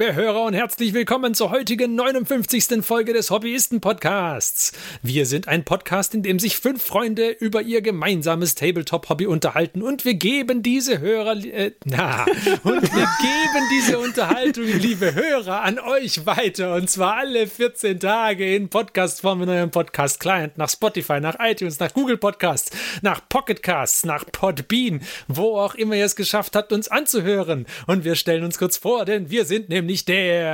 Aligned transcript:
liebe 0.00 0.14
Hörer 0.14 0.27
und 0.27 0.27
herzlich 0.58 0.92
willkommen 0.92 1.34
zur 1.34 1.52
heutigen 1.52 1.94
59. 1.94 2.84
Folge 2.84 3.12
des 3.12 3.30
Hobbyisten-Podcasts. 3.30 4.72
Wir 5.02 5.24
sind 5.24 5.46
ein 5.46 5.62
Podcast, 5.62 6.16
in 6.16 6.24
dem 6.24 6.40
sich 6.40 6.58
fünf 6.58 6.82
Freunde 6.82 7.28
über 7.28 7.62
ihr 7.62 7.80
gemeinsames 7.80 8.56
Tabletop-Hobby 8.56 9.26
unterhalten 9.26 9.82
und 9.82 10.04
wir 10.04 10.14
geben 10.14 10.64
diese 10.64 10.98
Hörer, 10.98 11.36
äh, 11.44 11.74
na, 11.84 12.24
und 12.64 12.82
wir 12.82 13.08
geben 13.20 13.68
diese 13.70 14.00
Unterhaltung, 14.00 14.64
liebe 14.64 15.14
Hörer, 15.14 15.62
an 15.62 15.78
euch 15.78 16.26
weiter 16.26 16.74
und 16.74 16.90
zwar 16.90 17.18
alle 17.18 17.46
14 17.46 18.00
Tage 18.00 18.56
in 18.56 18.68
Podcastform 18.68 19.42
in 19.42 19.50
eurem 19.50 19.70
Podcast-Client, 19.70 20.58
nach 20.58 20.70
Spotify, 20.70 21.20
nach 21.20 21.36
iTunes, 21.38 21.78
nach 21.78 21.94
Google 21.94 22.16
Podcasts, 22.16 22.76
nach 23.00 23.20
Pocketcasts, 23.28 24.04
nach 24.04 24.24
Podbean, 24.32 25.02
wo 25.28 25.56
auch 25.56 25.76
immer 25.76 25.94
ihr 25.94 26.04
es 26.04 26.16
geschafft 26.16 26.56
habt, 26.56 26.72
uns 26.72 26.88
anzuhören. 26.88 27.66
Und 27.86 28.02
wir 28.02 28.16
stellen 28.16 28.42
uns 28.42 28.58
kurz 28.58 28.76
vor, 28.76 29.04
denn 29.04 29.30
wir 29.30 29.44
sind 29.44 29.68
nämlich 29.68 30.04
der 30.04 30.47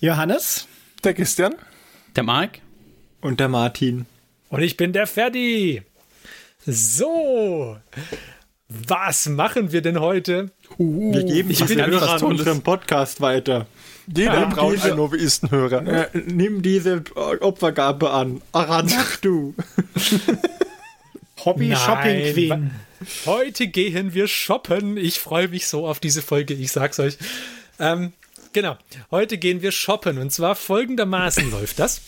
Johannes, 0.00 0.68
der 1.04 1.14
Christian, 1.14 1.54
der 2.14 2.22
Marc 2.22 2.60
und 3.20 3.40
der 3.40 3.48
Martin. 3.48 4.06
Und 4.50 4.62
ich 4.62 4.76
bin 4.76 4.92
der 4.92 5.06
Ferdi. 5.06 5.82
So, 6.66 7.76
was 8.68 9.28
machen 9.28 9.72
wir 9.72 9.82
denn 9.82 10.00
heute? 10.00 10.50
Uh, 10.78 11.12
wir 11.14 11.24
geben 11.24 11.50
ich 11.50 11.64
bin 11.64 11.78
etwas 11.78 12.22
unserem 12.22 12.62
Podcast 12.62 13.20
weiter. 13.20 13.66
Jeder 14.06 14.40
ja, 14.40 14.44
braucht 14.46 14.74
diese, 14.74 14.90
einen 14.90 14.98
Hobbyistenhörer. 14.98 15.86
Äh, 15.86 16.08
nimm 16.26 16.62
diese 16.62 17.02
Opfergabe 17.40 18.10
an. 18.10 18.42
Aran, 18.52 18.92
du. 19.22 19.54
Hobby 21.44 21.68
Nein, 21.68 21.78
Shopping 21.78 22.32
Queen. 22.32 22.70
Heute 23.26 23.66
gehen 23.68 24.14
wir 24.14 24.26
shoppen. 24.26 24.96
Ich 24.96 25.20
freue 25.20 25.48
mich 25.48 25.66
so 25.66 25.86
auf 25.86 26.00
diese 26.00 26.22
Folge, 26.22 26.54
ich 26.54 26.72
sag's 26.72 26.98
euch. 26.98 27.18
Ähm, 27.78 28.12
genau, 28.56 28.78
heute 29.10 29.36
gehen 29.36 29.60
wir 29.60 29.70
shoppen 29.70 30.16
und 30.16 30.32
zwar 30.32 30.54
folgendermaßen 30.54 31.50
läuft 31.50 31.78
das. 31.78 32.00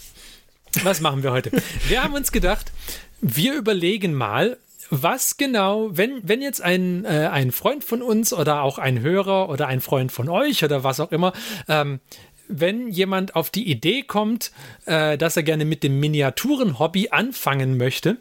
Was 0.82 1.02
machen 1.02 1.22
wir 1.22 1.30
heute? 1.30 1.50
Wir 1.88 2.02
haben 2.02 2.14
uns 2.14 2.32
gedacht, 2.32 2.72
wir 3.20 3.52
überlegen 3.52 4.14
mal, 4.14 4.56
was 4.88 5.36
genau, 5.36 5.90
wenn, 5.94 6.26
wenn 6.26 6.40
jetzt 6.40 6.62
ein, 6.62 7.04
äh, 7.04 7.28
ein 7.30 7.52
Freund 7.52 7.84
von 7.84 8.00
uns 8.00 8.32
oder 8.32 8.62
auch 8.62 8.78
ein 8.78 9.00
Hörer 9.02 9.50
oder 9.50 9.66
ein 9.66 9.82
Freund 9.82 10.10
von 10.10 10.30
euch 10.30 10.64
oder 10.64 10.84
was 10.84 11.00
auch 11.00 11.12
immer, 11.12 11.34
ähm, 11.68 12.00
wenn 12.48 12.88
jemand 12.88 13.36
auf 13.36 13.50
die 13.50 13.70
Idee 13.70 14.02
kommt, 14.02 14.50
äh, 14.86 15.18
dass 15.18 15.36
er 15.36 15.42
gerne 15.42 15.66
mit 15.66 15.82
dem 15.82 16.00
Miniaturen-Hobby 16.00 17.10
anfangen 17.10 17.76
möchte, 17.76 18.16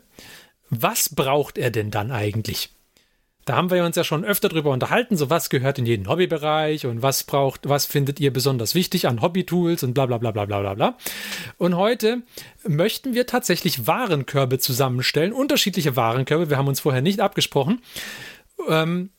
was 0.69 1.15
braucht 1.15 1.57
er 1.57 1.71
denn 1.71 1.91
dann 1.91 2.11
eigentlich? 2.11 2.71
Da 3.47 3.55
haben 3.55 3.71
wir 3.71 3.85
uns 3.85 3.95
ja 3.95 4.03
schon 4.03 4.25
öfter 4.25 4.49
drüber 4.49 4.71
unterhalten, 4.71 5.15
so 5.15 5.29
was 5.29 5.49
gehört 5.49 5.79
in 5.79 5.85
jeden 5.85 6.09
Hobbybereich 6.09 6.85
und 6.85 7.01
was 7.01 7.23
braucht, 7.23 7.69
was 7.69 7.85
findet 7.85 8.19
ihr 8.19 8.33
besonders 8.33 8.75
wichtig 8.75 9.07
an 9.07 9.21
Hobbytools 9.21 9.83
und 9.83 9.93
bla 9.93 10.05
bla 10.05 10.17
bla 10.17 10.31
bla 10.31 10.43
bla 10.43 10.59
bla 10.59 10.73
bla. 10.73 10.97
Und 11.57 11.77
heute 11.77 12.23
möchten 12.67 13.13
wir 13.13 13.25
tatsächlich 13.25 13.87
Warenkörbe 13.87 14.59
zusammenstellen, 14.59 15.31
unterschiedliche 15.31 15.95
Warenkörbe, 15.95 16.49
wir 16.49 16.57
haben 16.57 16.67
uns 16.67 16.81
vorher 16.81 17.01
nicht 17.01 17.21
abgesprochen. 17.21 17.81
Ähm, 18.67 19.11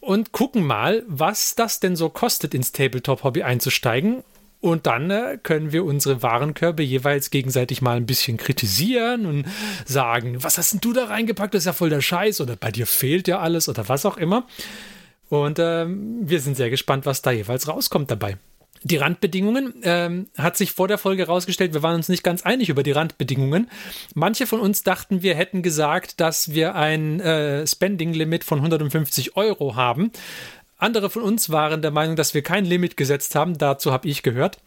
und 0.00 0.32
gucken 0.32 0.66
mal, 0.66 1.04
was 1.06 1.54
das 1.54 1.78
denn 1.78 1.94
so 1.94 2.08
kostet, 2.08 2.54
ins 2.54 2.72
Tabletop-Hobby 2.72 3.44
einzusteigen 3.44 4.24
und 4.60 4.86
dann 4.86 5.10
äh, 5.10 5.38
können 5.42 5.72
wir 5.72 5.84
unsere 5.84 6.22
Warenkörbe 6.22 6.82
jeweils 6.82 7.30
gegenseitig 7.30 7.80
mal 7.80 7.96
ein 7.96 8.06
bisschen 8.06 8.36
kritisieren 8.36 9.26
und 9.26 9.46
sagen, 9.84 10.42
was 10.42 10.58
hast 10.58 10.72
denn 10.72 10.80
du 10.80 10.92
da 10.92 11.04
reingepackt? 11.04 11.54
Das 11.54 11.62
ist 11.62 11.66
ja 11.66 11.72
voll 11.72 11.90
der 11.90 12.00
Scheiß 12.00 12.40
oder 12.40 12.56
bei 12.56 12.72
dir 12.72 12.86
fehlt 12.86 13.28
ja 13.28 13.38
alles 13.38 13.68
oder 13.68 13.88
was 13.88 14.04
auch 14.04 14.16
immer. 14.16 14.46
Und 15.28 15.58
ähm, 15.58 16.20
wir 16.22 16.40
sind 16.40 16.56
sehr 16.56 16.70
gespannt, 16.70 17.06
was 17.06 17.22
da 17.22 17.30
jeweils 17.30 17.68
rauskommt 17.68 18.10
dabei. 18.10 18.38
Die 18.84 18.96
Randbedingungen 18.96 19.74
ähm, 19.82 20.28
hat 20.36 20.56
sich 20.56 20.72
vor 20.72 20.86
der 20.86 20.98
Folge 20.98 21.24
herausgestellt, 21.24 21.74
wir 21.74 21.82
waren 21.82 21.96
uns 21.96 22.08
nicht 22.08 22.22
ganz 22.22 22.42
einig 22.42 22.68
über 22.68 22.84
die 22.84 22.92
Randbedingungen. 22.92 23.68
Manche 24.14 24.46
von 24.46 24.60
uns 24.60 24.84
dachten, 24.84 25.22
wir 25.22 25.34
hätten 25.34 25.62
gesagt, 25.62 26.20
dass 26.20 26.52
wir 26.52 26.76
ein 26.76 27.18
äh, 27.20 27.66
Spending-Limit 27.66 28.44
von 28.44 28.58
150 28.58 29.36
Euro 29.36 29.74
haben. 29.74 30.12
Andere 30.78 31.10
von 31.10 31.22
uns 31.22 31.50
waren 31.50 31.82
der 31.82 31.90
Meinung, 31.90 32.16
dass 32.16 32.34
wir 32.34 32.42
kein 32.42 32.64
Limit 32.64 32.96
gesetzt 32.96 33.34
haben. 33.34 33.58
Dazu 33.58 33.92
habe 33.92 34.08
ich 34.08 34.22
gehört. 34.22 34.58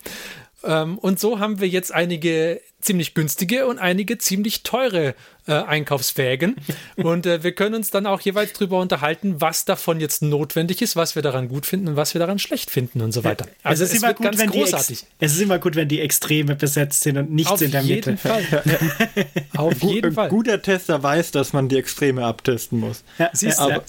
Ähm, 0.63 0.97
und 0.97 1.19
so 1.19 1.39
haben 1.39 1.59
wir 1.59 1.67
jetzt 1.67 1.93
einige 1.93 2.61
ziemlich 2.81 3.13
günstige 3.13 3.67
und 3.67 3.79
einige 3.79 4.17
ziemlich 4.17 4.63
teure 4.63 5.15
äh, 5.47 5.53
Einkaufswägen. 5.53 6.55
und 6.97 7.25
äh, 7.25 7.43
wir 7.43 7.53
können 7.53 7.75
uns 7.75 7.91
dann 7.91 8.05
auch 8.05 8.21
jeweils 8.21 8.53
darüber 8.53 8.79
unterhalten, 8.79 9.39
was 9.39 9.65
davon 9.65 9.99
jetzt 9.99 10.21
notwendig 10.21 10.81
ist, 10.81 10.95
was 10.95 11.15
wir 11.15 11.21
daran 11.21 11.47
gut 11.47 11.65
finden 11.65 11.89
und 11.89 11.95
was 11.95 12.13
wir 12.13 12.19
daran 12.19 12.39
schlecht 12.39 12.69
finden 12.69 13.01
und 13.01 13.11
so 13.11 13.23
weiter. 13.23 13.45
Also 13.63 13.83
es, 13.83 13.91
ist 13.91 13.97
es 13.97 14.03
immer 14.03 14.13
gut, 14.13 14.37
wenn 14.37 14.49
großartig. 14.49 14.99
Die 14.99 15.25
es 15.25 15.33
ist 15.33 15.41
immer 15.41 15.59
gut, 15.59 15.75
wenn 15.75 15.87
die 15.87 15.99
Extreme 15.99 16.55
besetzt 16.55 17.03
sind 17.03 17.17
und 17.17 17.31
nichts 17.31 17.51
Auf 17.51 17.61
in 17.61 17.71
der 17.71 17.83
Mitte. 17.83 18.17
Fall. 18.17 18.43
Auf 19.55 19.81
jeden 19.81 20.13
Fall. 20.13 20.25
Ein 20.25 20.29
guter 20.29 20.61
Tester 20.61 21.01
weiß, 21.01 21.31
dass 21.31 21.53
man 21.53 21.69
die 21.69 21.77
Extreme 21.77 22.25
abtesten 22.25 22.79
muss. 22.79 23.03
Ja, 23.17 23.29
siehst 23.33 23.59
du. 23.59 23.63
Aber, 23.63 23.83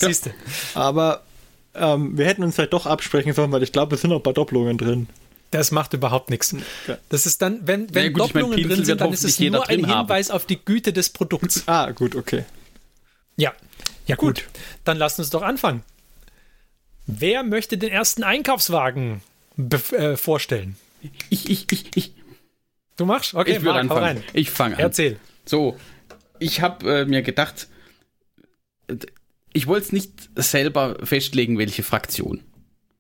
aber 0.74 1.22
ähm, 1.74 2.16
wir 2.16 2.26
hätten 2.26 2.42
uns 2.42 2.58
halt 2.58 2.72
doch 2.72 2.86
absprechen 2.86 3.32
sollen, 3.32 3.52
weil 3.52 3.62
ich 3.62 3.72
glaube, 3.72 3.94
es 3.94 4.00
sind 4.02 4.10
noch 4.10 4.18
ein 4.18 4.22
paar 4.22 4.32
Doppelungen 4.32 4.78
drin. 4.78 5.08
Das 5.50 5.70
macht 5.70 5.92
überhaupt 5.92 6.30
nichts. 6.30 6.56
Das 7.10 7.26
ist 7.26 7.42
dann, 7.42 7.66
wenn, 7.66 7.94
wenn 7.94 8.04
ja, 8.04 8.10
gut, 8.10 8.20
Doppelungen 8.20 8.58
ich 8.58 8.66
mein, 8.66 8.76
drin 8.76 8.84
sind, 8.86 9.00
dann 9.00 9.12
ist 9.12 9.22
es 9.22 9.38
nur 9.38 9.68
ein 9.68 9.84
Hinweis 9.84 10.30
haben. 10.30 10.36
auf 10.36 10.46
die 10.46 10.58
Güte 10.64 10.92
des 10.92 11.10
Produkts. 11.10 11.64
Ah, 11.66 11.90
gut, 11.90 12.16
okay. 12.16 12.44
Ja, 13.36 13.52
ja 14.06 14.16
gut. 14.16 14.36
gut. 14.36 14.48
Dann 14.84 14.96
lasst 14.96 15.18
uns 15.18 15.30
doch 15.30 15.42
anfangen. 15.42 15.82
Wer 17.06 17.42
möchte 17.42 17.76
den 17.76 17.90
ersten 17.90 18.22
Einkaufswagen 18.22 19.20
äh, 19.92 20.16
vorstellen? 20.16 20.76
Ich, 21.28 21.50
ich, 21.50 21.70
ich, 21.70 21.96
ich. 21.96 22.12
Du 22.96 23.04
machst? 23.04 23.34
Okay, 23.34 23.56
ich 23.56 23.62
würde 23.62 23.80
anfangen. 23.80 24.22
Ich 24.32 24.50
fange 24.50 24.76
an. 24.76 24.80
Erzähl. 24.80 25.18
So, 25.44 25.76
ich 26.38 26.60
habe 26.60 27.00
äh, 27.00 27.04
mir 27.04 27.22
gedacht, 27.22 27.68
ich 29.52 29.66
wollte 29.66 29.86
es 29.86 29.92
nicht 29.92 30.30
selber 30.36 30.96
festlegen, 31.02 31.58
welche 31.58 31.82
Fraktion. 31.82 32.40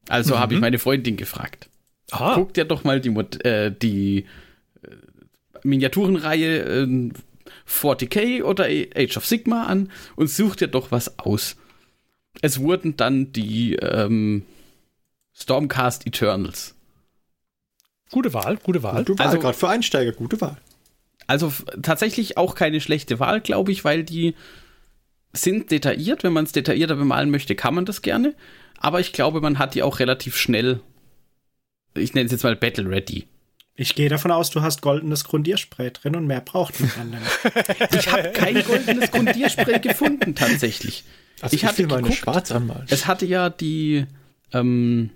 Also 0.08 0.34
mhm. 0.34 0.38
habe 0.40 0.54
ich 0.54 0.60
meine 0.60 0.78
Freundin 0.78 1.16
gefragt. 1.16 1.68
Aha. 2.10 2.34
Guck 2.34 2.54
dir 2.54 2.64
doch 2.64 2.84
mal 2.84 3.00
die, 3.00 3.10
äh, 3.44 3.70
die 3.70 4.26
äh, 4.82 4.88
Miniaturenreihe 5.62 6.82
äh, 6.84 7.10
40k 7.68 8.42
oder 8.42 8.64
Age 8.66 9.16
of 9.16 9.26
Sigma 9.26 9.64
an 9.64 9.90
und 10.16 10.28
such 10.28 10.56
dir 10.56 10.68
doch 10.68 10.90
was 10.90 11.18
aus. 11.18 11.56
Es 12.40 12.60
wurden 12.60 12.96
dann 12.96 13.32
die 13.32 13.74
ähm, 13.76 14.44
Stormcast 15.34 16.06
Eternals. 16.06 16.74
Gute 18.10 18.34
Wahl, 18.34 18.58
gute 18.58 18.82
Wahl. 18.82 19.04
Gute 19.04 19.18
Wahl, 19.18 19.26
also, 19.26 19.38
gerade 19.38 19.56
für 19.56 19.68
Einsteiger, 19.68 20.12
gute 20.12 20.40
Wahl. 20.40 20.58
Also 21.26 21.52
tatsächlich 21.80 22.36
auch 22.36 22.54
keine 22.54 22.80
schlechte 22.80 23.20
Wahl, 23.20 23.40
glaube 23.40 23.72
ich, 23.72 23.84
weil 23.84 24.04
die 24.04 24.34
sind 25.32 25.70
detailliert. 25.70 26.22
Wenn 26.22 26.32
man 26.32 26.44
es 26.44 26.52
detaillierter 26.52 26.96
bemalen 26.96 27.30
möchte, 27.30 27.54
kann 27.54 27.74
man 27.74 27.84
das 27.84 28.02
gerne. 28.02 28.34
Aber 28.78 29.00
ich 29.00 29.12
glaube, 29.12 29.40
man 29.40 29.58
hat 29.58 29.74
die 29.74 29.82
auch 29.82 30.00
relativ 30.00 30.36
schnell, 30.36 30.80
ich 31.94 32.14
nenne 32.14 32.26
es 32.26 32.32
jetzt 32.32 32.42
mal 32.42 32.56
Battle 32.56 32.88
Ready. 32.88 33.26
Ich 33.74 33.94
gehe 33.94 34.08
davon 34.08 34.30
aus, 34.30 34.50
du 34.50 34.60
hast 34.60 34.82
goldenes 34.82 35.24
Grundierspray 35.24 35.92
drin 35.92 36.14
und 36.14 36.26
mehr 36.26 36.40
braucht 36.40 36.78
man 36.80 36.90
dann. 37.12 37.16
ich 37.98 38.12
habe 38.12 38.30
kein 38.32 38.62
goldenes 38.62 39.10
Grundierspray 39.10 39.80
gefunden, 39.80 40.34
tatsächlich. 40.34 41.04
Also 41.40 41.54
ich, 41.54 41.62
ich 41.62 41.68
hatte 41.68 41.86
meine 41.86 42.12
schwarz 42.12 42.52
anmalen. 42.52 42.86
Es 42.90 43.06
hatte 43.06 43.24
ja 43.24 43.48
die, 43.48 44.06
ähm, 44.52 45.10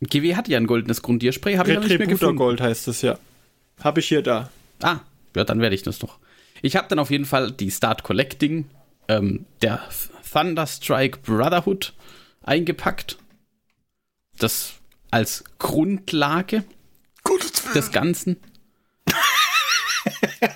GW 0.00 0.36
hatte 0.36 0.52
ja 0.52 0.58
ein 0.58 0.66
goldenes 0.66 1.02
Grundierspray, 1.02 1.56
habe 1.56 1.72
ich 1.72 1.78
nicht 1.80 1.98
mehr 1.98 2.06
gefunden. 2.06 2.36
Gold 2.36 2.60
heißt 2.60 2.86
es 2.88 3.02
ja. 3.02 3.18
Habe 3.82 4.00
ich 4.00 4.06
hier 4.06 4.22
da. 4.22 4.50
Ah, 4.82 5.00
ja, 5.34 5.44
dann 5.44 5.60
werde 5.60 5.74
ich 5.74 5.82
das 5.82 6.00
noch. 6.00 6.18
Ich 6.62 6.76
habe 6.76 6.86
dann 6.88 6.98
auf 6.98 7.10
jeden 7.10 7.24
Fall 7.24 7.50
die 7.50 7.70
Start 7.70 8.04
Collecting 8.04 8.66
ähm, 9.08 9.46
der 9.62 9.80
Thunderstrike 10.30 11.18
Brotherhood 11.18 11.94
eingepackt. 12.42 13.18
Das 14.38 14.74
als 15.10 15.44
Grundlage 15.58 16.64
des 17.74 17.92
Ganzen. 17.92 18.36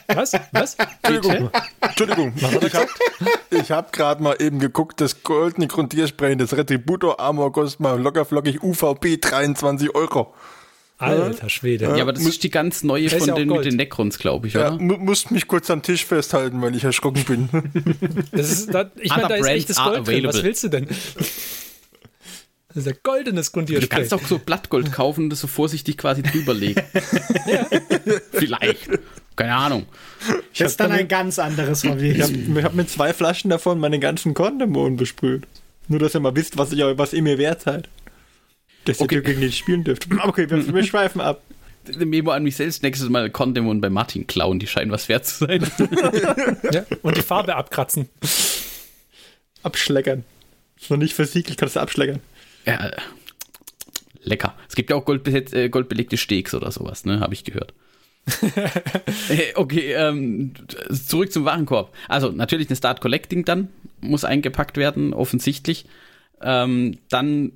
Was? 0.09 0.33
Was? 0.53 0.77
Entschuldigung. 1.03 1.51
Entschuldigung. 1.81 2.35
Ich 3.51 3.71
habe 3.71 3.89
gerade 3.93 4.23
mal 4.23 4.37
eben 4.41 4.59
geguckt, 4.59 5.01
das 5.01 5.23
goldene 5.23 5.69
Grundierspray, 5.69 6.37
das 6.37 6.57
Retributor 6.57 7.21
Armor 7.21 7.53
kostet 7.53 7.81
mal 7.81 8.01
lockerflockig 8.01 8.63
UVP 8.63 9.19
23 9.19 9.95
Euro. 9.95 10.35
Alter 10.99 11.49
Schwede. 11.49 11.85
Ja, 11.97 12.03
aber 12.03 12.13
das 12.13 12.25
ist 12.25 12.43
die 12.43 12.51
ganz 12.51 12.83
neue 12.83 13.09
von 13.09 13.35
den 13.35 13.49
mit 13.49 13.65
den 13.65 13.77
Necrons, 13.77 14.19
glaube 14.19 14.49
ich, 14.49 14.57
oder? 14.57 14.73
Ja, 14.73 14.79
musst 14.79 15.31
mich 15.31 15.47
kurz 15.47 15.71
am 15.71 15.83
Tisch 15.83 16.05
festhalten, 16.05 16.61
weil 16.61 16.75
ich 16.75 16.85
erschrocken 16.85 17.25
bin. 17.25 17.49
Das 18.33 18.51
ist, 18.51 18.75
da, 18.75 18.91
ich 19.01 19.11
meine, 19.11 19.29
da 19.29 19.35
ist 19.37 19.47
echtes 19.47 19.77
Gold 19.77 20.07
drin. 20.07 20.25
Was 20.25 20.43
willst 20.43 20.65
du 20.65 20.69
denn? 20.69 20.87
Das 20.87 22.77
ist 22.77 22.87
ja 22.87 22.93
goldenes 23.03 23.53
Grundierspray. 23.53 23.89
Du 23.89 23.97
kannst 23.97 24.15
auch 24.15 24.29
so 24.29 24.39
Blattgold 24.39 24.93
kaufen 24.93 25.25
und 25.25 25.31
das 25.31 25.41
so 25.41 25.47
vorsichtig 25.47 25.97
quasi 25.99 26.23
drüberlegen. 26.23 26.83
ja. 27.47 27.67
Vielleicht. 28.33 28.89
Keine 29.37 29.55
Ahnung. 29.55 29.87
Ich 30.53 30.59
das 30.59 30.73
ist 30.73 30.81
dann 30.81 30.93
ein 30.93 31.09
ganz 31.09 31.39
anderes 31.39 31.85
Hobby. 31.85 32.11
Ich 32.11 32.23
habe 32.23 32.63
hab 32.63 32.75
mit 32.75 32.91
zwei 32.91 33.13
Flaschen 33.13 33.51
davon 33.51 33.79
meine 33.79 34.01
ganzen 34.01 34.35
Korndämonen 34.35 34.97
besprüht. 34.97 35.45
Nur, 35.87 36.01
dass 36.01 36.15
ihr 36.15 36.21
mal 36.21 36.37
wisst, 36.37 36.59
was, 36.59 36.73
ich, 36.73 36.81
was 36.81 37.13
ihr 37.13 37.23
mir 37.23 37.39
wert 37.39 37.63
seid. 37.63 37.89
Dass 38.89 39.01
okay. 39.01 39.17
ihr 39.17 39.23
gegen 39.23 39.41
den 39.43 39.53
spielen 39.53 39.85
dürft. 39.85 40.09
Okay, 40.23 40.49
wir, 40.49 40.75
wir 40.75 40.83
schweifen 40.85 41.21
ab. 41.21 41.43
Memo 41.97 42.31
an 42.31 42.43
mich 42.43 42.57
selbst, 42.57 42.83
nächstes 42.83 43.09
Mal 43.09 43.31
Condemon 43.31 43.81
bei 43.81 43.89
Martin 43.89 44.27
klauen, 44.27 44.59
die 44.59 44.67
scheinen 44.67 44.91
was 44.91 45.09
wert 45.09 45.27
zu 45.27 45.47
sein. 45.47 45.67
ja, 46.73 46.85
und 47.03 47.17
die 47.17 47.23
Farbe 47.23 47.55
abkratzen. 47.55 48.09
Abschleckern. 49.63 50.25
Ist 50.79 50.91
noch 50.91 50.99
nicht 50.99 51.15
versiegelt, 51.15 51.57
kannst 51.57 51.77
du 51.77 51.81
abschleckern. 51.81 52.21
Ja, 52.67 52.91
lecker. 54.23 54.55
Es 54.69 54.75
gibt 54.75 54.91
ja 54.91 54.97
auch 54.97 55.09
äh, 55.09 55.69
goldbelegte 55.71 56.17
Steaks 56.17 56.55
oder 56.55 56.71
sowas, 56.71 57.05
ne? 57.05 57.21
Habe 57.21 57.35
ich 57.35 57.45
gehört. 57.45 57.73
Äh, 59.31 59.55
okay, 59.55 59.93
ähm, 59.93 60.53
zurück 60.91 61.33
zum 61.33 61.45
Warenkorb. 61.45 61.95
Also 62.09 62.31
natürlich 62.31 62.69
eine 62.69 62.77
Start 62.77 63.01
Collecting 63.01 63.45
dann 63.45 63.69
muss 64.01 64.25
eingepackt 64.25 64.77
werden, 64.77 65.15
offensichtlich. 65.15 65.87
Ähm, 66.43 66.99
dann 67.09 67.53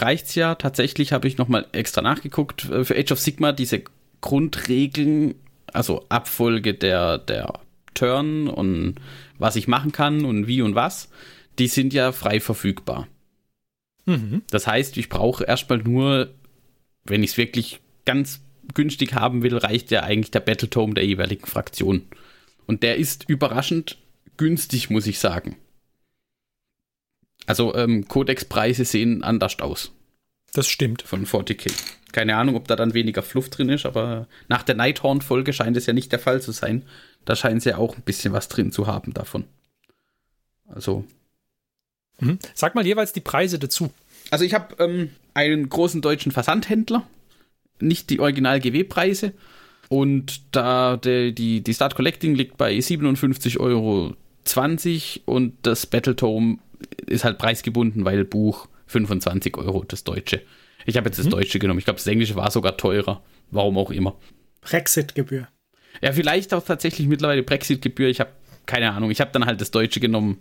reicht's 0.00 0.34
ja. 0.34 0.54
Tatsächlich 0.54 1.12
habe 1.12 1.28
ich 1.28 1.38
nochmal 1.38 1.66
extra 1.72 2.02
nachgeguckt. 2.02 2.70
Äh, 2.70 2.84
für 2.84 2.96
Age 2.96 3.12
of 3.12 3.20
Sigma 3.20 3.52
diese 3.52 3.82
Grundregeln, 4.20 5.34
also 5.72 6.04
Abfolge 6.08 6.74
der, 6.74 7.18
der 7.18 7.60
Turn 7.94 8.48
und 8.48 8.96
was 9.38 9.56
ich 9.56 9.68
machen 9.68 9.92
kann 9.92 10.24
und 10.24 10.46
wie 10.46 10.62
und 10.62 10.74
was, 10.74 11.10
die 11.58 11.68
sind 11.68 11.92
ja 11.92 12.12
frei 12.12 12.40
verfügbar. 12.40 13.08
Mhm. 14.06 14.42
Das 14.50 14.66
heißt, 14.66 14.96
ich 14.96 15.08
brauche 15.08 15.44
erstmal 15.44 15.78
nur, 15.78 16.32
wenn 17.04 17.22
ich 17.22 17.30
es 17.30 17.36
wirklich 17.36 17.80
ganz 18.04 18.40
günstig 18.74 19.14
haben 19.14 19.42
will, 19.42 19.56
reicht 19.56 19.90
ja 19.90 20.02
eigentlich 20.02 20.30
der 20.30 20.40
Battletome 20.40 20.94
der 20.94 21.06
jeweiligen 21.06 21.46
Fraktion. 21.46 22.02
Und 22.66 22.82
der 22.82 22.96
ist 22.96 23.28
überraschend 23.28 23.98
günstig, 24.36 24.90
muss 24.90 25.06
ich 25.06 25.18
sagen. 25.18 25.56
Also 27.44 27.74
ähm, 27.74 28.08
Codex-Preise 28.08 28.84
sehen 28.84 29.22
anders 29.22 29.60
aus. 29.60 29.92
Das 30.52 30.66
stimmt. 30.66 31.02
Von 31.02 31.26
40k. 31.26 31.70
Keine 32.12 32.36
Ahnung, 32.36 32.56
ob 32.56 32.66
da 32.66 32.76
dann 32.76 32.94
weniger 32.94 33.22
Fluff 33.22 33.50
drin 33.50 33.68
ist, 33.68 33.84
aber 33.84 34.26
nach 34.48 34.62
der 34.62 34.74
Nighthorn-Folge 34.74 35.52
scheint 35.52 35.76
es 35.76 35.84
ja 35.86 35.92
nicht 35.92 36.12
der 36.12 36.18
Fall 36.18 36.40
zu 36.40 36.52
sein. 36.52 36.82
Da 37.26 37.36
scheinen 37.36 37.60
sie 37.60 37.70
ja 37.70 37.76
auch 37.76 37.96
ein 37.96 38.02
bisschen 38.02 38.32
was 38.32 38.48
drin 38.48 38.72
zu 38.72 38.86
haben 38.86 39.12
davon. 39.12 39.44
Also. 40.66 41.04
Mhm. 42.20 42.38
Sag 42.54 42.74
mal 42.74 42.86
jeweils 42.86 43.12
die 43.12 43.20
Preise 43.20 43.58
dazu. 43.58 43.92
Also 44.30 44.44
ich 44.44 44.54
habe 44.54 44.82
ähm, 44.82 45.10
einen 45.34 45.68
großen 45.68 46.00
deutschen 46.00 46.32
Versandhändler, 46.32 47.06
nicht 47.78 48.08
die 48.10 48.20
Original-GW-Preise. 48.20 49.32
Und 49.88 50.42
da 50.56 50.96
der, 50.96 51.32
die, 51.32 51.60
die 51.60 51.74
Start 51.74 51.94
Collecting 51.94 52.34
liegt 52.34 52.56
bei 52.56 52.72
57,20 52.72 53.60
Euro 53.60 54.14
und 55.26 55.54
das 55.62 55.86
Battletome 55.86 56.58
ist 57.06 57.24
halt 57.24 57.38
preisgebunden, 57.38 58.04
weil 58.04 58.24
Buch 58.24 58.68
25 58.86 59.56
Euro, 59.56 59.84
das 59.86 60.04
Deutsche. 60.04 60.42
Ich 60.84 60.96
habe 60.96 61.08
jetzt 61.08 61.18
das 61.18 61.26
mhm. 61.26 61.30
Deutsche 61.30 61.58
genommen. 61.58 61.78
Ich 61.78 61.84
glaube, 61.84 61.98
das 61.98 62.06
Englische 62.06 62.36
war 62.36 62.50
sogar 62.50 62.76
teurer. 62.76 63.22
Warum 63.50 63.78
auch 63.78 63.90
immer. 63.90 64.16
Brexit-Gebühr. 64.60 65.48
Ja, 66.02 66.12
vielleicht 66.12 66.52
auch 66.54 66.64
tatsächlich 66.64 67.06
mittlerweile 67.08 67.42
Brexit-Gebühr. 67.42 68.08
Ich 68.08 68.20
habe 68.20 68.30
keine 68.66 68.92
Ahnung. 68.92 69.10
Ich 69.10 69.20
habe 69.20 69.30
dann 69.32 69.46
halt 69.46 69.60
das 69.60 69.70
Deutsche 69.70 70.00
genommen. 70.00 70.40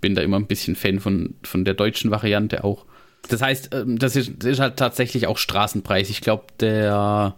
Bin 0.00 0.14
da 0.14 0.22
immer 0.22 0.38
ein 0.38 0.46
bisschen 0.46 0.76
Fan 0.76 1.00
von, 1.00 1.34
von 1.42 1.64
der 1.64 1.74
deutschen 1.74 2.10
Variante 2.10 2.64
auch. 2.64 2.84
Das 3.28 3.40
heißt, 3.40 3.74
ähm, 3.74 3.98
das 3.98 4.16
ist, 4.16 4.32
das 4.38 4.52
ist 4.52 4.60
halt 4.60 4.76
tatsächlich 4.76 5.26
auch 5.26 5.38
Straßenpreis. 5.38 6.10
Ich 6.10 6.20
glaube, 6.20 6.44
der 6.60 7.36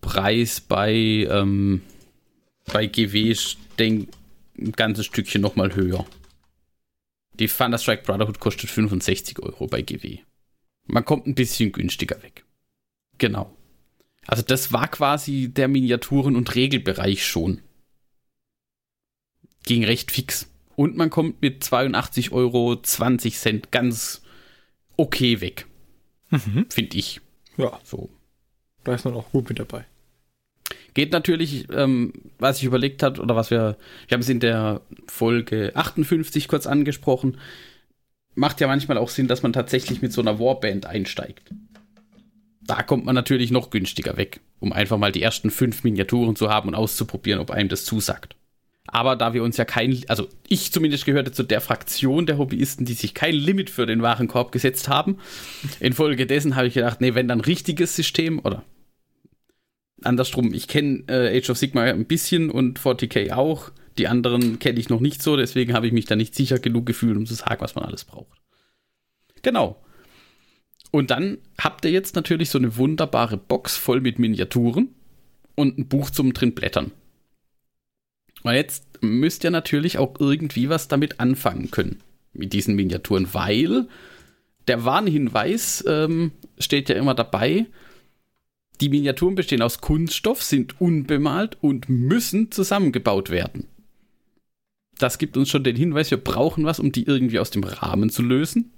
Preis 0.00 0.60
bei, 0.60 0.92
ähm, 0.94 1.82
bei 2.72 2.86
GW 2.86 3.30
ist 3.30 3.56
ein 3.78 4.08
ganzes 4.76 5.06
Stückchen 5.06 5.40
nochmal 5.40 5.74
höher. 5.74 6.04
Die 7.34 7.46
Thunderstrike 7.46 8.02
Brotherhood 8.02 8.40
kostet 8.40 8.70
65 8.70 9.38
Euro 9.40 9.66
bei 9.66 9.82
GW. 9.82 10.18
Man 10.86 11.04
kommt 11.04 11.26
ein 11.26 11.34
bisschen 11.34 11.72
günstiger 11.72 12.22
weg. 12.22 12.44
Genau. 13.18 13.56
Also 14.26 14.42
das 14.42 14.72
war 14.72 14.88
quasi 14.88 15.48
der 15.48 15.68
Miniaturen- 15.68 16.36
und 16.36 16.54
Regelbereich 16.54 17.26
schon. 17.26 17.62
Ging 19.64 19.84
recht 19.84 20.10
fix. 20.10 20.48
Und 20.76 20.96
man 20.96 21.10
kommt 21.10 21.42
mit 21.42 21.64
82,20 21.64 22.32
Euro 22.32 22.80
ganz 23.70 24.22
okay 24.96 25.40
weg. 25.40 25.66
Mhm. 26.30 26.66
Finde 26.70 26.96
ich. 26.96 27.20
Ja. 27.56 27.78
So. 27.84 28.10
Da 28.84 28.94
ist 28.94 29.04
man 29.04 29.14
auch 29.14 29.30
gut 29.30 29.48
mit 29.48 29.58
dabei. 29.58 29.86
Geht 30.94 31.12
natürlich, 31.12 31.66
ähm, 31.72 32.12
was 32.38 32.58
ich 32.58 32.64
überlegt 32.64 33.02
habe, 33.02 33.20
oder 33.20 33.36
was 33.36 33.50
wir, 33.50 33.76
wir 34.08 34.14
haben 34.14 34.22
es 34.22 34.28
in 34.28 34.40
der 34.40 34.80
Folge 35.06 35.72
58 35.74 36.48
kurz 36.48 36.66
angesprochen, 36.66 37.38
macht 38.34 38.60
ja 38.60 38.66
manchmal 38.66 38.98
auch 38.98 39.08
Sinn, 39.08 39.28
dass 39.28 39.42
man 39.42 39.52
tatsächlich 39.52 40.02
mit 40.02 40.12
so 40.12 40.20
einer 40.20 40.38
Warband 40.38 40.86
einsteigt. 40.86 41.50
Da 42.64 42.82
kommt 42.82 43.04
man 43.04 43.14
natürlich 43.14 43.50
noch 43.50 43.70
günstiger 43.70 44.16
weg, 44.16 44.40
um 44.60 44.72
einfach 44.72 44.98
mal 44.98 45.12
die 45.12 45.22
ersten 45.22 45.50
fünf 45.50 45.84
Miniaturen 45.84 46.36
zu 46.36 46.48
haben 46.48 46.68
und 46.68 46.74
auszuprobieren, 46.74 47.40
ob 47.40 47.50
einem 47.50 47.68
das 47.68 47.84
zusagt. 47.84 48.36
Aber 48.86 49.16
da 49.16 49.32
wir 49.32 49.42
uns 49.42 49.56
ja 49.56 49.64
kein, 49.64 50.00
also 50.08 50.28
ich 50.48 50.72
zumindest 50.72 51.04
gehörte 51.04 51.32
zu 51.32 51.44
der 51.44 51.60
Fraktion 51.60 52.26
der 52.26 52.38
Hobbyisten, 52.38 52.84
die 52.84 52.94
sich 52.94 53.14
kein 53.14 53.34
Limit 53.34 53.70
für 53.70 53.86
den 53.86 54.02
Warenkorb 54.02 54.52
gesetzt 54.52 54.88
haben. 54.88 55.18
Infolgedessen 55.80 56.56
habe 56.56 56.66
ich 56.66 56.74
gedacht, 56.74 57.00
nee, 57.00 57.14
wenn 57.14 57.28
dann 57.28 57.40
richtiges 57.40 57.94
System 57.94 58.40
oder 58.40 58.64
andersrum, 60.06 60.52
ich 60.54 60.68
kenne 60.68 61.04
äh, 61.08 61.36
Age 61.38 61.50
of 61.50 61.58
Sigma 61.58 61.82
ein 61.82 62.06
bisschen 62.06 62.50
und 62.50 62.78
40k 62.78 63.32
auch. 63.32 63.70
Die 63.98 64.08
anderen 64.08 64.58
kenne 64.58 64.80
ich 64.80 64.88
noch 64.88 65.00
nicht 65.00 65.22
so, 65.22 65.36
deswegen 65.36 65.74
habe 65.74 65.86
ich 65.86 65.92
mich 65.92 66.06
da 66.06 66.16
nicht 66.16 66.34
sicher 66.34 66.58
genug 66.58 66.86
gefühlt, 66.86 67.16
um 67.16 67.26
zu 67.26 67.34
sagen, 67.34 67.60
was 67.60 67.74
man 67.74 67.84
alles 67.84 68.04
braucht. 68.04 68.40
Genau. 69.42 69.82
Und 70.90 71.10
dann 71.10 71.38
habt 71.58 71.84
ihr 71.84 71.90
jetzt 71.90 72.16
natürlich 72.16 72.50
so 72.50 72.58
eine 72.58 72.76
wunderbare 72.76 73.36
Box 73.36 73.76
voll 73.76 74.00
mit 74.00 74.18
Miniaturen 74.18 74.94
und 75.54 75.78
ein 75.78 75.88
Buch 75.88 76.10
zum 76.10 76.32
drin 76.32 76.54
blättern. 76.54 76.92
Und 78.42 78.54
jetzt 78.54 78.84
müsst 79.02 79.44
ihr 79.44 79.50
natürlich 79.50 79.98
auch 79.98 80.14
irgendwie 80.18 80.68
was 80.68 80.88
damit 80.88 81.20
anfangen 81.20 81.70
können, 81.70 82.00
mit 82.32 82.52
diesen 82.52 82.74
Miniaturen, 82.74 83.32
weil 83.32 83.88
der 84.68 84.84
Warnhinweis 84.84 85.84
ähm, 85.86 86.32
steht 86.58 86.88
ja 86.88 86.96
immer 86.96 87.14
dabei, 87.14 87.66
die 88.82 88.88
Miniaturen 88.88 89.36
bestehen 89.36 89.62
aus 89.62 89.80
Kunststoff, 89.80 90.42
sind 90.42 90.80
unbemalt 90.80 91.56
und 91.60 91.88
müssen 91.88 92.50
zusammengebaut 92.50 93.30
werden. 93.30 93.68
Das 94.98 95.18
gibt 95.18 95.36
uns 95.36 95.50
schon 95.50 95.62
den 95.62 95.76
Hinweis, 95.76 96.10
wir 96.10 96.18
brauchen 96.18 96.64
was, 96.64 96.80
um 96.80 96.90
die 96.90 97.04
irgendwie 97.06 97.38
aus 97.38 97.50
dem 97.50 97.62
Rahmen 97.62 98.10
zu 98.10 98.22
lösen. 98.22 98.72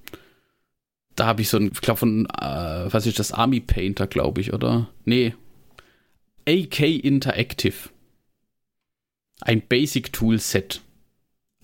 Da 1.16 1.24
habe 1.24 1.40
ich 1.40 1.48
so 1.48 1.56
ein, 1.56 1.70
ich 1.72 1.80
glaube 1.80 2.00
von, 2.00 2.26
äh, 2.26 2.92
was 2.92 3.06
ist 3.06 3.18
das, 3.18 3.32
Army 3.32 3.60
Painter, 3.60 4.06
glaube 4.06 4.42
ich, 4.42 4.52
oder? 4.52 4.90
Nee. 5.06 5.34
AK 6.46 6.80
Interactive. 6.80 7.88
Ein 9.40 9.62
Basic 9.66 10.12
Tool 10.12 10.38
Set. 10.38 10.82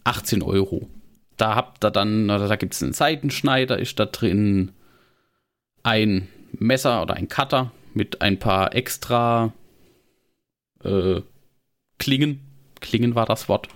18 0.04 0.42
Euro. 0.42 0.88
Da 1.36 1.54
habt 1.56 1.84
ihr 1.84 1.90
dann, 1.90 2.28
da 2.28 2.56
gibt 2.56 2.72
es 2.72 2.82
einen 2.82 2.94
Seitenschneider, 2.94 3.78
ist 3.78 3.98
da 3.98 4.06
drin 4.06 4.72
ein 5.82 6.28
Messer 6.52 7.02
oder 7.02 7.14
ein 7.14 7.28
Cutter, 7.28 7.72
mit 7.94 8.22
ein 8.22 8.38
paar 8.38 8.74
extra 8.74 9.52
äh, 10.84 11.20
Klingen, 11.98 12.40
Klingen 12.80 13.14
war 13.14 13.26
das 13.26 13.48
Wort, 13.48 13.68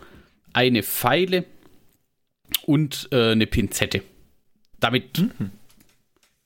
eine 0.52 0.82
Pfeile 0.82 1.44
und 2.66 3.08
äh, 3.12 3.32
eine 3.32 3.46
Pinzette. 3.46 4.02
Damit, 4.80 5.18
mhm. 5.18 5.50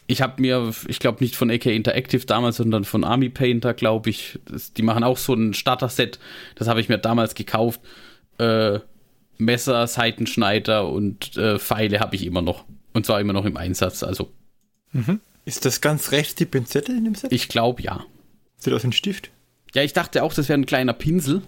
ich 0.07 0.23
habe 0.23 0.41
mir, 0.41 0.73
ich 0.89 0.99
glaube 0.99 1.23
nicht 1.23 1.37
von 1.37 1.51
AK 1.51 1.67
Interactive 1.67 2.27
damals, 2.27 2.57
sondern 2.57 2.85
von 2.85 3.05
Army 3.05 3.29
Painter, 3.29 3.75
glaube 3.75 4.11
ich, 4.11 4.39
das, 4.45 4.73
die 4.73 4.83
machen 4.83 5.05
auch 5.05 5.19
so 5.19 5.35
ein 5.35 5.55
Starter-Set, 5.55 6.19
das 6.57 6.69
habe 6.69 6.81
ich 6.81 6.89
mir 6.89 6.99
damals 6.99 7.35
gekauft. 7.35 7.81
Äh, 8.39 8.81
Messer, 9.39 9.87
Seitenschneider 9.87 10.89
und 10.89 11.37
äh, 11.37 11.59
Pfeile 11.59 12.01
habe 12.01 12.17
ich 12.17 12.27
immer 12.27 12.43
noch. 12.43 12.65
Und 12.93 13.07
zwar 13.07 13.21
immer 13.21 13.33
noch 13.33 13.45
im 13.45 13.57
Einsatz, 13.57 14.03
also. 14.03 14.33
Mhm. 14.93 15.21
Ist 15.49 15.65
das 15.65 15.81
ganz 15.81 16.13
rechts 16.13 16.35
die 16.35 16.45
Pinzette 16.45 16.93
in 16.93 17.05
dem 17.05 17.15
Set? 17.15 17.33
Ich 17.33 17.49
glaube 17.49 17.81
ja. 17.81 18.05
Sieht 18.59 18.75
aus 18.75 18.83
wie 18.83 18.89
ein 18.89 18.93
Stift. 18.93 19.31
Ja, 19.73 19.83
ich 19.83 19.95
dachte 19.95 20.23
auch, 20.23 20.35
das 20.35 20.51
wäre 20.51 20.59
ein 20.59 20.67
kleiner 20.67 20.93
Pinsel. 20.93 21.41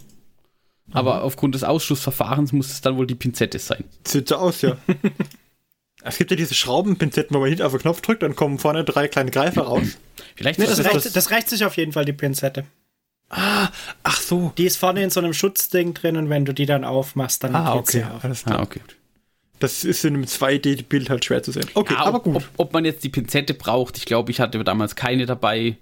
Aber 0.91 1.17
Aha. 1.17 1.21
aufgrund 1.21 1.55
des 1.55 1.65
Ausschussverfahrens 1.65 2.53
muss 2.53 2.71
es 2.71 2.81
dann 2.81 2.97
wohl 2.97 3.07
die 3.07 3.15
Pinzette 3.15 3.59
sein. 3.59 3.85
Sieht 4.09 4.29
so 4.29 4.37
aus, 4.37 4.63
ja. 4.63 4.79
es 6.03 6.17
gibt 6.17 6.31
ja 6.31 6.37
diese 6.39 6.55
Schraubenpinzetten, 6.55 7.37
wo 7.37 7.41
man 7.41 7.51
hinten 7.51 7.63
auf 7.63 7.73
den 7.73 7.83
Knopf 7.83 8.01
drückt, 8.01 8.23
dann 8.23 8.35
kommen 8.35 8.59
vorne 8.59 8.85
drei 8.85 9.07
kleine 9.07 9.31
Greifer 9.31 9.65
raus. 9.65 9.99
Vielleicht 10.35 10.59
nee, 10.59 10.65
das, 10.65 10.79
das, 10.79 10.87
reicht, 10.87 11.17
das 11.17 11.31
reicht 11.31 11.51
sich 11.51 11.67
auf 11.67 11.77
jeden 11.77 11.93
Fall, 11.93 12.07
die 12.07 12.15
Pinzette. 12.15 12.65
Ah, 13.29 13.69
ach 14.03 14.19
so. 14.23 14.55
Die 14.57 14.65
ist 14.65 14.79
vorne 14.79 15.03
in 15.03 15.11
so 15.11 15.21
einem 15.21 15.35
Schutzding 15.35 15.93
drin 15.93 16.17
und 16.17 16.31
wenn 16.31 16.47
du 16.47 16.55
die 16.55 16.65
dann 16.65 16.85
aufmachst, 16.85 17.45
dann 17.45 17.55
ah, 17.55 17.75
okay. 17.75 17.99
sie 17.99 18.05
auf. 18.05 18.25
Alles 18.25 18.45
klar. 18.45 18.61
Ah, 18.61 18.63
okay. 18.63 18.81
Das 19.61 19.85
ist 19.85 20.05
in 20.05 20.15
einem 20.15 20.25
2D-Bild 20.25 21.11
halt 21.11 21.25
schwer 21.25 21.43
zu 21.43 21.53
sehen. 21.53 21.69
Okay, 21.75 21.95
ja, 21.95 22.01
aber 22.01 22.21
gut. 22.21 22.37
Ob, 22.37 22.49
ob, 22.57 22.73
man 22.73 22.85
jetzt 22.85 23.05
die 23.05 23.11
Pinzette 23.11 23.55
braucht, 23.55 23.99
ich 23.99 24.07
glaube, 24.07 24.31
ich 24.31 24.41
hatte 24.41 24.63
damals 24.65 24.97
keine 24.97 25.27
dabei. 25.27 25.77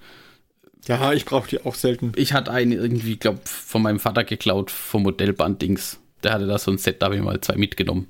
Ja, 0.87 1.13
ich 1.13 1.25
brauche 1.25 1.49
die 1.49 1.65
auch 1.65 1.75
selten. 1.75 2.13
Ich 2.17 2.33
hatte 2.33 2.51
eine 2.51 2.75
irgendwie, 2.75 3.17
glaube 3.17 3.41
von 3.45 3.83
meinem 3.83 4.01
Vater 4.01 4.25
geklaut, 4.25 4.71
vom 4.71 5.05
Modellband-Dings. 5.05 6.01
Der 6.25 6.33
hatte 6.33 6.47
da 6.47 6.59
so 6.59 6.71
ein 6.73 6.79
Set, 6.79 7.01
da 7.01 7.07
habe 7.07 7.17
ich 7.17 7.23
mal 7.23 7.41
zwei 7.41 7.57
mitgenommen. 7.57 8.09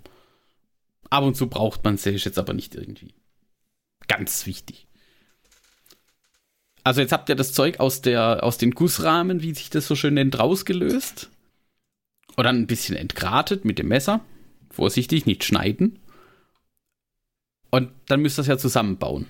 Ab 1.10 1.25
und 1.25 1.37
zu 1.37 1.48
braucht 1.48 1.84
man 1.84 1.98
sie, 1.98 2.10
jetzt 2.10 2.38
aber 2.38 2.54
nicht 2.54 2.75
irgendwie 2.75 3.12
ganz 4.08 4.46
wichtig. 4.46 4.87
Also 6.82 7.02
jetzt 7.02 7.12
habt 7.12 7.28
ihr 7.28 7.37
das 7.37 7.52
Zeug 7.52 7.80
aus, 7.80 8.00
der, 8.00 8.42
aus 8.42 8.56
den 8.56 8.70
Gussrahmen, 8.70 9.42
wie 9.42 9.52
sich 9.52 9.68
das 9.68 9.87
so 9.87 9.94
schön 9.94 10.14
nennt, 10.14 10.38
rausgelöst. 10.38 11.28
Und 12.37 12.44
dann 12.44 12.56
ein 12.56 12.66
bisschen 12.66 12.96
entgratet 12.96 13.66
mit 13.66 13.78
dem 13.78 13.88
Messer. 13.88 14.20
Vorsichtig, 14.78 15.26
nicht 15.26 15.42
schneiden. 15.42 15.99
Und 17.70 17.90
dann 18.06 18.20
müsst 18.20 18.38
ihr 18.38 18.42
es 18.42 18.47
ja 18.47 18.58
zusammenbauen. 18.58 19.26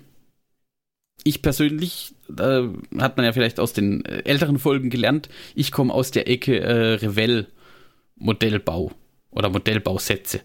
Ich 1.24 1.40
persönlich, 1.40 2.14
äh, 2.38 2.64
hat 2.98 3.16
man 3.16 3.24
ja 3.24 3.32
vielleicht 3.32 3.58
aus 3.58 3.72
den 3.72 4.04
äh, 4.04 4.24
älteren 4.26 4.58
Folgen 4.58 4.90
gelernt, 4.90 5.30
ich 5.54 5.72
komme 5.72 5.94
aus 5.94 6.10
der 6.10 6.28
Ecke 6.28 6.60
äh, 6.60 6.94
Revell 6.96 7.46
Modellbau 8.16 8.92
oder 9.30 9.48
Modellbausätze. 9.48 10.42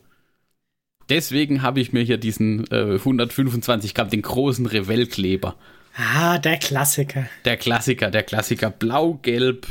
Deswegen 1.09 1.63
habe 1.63 1.81
ich 1.81 1.91
mir 1.91 2.03
hier 2.03 2.17
diesen 2.17 2.65
äh, 2.71 2.93
125 2.93 3.93
Gramm, 3.93 4.09
den 4.09 4.21
großen 4.21 4.67
Revell-Kleber. 4.67 5.57
Ah, 5.97 6.37
der 6.37 6.59
Klassiker. 6.59 7.27
Der 7.43 7.57
Klassiker, 7.57 8.09
der 8.09 8.23
Klassiker. 8.23 8.69
Blau-Gelb, 8.69 9.67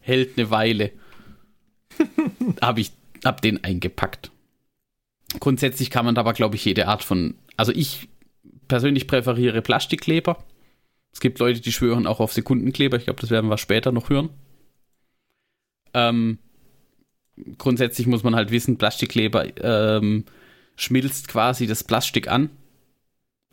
hält 0.00 0.38
eine 0.38 0.50
Weile. 0.50 0.92
habe 2.62 2.80
ich 2.80 2.92
hab 3.22 3.42
den 3.42 3.62
eingepackt. 3.62 4.31
Grundsätzlich 5.40 5.90
kann 5.90 6.04
man 6.04 6.16
aber, 6.16 6.32
glaube 6.32 6.56
ich, 6.56 6.64
jede 6.64 6.88
Art 6.88 7.02
von. 7.02 7.34
Also 7.56 7.72
ich 7.72 8.08
persönlich 8.68 9.06
präferiere 9.06 9.62
Plastikkleber. 9.62 10.44
Es 11.12 11.20
gibt 11.20 11.38
Leute, 11.38 11.60
die 11.60 11.72
schwören 11.72 12.06
auch 12.06 12.20
auf 12.20 12.32
Sekundenkleber. 12.32 12.96
Ich 12.96 13.04
glaube, 13.04 13.20
das 13.20 13.30
werden 13.30 13.50
wir 13.50 13.58
später 13.58 13.92
noch 13.92 14.08
hören. 14.08 14.30
Ähm, 15.94 16.38
grundsätzlich 17.58 18.06
muss 18.06 18.22
man 18.22 18.34
halt 18.34 18.50
wissen, 18.50 18.78
Plastikkleber 18.78 19.46
ähm, 19.62 20.24
schmilzt 20.76 21.28
quasi 21.28 21.66
das 21.66 21.84
Plastik 21.84 22.28
an 22.28 22.50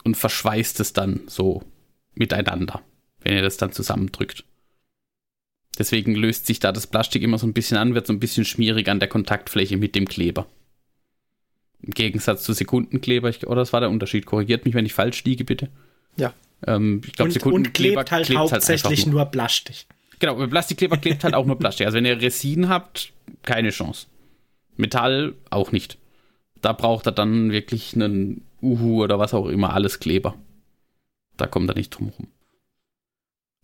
und 0.04 0.16
verschweißt 0.16 0.80
es 0.80 0.94
dann 0.94 1.22
so 1.28 1.64
miteinander, 2.14 2.82
wenn 3.22 3.36
ihr 3.36 3.42
das 3.42 3.58
dann 3.58 3.74
zusammendrückt. 3.74 4.46
Deswegen 5.78 6.16
löst 6.16 6.46
sich 6.46 6.60
da 6.60 6.72
das 6.72 6.88
Plastik 6.88 7.24
immer 7.24 7.38
so 7.38 7.48
ein 7.48 7.54
bisschen 7.54 7.78
an, 7.78 7.94
wird 7.94 8.08
so 8.08 8.14
ein 8.14 8.20
bisschen 8.20 8.46
schmierig 8.46 8.90
an 8.90 9.00
der 9.00 9.10
Kontaktfläche 9.10 9.78
mit 9.78 9.96
dem 9.96 10.08
Kleber. 10.08 10.48
Im 11.82 11.94
Gegensatz 11.94 12.44
zu 12.44 12.54
Sekundenkleber, 12.54 13.30
ich, 13.30 13.48
oder 13.48 13.62
das 13.62 13.74
war 13.74 13.80
der 13.80 13.90
Unterschied, 13.90 14.26
korrigiert 14.26 14.66
mich, 14.66 14.74
wenn 14.74 14.86
ich 14.86 14.94
falsch 14.94 15.24
liege, 15.24 15.46
bitte. 15.46 15.70
Ja. 16.18 16.34
Ähm, 16.68 17.02
ich 17.06 17.14
glaube, 17.14 17.32
Sekundenkleber 17.32 18.02
und 18.02 18.06
klebt 18.06 18.12
halt 18.12 18.26
klebt 18.26 18.40
halt 18.40 18.52
hauptsächlich 18.52 19.00
halt 19.00 19.08
nur. 19.08 19.22
nur 19.22 19.26
Plastik. 19.26 19.86
Genau, 20.20 20.48
Plastikkleber 20.48 20.98
klebt 20.98 21.24
halt 21.24 21.34
auch 21.34 21.46
nur 21.46 21.58
Plastik. 21.58 21.86
Also 21.86 21.98
wenn 21.98 22.06
ihr 22.06 22.22
Resin 22.22 22.68
habt, 22.68 23.14
keine 23.44 23.70
Chance. 23.70 24.08
Metall 24.76 25.34
auch 25.50 25.72
nicht. 25.72 25.98
Da 26.62 26.74
braucht 26.74 27.06
er 27.06 27.14
dann 27.14 27.52
wirklich 27.52 27.94
einen 27.96 28.46
Uhu 28.62 29.04
oder 29.04 29.18
was 29.18 29.34
auch 29.34 29.48
immer, 29.48 29.74
alles 29.74 30.00
Kleber. 30.00 30.36
Da 31.38 31.48
kommt 31.48 31.70
er 31.70 31.76
nicht 31.76 31.92
drum 31.92 32.12
rum. 32.18 32.28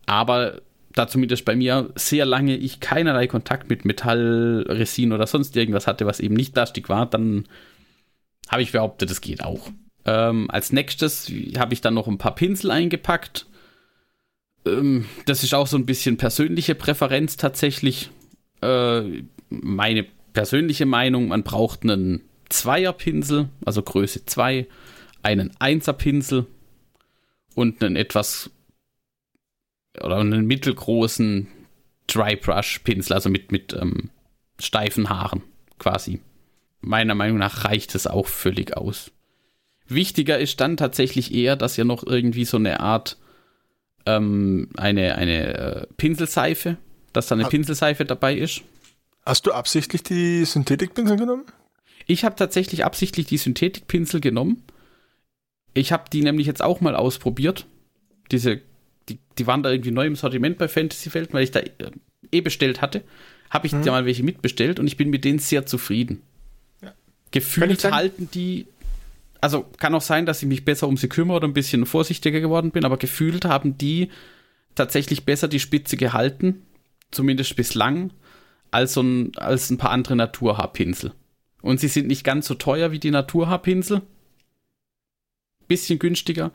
Aber 0.06 0.62
da 0.94 1.08
zumindest 1.08 1.44
bei 1.44 1.54
mir 1.54 1.90
sehr 1.94 2.24
lange 2.24 2.56
ich 2.56 2.80
keinerlei 2.80 3.26
Kontakt 3.26 3.68
mit 3.68 3.84
Metall, 3.84 4.64
Resin 4.66 5.12
oder 5.12 5.26
sonst 5.26 5.54
irgendwas 5.56 5.86
hatte, 5.86 6.06
was 6.06 6.20
eben 6.20 6.34
nicht 6.34 6.54
Plastik 6.54 6.88
war, 6.88 7.04
dann 7.04 7.44
habe 8.48 8.62
ich 8.62 8.72
behauptet, 8.72 9.10
es 9.10 9.20
geht 9.20 9.42
auch. 9.42 9.70
Ähm, 10.04 10.50
als 10.50 10.72
nächstes 10.72 11.30
habe 11.58 11.74
ich 11.74 11.80
dann 11.80 11.94
noch 11.94 12.06
ein 12.06 12.18
paar 12.18 12.34
Pinsel 12.34 12.70
eingepackt. 12.70 13.46
Ähm, 14.64 15.06
das 15.26 15.42
ist 15.42 15.54
auch 15.54 15.66
so 15.66 15.76
ein 15.76 15.86
bisschen 15.86 16.16
persönliche 16.16 16.74
Präferenz 16.74 17.36
tatsächlich. 17.36 18.10
Äh, 18.62 19.22
meine 19.50 20.06
persönliche 20.32 20.86
Meinung, 20.86 21.28
man 21.28 21.42
braucht 21.42 21.82
einen 21.82 22.22
Zweierpinsel, 22.48 23.48
also 23.64 23.82
Größe 23.82 24.26
2, 24.26 24.66
einen 25.22 25.50
Einserpinsel 25.58 26.46
und 27.54 27.82
einen 27.82 27.96
etwas 27.96 28.50
oder 30.00 30.18
einen 30.18 30.46
mittelgroßen 30.46 31.48
Dry 32.06 32.36
Brush 32.36 32.80
Pinsel, 32.80 33.14
also 33.14 33.28
mit, 33.28 33.50
mit 33.50 33.72
ähm, 33.72 34.10
steifen 34.60 35.08
Haaren 35.08 35.42
quasi 35.78 36.20
meiner 36.80 37.14
Meinung 37.14 37.38
nach 37.38 37.64
reicht 37.64 37.94
es 37.94 38.06
auch 38.06 38.26
völlig 38.26 38.76
aus. 38.76 39.10
Wichtiger 39.88 40.38
ist 40.38 40.60
dann 40.60 40.76
tatsächlich 40.76 41.32
eher, 41.32 41.56
dass 41.56 41.78
ihr 41.78 41.84
noch 41.84 42.04
irgendwie 42.04 42.44
so 42.44 42.56
eine 42.56 42.80
Art 42.80 43.18
ähm, 44.04 44.68
eine, 44.76 45.16
eine 45.16 45.54
äh, 45.54 45.86
Pinselseife, 45.96 46.76
dass 47.12 47.28
da 47.28 47.34
eine 47.34 47.44
ha 47.44 47.48
Pinselseife 47.48 48.04
dabei 48.04 48.36
ist. 48.36 48.62
Hast 49.24 49.46
du 49.46 49.52
absichtlich 49.52 50.02
die 50.02 50.44
Synthetikpinsel 50.44 51.16
genommen? 51.16 51.44
Ich 52.06 52.24
habe 52.24 52.36
tatsächlich 52.36 52.84
absichtlich 52.84 53.26
die 53.26 53.38
Synthetikpinsel 53.38 54.20
genommen. 54.20 54.62
Ich 55.74 55.92
habe 55.92 56.04
die 56.12 56.22
nämlich 56.22 56.46
jetzt 56.46 56.62
auch 56.62 56.80
mal 56.80 56.94
ausprobiert. 56.94 57.66
Diese, 58.30 58.60
die, 59.08 59.18
die 59.38 59.46
waren 59.46 59.62
da 59.62 59.70
irgendwie 59.70 59.90
neu 59.90 60.06
im 60.06 60.16
Sortiment 60.16 60.58
bei 60.58 60.68
Fantasy 60.68 61.12
Welt, 61.14 61.34
weil 61.34 61.42
ich 61.42 61.50
da 61.50 61.60
äh, 61.60 61.90
eh 62.30 62.40
bestellt 62.40 62.80
hatte. 62.80 63.02
Habe 63.50 63.66
ich 63.66 63.72
hm. 63.72 63.84
da 63.84 63.90
mal 63.90 64.06
welche 64.06 64.22
mitbestellt 64.22 64.78
und 64.78 64.86
ich 64.86 64.96
bin 64.96 65.10
mit 65.10 65.24
denen 65.24 65.38
sehr 65.38 65.66
zufrieden. 65.66 66.22
Gefühlt 67.30 67.84
halten 67.84 68.28
die, 68.32 68.66
also 69.40 69.66
kann 69.78 69.94
auch 69.94 70.02
sein, 70.02 70.26
dass 70.26 70.42
ich 70.42 70.48
mich 70.48 70.64
besser 70.64 70.88
um 70.88 70.96
sie 70.96 71.08
kümmere 71.08 71.38
oder 71.38 71.48
ein 71.48 71.54
bisschen 71.54 71.86
vorsichtiger 71.86 72.40
geworden 72.40 72.70
bin, 72.70 72.84
aber 72.84 72.96
gefühlt 72.96 73.44
haben 73.44 73.76
die 73.76 74.10
tatsächlich 74.74 75.24
besser 75.24 75.48
die 75.48 75.60
Spitze 75.60 75.96
gehalten, 75.96 76.62
zumindest 77.10 77.56
bislang, 77.56 78.12
als, 78.70 78.94
so 78.94 79.02
ein, 79.02 79.36
als 79.36 79.70
ein 79.70 79.78
paar 79.78 79.90
andere 79.90 80.16
Naturhaarpinsel. 80.16 81.12
Und 81.62 81.80
sie 81.80 81.88
sind 81.88 82.06
nicht 82.06 82.24
ganz 82.24 82.46
so 82.46 82.54
teuer 82.54 82.92
wie 82.92 82.98
die 82.98 83.10
Naturhaarpinsel. 83.10 84.02
Bisschen 85.66 85.98
günstiger. 85.98 86.52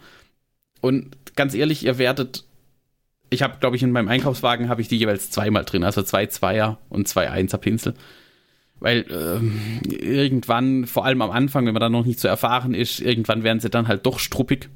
Und 0.79 1.35
ganz 1.35 1.53
ehrlich, 1.53 1.83
ihr 1.83 1.97
werdet. 1.97 2.45
Ich 3.29 3.41
habe, 3.41 3.57
glaube 3.59 3.75
ich, 3.75 3.83
in 3.83 3.91
meinem 3.91 4.07
Einkaufswagen 4.07 4.69
habe 4.69 4.81
ich 4.81 4.87
die 4.87 4.97
jeweils 4.97 5.31
zweimal 5.31 5.65
drin, 5.65 5.83
also 5.83 6.01
zwei 6.03 6.25
Zweier 6.27 6.79
und 6.89 7.07
zwei 7.07 7.29
Einser 7.29 7.57
Pinsel. 7.57 7.93
Weil 8.81 9.05
ähm, 9.11 9.79
irgendwann, 9.87 10.87
vor 10.87 11.05
allem 11.05 11.21
am 11.21 11.29
Anfang, 11.29 11.67
wenn 11.67 11.73
man 11.73 11.81
dann 11.81 11.91
noch 11.91 12.05
nicht 12.05 12.19
so 12.19 12.27
erfahren 12.27 12.73
ist, 12.73 12.99
irgendwann 12.99 13.43
werden 13.43 13.59
sie 13.59 13.69
dann 13.69 13.87
halt 13.87 14.07
doch 14.07 14.17
struppig. 14.17 14.69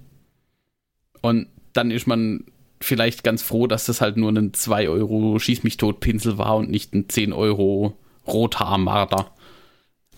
Und 1.22 1.48
dann 1.74 1.90
ist 1.90 2.06
man 2.06 2.46
vielleicht 2.80 3.24
ganz 3.24 3.42
froh, 3.42 3.66
dass 3.66 3.86
das 3.86 4.02
halt 4.02 4.16
nur 4.16 4.32
ein 4.32 4.54
2 4.54 4.90
Euro 4.90 5.40
Schieß 5.40 5.64
mich 5.64 5.78
tot 5.78 6.02
Pinsel 6.02 6.38
war 6.38 6.56
und 6.58 6.70
nicht 6.70 6.94
ein 6.94 7.10
10 7.10 7.34
Euro 7.34 7.98
Rothaarmarder. 8.28 9.32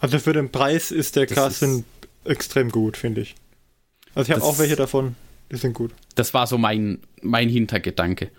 Also 0.01 0.19
für 0.19 0.33
den 0.33 0.51
Preis 0.51 0.91
ist 0.91 1.15
der 1.15 1.25
Carsten 1.25 1.85
extrem 2.25 2.69
gut, 2.69 2.97
finde 2.97 3.21
ich. 3.21 3.35
Also 4.15 4.29
ich 4.29 4.35
habe 4.35 4.45
auch 4.45 4.59
welche 4.59 4.75
davon, 4.75 5.15
die 5.49 5.55
sind 5.55 5.73
gut. 5.73 5.91
Das 6.15 6.33
war 6.33 6.45
so 6.45 6.57
mein, 6.57 6.99
mein 7.21 7.47
Hintergedanke. 7.47 8.31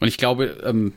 Und 0.00 0.08
ich 0.08 0.18
glaube, 0.18 0.58
ähm, 0.64 0.94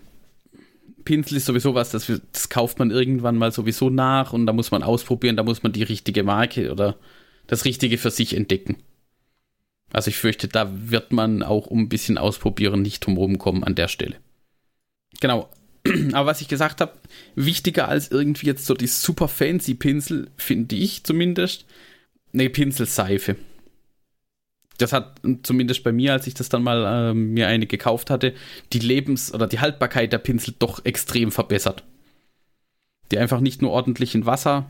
Pinsel 1.08 1.38
ist 1.38 1.46
sowieso 1.46 1.74
was, 1.74 1.92
das, 1.92 2.12
das 2.34 2.50
kauft 2.50 2.80
man 2.80 2.92
irgendwann 2.92 3.38
mal 3.38 3.54
sowieso 3.54 3.90
nach 3.90 4.34
und 4.34 4.46
da 4.46 4.52
muss 4.52 4.72
man 4.72 4.84
ausprobieren, 4.84 5.38
da 5.38 5.44
muss 5.44 5.64
man 5.64 5.72
die 5.72 5.84
richtige 5.84 6.22
Marke 6.24 6.70
oder 6.70 6.98
das 7.48 7.64
Richtige 7.64 7.98
für 7.98 8.12
sich 8.12 8.36
entdecken. 8.36 8.76
Also 9.94 10.10
ich 10.10 10.18
fürchte, 10.18 10.50
da 10.50 10.70
wird 10.70 11.14
man 11.14 11.44
auch 11.44 11.68
um 11.68 11.84
ein 11.84 11.90
bisschen 11.90 12.18
ausprobieren 12.18 12.82
nicht 12.82 13.06
drumherum 13.06 13.38
kommen 13.38 13.64
an 13.64 13.76
der 13.76 13.88
Stelle. 13.88 14.18
Genau. 15.22 15.50
Aber 16.12 16.26
was 16.26 16.42
ich 16.42 16.50
gesagt 16.50 16.82
habe, 16.82 17.00
wichtiger 17.36 17.88
als 17.88 18.12
irgendwie 18.12 18.48
jetzt 18.48 18.66
so 18.66 18.74
die 18.74 18.88
super 18.88 19.30
fancy 19.30 19.76
Pinsel, 19.76 20.30
finde 20.36 20.76
ich 20.76 21.06
zumindest, 21.06 21.66
eine 22.34 22.50
Pinselseife 22.50 23.38
das 24.78 24.94
hat 24.94 25.20
zumindest 25.44 25.84
bei 25.84 25.92
mir, 25.92 26.14
als 26.14 26.28
ich 26.28 26.34
das 26.34 26.50
dann 26.50 26.64
mal 26.64 27.12
äh, 27.12 27.14
mir 27.14 27.48
eine 27.48 27.66
gekauft 27.66 28.10
hatte, 28.10 28.34
die 28.74 28.80
Lebens- 28.80 29.34
oder 29.34 29.48
die 29.48 29.60
Haltbarkeit 29.60 30.14
der 30.14 30.20
Pinsel 30.20 30.54
doch 30.58 30.86
extrem 30.86 31.32
verbessert. 31.32 31.84
Die 33.12 33.18
einfach 33.18 33.40
nicht 33.40 33.62
nur 33.62 33.72
ordentlich 33.72 34.14
in 34.14 34.26
Wasser 34.26 34.70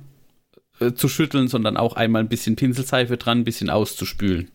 äh, 0.80 0.94
zu 0.94 1.10
schütteln, 1.10 1.48
sondern 1.48 1.78
auch 1.78 1.96
einmal 1.96 2.22
ein 2.22 2.30
bisschen 2.30 2.56
Pinselseife 2.56 3.18
dran, 3.18 3.40
ein 3.40 3.46
bisschen 3.46 3.70
auszuspülen. 3.70 4.50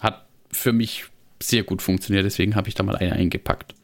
Hat 0.00 0.26
für 0.50 0.72
mich 0.72 1.06
sehr 1.42 1.64
gut 1.64 1.82
funktioniert, 1.82 2.24
deswegen 2.24 2.54
habe 2.54 2.68
ich 2.68 2.74
da 2.74 2.82
mal 2.82 2.96
eine 2.96 3.12
eingepackt. 3.12 3.74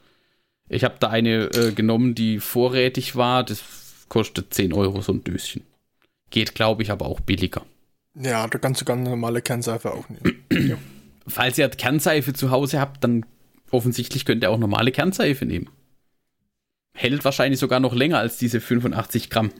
Ich 0.69 0.85
habe 0.85 0.95
da 1.00 1.09
eine 1.09 1.50
äh, 1.54 1.73
genommen, 1.73 2.14
die 2.14 2.38
vorrätig 2.38 3.16
war, 3.16 3.45
das 3.45 3.62
kostet 4.09 4.54
10 4.54 4.73
Euro 4.73 5.02
so 5.02 5.12
ein 5.12 5.25
Döschen. 5.25 5.62
Geht, 6.31 6.54
glaube 6.54 6.83
ich, 6.83 6.90
aber 6.90 7.07
auch 7.07 7.21
billiger. 7.21 7.62
Ja, 8.14 8.47
da 8.47 8.59
kannst 8.59 8.81
du 8.81 8.85
ganz 8.85 9.09
normale 9.09 9.42
Kernseife 9.42 9.92
auch 9.92 10.09
nehmen. 10.09 10.45
ja. 10.69 10.76
Falls 11.26 11.59
ihr 11.59 11.69
Kernseife 11.69 12.33
zu 12.33 12.50
Hause 12.50 12.81
habt, 12.81 13.02
dann 13.04 13.25
offensichtlich 13.71 14.25
könnt 14.25 14.42
ihr 14.42 14.50
auch 14.50 14.59
normale 14.59 14.92
Kernseife 14.92 15.47
nehmen. 15.47 15.71
Hält 16.95 17.25
wahrscheinlich 17.25 17.59
sogar 17.59 17.81
noch 17.81 17.95
länger 17.95 18.19
als 18.19 18.37
diese 18.37 18.61
85 18.61 19.31
Gramm. 19.31 19.50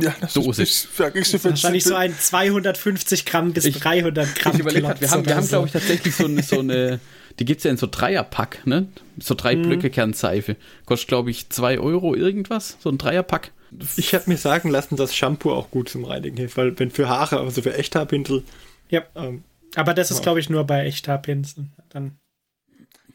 Ja, 0.00 0.14
das 0.20 0.34
Dose. 0.34 0.62
ist, 0.62 0.88
ist, 0.98 1.16
ist 1.16 1.44
wahrscheinlich 1.44 1.84
so 1.84 1.94
ein 1.94 2.12
250 2.16 3.24
Gramm 3.24 3.52
bis 3.52 3.64
ich, 3.64 3.78
300 3.78 4.34
Gramm. 4.34 4.54
Ich 4.54 4.60
überlege, 4.60 4.94
wir 4.98 5.10
haben, 5.10 5.26
wir 5.26 5.36
haben 5.36 5.44
so. 5.44 5.48
glaube 5.50 5.66
ich, 5.66 5.72
tatsächlich 5.72 6.14
so, 6.16 6.26
eine, 6.26 6.42
so 6.42 6.58
eine, 6.60 7.00
die 7.38 7.44
gibt 7.44 7.58
es 7.58 7.64
ja 7.64 7.70
in 7.70 7.76
so 7.76 7.86
Dreierpack, 7.88 8.66
ne? 8.66 8.88
So 9.18 9.34
drei 9.34 9.54
mhm. 9.54 9.62
Blöcke 9.62 9.90
Kernseife. 9.90 10.56
Kostet, 10.84 11.08
glaube 11.08 11.30
ich, 11.30 11.48
2 11.48 11.78
Euro 11.78 12.14
irgendwas, 12.14 12.76
so 12.80 12.90
ein 12.90 12.98
Dreierpack. 12.98 13.52
Ich 13.96 14.14
habe 14.14 14.24
mir 14.26 14.36
sagen 14.36 14.70
lassen, 14.70 14.96
dass 14.96 15.14
Shampoo 15.14 15.52
auch 15.52 15.70
gut 15.70 15.88
zum 15.88 16.04
Reinigen 16.04 16.36
hilft, 16.36 16.56
weil 16.56 16.78
wenn 16.78 16.90
für 16.90 17.08
Haare, 17.08 17.40
also 17.40 17.62
für 17.62 17.74
Echthaarpinsel. 17.74 18.44
Ja. 18.88 19.02
Ähm, 19.14 19.44
aber 19.76 19.94
das 19.94 20.10
ist, 20.10 20.22
glaube 20.22 20.40
ich, 20.40 20.50
nur 20.50 20.64
bei 20.64 20.84
Echthaarpinseln. 20.86 21.72
Dann. 21.88 22.18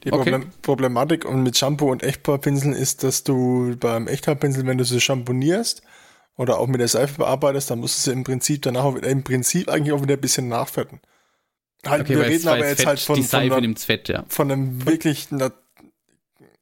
Die 0.03 0.11
okay. 0.11 0.31
Problem 0.31 0.51
Problematik 0.61 1.25
und 1.25 1.43
mit 1.43 1.57
Shampoo 1.57 1.91
und 1.91 2.03
Echthaarpinseln 2.03 2.73
ist, 2.73 3.03
dass 3.03 3.23
du 3.23 3.75
beim 3.77 4.07
Echthaarpinsel, 4.07 4.65
wenn 4.65 4.77
du 4.77 4.85
sie 4.85 5.01
champonierst 5.01 5.81
oder 6.35 6.57
auch 6.57 6.67
mit 6.67 6.79
der 6.79 6.87
Seife 6.87 7.17
bearbeitest, 7.17 7.69
dann 7.69 7.79
musst 7.79 7.97
du 7.97 8.09
sie 8.09 8.15
im 8.15 8.23
Prinzip 8.23 8.61
danach 8.61 8.85
auch, 8.85 8.95
im 8.95 9.23
Prinzip 9.23 9.69
eigentlich 9.69 9.93
auch 9.93 10.01
wieder 10.01 10.15
ein 10.15 10.21
bisschen 10.21 10.47
nachfetten. 10.47 11.01
Halt, 11.85 12.01
okay, 12.01 12.15
wir 12.15 12.25
reden 12.25 12.47
aber 12.47 12.67
jetzt 12.67 12.79
Fett, 12.79 12.87
halt 12.87 12.99
von, 12.99 13.23
von, 13.23 13.39
einer, 13.39 13.75
Fett, 13.77 14.09
ja. 14.09 14.25
von 14.27 14.51
einem 14.51 14.85
wirklich 14.85 15.31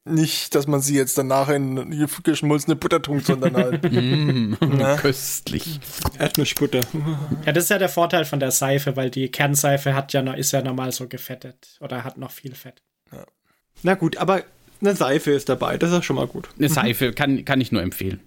nicht, 0.08 0.54
dass 0.54 0.66
man 0.66 0.80
sie 0.80 0.96
jetzt 0.96 1.16
danach 1.18 1.48
in 1.48 2.08
geschmolzene 2.22 2.76
Butter 2.76 3.00
tunkt, 3.02 3.26
sondern 3.26 3.54
halt. 3.56 3.82
mm, 3.92 4.54
ne? 4.60 4.96
Köstlich. 5.00 5.80
Erdnussbutter. 6.18 6.80
Ja, 7.46 7.52
das 7.52 7.64
ist 7.64 7.70
ja 7.70 7.78
der 7.78 7.88
Vorteil 7.88 8.24
von 8.24 8.40
der 8.40 8.50
Seife, 8.50 8.96
weil 8.96 9.10
die 9.10 9.30
Kernseife 9.30 9.94
hat 9.94 10.12
ja 10.12 10.22
noch, 10.22 10.34
ist 10.34 10.52
ja 10.52 10.62
normal 10.62 10.92
so 10.92 11.08
gefettet 11.08 11.76
oder 11.80 12.04
hat 12.04 12.18
noch 12.18 12.30
viel 12.30 12.54
Fett. 12.54 12.82
Ja. 13.12 13.24
Na 13.82 13.94
gut, 13.94 14.16
aber 14.16 14.42
eine 14.80 14.94
Seife 14.94 15.32
ist 15.32 15.48
dabei, 15.48 15.76
das 15.76 15.92
ist 15.92 16.04
schon 16.04 16.16
mal 16.16 16.26
gut. 16.26 16.48
Eine 16.58 16.68
Seife 16.68 17.12
kann, 17.12 17.44
kann 17.44 17.60
ich 17.60 17.72
nur 17.72 17.82
empfehlen. 17.82 18.20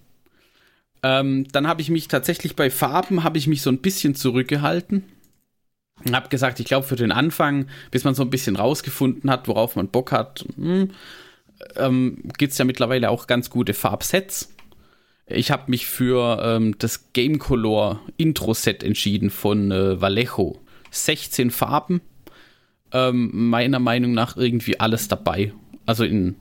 Ähm, 1.02 1.46
dann 1.50 1.66
habe 1.66 1.80
ich 1.80 1.90
mich 1.90 2.08
tatsächlich 2.08 2.54
bei 2.54 2.70
Farben 2.70 3.24
habe 3.24 3.38
ich 3.38 3.46
mich 3.46 3.62
so 3.62 3.70
ein 3.70 3.78
bisschen 3.78 4.14
zurückgehalten. 4.14 5.04
Hab 6.12 6.30
gesagt, 6.30 6.60
ich 6.60 6.66
glaube 6.66 6.86
für 6.86 6.96
den 6.96 7.12
Anfang, 7.12 7.66
bis 7.90 8.04
man 8.04 8.14
so 8.14 8.22
ein 8.22 8.30
bisschen 8.30 8.56
rausgefunden 8.56 9.30
hat, 9.30 9.48
worauf 9.48 9.76
man 9.76 9.88
Bock 9.88 10.12
hat, 10.12 10.44
hm, 10.56 10.90
ähm, 11.76 12.22
gibt 12.38 12.52
es 12.52 12.58
ja 12.58 12.64
mittlerweile 12.64 13.10
auch 13.10 13.26
ganz 13.26 13.50
gute 13.50 13.74
Farbsets. 13.74 14.54
Ich 15.26 15.50
habe 15.50 15.70
mich 15.70 15.86
für 15.86 16.42
ähm, 16.42 16.76
das 16.78 17.12
Game 17.12 17.38
Color 17.38 18.00
Intro 18.16 18.54
Set 18.54 18.82
entschieden 18.82 19.30
von 19.30 19.70
äh, 19.70 20.00
Vallejo. 20.00 20.60
16 20.90 21.50
Farben. 21.50 22.02
Ähm, 22.92 23.30
meiner 23.48 23.78
Meinung 23.78 24.12
nach 24.12 24.36
irgendwie 24.36 24.78
alles 24.78 25.08
dabei. 25.08 25.52
Also 25.86 26.04
in 26.04 26.36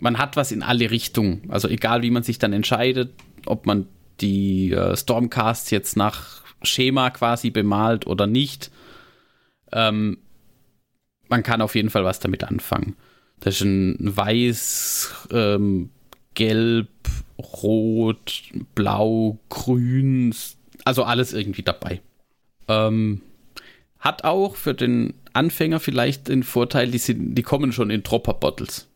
man 0.00 0.18
hat 0.18 0.34
was 0.34 0.50
in 0.50 0.64
alle 0.64 0.90
Richtungen. 0.90 1.42
Also 1.48 1.68
egal 1.68 2.02
wie 2.02 2.10
man 2.10 2.24
sich 2.24 2.38
dann 2.38 2.52
entscheidet, 2.52 3.14
ob 3.46 3.66
man 3.66 3.86
die 4.20 4.72
äh, 4.72 4.96
Stormcasts 4.96 5.70
jetzt 5.70 5.96
nach 5.96 6.42
Schema 6.62 7.10
quasi 7.10 7.50
bemalt 7.50 8.06
oder 8.06 8.26
nicht. 8.26 8.72
Ähm, 9.70 10.18
man 11.28 11.44
kann 11.44 11.62
auf 11.62 11.76
jeden 11.76 11.90
Fall 11.90 12.04
was 12.04 12.18
damit 12.18 12.42
anfangen. 12.42 12.96
Das 13.42 13.56
ist 13.56 13.62
ein 13.62 13.96
weiß, 13.98 15.26
ähm, 15.32 15.90
gelb, 16.34 16.88
rot, 17.38 18.44
blau, 18.76 19.40
grün, 19.48 20.32
also 20.84 21.02
alles 21.02 21.32
irgendwie 21.32 21.64
dabei. 21.64 22.00
Ähm, 22.68 23.20
hat 23.98 24.22
auch 24.22 24.54
für 24.54 24.74
den 24.74 25.14
Anfänger 25.32 25.80
vielleicht 25.80 26.28
den 26.28 26.44
Vorteil, 26.44 26.92
die, 26.92 26.98
sind, 26.98 27.34
die 27.34 27.42
kommen 27.42 27.72
schon 27.72 27.90
in 27.90 28.04
Dropper-Bottles. 28.04 28.88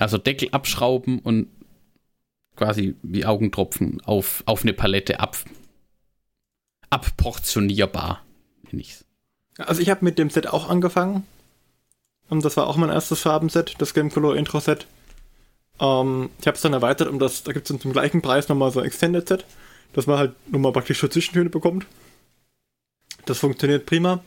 Also 0.00 0.18
Deckel 0.18 0.48
abschrauben 0.50 1.20
und 1.20 1.46
quasi 2.56 2.96
wie 3.02 3.24
Augentropfen 3.24 4.00
auf, 4.00 4.42
auf 4.46 4.62
eine 4.62 4.72
Palette 4.72 5.20
ab, 5.20 5.36
abportionierbar, 6.90 8.24
nenne 8.64 8.82
ich's. 8.82 9.04
Also 9.58 9.80
ich 9.80 9.90
habe 9.90 10.04
mit 10.04 10.18
dem 10.18 10.28
Set 10.28 10.48
auch 10.48 10.68
angefangen. 10.68 11.24
Und 12.30 12.44
das 12.44 12.56
war 12.56 12.68
auch 12.68 12.76
mein 12.76 12.90
erstes 12.90 13.20
Farbenset, 13.20 13.74
das 13.78 13.92
Game 13.92 14.10
Color 14.10 14.36
Intro 14.36 14.60
Set. 14.60 14.86
Ähm, 15.80 16.30
ich 16.40 16.46
habe 16.46 16.54
es 16.54 16.62
dann 16.62 16.72
erweitert, 16.72 17.08
um 17.08 17.18
das, 17.18 17.42
da 17.42 17.52
gibt 17.52 17.68
es 17.68 17.78
zum 17.78 17.92
gleichen 17.92 18.22
Preis 18.22 18.48
nochmal 18.48 18.70
so 18.70 18.80
ein 18.80 18.86
Extended 18.86 19.28
Set, 19.28 19.44
dass 19.92 20.06
man 20.06 20.18
halt 20.18 20.32
nochmal 20.50 20.72
praktisch 20.72 21.00
so 21.00 21.08
Zwischentöne 21.08 21.50
bekommt. 21.50 21.86
Das 23.26 23.38
funktioniert 23.38 23.84
prima. 23.84 24.22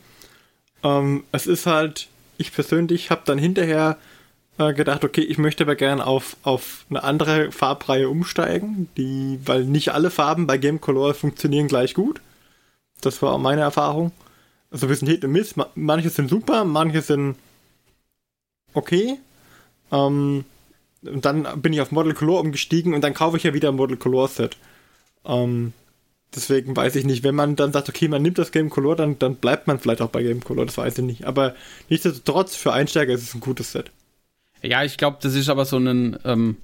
Ähm, 0.82 1.24
es 1.32 1.46
ist 1.46 1.66
halt, 1.66 2.08
ich 2.36 2.52
persönlich 2.52 3.10
habe 3.10 3.22
dann 3.24 3.38
hinterher 3.38 3.96
äh, 4.58 4.74
gedacht, 4.74 5.02
okay, 5.02 5.22
ich 5.22 5.38
möchte 5.38 5.64
aber 5.64 5.74
gerne 5.74 6.06
auf, 6.06 6.36
auf 6.42 6.84
eine 6.90 7.02
andere 7.02 7.52
Farbreihe 7.52 8.08
umsteigen, 8.10 8.88
die, 8.98 9.40
weil 9.46 9.64
nicht 9.64 9.92
alle 9.92 10.10
Farben 10.10 10.46
bei 10.46 10.58
Game 10.58 10.80
Color 10.80 11.14
funktionieren 11.14 11.68
gleich 11.68 11.94
gut. 11.94 12.20
Das 13.00 13.22
war 13.22 13.32
auch 13.32 13.38
meine 13.38 13.62
Erfahrung. 13.62 14.12
Also 14.70 14.86
ein 14.86 14.90
bisschen 14.90 15.08
Hit 15.08 15.24
und 15.24 15.32
Miss. 15.32 15.54
Manche 15.74 16.10
sind 16.10 16.28
super, 16.28 16.64
manche 16.64 17.00
sind 17.00 17.36
okay. 18.74 19.18
Ähm, 19.90 20.44
und 21.02 21.24
dann 21.24 21.60
bin 21.60 21.72
ich 21.72 21.80
auf 21.80 21.92
Model 21.92 22.14
Color 22.14 22.40
umgestiegen 22.40 22.94
und 22.94 23.02
dann 23.02 23.14
kaufe 23.14 23.36
ich 23.36 23.42
ja 23.42 23.54
wieder 23.54 23.68
ein 23.70 23.76
Model 23.76 23.96
Color 23.96 24.28
Set. 24.28 24.56
Ähm, 25.24 25.72
deswegen 26.34 26.76
weiß 26.76 26.96
ich 26.96 27.04
nicht, 27.04 27.22
wenn 27.24 27.34
man 27.34 27.56
dann 27.56 27.72
sagt, 27.72 27.88
okay, 27.88 28.08
man 28.08 28.22
nimmt 28.22 28.38
das 28.38 28.52
Game 28.52 28.70
Color, 28.70 28.96
dann, 28.96 29.18
dann 29.18 29.36
bleibt 29.36 29.66
man 29.66 29.78
vielleicht 29.78 30.02
auch 30.02 30.10
bei 30.10 30.22
Game 30.22 30.42
Color, 30.42 30.66
das 30.66 30.78
weiß 30.78 30.98
ich 30.98 31.04
nicht. 31.04 31.24
Aber 31.24 31.54
nichtsdestotrotz, 31.88 32.56
für 32.56 32.72
Einsteiger 32.72 33.12
ist 33.12 33.22
es 33.22 33.34
ein 33.34 33.40
gutes 33.40 33.72
Set. 33.72 33.90
Ja, 34.62 34.82
ich 34.82 34.96
glaube, 34.96 35.18
das 35.20 35.34
ist 35.34 35.48
aber 35.48 35.66
so 35.66 35.78
ein, 35.78 36.18
ähm, 36.24 36.56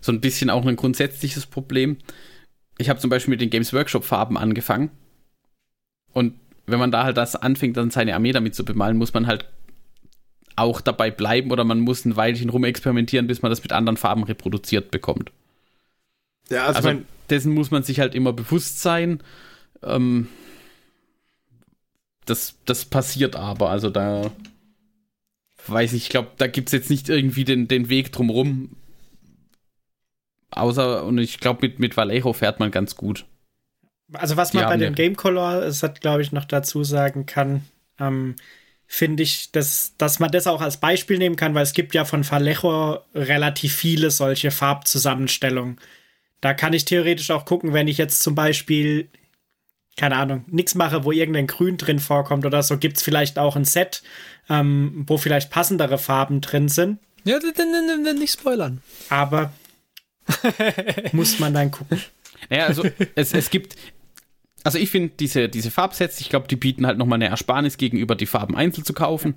so 0.00 0.12
ein 0.12 0.20
bisschen 0.20 0.50
auch 0.50 0.66
ein 0.66 0.76
grundsätzliches 0.76 1.46
Problem. 1.46 1.98
Ich 2.78 2.88
habe 2.88 3.00
zum 3.00 3.10
Beispiel 3.10 3.30
mit 3.30 3.40
den 3.40 3.50
Games 3.50 3.72
Workshop 3.72 4.04
Farben 4.04 4.36
angefangen. 4.36 4.90
Und 6.12 6.34
wenn 6.66 6.78
man 6.78 6.90
da 6.90 7.04
halt 7.04 7.16
das 7.16 7.36
anfängt, 7.36 7.76
dann 7.76 7.90
seine 7.90 8.14
Armee 8.14 8.32
damit 8.32 8.54
zu 8.54 8.64
bemalen, 8.64 8.96
muss 8.96 9.14
man 9.14 9.26
halt 9.26 9.46
auch 10.58 10.80
dabei 10.80 11.10
bleiben 11.10 11.50
oder 11.50 11.64
man 11.64 11.80
muss 11.80 12.04
ein 12.04 12.16
Weilchen 12.16 12.50
rumexperimentieren, 12.50 13.26
bis 13.26 13.42
man 13.42 13.50
das 13.50 13.62
mit 13.62 13.72
anderen 13.72 13.96
Farben 13.96 14.24
reproduziert 14.24 14.90
bekommt. 14.90 15.30
Ja, 16.50 16.66
also, 16.66 16.88
also 16.88 17.02
dessen 17.30 17.52
muss 17.54 17.70
man 17.70 17.82
sich 17.82 18.00
halt 18.00 18.14
immer 18.14 18.32
bewusst 18.32 18.80
sein. 18.80 19.22
Ähm, 19.82 20.28
das, 22.24 22.56
das 22.64 22.84
passiert 22.84 23.36
aber, 23.36 23.70
also 23.70 23.90
da 23.90 24.30
weiß 25.66 25.92
ich, 25.92 26.04
ich 26.04 26.08
glaube, 26.08 26.28
da 26.38 26.46
gibt 26.46 26.68
es 26.68 26.72
jetzt 26.72 26.90
nicht 26.90 27.08
irgendwie 27.08 27.44
den, 27.44 27.68
den 27.68 27.88
Weg 27.88 28.12
drumrum. 28.12 28.76
Außer, 30.50 31.04
und 31.04 31.18
ich 31.18 31.40
glaube, 31.40 31.66
mit, 31.66 31.78
mit 31.78 31.96
Vallejo 31.96 32.32
fährt 32.32 32.58
man 32.58 32.70
ganz 32.70 32.96
gut. 32.96 33.26
Also, 34.14 34.38
was 34.38 34.54
man 34.54 34.64
bei 34.64 34.76
dem 34.78 34.94
Game 34.94 35.16
Color, 35.16 35.62
es 35.64 35.82
hat, 35.82 36.00
glaube 36.00 36.22
ich, 36.22 36.32
noch 36.32 36.46
dazu 36.46 36.84
sagen 36.84 37.26
kann, 37.26 37.62
ähm, 38.00 38.36
finde 38.90 39.22
ich, 39.22 39.52
dass, 39.52 39.92
dass 39.98 40.18
man 40.18 40.30
das 40.30 40.46
auch 40.46 40.62
als 40.62 40.78
Beispiel 40.78 41.18
nehmen 41.18 41.36
kann, 41.36 41.54
weil 41.54 41.62
es 41.62 41.74
gibt 41.74 41.94
ja 41.94 42.06
von 42.06 42.28
Vallejo 42.28 42.98
relativ 43.14 43.76
viele 43.76 44.10
solche 44.10 44.50
Farbzusammenstellungen. 44.50 45.78
Da 46.40 46.54
kann 46.54 46.72
ich 46.72 46.86
theoretisch 46.86 47.30
auch 47.30 47.44
gucken, 47.44 47.74
wenn 47.74 47.86
ich 47.86 47.98
jetzt 47.98 48.22
zum 48.22 48.34
Beispiel, 48.34 49.10
keine 49.96 50.16
Ahnung, 50.16 50.44
nichts 50.46 50.74
mache, 50.74 51.04
wo 51.04 51.12
irgendein 51.12 51.46
Grün 51.46 51.76
drin 51.76 51.98
vorkommt 51.98 52.46
oder 52.46 52.62
so, 52.62 52.78
gibt 52.78 52.96
es 52.96 53.02
vielleicht 53.02 53.38
auch 53.38 53.56
ein 53.56 53.66
Set, 53.66 54.02
ähm, 54.48 55.04
wo 55.06 55.18
vielleicht 55.18 55.50
passendere 55.50 55.98
Farben 55.98 56.40
drin 56.40 56.70
sind. 56.70 56.98
Ja, 57.24 57.38
nicht 57.38 58.40
spoilern. 58.40 58.80
Aber 59.10 59.52
muss 61.12 61.38
man 61.38 61.52
dann 61.52 61.70
gucken. 61.70 62.00
Naja, 62.48 62.66
also 62.66 62.84
es, 63.16 63.34
es 63.34 63.50
gibt, 63.50 63.76
also 64.64 64.78
ich 64.78 64.90
finde 64.90 65.12
diese, 65.18 65.48
diese 65.48 65.70
Farbsets, 65.70 66.20
ich 66.20 66.28
glaube, 66.28 66.48
die 66.48 66.56
bieten 66.56 66.86
halt 66.86 66.98
nochmal 66.98 67.16
eine 67.16 67.28
Ersparnis 67.28 67.76
gegenüber, 67.76 68.14
die 68.14 68.26
Farben 68.26 68.56
einzeln 68.56 68.84
zu 68.84 68.92
kaufen. 68.92 69.34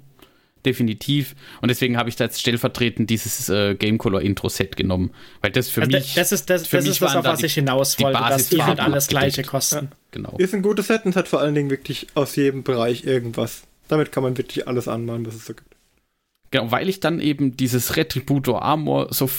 Definitiv. 0.66 1.36
Und 1.62 1.70
deswegen 1.70 1.98
habe 1.98 2.10
ich 2.10 2.16
da 2.16 2.26
jetzt 2.26 2.40
stellvertretend 2.40 3.10
dieses 3.10 3.50
äh, 3.50 3.74
Game 3.74 3.98
Color 3.98 4.22
Intro 4.22 4.48
Set 4.48 4.76
genommen. 4.76 5.12
Weil 5.42 5.52
das 5.52 5.70
für 5.70 5.82
also 5.82 5.98
mich. 5.98 6.14
Das 6.14 6.32
ist 6.32 6.50
das, 6.50 6.70
das, 6.70 6.86
ist 6.86 7.02
das 7.02 7.16
auf 7.16 7.26
was 7.26 7.42
ich 7.42 7.56
hinaus 7.56 8.00
wollte, 8.00 8.20
dass 8.20 8.50
die 8.50 8.62
halt 8.62 8.80
alles 8.80 9.08
gleiche 9.08 9.42
kosten. 9.42 9.86
Ja, 9.86 9.98
genau. 10.12 10.36
Ist 10.38 10.54
ein 10.54 10.62
gutes 10.62 10.88
Set 10.88 11.06
und 11.06 11.16
hat 11.16 11.28
vor 11.28 11.42
allen 11.42 11.56
Dingen 11.56 11.72
wirklich 11.72 12.08
aus 12.14 12.36
jedem 12.36 12.62
Bereich 12.62 13.06
irgendwas. 13.06 13.64
Damit 13.88 14.12
kann 14.12 14.22
man 14.22 14.38
wirklich 14.38 14.68
alles 14.68 14.88
anmalen, 14.88 15.26
was 15.26 15.34
es 15.34 15.46
so 15.46 15.56
gibt. 15.56 15.76
Genau, 16.52 16.70
weil 16.70 16.90
ich 16.90 17.00
dann 17.00 17.20
eben 17.20 17.58
dieses 17.58 17.96
Retributor 17.96 18.62
Armor 18.62 19.12
so 19.12 19.30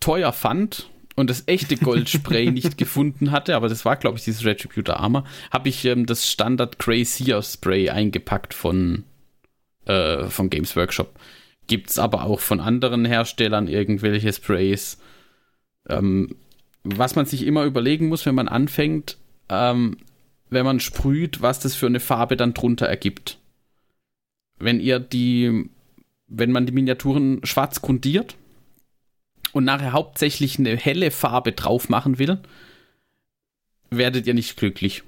teuer 0.00 0.32
fand 0.32 0.90
und 1.18 1.28
das 1.28 1.42
echte 1.46 1.76
Goldspray 1.76 2.50
nicht 2.52 2.78
gefunden 2.78 3.32
hatte, 3.32 3.56
aber 3.56 3.68
das 3.68 3.84
war, 3.84 3.96
glaube 3.96 4.18
ich, 4.18 4.24
dieses 4.24 4.44
Retributor 4.44 5.00
Armor, 5.00 5.24
habe 5.50 5.68
ich 5.68 5.84
ähm, 5.84 6.06
das 6.06 6.30
Standard 6.30 6.78
Crazier 6.78 7.42
Spray 7.42 7.90
eingepackt 7.90 8.54
von, 8.54 9.02
äh, 9.84 10.26
von 10.26 10.48
Games 10.48 10.76
Workshop. 10.76 11.18
Gibt 11.66 11.90
es 11.90 11.98
aber 11.98 12.22
auch 12.22 12.38
von 12.38 12.60
anderen 12.60 13.04
Herstellern 13.04 13.66
irgendwelche 13.66 14.32
Sprays. 14.32 14.98
Ähm, 15.88 16.36
was 16.84 17.16
man 17.16 17.26
sich 17.26 17.44
immer 17.44 17.64
überlegen 17.64 18.06
muss, 18.06 18.24
wenn 18.24 18.36
man 18.36 18.46
anfängt, 18.46 19.18
ähm, 19.48 19.96
wenn 20.50 20.64
man 20.64 20.78
sprüht, 20.78 21.42
was 21.42 21.58
das 21.58 21.74
für 21.74 21.86
eine 21.86 22.00
Farbe 22.00 22.36
dann 22.36 22.54
drunter 22.54 22.86
ergibt. 22.86 23.38
Wenn 24.60 24.78
ihr 24.78 25.00
die, 25.00 25.68
wenn 26.28 26.52
man 26.52 26.64
die 26.64 26.72
Miniaturen 26.72 27.40
schwarz 27.44 27.82
grundiert, 27.82 28.36
und 29.58 29.64
nachher 29.64 29.92
hauptsächlich 29.92 30.60
eine 30.60 30.76
helle 30.76 31.10
Farbe 31.10 31.50
drauf 31.50 31.88
machen 31.88 32.20
will, 32.20 32.38
werdet 33.90 34.28
ihr 34.28 34.34
nicht 34.34 34.56
glücklich. 34.56 35.02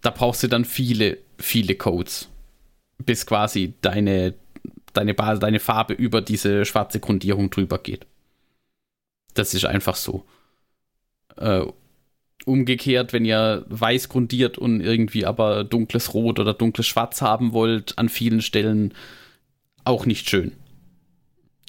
Da 0.00 0.08
brauchst 0.08 0.42
du 0.42 0.48
dann 0.48 0.64
viele, 0.64 1.18
viele 1.38 1.74
Codes, 1.74 2.30
bis 2.96 3.26
quasi 3.26 3.74
deine, 3.82 4.32
deine, 4.94 5.12
Base, 5.12 5.40
deine 5.40 5.60
Farbe 5.60 5.92
über 5.92 6.22
diese 6.22 6.64
schwarze 6.64 7.00
Grundierung 7.00 7.50
drüber 7.50 7.76
geht. 7.76 8.06
Das 9.34 9.52
ist 9.52 9.66
einfach 9.66 9.96
so. 9.96 10.24
Äh, 11.36 11.66
umgekehrt, 12.46 13.12
wenn 13.12 13.26
ihr 13.26 13.66
weiß 13.68 14.08
grundiert 14.08 14.56
und 14.56 14.80
irgendwie 14.80 15.26
aber 15.26 15.64
dunkles 15.64 16.14
Rot 16.14 16.38
oder 16.38 16.54
dunkles 16.54 16.86
Schwarz 16.86 17.20
haben 17.20 17.52
wollt, 17.52 17.98
an 17.98 18.08
vielen 18.08 18.40
Stellen 18.40 18.94
auch 19.84 20.06
nicht 20.06 20.30
schön. 20.30 20.52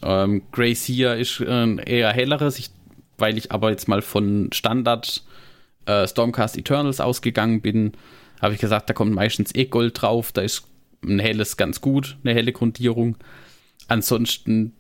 Ähm, 0.04 0.44
Gracia 0.52 1.14
ist 1.14 1.40
äh, 1.40 1.76
eher 1.86 2.12
helleres, 2.12 2.60
ich, 2.60 2.70
weil 3.18 3.38
ich 3.38 3.52
aber 3.52 3.70
jetzt 3.70 3.88
mal 3.88 4.02
von 4.02 4.50
Standard 4.52 5.24
äh, 5.86 6.08
Stormcast 6.08 6.58
Eternals 6.58 7.00
ausgegangen 7.00 7.62
bin, 7.62 7.94
habe 8.42 8.54
ich 8.54 8.60
gesagt, 8.60 8.90
da 8.90 8.94
kommt 8.94 9.14
meistens 9.14 9.54
eh 9.54 9.66
Gold 9.66 10.02
drauf, 10.02 10.32
da 10.32 10.42
ist 10.42 10.68
ein 11.04 11.20
helles 11.20 11.58
ganz 11.58 11.82
gut, 11.82 12.18
eine 12.24 12.34
helle 12.34 12.52
Grundierung. 12.52 13.18
Ansonsten 13.88 14.74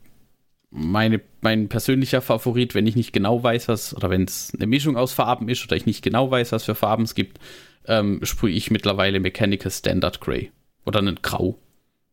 meine, 0.72 1.22
mein 1.42 1.68
persönlicher 1.68 2.22
Favorit, 2.22 2.74
wenn 2.76 2.88
ich 2.88 2.96
nicht 2.96 3.14
genau 3.14 3.44
weiß, 3.44 3.68
was, 3.68 3.96
oder 3.96 4.10
wenn 4.10 4.24
es 4.24 4.54
eine 4.56 4.68
Mischung 4.68 4.96
aus 4.96 5.14
Farben 5.14 5.50
ist 5.50 5.64
oder 5.66 5.76
ich 5.76 5.86
nicht 5.86 6.04
genau 6.04 6.32
weiß, 6.32 6.54
was 6.54 6.64
für 6.64 6.76
Farben 6.76 7.04
es 7.04 7.14
gibt, 7.14 7.40
ähm, 7.88 8.20
sprühe 8.24 8.54
ich 8.54 8.72
mittlerweile 8.72 9.20
Mechanical 9.20 9.72
Standard 9.72 10.22
Grey. 10.22 10.52
Oder 10.86 11.00
einen 11.00 11.22
Grau. 11.22 11.60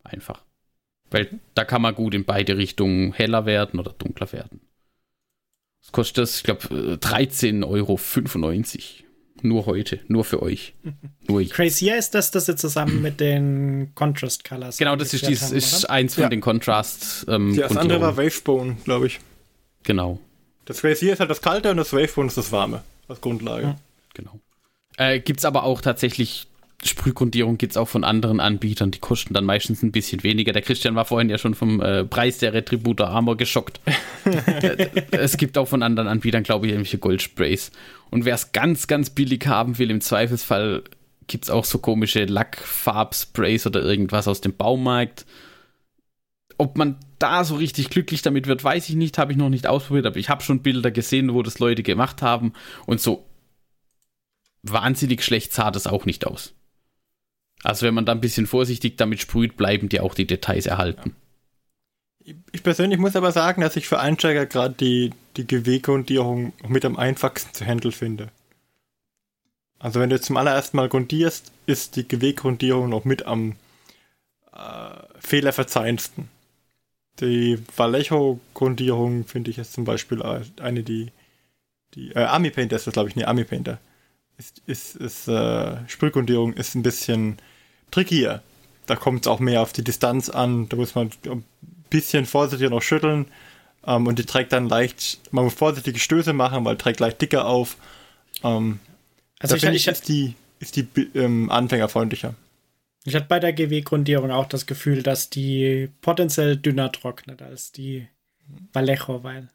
Einfach. 0.03 0.43
Weil 1.11 1.39
da 1.55 1.65
kann 1.65 1.81
man 1.81 1.95
gut 1.95 2.13
in 2.13 2.25
beide 2.25 2.57
Richtungen 2.57 3.13
heller 3.13 3.45
werden 3.45 3.79
oder 3.79 3.93
dunkler 3.93 4.31
werden. 4.31 4.61
Das 5.81 5.91
kostet 5.91 6.19
das, 6.19 6.37
ich 6.37 6.43
glaube, 6.43 6.99
13,95 7.01 7.65
Euro. 7.65 7.99
Nur 9.41 9.65
heute, 9.65 10.01
nur 10.07 10.25
für 10.25 10.41
euch. 10.41 10.73
Nur 11.27 11.39
ich. 11.39 11.51
Crazier 11.51 11.97
ist 11.97 12.13
das, 12.13 12.31
das 12.31 12.47
jetzt 12.47 12.59
zusammen 12.59 13.01
mit 13.01 13.19
den 13.19 13.93
Contrast 13.95 14.43
Colors. 14.43 14.77
Genau, 14.77 14.97
das 14.97 15.13
ist, 15.13 15.27
dies, 15.27 15.43
haben, 15.43 15.55
ist 15.55 15.89
eins 15.89 16.15
von 16.15 16.23
ja. 16.23 16.29
den 16.29 16.41
Contrast. 16.41 17.25
Ähm, 17.29 17.55
das 17.55 17.77
andere 17.77 18.01
war 18.01 18.17
Wavebone, 18.17 18.77
glaube 18.83 19.07
ich. 19.07 19.19
Genau. 19.83 20.19
Das 20.65 20.81
Crazier 20.81 21.13
ist 21.13 21.19
halt 21.19 21.29
das 21.29 21.41
Kalte 21.41 21.71
und 21.71 21.77
das 21.77 21.93
Wavebone 21.93 22.27
ist 22.27 22.37
das 22.37 22.51
Warme 22.51 22.83
als 23.07 23.21
Grundlage. 23.21 23.63
Ja. 23.63 23.79
Genau. 24.13 24.39
Äh, 24.97 25.21
Gibt 25.21 25.39
es 25.39 25.45
aber 25.45 25.63
auch 25.63 25.81
tatsächlich 25.81 26.48
Sprühgrundierung 26.83 27.57
gibt 27.57 27.73
es 27.73 27.77
auch 27.77 27.89
von 27.89 28.05
anderen 28.05 28.39
Anbietern, 28.39 28.91
die 28.91 28.99
kosten 28.99 29.33
dann 29.33 29.43
meistens 29.43 29.83
ein 29.83 29.91
bisschen 29.91 30.23
weniger. 30.23 30.53
Der 30.53 30.61
Christian 30.61 30.95
war 30.95 31.03
vorhin 31.03 31.29
ja 31.29 31.37
schon 31.37 31.53
vom 31.53 31.81
äh, 31.81 32.05
Preis 32.05 32.37
der 32.37 32.53
Retributor 32.53 33.07
Armor 33.07 33.37
geschockt. 33.37 33.81
Es 35.11 35.37
gibt 35.37 35.57
auch 35.57 35.67
von 35.67 35.83
anderen 35.83 36.07
Anbietern, 36.07 36.43
glaube 36.43 36.67
ich, 36.67 36.71
irgendwelche 36.71 36.97
Goldsprays. 36.97 37.71
Und 38.09 38.25
wer 38.25 38.35
es 38.35 38.51
ganz, 38.51 38.87
ganz 38.87 39.09
billig 39.09 39.45
haben 39.47 39.77
will, 39.77 39.91
im 39.91 40.01
Zweifelsfall 40.01 40.83
gibt 41.27 41.45
es 41.45 41.49
auch 41.49 41.65
so 41.65 41.79
komische 41.79 42.25
Lackfarbsprays 42.25 43.67
oder 43.67 43.83
irgendwas 43.83 44.27
aus 44.27 44.41
dem 44.41 44.55
Baumarkt. 44.55 45.25
Ob 46.57 46.77
man 46.77 46.97
da 47.19 47.43
so 47.43 47.55
richtig 47.55 47.89
glücklich 47.89 48.21
damit 48.21 48.47
wird, 48.47 48.63
weiß 48.63 48.89
ich 48.89 48.95
nicht, 48.95 49.17
habe 49.17 49.31
ich 49.31 49.37
noch 49.37 49.49
nicht 49.49 49.67
ausprobiert, 49.67 50.05
aber 50.05 50.17
ich 50.17 50.29
habe 50.29 50.43
schon 50.43 50.61
Bilder 50.61 50.91
gesehen, 50.91 51.33
wo 51.33 51.43
das 51.43 51.59
Leute 51.59 51.83
gemacht 51.83 52.21
haben 52.21 52.53
und 52.85 53.01
so 53.01 53.25
wahnsinnig 54.63 55.23
schlecht 55.23 55.53
sah 55.53 55.71
das 55.71 55.87
auch 55.87 56.05
nicht 56.05 56.25
aus. 56.25 56.53
Also 57.63 57.85
wenn 57.85 57.93
man 57.93 58.05
da 58.05 58.13
ein 58.13 58.21
bisschen 58.21 58.47
vorsichtig 58.47 58.97
damit 58.97 59.19
sprüht, 59.19 59.57
bleiben 59.57 59.89
dir 59.89 60.03
auch 60.03 60.13
die 60.13 60.27
Details 60.27 60.65
erhalten. 60.65 61.15
Ich 62.51 62.63
persönlich 62.63 62.99
muss 62.99 63.15
aber 63.15 63.31
sagen, 63.31 63.61
dass 63.61 63.75
ich 63.75 63.87
für 63.87 63.99
Einsteiger 63.99 64.45
gerade 64.45 64.75
die, 64.75 65.11
die 65.35 65.47
GW-Grundierung 65.47 66.53
mit 66.67 66.85
am 66.85 66.97
einfachsten 66.97 67.53
zu 67.53 67.65
handeln 67.65 67.91
finde. 67.91 68.29
Also 69.79 69.99
wenn 69.99 70.09
du 70.09 70.19
zum 70.19 70.37
allerersten 70.37 70.77
Mal 70.77 70.89
grundierst, 70.89 71.51
ist 71.65 71.95
die 71.95 72.07
GW-Grundierung 72.07 72.89
noch 72.89 73.05
mit 73.05 73.25
am 73.25 73.55
äh, 74.53 74.89
fehlerverzeihendsten. 75.19 76.29
Die 77.21 77.59
Vallejo-Grundierung 77.75 79.25
finde 79.25 79.51
ich 79.51 79.57
jetzt 79.57 79.73
zum 79.73 79.85
Beispiel 79.85 80.21
eine, 80.61 80.83
die, 80.83 81.11
die 81.95 82.11
äh, 82.11 82.19
Army 82.19 82.49
Painter 82.51 82.75
ist 82.75 82.87
das, 82.87 82.93
glaube 82.93 83.09
ich, 83.09 83.15
ne, 83.15 83.27
Army 83.27 83.43
Painter. 83.45 83.79
Ist, 84.37 84.61
ist, 84.67 84.95
ist 84.95 85.27
äh, 85.27 85.77
Sprühgrundierung 85.87 86.53
ist 86.53 86.75
ein 86.75 86.83
bisschen 86.83 87.37
trickier. 87.91 88.41
Da 88.85 88.95
kommt 88.95 89.25
es 89.25 89.27
auch 89.27 89.39
mehr 89.39 89.61
auf 89.61 89.73
die 89.73 89.83
Distanz 89.83 90.29
an. 90.29 90.67
Da 90.69 90.77
muss 90.77 90.95
man 90.95 91.11
ein 91.25 91.43
bisschen 91.89 92.25
vorsichtiger 92.25 92.69
noch 92.69 92.81
schütteln. 92.81 93.27
Ähm, 93.85 94.07
und 94.07 94.19
die 94.19 94.25
trägt 94.25 94.51
dann 94.51 94.67
leicht, 94.67 95.19
man 95.31 95.45
muss 95.45 95.53
vorsichtige 95.53 95.99
Stöße 95.99 96.33
machen, 96.33 96.65
weil 96.65 96.77
trägt 96.77 96.99
leicht 96.99 97.21
dicker 97.21 97.45
auf. 97.45 97.77
Ähm, 98.43 98.79
also 99.39 99.55
ich, 99.55 99.63
ich, 99.63 99.87
ist 99.87 100.07
die, 100.07 100.35
ist 100.59 100.75
die 100.75 100.87
ähm, 101.15 101.49
anfängerfreundlicher. 101.49 102.35
Ich 103.05 103.15
hatte 103.15 103.27
bei 103.27 103.39
der 103.39 103.53
GW-Grundierung 103.53 104.31
auch 104.31 104.47
das 104.47 104.65
Gefühl, 104.65 105.03
dass 105.03 105.29
die 105.29 105.89
potenziell 106.01 106.57
dünner 106.57 106.91
trocknet 106.91 107.41
als 107.41 107.71
die 107.71 108.07
Vallejo, 108.73 109.23
weil. 109.23 109.49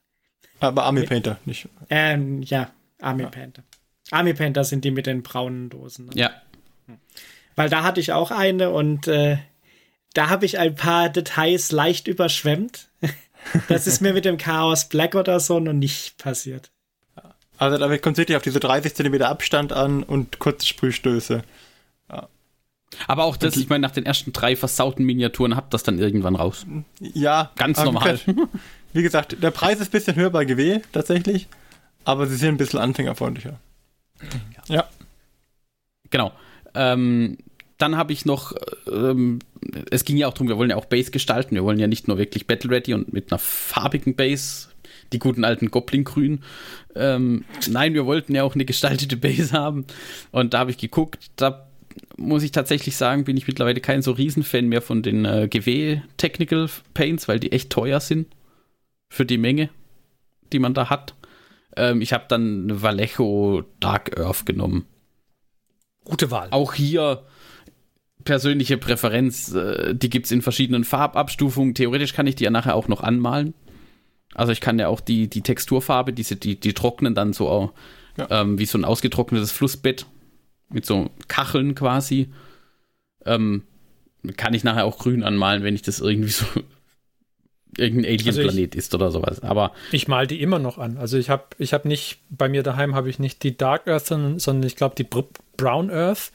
Aber 0.61 0.85
Army 0.85 1.03
Painter, 1.03 1.39
nicht. 1.45 1.69
Ähm, 1.91 2.43
ja, 2.43 2.71
Army 3.01 3.25
ja. 3.25 3.29
Painter. 3.29 3.63
Army 4.11 4.33
Painter 4.33 4.65
sind 4.65 4.85
die 4.85 4.91
mit 4.91 5.07
den 5.07 5.23
braunen 5.23 5.69
Dosen. 5.69 6.07
Ne? 6.07 6.13
Ja. 6.15 6.31
Weil 7.57 7.69
da 7.69 7.83
hatte 7.83 8.01
ich 8.01 8.13
auch 8.13 8.31
eine 8.31 8.71
und 8.71 9.07
äh, 9.09 9.39
da 10.15 10.29
habe 10.29 10.47
ich 10.47 10.59
ein 10.59 10.75
paar 10.75 11.09
Details 11.09 11.73
leicht 11.73 12.09
überschwemmt. 12.09 12.89
das 13.69 13.87
ist 13.87 14.01
mir 14.01 14.13
mit 14.13 14.25
dem 14.25 14.39
Chaos 14.39 14.89
Black 14.89 15.15
oder 15.15 15.41
so 15.41 15.61
noch 15.61 15.73
nicht 15.73 16.19
passiert. 16.19 16.71
Also 17.57 17.79
damit 17.79 18.03
kommt 18.03 18.17
wirklich 18.17 18.37
auf 18.37 18.43
diese 18.43 18.61
30 18.61 18.95
cm 18.95 19.23
Abstand 19.23 19.73
an 19.73 20.03
und 20.03 20.39
kurze 20.39 20.67
Sprühstöße. 20.67 21.43
Ja. 22.11 22.29
Aber 23.07 23.25
auch 23.25 23.37
das, 23.37 23.57
ich 23.57 23.69
meine, 23.69 23.83
nach 23.83 23.93
den 23.93 24.07
ersten 24.07 24.33
drei 24.33 24.57
versauten 24.57 25.05
Miniaturen 25.05 25.57
habt 25.57 25.73
das 25.73 25.83
dann 25.83 25.99
irgendwann 25.99 26.35
raus. 26.35 26.67
Ja. 27.01 27.53
Ganz 27.57 27.83
normal. 27.83 28.19
Wie 28.93 29.03
gesagt, 29.03 29.43
der 29.43 29.51
Preis 29.51 29.81
ist 29.81 29.89
ein 29.89 29.93
bisschen 29.93 30.17
höher 30.17 30.31
bei 30.31 30.45
GW 30.45 30.81
tatsächlich, 30.93 31.49
aber 32.05 32.27
sie 32.27 32.37
sind 32.37 32.51
ein 32.51 32.57
bisschen 32.57 32.81
anfängerfreundlicher. 32.81 33.59
Ja. 34.69 34.75
ja. 34.77 34.89
Genau. 36.11 36.33
Ähm, 36.75 37.39
dann 37.79 37.97
habe 37.97 38.13
ich 38.13 38.25
noch, 38.25 38.53
ähm, 38.91 39.41
es 39.91 40.05
ging 40.05 40.17
ja 40.17 40.29
auch 40.29 40.35
darum, 40.35 40.49
wir 40.49 40.59
wollen 40.59 40.71
ja 40.71 40.77
auch 40.77 40.85
Base 40.85 41.11
gestalten. 41.11 41.55
Wir 41.55 41.65
wollen 41.65 41.79
ja 41.79 41.87
nicht 41.87 42.09
nur 42.09 42.19
wirklich 42.19 42.47
Battle 42.47 42.71
Ready 42.71 42.95
und 42.95 43.13
mit 43.13 43.33
einer 43.33 43.39
farbigen 43.39 44.15
Base, 44.15 44.69
die 45.13 45.19
guten 45.19 45.45
alten 45.45 45.71
Goblin-Grün. 45.71 46.41
Ähm, 46.95 47.45
nein, 47.69 47.95
wir 47.95 48.07
wollten 48.07 48.35
ja 48.35 48.45
auch 48.45 48.55
eine 48.55 48.65
gestaltete 48.65 49.17
Base 49.17 49.53
haben. 49.53 49.87
Und 50.31 50.55
da 50.55 50.61
habe 50.61 50.71
ich 50.71 50.79
geguckt, 50.79 51.31
da 51.37 51.69
muss 52.17 52.43
ich 52.43 52.53
tatsächlich 52.53 52.97
sagen, 52.97 53.25
bin 53.25 53.37
ich 53.37 53.47
mittlerweile 53.47 53.81
kein 53.81 54.03
so 54.03 54.13
Riesenfan 54.13 54.67
mehr 54.67 54.83
von 54.83 55.03
den 55.03 55.25
äh, 55.25 55.49
GW 55.49 56.01
Technical 56.17 56.69
Paints, 56.93 57.29
weil 57.29 57.41
die 57.41 57.53
echt 57.53 57.71
teuer 57.71 58.01
sind 58.01 58.29
für 59.09 59.27
die 59.27 59.39
Menge, 59.39 59.69
die 60.53 60.59
man 60.59 60.75
da 60.75 60.91
hat. 60.91 61.15
Ähm, 61.77 62.01
ich 62.01 62.13
habe 62.13 62.25
dann 62.29 62.65
eine 62.65 62.83
Vallejo 62.83 63.65
Dark 63.81 64.19
Earth 64.19 64.47
genommen. 64.47 64.87
Gute 66.05 66.31
Wahl. 66.31 66.49
Auch 66.51 66.75
hier 66.75 67.23
persönliche 68.25 68.79
Präferenz, 68.79 69.53
äh, 69.53 69.95
die 69.95 70.11
gibt 70.11 70.27
es 70.27 70.33
in 70.33 70.43
verschiedenen 70.43 70.85
Farbabstufungen. 70.85 71.75
Theoretisch 71.75 72.15
kann 72.15 72.27
ich 72.27 72.37
die 72.37 72.45
ja 72.45 72.51
nachher 72.51 72.75
auch 72.75 72.89
noch 72.89 73.03
anmalen. 73.03 73.55
Also 74.35 74.53
ich 74.53 74.61
kann 74.61 74.79
ja 74.79 74.89
auch 74.89 75.01
die, 75.01 75.29
die 75.29 75.43
Texturfarbe, 75.43 76.13
diese, 76.13 76.37
die, 76.37 76.59
die 76.59 76.73
trocknen 76.73 77.15
dann 77.15 77.33
so 77.33 77.73
ja. 78.17 78.27
ähm, 78.31 78.59
wie 78.59 78.67
so 78.67 78.79
ein 78.79 78.85
ausgetrocknetes 78.85 79.53
Flussbett 79.53 80.07
mit 80.71 80.85
so 80.85 81.11
Kacheln 81.29 81.75
quasi. 81.75 82.31
Ähm, 83.25 83.63
kann 84.37 84.55
ich 84.55 84.65
nachher 84.65 84.87
auch 84.87 84.99
grün 84.99 85.23
anmalen, 85.23 85.63
wenn 85.63 85.75
ich 85.75 85.83
das 85.83 86.01
irgendwie 86.01 86.31
so 86.31 86.47
irgendein 87.79 88.13
Alien-Planet 88.13 88.73
also 88.73 88.79
ist 88.79 88.95
oder 88.95 89.11
sowas. 89.11 89.43
Aber 89.43 89.73
ich 89.93 90.09
mal 90.09 90.27
die 90.27 90.41
immer 90.41 90.59
noch 90.59 90.79
an. 90.79 90.97
Also 90.99 91.19
ich 91.19 91.31
habe 91.31 91.45
ich 91.59 91.73
hab 91.73 91.85
nicht, 91.85 92.19
bei 92.31 92.49
mir 92.49 92.63
daheim 92.63 92.95
habe 92.95 93.09
ich 93.09 93.19
nicht 93.19 93.43
die 93.43 93.57
Dark 93.57 93.89
Earth, 93.89 94.07
sondern, 94.07 94.39
sondern 94.39 94.67
ich 94.67 94.77
glaube 94.77 94.95
die 94.97 95.07
Brown 95.57 95.91
Earth. 95.91 96.33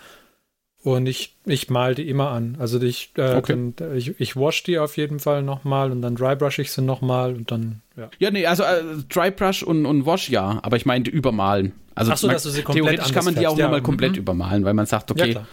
Und 0.81 1.07
ich, 1.07 1.35
ich 1.45 1.69
mal 1.69 1.93
die 1.93 2.07
immer 2.07 2.29
an. 2.29 2.55
Also 2.57 2.81
ich, 2.81 3.11
äh, 3.17 3.35
okay. 3.35 3.71
dann, 3.75 3.97
ich, 3.97 4.17
ich 4.17 4.37
wash 4.37 4.63
die 4.63 4.79
auf 4.79 4.95
jeden 4.95 5.19
Fall 5.19 5.43
nochmal 5.43 5.91
und 5.91 6.01
dann 6.01 6.15
drybrush 6.15 6.59
ich 6.59 6.71
sie 6.71 6.81
nochmal 6.81 7.35
und 7.35 7.51
dann, 7.51 7.81
ja. 7.97 8.09
Ja, 8.17 8.31
nee, 8.31 8.45
also 8.45 8.63
äh, 8.63 8.81
drybrush 9.09 9.61
und, 9.61 9.85
und 9.85 10.05
wash 10.05 10.29
ja, 10.29 10.59
aber 10.63 10.77
ich 10.77 10.85
meinte 10.85 11.11
übermalen. 11.11 11.73
Also 11.95 12.15
so, 12.15 12.27
man, 12.27 12.35
dass 12.35 12.43
du 12.43 12.49
sie 12.49 12.61
komplett 12.61 12.85
theoretisch 12.85 13.13
kann 13.13 13.25
man 13.25 13.35
die 13.35 13.45
auch 13.45 13.57
ja. 13.57 13.65
nochmal 13.65 13.81
komplett 13.81 14.13
mhm. 14.13 14.19
übermalen, 14.19 14.63
weil 14.63 14.73
man 14.73 14.85
sagt, 14.85 15.11
okay, 15.11 15.33
ja, 15.33 15.45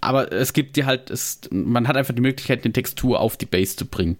aber 0.00 0.32
es 0.32 0.52
gibt 0.52 0.76
die 0.76 0.84
halt, 0.84 1.10
es, 1.10 1.40
man 1.50 1.88
hat 1.88 1.96
einfach 1.96 2.14
die 2.14 2.20
Möglichkeit, 2.20 2.64
eine 2.64 2.72
Textur 2.72 3.20
auf 3.20 3.36
die 3.36 3.46
Base 3.46 3.76
zu 3.76 3.86
bringen. 3.86 4.18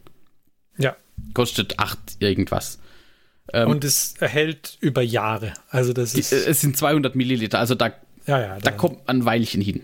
Ja. 0.79 0.97
Kostet 1.35 1.79
acht 1.79 1.99
irgendwas. 2.21 2.79
Ähm, 3.53 3.69
und 3.69 3.85
es 3.85 4.15
erhält 4.21 4.77
über 4.81 5.03
Jahre. 5.03 5.53
Also 5.71 5.93
das 5.93 6.15
ist. 6.15 6.33
Die, 6.33 6.37
es 6.37 6.61
sind 6.61 6.77
200 6.77 7.15
Milliliter, 7.15 7.59
also 7.59 7.75
da, 7.75 7.93
ja, 8.27 8.41
ja, 8.41 8.55
da, 8.55 8.59
da 8.59 8.71
kommt 8.71 9.09
ein 9.09 9.25
Weilchen 9.25 9.61
hin. 9.61 9.83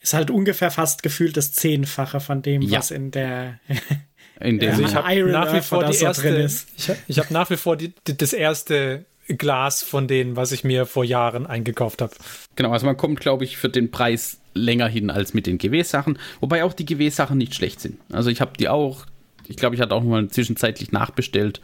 Ist 0.00 0.14
halt 0.14 0.30
ungefähr 0.30 0.70
fast 0.70 1.02
gefühlt 1.02 1.36
das 1.36 1.52
Zehnfache 1.52 2.20
von 2.20 2.42
dem, 2.42 2.62
ja. 2.62 2.78
was 2.78 2.90
in 2.90 3.10
der. 3.10 3.60
in 4.40 4.58
dem 4.58 4.70
also 4.70 4.82
ich 4.82 4.94
habe 4.94 5.30
nach 5.30 5.54
wie 5.54 5.60
vor 5.60 5.84
die 5.84 5.96
erste, 5.96 6.50
ich 6.76 6.88
habe 6.88 6.98
hab 7.08 7.30
nach 7.30 7.50
wie 7.50 7.56
vor 7.56 7.76
die, 7.76 7.94
die, 8.06 8.16
das 8.16 8.32
erste 8.32 9.04
Glas 9.28 9.82
von 9.82 10.08
denen, 10.08 10.36
was 10.36 10.52
ich 10.52 10.64
mir 10.64 10.84
vor 10.86 11.04
Jahren 11.04 11.46
eingekauft 11.46 12.02
habe. 12.02 12.12
Genau, 12.56 12.72
also 12.72 12.84
man 12.84 12.96
kommt, 12.96 13.20
glaube 13.20 13.44
ich, 13.44 13.56
für 13.56 13.68
den 13.68 13.90
Preis 13.90 14.38
länger 14.54 14.88
hin 14.88 15.10
als 15.10 15.32
mit 15.32 15.46
den 15.46 15.58
GW-Sachen, 15.58 16.18
wobei 16.40 16.64
auch 16.64 16.72
die 16.72 16.84
GW-Sachen 16.84 17.38
nicht 17.38 17.54
schlecht 17.54 17.80
sind. 17.80 17.98
Also 18.10 18.28
ich 18.28 18.40
habe 18.40 18.52
die 18.58 18.68
auch 18.68 19.06
ich 19.48 19.56
glaube, 19.56 19.74
ich 19.74 19.80
hatte 19.80 19.94
auch 19.94 20.02
mal 20.02 20.28
zwischenzeitlich 20.28 20.92
nachbestellt. 20.92 21.60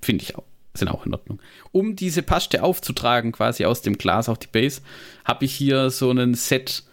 Finde 0.00 0.22
ich 0.22 0.36
auch. 0.36 0.44
Sind 0.74 0.88
auch 0.88 1.06
in 1.06 1.14
Ordnung. 1.14 1.40
Um 1.72 1.96
diese 1.96 2.22
Paste 2.22 2.62
aufzutragen, 2.62 3.32
quasi 3.32 3.64
aus 3.64 3.82
dem 3.82 3.98
Glas 3.98 4.28
auf 4.28 4.38
die 4.38 4.46
Base, 4.46 4.82
habe 5.24 5.44
ich 5.44 5.52
hier 5.54 5.90
so 5.90 6.10
ein 6.10 6.34
Set. 6.34 6.84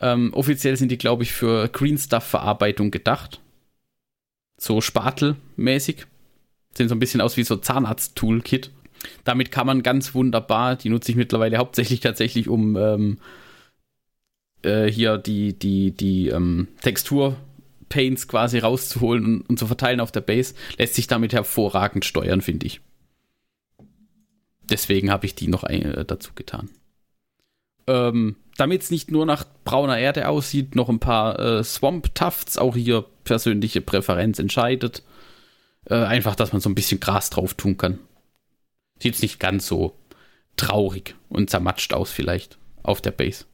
Ähm, 0.00 0.32
offiziell 0.34 0.76
sind 0.76 0.90
die, 0.90 0.98
glaube 0.98 1.22
ich, 1.22 1.32
für 1.32 1.68
Green 1.68 1.98
Stuff 1.98 2.24
Verarbeitung 2.24 2.90
gedacht. 2.90 3.40
So 4.56 4.80
spatelmäßig. 4.80 6.06
Sehen 6.74 6.88
so 6.88 6.94
ein 6.94 7.00
bisschen 7.00 7.20
aus 7.20 7.36
wie 7.36 7.44
so 7.44 7.56
Zahnarzt-Toolkit. 7.56 8.70
Damit 9.24 9.50
kann 9.50 9.66
man 9.66 9.82
ganz 9.82 10.14
wunderbar, 10.14 10.76
die 10.76 10.88
nutze 10.88 11.12
ich 11.12 11.16
mittlerweile 11.16 11.58
hauptsächlich 11.58 12.00
tatsächlich, 12.00 12.48
um 12.48 12.76
ähm, 12.76 13.18
äh, 14.62 14.86
hier 14.86 15.18
die, 15.18 15.58
die, 15.58 15.92
die 15.92 16.28
ähm, 16.28 16.68
Textur-Paints 17.90 18.28
quasi 18.28 18.58
rauszuholen 18.58 19.24
und, 19.24 19.40
und, 19.42 19.58
zu 19.58 19.66
verteilen 19.66 20.00
auf 20.00 20.12
der 20.12 20.22
Base. 20.22 20.54
Lässt 20.78 20.94
sich 20.94 21.06
damit 21.06 21.32
hervorragend 21.32 22.04
steuern, 22.04 22.40
finde 22.40 22.66
ich. 22.66 22.80
Deswegen 24.62 25.10
habe 25.10 25.26
ich 25.26 25.34
die 25.34 25.48
noch 25.48 25.64
ein, 25.64 25.82
äh, 25.82 26.04
dazu 26.04 26.32
getan. 26.34 26.70
Ähm, 27.86 28.36
Damit 28.56 28.82
es 28.82 28.90
nicht 28.90 29.10
nur 29.10 29.26
nach 29.26 29.44
brauner 29.64 29.98
Erde 29.98 30.28
aussieht, 30.28 30.74
noch 30.74 30.88
ein 30.88 31.00
paar 31.00 31.38
äh, 31.38 31.64
Swamp 31.64 32.14
Tufts, 32.14 32.56
auch 32.56 32.76
hier 32.76 33.04
persönliche 33.24 33.80
Präferenz 33.80 34.38
entscheidet. 34.38 35.02
Äh, 35.86 35.94
einfach, 35.94 36.36
dass 36.36 36.52
man 36.52 36.60
so 36.60 36.70
ein 36.70 36.74
bisschen 36.74 37.00
Gras 37.00 37.30
drauf 37.30 37.54
tun 37.54 37.76
kann. 37.76 37.98
Sieht 39.00 39.14
es 39.14 39.22
nicht 39.22 39.40
ganz 39.40 39.66
so 39.66 39.96
traurig 40.56 41.14
und 41.28 41.50
zermatscht 41.50 41.94
aus, 41.94 42.12
vielleicht, 42.12 42.58
auf 42.82 43.00
der 43.00 43.12
Base. 43.12 43.46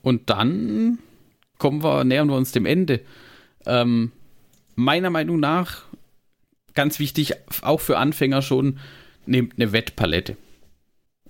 Und 0.00 0.30
dann 0.30 0.98
kommen 1.58 1.82
wir, 1.82 2.04
nähern 2.04 2.28
wir 2.28 2.36
uns 2.36 2.52
dem 2.52 2.66
Ende. 2.66 3.00
Ähm, 3.66 4.12
meiner 4.74 5.10
Meinung 5.10 5.40
nach, 5.40 5.82
ganz 6.74 6.98
wichtig, 6.98 7.34
auch 7.62 7.80
für 7.80 7.98
Anfänger 7.98 8.42
schon, 8.42 8.78
nehmt 9.26 9.54
eine 9.56 9.72
Wettpalette. 9.72 10.36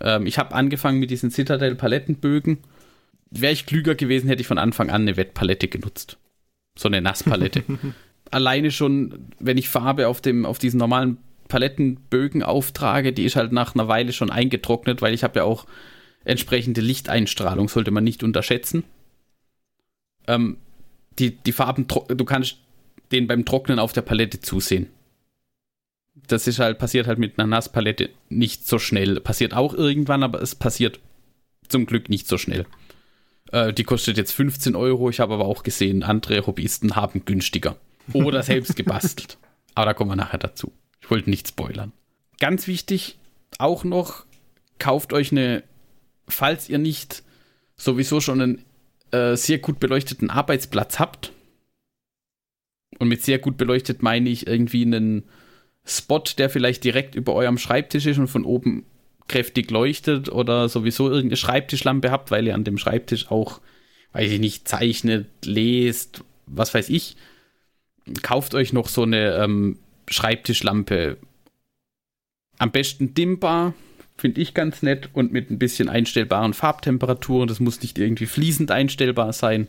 Ähm, 0.00 0.26
ich 0.26 0.38
habe 0.38 0.54
angefangen 0.54 0.98
mit 0.98 1.10
diesen 1.10 1.30
Citadel-Palettenbögen. 1.30 2.58
Wäre 3.30 3.52
ich 3.52 3.66
klüger 3.66 3.94
gewesen, 3.94 4.28
hätte 4.28 4.40
ich 4.40 4.46
von 4.46 4.58
Anfang 4.58 4.90
an 4.90 5.02
eine 5.02 5.16
Wettpalette 5.16 5.68
genutzt. 5.68 6.18
So 6.76 6.88
eine 6.88 7.00
Nasspalette. 7.00 7.62
Alleine 8.30 8.70
schon, 8.70 9.26
wenn 9.38 9.58
ich 9.58 9.68
Farbe 9.68 10.08
auf, 10.08 10.20
dem, 10.20 10.46
auf 10.46 10.58
diesen 10.58 10.78
normalen 10.78 11.18
Palettenbögen 11.48 12.42
auftrage, 12.42 13.12
die 13.12 13.24
ist 13.24 13.36
halt 13.36 13.52
nach 13.52 13.74
einer 13.74 13.88
Weile 13.88 14.12
schon 14.12 14.30
eingetrocknet, 14.30 15.02
weil 15.02 15.14
ich 15.14 15.24
habe 15.24 15.40
ja 15.40 15.44
auch 15.44 15.66
entsprechende 16.24 16.80
Lichteinstrahlung, 16.80 17.68
sollte 17.68 17.90
man 17.90 18.04
nicht 18.04 18.22
unterschätzen. 18.22 18.84
Ähm, 20.26 20.58
die, 21.20 21.36
die 21.36 21.52
Farben, 21.52 21.86
du 21.86 22.24
kannst 22.24 22.56
den 23.12 23.26
beim 23.26 23.44
Trocknen 23.44 23.78
auf 23.78 23.92
der 23.92 24.02
Palette 24.02 24.40
zusehen. 24.40 24.88
Das 26.26 26.46
ist 26.46 26.58
halt, 26.58 26.78
passiert 26.78 27.06
halt 27.06 27.18
mit 27.18 27.38
einer 27.38 27.46
Nasspalette 27.46 28.10
nicht 28.28 28.66
so 28.66 28.78
schnell. 28.78 29.20
Passiert 29.20 29.54
auch 29.54 29.74
irgendwann, 29.74 30.22
aber 30.22 30.42
es 30.42 30.54
passiert 30.54 31.00
zum 31.68 31.86
Glück 31.86 32.08
nicht 32.08 32.26
so 32.26 32.38
schnell. 32.38 32.66
Äh, 33.52 33.72
die 33.72 33.84
kostet 33.84 34.16
jetzt 34.16 34.32
15 34.32 34.76
Euro. 34.76 35.10
Ich 35.10 35.20
habe 35.20 35.34
aber 35.34 35.46
auch 35.46 35.62
gesehen, 35.62 36.02
andere 36.02 36.46
Hobbyisten 36.46 36.96
haben 36.96 37.24
günstiger. 37.24 37.76
Oder 38.12 38.42
selbst 38.42 38.76
gebastelt. 38.76 39.38
Aber 39.74 39.86
da 39.86 39.94
kommen 39.94 40.10
wir 40.10 40.16
nachher 40.16 40.38
dazu. 40.38 40.72
Ich 41.00 41.10
wollte 41.10 41.30
nicht 41.30 41.46
spoilern. 41.46 41.92
Ganz 42.40 42.66
wichtig, 42.66 43.18
auch 43.58 43.84
noch, 43.84 44.26
kauft 44.78 45.12
euch 45.12 45.30
eine, 45.30 45.62
falls 46.26 46.68
ihr 46.68 46.78
nicht 46.78 47.22
sowieso 47.76 48.20
schon 48.20 48.40
einen 48.40 48.64
äh, 49.12 49.36
sehr 49.36 49.58
gut 49.58 49.80
beleuchteten 49.80 50.30
Arbeitsplatz 50.30 50.98
habt. 50.98 51.32
Und 52.98 53.08
mit 53.08 53.22
sehr 53.22 53.38
gut 53.38 53.56
beleuchtet 53.56 54.02
meine 54.02 54.28
ich 54.28 54.46
irgendwie 54.46 54.82
einen 54.82 55.24
Spot, 55.84 56.22
der 56.36 56.50
vielleicht 56.50 56.84
direkt 56.84 57.14
über 57.14 57.34
eurem 57.34 57.58
Schreibtisch 57.58 58.06
ist 58.06 58.18
und 58.18 58.28
von 58.28 58.44
oben 58.44 58.84
kräftig 59.28 59.70
leuchtet 59.70 60.30
oder 60.30 60.68
sowieso 60.68 61.08
irgendeine 61.08 61.36
Schreibtischlampe 61.36 62.10
habt, 62.10 62.30
weil 62.30 62.46
ihr 62.46 62.54
an 62.54 62.64
dem 62.64 62.78
Schreibtisch 62.78 63.30
auch, 63.30 63.60
weiß 64.12 64.30
ich 64.30 64.40
nicht, 64.40 64.66
zeichnet, 64.68 65.28
lest, 65.44 66.24
was 66.46 66.74
weiß 66.74 66.88
ich. 66.90 67.16
Kauft 68.22 68.54
euch 68.54 68.72
noch 68.72 68.88
so 68.88 69.02
eine 69.02 69.36
ähm, 69.36 69.78
Schreibtischlampe. 70.08 71.16
Am 72.58 72.72
besten 72.72 73.14
dimmbar, 73.14 73.74
finde 74.20 74.40
ich 74.40 74.54
ganz 74.54 74.82
nett 74.82 75.10
und 75.12 75.32
mit 75.32 75.50
ein 75.50 75.58
bisschen 75.58 75.88
einstellbaren 75.88 76.54
Farbtemperaturen. 76.54 77.48
Das 77.48 77.58
muss 77.58 77.82
nicht 77.82 77.98
irgendwie 77.98 78.26
fließend 78.26 78.70
einstellbar 78.70 79.32
sein. 79.32 79.68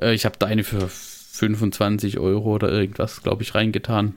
Äh, 0.00 0.14
ich 0.14 0.24
habe 0.24 0.36
da 0.38 0.46
eine 0.46 0.64
für 0.64 0.88
25 0.88 2.18
Euro 2.18 2.54
oder 2.54 2.70
irgendwas, 2.70 3.22
glaube 3.22 3.42
ich, 3.42 3.54
reingetan. 3.54 4.14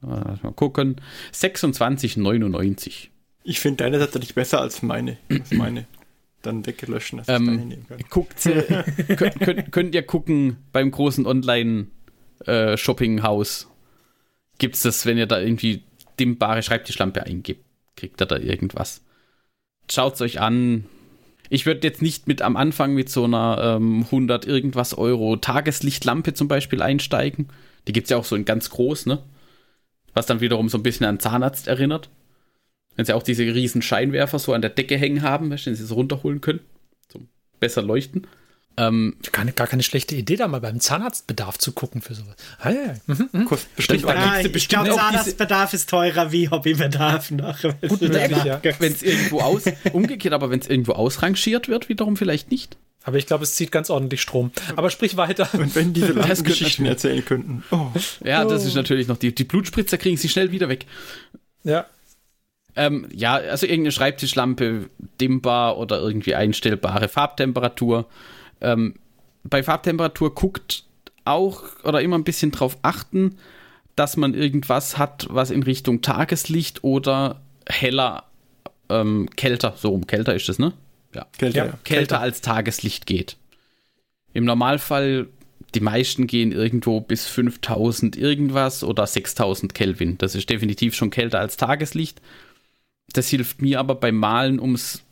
Mal 0.00 0.38
gucken. 0.54 1.00
26,99. 1.34 3.08
Ich 3.42 3.60
finde 3.60 3.84
deine 3.84 3.98
tatsächlich 3.98 4.34
besser 4.34 4.60
als 4.60 4.82
meine. 4.82 5.18
Als 5.28 5.52
meine 5.52 5.86
dann 6.42 6.66
weggelöscht. 6.66 7.14
Ähm, 7.26 7.84
guckt, 8.10 8.46
äh, 8.46 8.62
könnt, 9.16 9.40
könnt, 9.40 9.72
könnt, 9.72 9.94
ihr 9.94 10.04
gucken 10.04 10.58
beim 10.72 10.90
großen 10.90 11.26
Online-Shopping-Haus. 11.26 13.64
Äh, 13.64 13.66
Gibt 14.58 14.76
es 14.76 14.82
das, 14.82 15.04
wenn 15.04 15.18
ihr 15.18 15.26
da 15.26 15.40
irgendwie 15.40 15.82
dimmbare 16.18 16.62
Schreibtischlampe 16.62 17.24
eingibt? 17.24 17.67
Kriegt 17.98 18.22
ihr 18.22 18.26
da 18.26 18.36
irgendwas? 18.36 19.02
Schaut 19.90 20.14
es 20.14 20.20
euch 20.20 20.40
an. 20.40 20.84
Ich 21.50 21.66
würde 21.66 21.84
jetzt 21.84 22.00
nicht 22.00 22.28
mit 22.28 22.42
am 22.42 22.56
Anfang 22.56 22.94
mit 22.94 23.08
so 23.08 23.24
einer 23.24 23.76
ähm, 23.76 24.04
100 24.04 24.46
irgendwas 24.46 24.94
Euro 24.96 25.34
Tageslichtlampe 25.34 26.32
zum 26.32 26.46
Beispiel 26.46 26.80
einsteigen. 26.80 27.48
Die 27.88 27.92
gibt 27.92 28.04
es 28.04 28.10
ja 28.10 28.16
auch 28.16 28.24
so 28.24 28.36
in 28.36 28.44
ganz 28.44 28.70
groß, 28.70 29.06
ne? 29.06 29.18
was 30.14 30.26
dann 30.26 30.40
wiederum 30.40 30.68
so 30.68 30.78
ein 30.78 30.84
bisschen 30.84 31.06
an 31.06 31.18
Zahnarzt 31.18 31.66
erinnert. 31.66 32.08
Wenn 32.94 33.04
sie 33.04 33.14
auch 33.14 33.22
diese 33.24 33.42
riesen 33.42 33.82
Scheinwerfer 33.82 34.38
so 34.38 34.52
an 34.52 34.62
der 34.62 34.70
Decke 34.70 34.96
hängen 34.96 35.22
haben, 35.22 35.50
wenn 35.50 35.58
sie 35.58 35.70
es 35.70 35.94
runterholen 35.94 36.40
können, 36.40 36.60
zum 37.08 37.28
besser 37.58 37.82
leuchten. 37.82 38.28
Ähm, 38.78 39.16
keine, 39.32 39.52
gar 39.52 39.66
keine 39.66 39.82
schlechte 39.82 40.14
Idee, 40.14 40.36
da 40.36 40.46
mal 40.46 40.60
beim 40.60 40.78
Zahnarztbedarf 40.78 41.58
zu 41.58 41.72
gucken 41.72 42.00
für 42.00 42.14
sowas. 42.14 42.36
Ah, 42.60 42.70
ja, 42.70 42.80
ja. 42.80 42.94
Mhm, 43.06 43.28
mhm. 43.32 43.48
Bestimmt, 43.74 44.02
ja, 44.04 44.40
ich 44.40 44.68
glaube, 44.68 44.90
Zahnarztbedarf 44.90 45.72
ist 45.74 45.90
teurer 45.90 46.30
wie 46.30 46.48
Hobbybedarf 46.48 47.32
noch. 47.32 47.60
Gut 47.60 48.00
möglich, 48.00 48.44
ja. 48.44 48.60
Wenn 48.78 48.92
es 48.92 49.02
irgendwo 49.02 49.40
aus, 49.40 49.64
umgekehrt, 49.92 50.32
aber 50.32 50.50
wenn 50.50 50.60
es 50.60 50.68
irgendwo 50.68 50.92
ausrangiert 50.92 51.68
wird, 51.68 51.88
wiederum 51.88 52.16
vielleicht 52.16 52.52
nicht. 52.52 52.76
Aber 53.02 53.16
ich 53.16 53.26
glaube, 53.26 53.42
es 53.42 53.54
zieht 53.54 53.72
ganz 53.72 53.90
ordentlich 53.90 54.22
Strom. 54.22 54.52
Aber 54.76 54.90
sprich 54.90 55.16
weiter. 55.16 55.48
Und 55.54 55.74
wenn 55.74 55.92
diese 55.92 56.14
Geschichten 56.44 56.84
erzählen 56.84 57.24
könnten. 57.24 57.64
Oh. 57.70 57.86
Ja, 58.22 58.44
das 58.44 58.64
ist 58.64 58.74
natürlich 58.74 59.08
noch 59.08 59.16
die, 59.16 59.34
die 59.34 59.44
Blutspritzer 59.44 59.98
kriegen 59.98 60.16
sie 60.16 60.28
schnell 60.28 60.52
wieder 60.52 60.68
weg. 60.68 60.86
Ja. 61.64 61.86
Ähm, 62.76 63.08
ja, 63.12 63.34
also 63.34 63.66
irgendeine 63.66 63.92
Schreibtischlampe, 63.92 64.90
dimmbar 65.20 65.78
oder 65.78 66.00
irgendwie 66.00 66.34
einstellbare 66.34 67.08
Farbtemperatur. 67.08 68.06
Ähm, 68.60 68.94
bei 69.44 69.62
Farbtemperatur 69.62 70.34
guckt 70.34 70.84
auch 71.24 71.62
oder 71.84 72.00
immer 72.02 72.16
ein 72.16 72.24
bisschen 72.24 72.50
drauf 72.50 72.78
achten, 72.82 73.38
dass 73.96 74.16
man 74.16 74.34
irgendwas 74.34 74.98
hat, 74.98 75.26
was 75.30 75.50
in 75.50 75.62
Richtung 75.62 76.02
Tageslicht 76.02 76.84
oder 76.84 77.40
heller, 77.68 78.24
ähm, 78.88 79.28
kälter, 79.36 79.74
so 79.76 79.90
rum, 79.90 80.06
kälter 80.06 80.34
ist 80.34 80.48
es, 80.48 80.58
ne? 80.58 80.72
ja. 81.14 81.26
Kälter, 81.38 81.66
ja, 81.66 81.78
kälter 81.84 82.20
als 82.20 82.40
Tageslicht 82.40 83.06
geht. 83.06 83.36
Im 84.32 84.44
Normalfall, 84.44 85.28
die 85.74 85.80
meisten 85.80 86.26
gehen 86.26 86.52
irgendwo 86.52 87.00
bis 87.00 87.26
5000 87.26 88.16
irgendwas 88.16 88.84
oder 88.84 89.06
6000 89.06 89.74
Kelvin. 89.74 90.18
Das 90.18 90.34
ist 90.34 90.48
definitiv 90.50 90.94
schon 90.94 91.10
kälter 91.10 91.40
als 91.40 91.56
Tageslicht. 91.56 92.20
Das 93.12 93.28
hilft 93.28 93.62
mir 93.62 93.80
aber 93.80 93.94
beim 93.94 94.16
Malen 94.16 94.60
ums. 94.60 95.02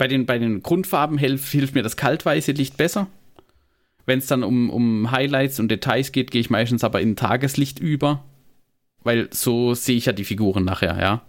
Bei 0.00 0.08
den, 0.08 0.24
bei 0.24 0.38
den 0.38 0.62
Grundfarben 0.62 1.18
hilft, 1.18 1.52
hilft 1.52 1.74
mir 1.74 1.82
das 1.82 1.98
kaltweiße 1.98 2.52
Licht 2.52 2.78
besser. 2.78 3.06
Wenn 4.06 4.20
es 4.20 4.28
dann 4.28 4.42
um, 4.42 4.70
um 4.70 5.10
Highlights 5.10 5.60
und 5.60 5.68
Details 5.68 6.10
geht, 6.10 6.30
gehe 6.30 6.40
ich 6.40 6.48
meistens 6.48 6.84
aber 6.84 7.02
in 7.02 7.16
Tageslicht 7.16 7.78
über. 7.78 8.24
Weil 9.02 9.28
so 9.30 9.74
sehe 9.74 9.98
ich 9.98 10.06
ja 10.06 10.14
die 10.14 10.24
Figuren 10.24 10.64
nachher, 10.64 10.98
ja. 10.98 11.20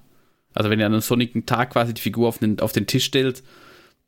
Also 0.54 0.70
wenn 0.70 0.80
ihr 0.80 0.86
an 0.86 0.94
einem 0.94 1.02
sonnigen 1.02 1.46
Tag 1.46 1.72
quasi 1.72 1.94
die 1.94 2.00
Figur 2.00 2.30
auf 2.30 2.38
den, 2.38 2.62
auf 2.62 2.72
den 2.72 2.88
Tisch 2.88 3.04
stellt, 3.04 3.44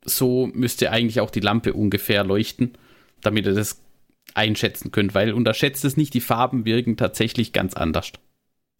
so 0.02 0.46
müsste 0.54 0.90
eigentlich 0.90 1.20
auch 1.20 1.30
die 1.30 1.40
Lampe 1.40 1.74
ungefähr 1.74 2.24
leuchten, 2.24 2.72
damit 3.20 3.44
ihr 3.44 3.52
das 3.52 3.82
einschätzen 4.32 4.92
könnt, 4.92 5.14
weil 5.14 5.34
unterschätzt 5.34 5.84
es 5.84 5.98
nicht, 5.98 6.14
die 6.14 6.22
Farben 6.22 6.64
wirken 6.64 6.96
tatsächlich 6.96 7.52
ganz 7.52 7.74
anders. 7.74 8.12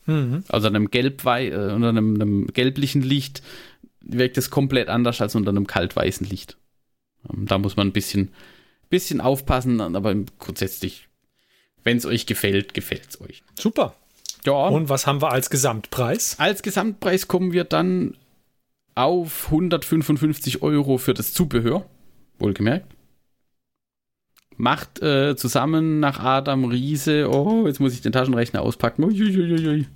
Mhm. 0.06 0.44
Also 0.48 0.68
einem, 0.68 0.90
Gelb 0.90 1.26
äh, 1.26 1.72
unter 1.72 1.90
einem, 1.90 2.14
einem, 2.14 2.46
gelblichen 2.46 3.02
Licht 3.02 3.42
wirkt 4.06 4.38
es 4.38 4.50
komplett 4.50 4.88
anders 4.88 5.20
als 5.20 5.34
unter 5.34 5.50
einem 5.50 5.66
kaltweißen 5.66 6.26
Licht. 6.26 6.56
Ähm, 7.32 7.46
da 7.46 7.58
muss 7.58 7.76
man 7.76 7.88
ein 7.88 7.92
bisschen, 7.92 8.30
bisschen 8.90 9.20
aufpassen, 9.20 9.80
aber 9.80 10.14
grundsätzlich, 10.38 11.08
wenn 11.82 11.96
es 11.96 12.06
euch 12.06 12.26
gefällt, 12.26 12.74
gefällt 12.74 13.08
es 13.10 13.20
euch. 13.20 13.42
Super. 13.58 13.94
Ja. 14.44 14.68
Und 14.68 14.88
was 14.88 15.06
haben 15.06 15.22
wir 15.22 15.32
als 15.32 15.48
Gesamtpreis? 15.50 16.36
Als 16.38 16.62
Gesamtpreis 16.62 17.28
kommen 17.28 17.52
wir 17.52 17.64
dann 17.64 18.16
auf 18.94 19.46
155 19.46 20.62
Euro 20.62 20.98
für 20.98 21.14
das 21.14 21.32
Zubehör, 21.32 21.86
wohlgemerkt. 22.38 22.94
Macht 24.56 25.02
äh, 25.02 25.34
zusammen 25.34 25.98
nach 25.98 26.20
Adam 26.20 26.64
Riese, 26.66 27.28
oh, 27.28 27.66
jetzt 27.66 27.80
muss 27.80 27.92
ich 27.94 28.02
den 28.02 28.12
Taschenrechner 28.12 28.62
auspacken, 28.62 29.02
Uiuiui. 29.02 29.86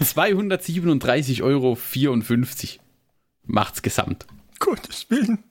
237,54 0.00 1.42
Euro 1.42 1.76
macht's 3.44 3.82
gesamt. 3.82 4.26
Gottes 4.58 5.06
Willen. 5.10 5.44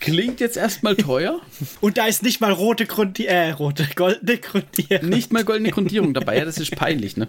Klingt 0.00 0.40
jetzt 0.40 0.56
erstmal 0.56 0.96
teuer. 0.96 1.40
Und 1.80 1.96
da 1.96 2.06
ist 2.06 2.22
nicht 2.22 2.40
mal 2.40 2.52
rote 2.52 2.86
Grundierung, 2.86 3.34
äh, 3.34 3.50
rote, 3.52 3.86
goldene 3.94 4.38
Grundierung. 4.38 5.08
Nicht 5.08 5.32
mal 5.32 5.44
goldene 5.44 5.70
Grundierung 5.70 6.12
dabei, 6.12 6.38
ja, 6.38 6.44
das 6.44 6.58
ist 6.58 6.76
peinlich, 6.76 7.16
ne? 7.16 7.28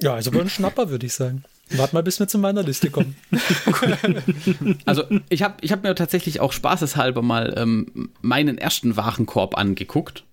Ja, 0.00 0.14
also 0.14 0.30
ein 0.32 0.48
Schnapper, 0.48 0.90
würde 0.90 1.06
ich 1.06 1.12
sagen. 1.12 1.44
Warte 1.70 1.94
mal, 1.94 2.02
bis 2.02 2.18
wir 2.18 2.26
zu 2.26 2.38
meiner 2.38 2.62
Liste 2.62 2.90
kommen. 2.90 3.16
also, 4.84 5.04
ich 5.28 5.42
habe 5.42 5.56
ich 5.60 5.72
hab 5.72 5.82
mir 5.82 5.94
tatsächlich 5.94 6.40
auch 6.40 6.52
spaßeshalber 6.52 7.22
mal 7.22 7.54
ähm, 7.56 8.10
meinen 8.20 8.58
ersten 8.58 8.96
Warenkorb 8.96 9.56
angeguckt. 9.56 10.24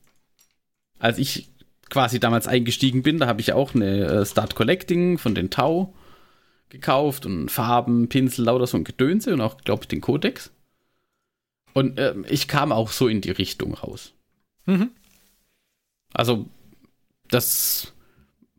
Als 0.97 1.17
ich 1.17 1.49
quasi 1.89 2.19
damals 2.19 2.47
eingestiegen 2.47 3.03
bin, 3.03 3.19
da 3.19 3.27
habe 3.27 3.41
ich 3.41 3.53
auch 3.53 3.73
eine 3.73 4.05
äh, 4.05 4.25
Start 4.25 4.55
Collecting 4.55 5.17
von 5.17 5.35
den 5.35 5.49
Tau 5.49 5.93
gekauft 6.69 7.25
und 7.25 7.49
Farben, 7.49 8.09
Pinsel, 8.09 8.45
lauter 8.45 8.67
so 8.67 8.77
ein 8.77 8.83
Gedönse 8.83 9.33
und 9.33 9.41
auch, 9.41 9.57
glaube 9.57 9.83
ich, 9.83 9.87
den 9.87 10.01
Codex. 10.01 10.51
Und 11.73 11.97
äh, 11.99 12.15
ich 12.29 12.47
kam 12.47 12.71
auch 12.71 12.91
so 12.91 13.07
in 13.07 13.21
die 13.21 13.31
Richtung 13.31 13.73
raus. 13.73 14.13
Mhm. 14.65 14.91
Also, 16.13 16.47
das. 17.29 17.93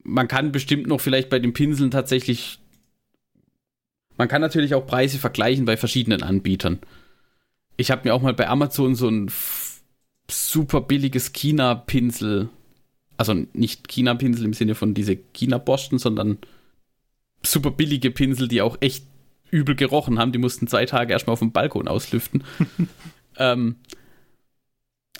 Man 0.02 0.28
kann 0.28 0.50
bestimmt 0.50 0.86
noch 0.86 1.00
vielleicht 1.00 1.28
bei 1.28 1.38
den 1.38 1.52
Pinseln 1.52 1.90
tatsächlich. 1.90 2.58
Man 4.16 4.28
kann 4.28 4.40
natürlich 4.40 4.74
auch 4.74 4.86
Preise 4.86 5.18
vergleichen 5.18 5.66
bei 5.66 5.76
verschiedenen 5.76 6.22
Anbietern. 6.22 6.78
Ich 7.76 7.90
habe 7.90 8.08
mir 8.08 8.14
auch 8.14 8.22
mal 8.22 8.34
bei 8.34 8.48
Amazon 8.48 8.94
so 8.94 9.08
ein 9.08 9.30
super 10.30 10.80
billiges 10.80 11.32
China-Pinsel, 11.32 12.48
also 13.16 13.34
nicht 13.52 13.88
China-Pinsel 13.88 14.44
im 14.44 14.54
Sinne 14.54 14.74
von 14.74 14.94
diese 14.94 15.16
China-Borsten, 15.16 15.98
sondern 15.98 16.38
super 17.42 17.70
billige 17.70 18.10
Pinsel, 18.10 18.48
die 18.48 18.62
auch 18.62 18.76
echt 18.80 19.04
übel 19.50 19.74
gerochen 19.74 20.18
haben. 20.18 20.32
Die 20.32 20.38
mussten 20.38 20.66
zwei 20.66 20.86
Tage 20.86 21.12
erstmal 21.12 21.34
auf 21.34 21.40
dem 21.40 21.52
Balkon 21.52 21.88
auslüften. 21.88 22.44
ähm, 23.38 23.76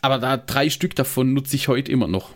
aber 0.03 0.19
da 0.19 0.37
drei 0.37 0.71
Stück 0.71 0.95
davon 0.95 1.35
nutze 1.35 1.57
ich 1.57 1.69
heute 1.69 1.93
immer 1.93 2.09
noch. 2.09 2.35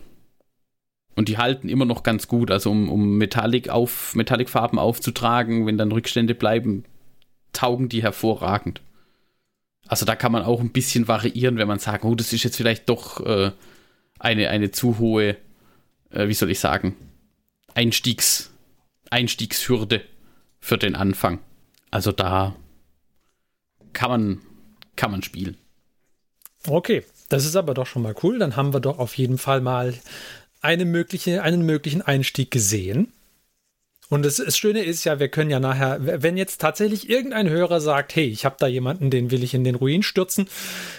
Und 1.16 1.28
die 1.28 1.38
halten 1.38 1.68
immer 1.68 1.84
noch 1.84 2.02
ganz 2.02 2.26
gut. 2.26 2.50
Also 2.50 2.70
um, 2.70 2.90
um 2.90 3.18
Metallic 3.18 3.68
auf, 3.68 4.14
Metallic-Farben 4.14 4.78
aufzutragen, 4.78 5.66
wenn 5.66 5.78
dann 5.78 5.92
Rückstände 5.92 6.34
bleiben, 6.34 6.84
taugen 7.52 7.88
die 7.88 8.02
hervorragend. 8.02 8.80
Also 9.86 10.06
da 10.06 10.16
kann 10.16 10.32
man 10.32 10.42
auch 10.42 10.60
ein 10.60 10.72
bisschen 10.72 11.08
variieren, 11.08 11.56
wenn 11.58 11.68
man 11.68 11.78
sagt, 11.78 12.04
oh, 12.04 12.14
das 12.14 12.32
ist 12.32 12.42
jetzt 12.42 12.56
vielleicht 12.56 12.88
doch 12.88 13.24
äh, 13.24 13.52
eine, 14.18 14.48
eine 14.48 14.70
zu 14.70 14.98
hohe, 14.98 15.36
äh, 16.10 16.28
wie 16.28 16.34
soll 16.34 16.50
ich 16.50 16.58
sagen, 16.58 16.96
Einstiegs, 17.74 18.53
Einstiegshürde 19.14 20.02
für 20.58 20.76
den 20.76 20.96
Anfang. 20.96 21.38
Also 21.92 22.10
da 22.10 22.56
kann 23.92 24.10
man, 24.10 24.40
kann 24.96 25.12
man 25.12 25.22
spielen. 25.22 25.56
Okay, 26.66 27.04
das 27.28 27.44
ist 27.44 27.54
aber 27.54 27.74
doch 27.74 27.86
schon 27.86 28.02
mal 28.02 28.16
cool. 28.24 28.40
Dann 28.40 28.56
haben 28.56 28.74
wir 28.74 28.80
doch 28.80 28.98
auf 28.98 29.16
jeden 29.16 29.38
Fall 29.38 29.60
mal 29.60 29.94
eine 30.60 30.84
mögliche, 30.84 31.44
einen 31.44 31.64
möglichen 31.64 32.02
Einstieg 32.02 32.50
gesehen. 32.50 33.12
Und 34.10 34.24
das, 34.24 34.36
das, 34.36 34.58
Schöne 34.58 34.82
ist 34.82 35.04
ja, 35.04 35.18
wir 35.18 35.28
können 35.28 35.50
ja 35.50 35.60
nachher, 35.60 35.98
wenn 36.00 36.36
jetzt 36.36 36.60
tatsächlich 36.60 37.08
irgendein 37.08 37.48
Hörer 37.48 37.80
sagt, 37.80 38.14
hey, 38.14 38.26
ich 38.26 38.44
habe 38.44 38.56
da 38.58 38.66
jemanden, 38.66 39.08
den 39.08 39.30
will 39.30 39.42
ich 39.42 39.54
in 39.54 39.64
den 39.64 39.76
Ruin 39.76 40.02
stürzen, 40.02 40.46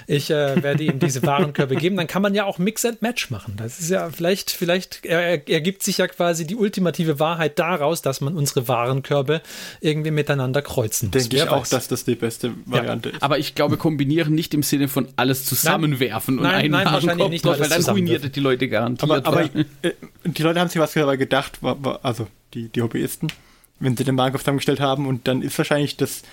ich 0.08 0.32
äh, 0.32 0.62
werde 0.64 0.84
ihm 0.84 0.98
diese 0.98 1.22
Warenkörbe 1.24 1.76
geben, 1.76 1.98
dann 1.98 2.08
kann 2.08 2.24
man 2.24 2.34
ja 2.34 2.46
auch 2.46 2.58
Mix 2.58 2.84
and 2.84 3.04
Match 3.04 3.30
machen. 3.30 3.54
Das 3.58 3.80
ist 3.80 3.92
ja 3.92 4.10
vielleicht, 4.10 4.50
vielleicht 4.50 5.06
er, 5.06 5.48
ergibt 5.48 5.84
sich 5.84 6.00
ja 6.00 6.08
quasi 6.08 6.48
die 6.48 6.56
ultimative 6.56 7.20
Wahrheit 7.20 7.60
daraus, 7.60 8.02
dass 8.02 8.22
man 8.22 8.36
unsere 8.36 8.68
Warenkörbe 8.68 9.42
irgendwie 9.82 10.12
miteinander 10.12 10.64
kreuzen 10.64 11.12
muss. 11.14 11.30
Denke 11.30 11.46
ich 11.46 11.50
auch, 11.50 11.68
dass 11.68 11.88
das 11.88 12.06
die 12.06 12.16
beste 12.16 12.54
Variante 12.66 13.10
ja. 13.10 13.16
ist. 13.16 13.24
Aber 13.24 13.38
ich 13.38 13.54
glaube, 13.54 13.78
kombinieren 13.78 14.34
nicht 14.34 14.54
im 14.56 14.64
Sinne 14.64 14.88
von 14.88 15.08
alles 15.16 15.46
zusammenwerfen 15.46 16.38
nein, 16.38 16.46
und 16.46 16.52
einen 16.52 16.72
nein, 16.72 16.86
wahrscheinlich 16.86 17.30
nicht 17.30 17.46
drauf, 17.46 17.60
weil 17.60 17.70
dann 17.70 17.84
ruiniert 17.84 18.36
die 18.36 18.40
Leute 18.40 18.68
garantiert. 18.68 19.12
Aber, 19.12 19.28
aber 19.28 19.44
äh, 19.84 19.92
die 20.24 20.42
Leute 20.42 20.60
haben 20.60 20.70
sich 20.70 20.82
was 20.82 20.94
dabei 20.94 21.18
gedacht, 21.18 21.60
also 22.02 22.28
die, 22.54 22.70
die 22.70 22.82
Hobbyisten, 22.82 23.32
wenn 23.80 23.98
sie 23.98 24.04
den 24.04 24.18
Warenkorb 24.18 24.42
zusammengestellt 24.42 24.80
haben. 24.80 25.08
Und 25.08 25.28
dann 25.28 25.42
ist 25.42 25.58
wahrscheinlich 25.58 25.98
das, 25.98 26.24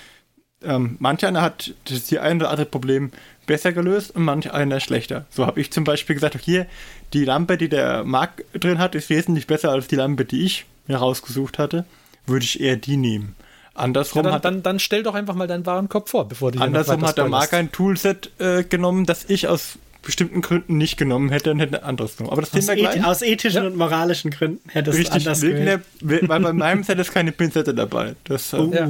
ähm, 0.62 0.96
manch 0.98 1.24
einer 1.24 1.42
hat 1.42 1.74
das 1.84 2.04
die 2.04 2.18
ein 2.18 2.38
oder 2.38 2.50
andere 2.50 2.66
Problem 2.66 3.10
besser 3.46 3.72
gelöst 3.72 4.14
und 4.14 4.24
manch 4.24 4.52
einer 4.52 4.80
schlechter. 4.80 5.26
So 5.30 5.46
habe 5.46 5.60
ich 5.60 5.72
zum 5.72 5.84
Beispiel 5.84 6.14
gesagt, 6.14 6.38
hier, 6.40 6.66
die 7.12 7.24
Lampe, 7.24 7.56
die 7.58 7.68
der 7.68 8.04
Marc 8.04 8.44
drin 8.52 8.78
hat, 8.78 8.94
ist 8.94 9.10
wesentlich 9.10 9.46
besser 9.46 9.70
als 9.70 9.88
die 9.88 9.96
Lampe, 9.96 10.24
die 10.24 10.44
ich 10.44 10.66
mir 10.86 10.96
rausgesucht 10.96 11.58
hatte. 11.58 11.84
Würde 12.26 12.44
ich 12.44 12.60
eher 12.60 12.76
die 12.76 12.96
nehmen. 12.96 13.34
Andersrum 13.74 14.18
ja, 14.18 14.22
dann, 14.24 14.34
hat 14.34 14.44
dann, 14.44 14.62
dann 14.62 14.78
stell 14.78 15.02
doch 15.02 15.14
einfach 15.14 15.34
mal 15.34 15.46
deinen 15.48 15.64
Warenkorb 15.64 16.08
vor, 16.08 16.28
bevor 16.28 16.52
du 16.52 16.60
Andersrum 16.60 17.04
hat 17.04 17.16
der 17.16 17.28
Marc 17.28 17.54
ein 17.54 17.72
Toolset 17.72 18.30
äh, 18.38 18.64
genommen, 18.64 19.06
das 19.06 19.24
ich 19.28 19.48
aus 19.48 19.78
bestimmten 20.02 20.42
Gründen 20.42 20.76
nicht 20.76 20.96
genommen 20.96 21.30
hätte 21.30 21.52
und 21.52 21.60
hätte 21.60 21.84
anderes 21.84 22.16
genommen. 22.16 22.32
Aber 22.32 22.42
das 22.42 22.52
aus, 22.54 22.68
eth 22.68 23.04
aus 23.04 23.22
ethischen 23.22 23.62
ja. 23.62 23.68
und 23.68 23.76
moralischen 23.76 24.30
Gründen 24.30 24.68
hätte 24.68 24.90
es 24.90 25.10
anders 25.10 25.40
gewählt. 25.40 25.82
Weil 26.00 26.40
bei 26.40 26.52
meinem 26.52 26.82
Set 26.82 26.98
ist 26.98 27.12
keine 27.12 27.32
Pinzette 27.32 27.74
dabei. 27.74 28.16
Das, 28.24 28.52
uh. 28.52 28.72
ja. 28.72 28.88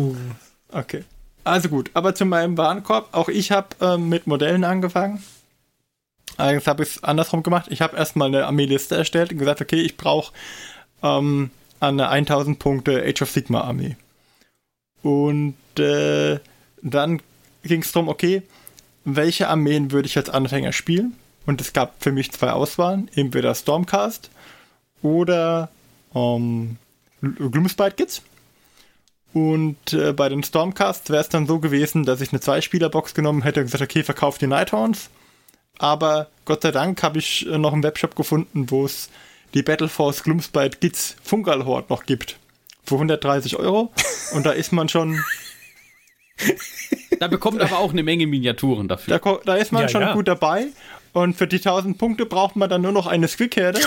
Okay. 0.70 1.04
Also 1.44 1.68
gut, 1.68 1.90
aber 1.94 2.14
zu 2.14 2.24
meinem 2.24 2.56
Warenkorb. 2.56 3.08
Auch 3.12 3.28
ich 3.28 3.50
habe 3.50 3.68
ähm, 3.80 4.08
mit 4.08 4.26
Modellen 4.26 4.64
angefangen. 4.64 5.22
Allerdings 6.36 6.66
habe 6.66 6.82
ich 6.82 6.96
es 6.96 7.04
andersrum 7.04 7.42
gemacht. 7.42 7.66
Ich 7.70 7.82
habe 7.82 7.96
erstmal 7.96 8.28
eine 8.28 8.46
Armeeliste 8.46 8.96
erstellt 8.96 9.32
und 9.32 9.38
gesagt, 9.38 9.60
okay, 9.60 9.80
ich 9.80 9.96
brauche 9.96 10.32
ähm, 11.02 11.50
eine 11.80 12.08
1000 12.08 12.58
Punkte 12.58 13.02
Age 13.04 13.22
of 13.22 13.30
Sigma 13.30 13.62
Armee. 13.62 13.96
Und 15.02 15.56
äh, 15.78 16.38
dann 16.80 17.20
ging 17.64 17.82
es 17.82 17.92
darum, 17.92 18.08
okay, 18.08 18.42
welche 19.04 19.48
Armeen 19.48 19.90
würde 19.90 20.06
ich 20.06 20.16
als 20.16 20.30
Anfänger 20.30 20.72
spielen? 20.72 21.16
Und 21.46 21.60
es 21.60 21.72
gab 21.72 22.02
für 22.02 22.12
mich 22.12 22.30
zwei 22.32 22.50
Auswahlen, 22.50 23.10
entweder 23.14 23.54
Stormcast 23.54 24.30
oder 25.02 25.70
ähm, 26.14 26.76
Gloomspite 27.20 27.96
Kids. 27.96 28.22
Und 29.32 29.92
äh, 29.92 30.12
bei 30.12 30.28
den 30.28 30.42
Stormcasts 30.42 31.10
wäre 31.10 31.22
es 31.22 31.28
dann 31.28 31.46
so 31.46 31.58
gewesen, 31.58 32.04
dass 32.04 32.20
ich 32.20 32.32
eine 32.32 32.40
Zwei-Spieler-Box 32.40 33.14
genommen 33.14 33.42
hätte 33.42 33.60
und 33.60 33.66
gesagt, 33.66 33.82
okay, 33.82 34.04
verkauf 34.04 34.38
die 34.38 34.46
Nighthorns. 34.46 35.08
Aber 35.78 36.28
Gott 36.44 36.62
sei 36.62 36.70
Dank 36.70 37.02
habe 37.02 37.18
ich 37.18 37.46
äh, 37.46 37.56
noch 37.58 37.72
einen 37.72 37.82
Webshop 37.82 38.14
gefunden, 38.14 38.70
wo 38.70 38.84
es 38.84 39.08
die 39.54 39.62
Battleforce 39.62 40.22
Gloomspite 40.22 40.78
Kids 40.78 41.16
Fungal 41.22 41.64
Horde 41.64 41.86
noch 41.88 42.04
gibt. 42.04 42.38
Für 42.84 42.96
130 42.96 43.56
Euro. 43.56 43.90
Und 44.34 44.44
da 44.44 44.50
ist 44.50 44.72
man 44.72 44.88
schon 44.88 45.18
da 47.18 47.28
bekommt 47.28 47.60
aber 47.60 47.78
auch 47.78 47.92
eine 47.92 48.02
Menge 48.02 48.26
Miniaturen 48.26 48.88
dafür. 48.88 49.18
Da, 49.18 49.38
da 49.44 49.54
ist 49.56 49.72
man 49.72 49.82
ja, 49.82 49.88
schon 49.88 50.02
ja. 50.02 50.12
gut 50.12 50.28
dabei. 50.28 50.66
Und 51.12 51.36
für 51.36 51.46
die 51.46 51.56
1000 51.56 51.98
Punkte 51.98 52.26
braucht 52.26 52.56
man 52.56 52.70
dann 52.70 52.82
nur 52.82 52.92
noch 52.92 53.06
eine 53.06 53.28
Squickherde. 53.28 53.80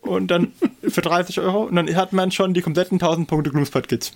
Und 0.00 0.28
dann 0.28 0.52
für 0.88 1.02
30 1.02 1.40
Euro. 1.40 1.64
Und 1.64 1.76
dann 1.76 1.94
hat 1.96 2.12
man 2.12 2.30
schon 2.30 2.54
die 2.54 2.62
kompletten 2.62 2.96
1000 2.96 3.28
Punkte 3.28 3.50
Gloomspot 3.50 3.88
Kids. 3.88 4.12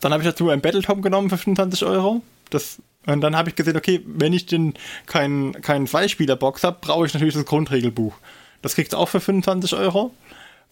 Dann 0.00 0.12
habe 0.12 0.22
ich 0.22 0.28
dazu 0.28 0.48
ein 0.50 0.60
Battletop 0.60 1.02
genommen 1.02 1.30
für 1.30 1.38
25 1.38 1.84
Euro. 1.84 2.22
Das, 2.50 2.78
und 3.06 3.20
dann 3.20 3.36
habe 3.36 3.50
ich 3.50 3.54
gesehen, 3.54 3.76
okay, 3.76 4.02
wenn 4.04 4.32
ich 4.32 4.46
den 4.46 4.74
keinen 5.06 5.52
kein 5.62 5.86
Zweispieler-Box 5.86 6.64
habe, 6.64 6.78
brauche 6.80 7.06
ich 7.06 7.14
natürlich 7.14 7.34
das 7.34 7.44
Grundregelbuch. 7.44 8.14
Das 8.62 8.74
kriegst 8.74 8.94
du 8.94 8.96
auch 8.96 9.08
für 9.08 9.20
25 9.20 9.74
Euro. 9.74 10.12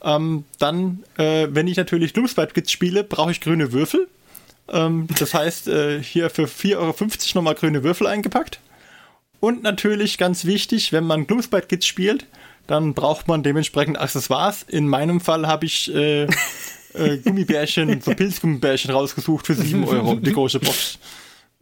Ähm, 0.03 0.45
dann, 0.59 1.05
äh, 1.17 1.49
wenn 1.51 1.69
ich 1.69 1.77
natürlich 1.77 2.15
Gloomspite 2.15 2.55
Kids 2.55 2.73
spiele, 2.73 3.05
brauche 3.05 3.31
ich 3.31 3.41
grüne 3.41 3.73
Würfel. 3.73 4.09
Ähm, 4.71 5.07
das 5.19 5.35
heißt, 5.35 5.69
äh, 5.69 6.03
hier 6.03 6.31
für 6.31 6.45
4,50 6.45 6.77
Euro 6.77 6.95
nochmal 7.35 7.55
grüne 7.55 7.83
Würfel 7.83 8.07
eingepackt. 8.07 8.61
Und 9.41 9.63
natürlich 9.63 10.19
ganz 10.19 10.45
wichtig, 10.45 10.93
wenn 10.93 11.05
man 11.05 11.27
Gloomspite 11.27 11.67
Kids 11.67 11.87
spielt, 11.87 12.27
dann 12.67 12.93
braucht 12.95 13.27
man 13.27 13.43
dementsprechend 13.43 13.99
Accessoires. 13.99 14.63
In 14.63 14.87
meinem 14.87 15.21
Fall 15.21 15.47
habe 15.47 15.67
ich 15.67 15.93
äh, 15.95 16.27
äh, 16.95 17.19
Gummibärchen, 17.25 18.01
so 18.03 18.15
Pilzgummibärchen 18.15 18.91
rausgesucht 18.91 19.47
für 19.47 19.55
7 19.55 19.85
Euro, 19.85 20.17
die 20.17 20.33
große 20.33 20.59
Box. 20.61 20.99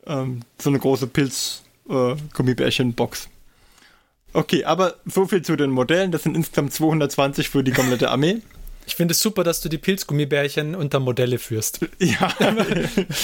Ähm, 0.06 0.40
so 0.60 0.70
eine 0.70 0.78
große 0.78 1.06
Pilz-Gummibärchen-Box. 1.06 3.24
Äh, 3.24 4.38
okay, 4.38 4.64
aber 4.64 4.94
so 5.06 5.26
viel 5.26 5.42
zu 5.42 5.54
den 5.56 5.70
Modellen. 5.70 6.12
Das 6.12 6.24
sind 6.24 6.36
insgesamt 6.36 6.72
220 6.72 7.48
für 7.48 7.62
die 7.62 7.72
komplette 7.72 8.10
Armee. 8.10 8.42
Ich 8.88 8.96
finde 8.96 9.12
es 9.12 9.20
super, 9.20 9.44
dass 9.44 9.60
du 9.60 9.68
die 9.68 9.76
Pilzgummibärchen 9.76 10.74
unter 10.74 10.98
Modelle 10.98 11.38
führst. 11.38 11.80
Ja, 11.98 12.32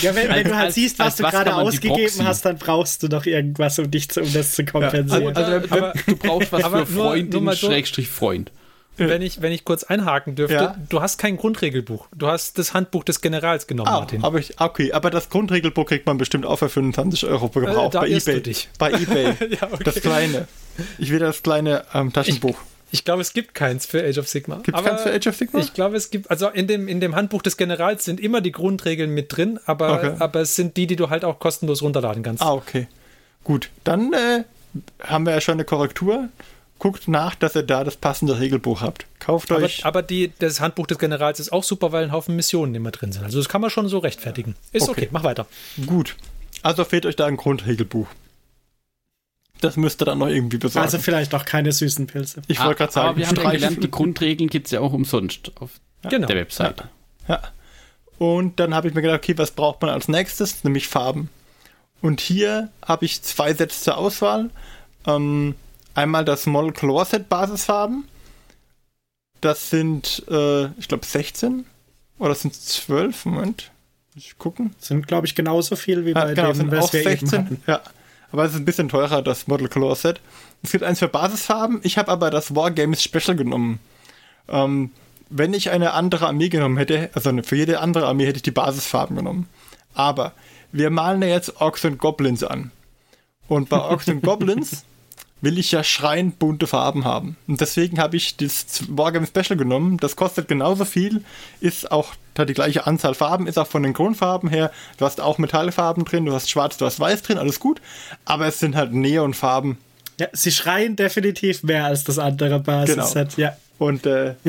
ja 0.02 0.14
wenn, 0.14 0.28
wenn 0.28 0.44
du 0.44 0.56
halt 0.56 0.74
siehst, 0.74 0.98
was 0.98 1.16
du 1.16 1.22
gerade 1.22 1.54
ausgegeben 1.54 2.24
hast, 2.24 2.44
dann 2.44 2.58
brauchst 2.58 3.02
du 3.02 3.08
doch 3.08 3.24
irgendwas, 3.24 3.78
um 3.78 3.90
dich 3.90 4.10
zu, 4.10 4.20
um 4.20 4.32
das 4.32 4.52
zu 4.52 4.64
kompensieren. 4.64 5.22
Ja, 5.22 5.42
also, 5.42 5.52
also, 5.52 5.74
aber, 5.74 5.92
du 6.06 6.16
brauchst 6.16 6.52
was 6.52 6.64
aber 6.64 6.84
für 6.84 6.94
Freundin, 6.94 7.56
Schrägstrich 7.56 8.08
Freund. 8.08 8.50
Wenn 8.96 9.22
ich, 9.22 9.40
wenn 9.42 9.52
ich 9.52 9.64
kurz 9.64 9.84
einhaken 9.84 10.34
dürfte, 10.34 10.54
ja. 10.54 10.76
du 10.88 11.00
hast 11.00 11.18
kein 11.18 11.36
Grundregelbuch. 11.36 12.06
Du 12.14 12.26
hast 12.26 12.58
das 12.58 12.74
Handbuch 12.74 13.04
des 13.04 13.20
Generals 13.20 13.66
genommen, 13.66 13.88
ah, 13.88 14.00
Martin. 14.00 14.22
Aber 14.22 14.38
ich, 14.38 14.60
okay, 14.60 14.92
aber 14.92 15.10
das 15.10 15.30
Grundregelbuch 15.30 15.86
kriegt 15.86 16.06
man 16.06 16.18
bestimmt 16.18 16.46
auch 16.46 16.56
für 16.56 16.68
25 16.68 17.26
Euro 17.26 17.48
gebraucht 17.48 17.94
äh, 17.94 17.98
bei 17.98 18.08
eBay. 18.08 18.40
dich. 18.40 18.68
Bei 18.78 18.92
eBay. 18.92 19.34
ja, 19.50 19.68
okay. 19.72 19.84
Das 19.84 20.00
kleine. 20.00 20.46
Ich 20.98 21.10
will 21.10 21.20
das 21.20 21.42
kleine 21.42 21.84
ähm, 21.94 22.12
Taschenbuch. 22.12 22.56
Ich, 22.56 22.73
Ich 22.94 23.04
glaube, 23.04 23.22
es 23.22 23.32
gibt 23.32 23.54
keins 23.54 23.86
für 23.86 24.04
Age 24.04 24.18
of 24.18 24.28
Sigma. 24.28 24.60
Gibt 24.62 24.78
es 24.78 24.84
keins 24.84 25.02
für 25.02 25.12
Age 25.12 25.26
of 25.26 25.34
Sigma? 25.34 25.58
Ich 25.58 25.74
glaube, 25.74 25.96
es 25.96 26.10
gibt, 26.10 26.30
also 26.30 26.48
in 26.50 26.68
dem, 26.68 26.86
in 26.86 27.00
dem 27.00 27.16
Handbuch 27.16 27.42
des 27.42 27.56
Generals 27.56 28.04
sind 28.04 28.20
immer 28.20 28.40
die 28.40 28.52
Grundregeln 28.52 29.10
mit 29.10 29.36
drin, 29.36 29.58
aber, 29.66 29.94
okay. 29.94 30.14
aber 30.20 30.42
es 30.42 30.54
sind 30.54 30.76
die, 30.76 30.86
die 30.86 30.94
du 30.94 31.10
halt 31.10 31.24
auch 31.24 31.40
kostenlos 31.40 31.82
runterladen 31.82 32.22
kannst. 32.22 32.40
Ah, 32.40 32.52
okay. 32.52 32.86
Gut, 33.42 33.70
dann 33.82 34.12
äh, 34.12 34.44
haben 35.02 35.26
wir 35.26 35.32
ja 35.32 35.40
schon 35.40 35.54
eine 35.54 35.64
Korrektur. 35.64 36.28
Guckt 36.78 37.08
nach, 37.08 37.34
dass 37.34 37.56
ihr 37.56 37.64
da 37.64 37.82
das 37.82 37.96
passende 37.96 38.38
Regelbuch 38.38 38.80
habt. 38.80 39.06
Kauft 39.18 39.50
aber, 39.50 39.64
euch. 39.64 39.84
Aber 39.84 40.02
die, 40.02 40.32
das 40.38 40.60
Handbuch 40.60 40.86
des 40.86 40.98
Generals 40.98 41.40
ist 41.40 41.52
auch 41.52 41.64
super, 41.64 41.90
weil 41.90 42.04
ein 42.04 42.12
Haufen 42.12 42.36
Missionen 42.36 42.76
immer 42.76 42.92
drin 42.92 43.10
sind. 43.10 43.24
Also 43.24 43.38
das 43.38 43.48
kann 43.48 43.60
man 43.60 43.70
schon 43.70 43.88
so 43.88 43.98
rechtfertigen. 43.98 44.54
Ist 44.70 44.88
okay, 44.88 45.00
okay 45.00 45.08
mach 45.10 45.24
weiter. 45.24 45.48
Gut. 45.84 46.14
Also 46.62 46.84
fehlt 46.84 47.06
euch 47.06 47.16
da 47.16 47.26
ein 47.26 47.36
Grundregelbuch. 47.36 48.06
Das 49.64 49.76
müsste 49.76 50.04
dann 50.04 50.18
noch 50.18 50.28
irgendwie 50.28 50.58
besorgen. 50.58 50.84
Also 50.84 50.98
vielleicht 50.98 51.34
auch 51.34 51.44
keine 51.44 51.72
süßen 51.72 52.06
Pilze. 52.06 52.42
Ich 52.48 52.62
wollte 52.62 52.78
gerade 52.78 52.92
sagen, 52.92 53.08
aber 53.08 53.18
wir 53.18 53.28
haben 53.28 53.36
ja 53.36 53.50
gelernt, 53.50 53.82
die 53.82 53.90
Grundregeln 53.90 54.50
gibt 54.50 54.66
es 54.66 54.72
ja 54.72 54.80
auch 54.80 54.92
umsonst 54.92 55.52
auf 55.58 55.80
genau. 56.02 56.26
der 56.26 56.36
Webseite. 56.36 56.88
Ja. 57.28 57.34
ja. 57.34 57.42
Und 58.18 58.60
dann 58.60 58.74
habe 58.74 58.88
ich 58.88 58.94
mir 58.94 59.00
gedacht, 59.00 59.18
okay, 59.18 59.38
was 59.38 59.52
braucht 59.52 59.80
man 59.80 59.90
als 59.90 60.06
nächstes? 60.08 60.64
Nämlich 60.64 60.86
Farben. 60.86 61.30
Und 62.02 62.20
hier 62.20 62.68
habe 62.86 63.06
ich 63.06 63.22
zwei 63.22 63.54
Sets 63.54 63.82
zur 63.82 63.96
Auswahl. 63.96 64.50
Ähm, 65.06 65.54
einmal 65.94 66.24
das 66.24 66.44
Model 66.44 66.72
Color 66.72 67.06
Set 67.06 67.28
Basisfarben. 67.30 68.06
Das 69.40 69.70
sind, 69.70 70.24
äh, 70.28 70.66
ich 70.78 70.88
glaube, 70.88 71.06
16 71.06 71.64
oder 72.18 72.34
sind 72.34 72.52
es 72.52 72.66
12? 72.66 73.24
Moment, 73.24 73.70
muss 74.14 74.24
ich 74.26 74.38
gucken. 74.38 74.74
Sind, 74.78 75.06
glaube 75.06 75.26
ich, 75.26 75.34
genauso 75.34 75.76
viel 75.76 76.04
wie 76.04 76.12
bei 76.12 76.28
ja, 76.28 76.34
genau, 76.34 76.52
dem, 76.52 76.70
was 76.70 76.92
wir 76.92 77.02
16. 77.02 77.28
eben 77.28 77.32
hatten. 77.32 77.62
Ja, 77.66 77.80
aber 78.34 78.46
es 78.46 78.50
ist 78.50 78.58
ein 78.58 78.64
bisschen 78.64 78.88
teurer, 78.88 79.22
das 79.22 79.46
Model 79.46 79.68
Color 79.68 79.94
Set. 79.94 80.20
Es 80.64 80.72
gibt 80.72 80.82
eins 80.82 80.98
für 80.98 81.06
Basisfarben. 81.06 81.78
Ich 81.84 81.98
habe 81.98 82.10
aber 82.10 82.30
das 82.30 82.56
Wargames 82.56 83.00
Special 83.00 83.36
genommen. 83.36 83.78
Ähm, 84.48 84.90
wenn 85.30 85.54
ich 85.54 85.70
eine 85.70 85.92
andere 85.92 86.26
Armee 86.26 86.48
genommen 86.48 86.76
hätte, 86.76 87.10
also 87.14 87.30
für 87.44 87.54
jede 87.54 87.78
andere 87.78 88.08
Armee 88.08 88.26
hätte 88.26 88.38
ich 88.38 88.42
die 88.42 88.50
Basisfarben 88.50 89.14
genommen. 89.14 89.48
Aber 89.94 90.32
wir 90.72 90.90
malen 90.90 91.22
ja 91.22 91.28
jetzt 91.28 91.60
Orks 91.60 91.84
und 91.84 91.98
Goblins 91.98 92.42
an. 92.42 92.72
Und 93.46 93.68
bei 93.68 93.78
Orks 93.78 94.08
und 94.08 94.20
Goblins 94.24 94.84
will 95.40 95.56
ich 95.56 95.70
ja 95.70 95.84
schreiend 95.84 96.40
bunte 96.40 96.66
Farben 96.66 97.04
haben. 97.04 97.36
Und 97.46 97.60
deswegen 97.60 98.00
habe 98.00 98.16
ich 98.16 98.36
das 98.36 98.82
Wargame 98.88 99.28
Special 99.28 99.56
genommen. 99.56 99.98
Das 99.98 100.16
kostet 100.16 100.48
genauso 100.48 100.84
viel, 100.84 101.22
ist 101.60 101.92
auch, 101.92 102.14
hat 102.42 102.48
die 102.48 102.54
gleiche 102.54 102.86
Anzahl 102.86 103.14
Farben, 103.14 103.46
ist 103.46 103.58
auch 103.58 103.66
von 103.66 103.82
den 103.82 103.92
Grundfarben 103.92 104.48
her. 104.48 104.70
Du 104.98 105.04
hast 105.04 105.20
auch 105.20 105.38
Metallfarben 105.38 106.04
drin, 106.04 106.24
du 106.24 106.32
hast 106.32 106.50
schwarz, 106.50 106.76
du 106.76 106.86
hast 106.86 107.00
weiß 107.00 107.22
drin, 107.22 107.38
alles 107.38 107.60
gut. 107.60 107.80
Aber 108.24 108.46
es 108.46 108.60
sind 108.60 108.76
halt 108.76 108.92
Neonfarben. 108.92 109.78
Ja, 110.18 110.28
sie 110.32 110.52
schreien 110.52 110.96
definitiv 110.96 111.62
mehr 111.62 111.84
als 111.86 112.04
das 112.04 112.18
andere 112.18 112.60
Basis-Set, 112.60 113.36
genau. 113.36 113.48
ja. 113.48 113.56
Und 113.78 114.06
äh, 114.06 114.34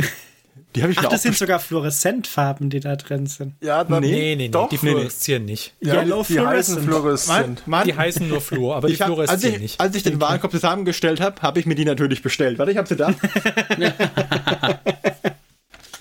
Die 0.75 0.83
habe 0.83 0.91
ich 0.91 0.99
Ach, 0.99 1.05
das 1.05 1.23
sind 1.23 1.37
sogar 1.37 1.59
Fluoreszentfarben, 1.59 2.69
die 2.69 2.81
da 2.81 2.97
drin 2.97 3.27
sind. 3.27 3.53
Ja, 3.61 3.85
dann, 3.85 4.03
nee, 4.03 4.11
nee, 4.11 4.35
nee, 4.35 4.49
doch, 4.49 4.67
die 4.67 4.77
fluoreszieren 4.77 5.45
nicht. 5.45 5.73
Ja, 5.79 6.01
Yellow 6.01 6.25
die, 6.27 6.33
die 6.33 6.39
heißen 6.41 6.83
Fluoreszent. 6.83 7.65
Mann, 7.65 7.87
die 7.87 7.95
heißen 7.95 8.27
nur 8.27 8.41
Fluor, 8.41 8.75
aber 8.75 8.89
die 8.89 8.95
hab, 8.95 9.07
fluoreszieren 9.07 9.41
als 9.43 9.55
ich, 9.55 9.59
nicht. 9.59 9.79
Als 9.79 9.95
ich 9.95 10.03
den 10.03 10.19
Warenkorb 10.19 10.51
zusammengestellt 10.51 11.21
habe, 11.21 11.41
habe 11.41 11.61
ich 11.61 11.65
mir 11.65 11.75
die 11.75 11.85
natürlich 11.85 12.21
bestellt. 12.21 12.59
Warte, 12.59 12.73
ich 12.73 12.77
habe 12.77 12.89
sie 12.89 12.97
da. 12.97 13.13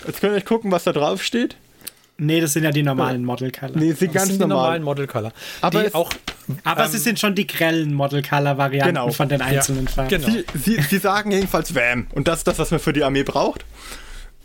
Jetzt 0.06 0.20
könnt 0.20 0.32
ihr 0.32 0.36
euch 0.36 0.44
gucken, 0.44 0.72
was 0.72 0.82
da 0.82 0.92
drauf 0.92 1.22
steht. 1.22 1.56
Nee, 2.16 2.40
das 2.40 2.52
sind 2.52 2.62
ja 2.62 2.70
die 2.70 2.82
normalen 2.82 3.24
Model 3.24 3.50
Color. 3.50 3.76
Nee, 3.76 3.92
sie 3.92 4.06
ganz 4.06 4.28
sind 4.28 4.38
normal. 4.38 4.46
die 4.46 4.48
normalen 4.48 4.82
Model 4.84 5.06
Color. 5.08 5.32
Aber, 5.60 5.84
auch, 5.92 6.10
aber 6.62 6.84
ähm, 6.84 6.90
sie 6.92 6.98
sind 6.98 7.18
schon 7.18 7.34
die 7.34 7.46
grellen 7.46 7.92
Model 7.92 8.22
Color 8.22 8.56
Varianten 8.56 8.94
genau. 8.94 9.10
von 9.10 9.28
den 9.28 9.42
einzelnen 9.42 9.86
ja, 9.86 9.90
Farben. 9.90 10.10
Genau. 10.10 10.28
Sie, 10.28 10.44
sie, 10.54 10.80
sie, 10.82 10.98
sagen 10.98 11.32
jedenfalls 11.32 11.74
Wham. 11.74 12.06
Und 12.12 12.28
das 12.28 12.38
ist 12.38 12.46
das, 12.46 12.58
was 12.58 12.70
man 12.70 12.78
für 12.78 12.92
die 12.92 13.02
Armee 13.02 13.24
braucht. 13.24 13.64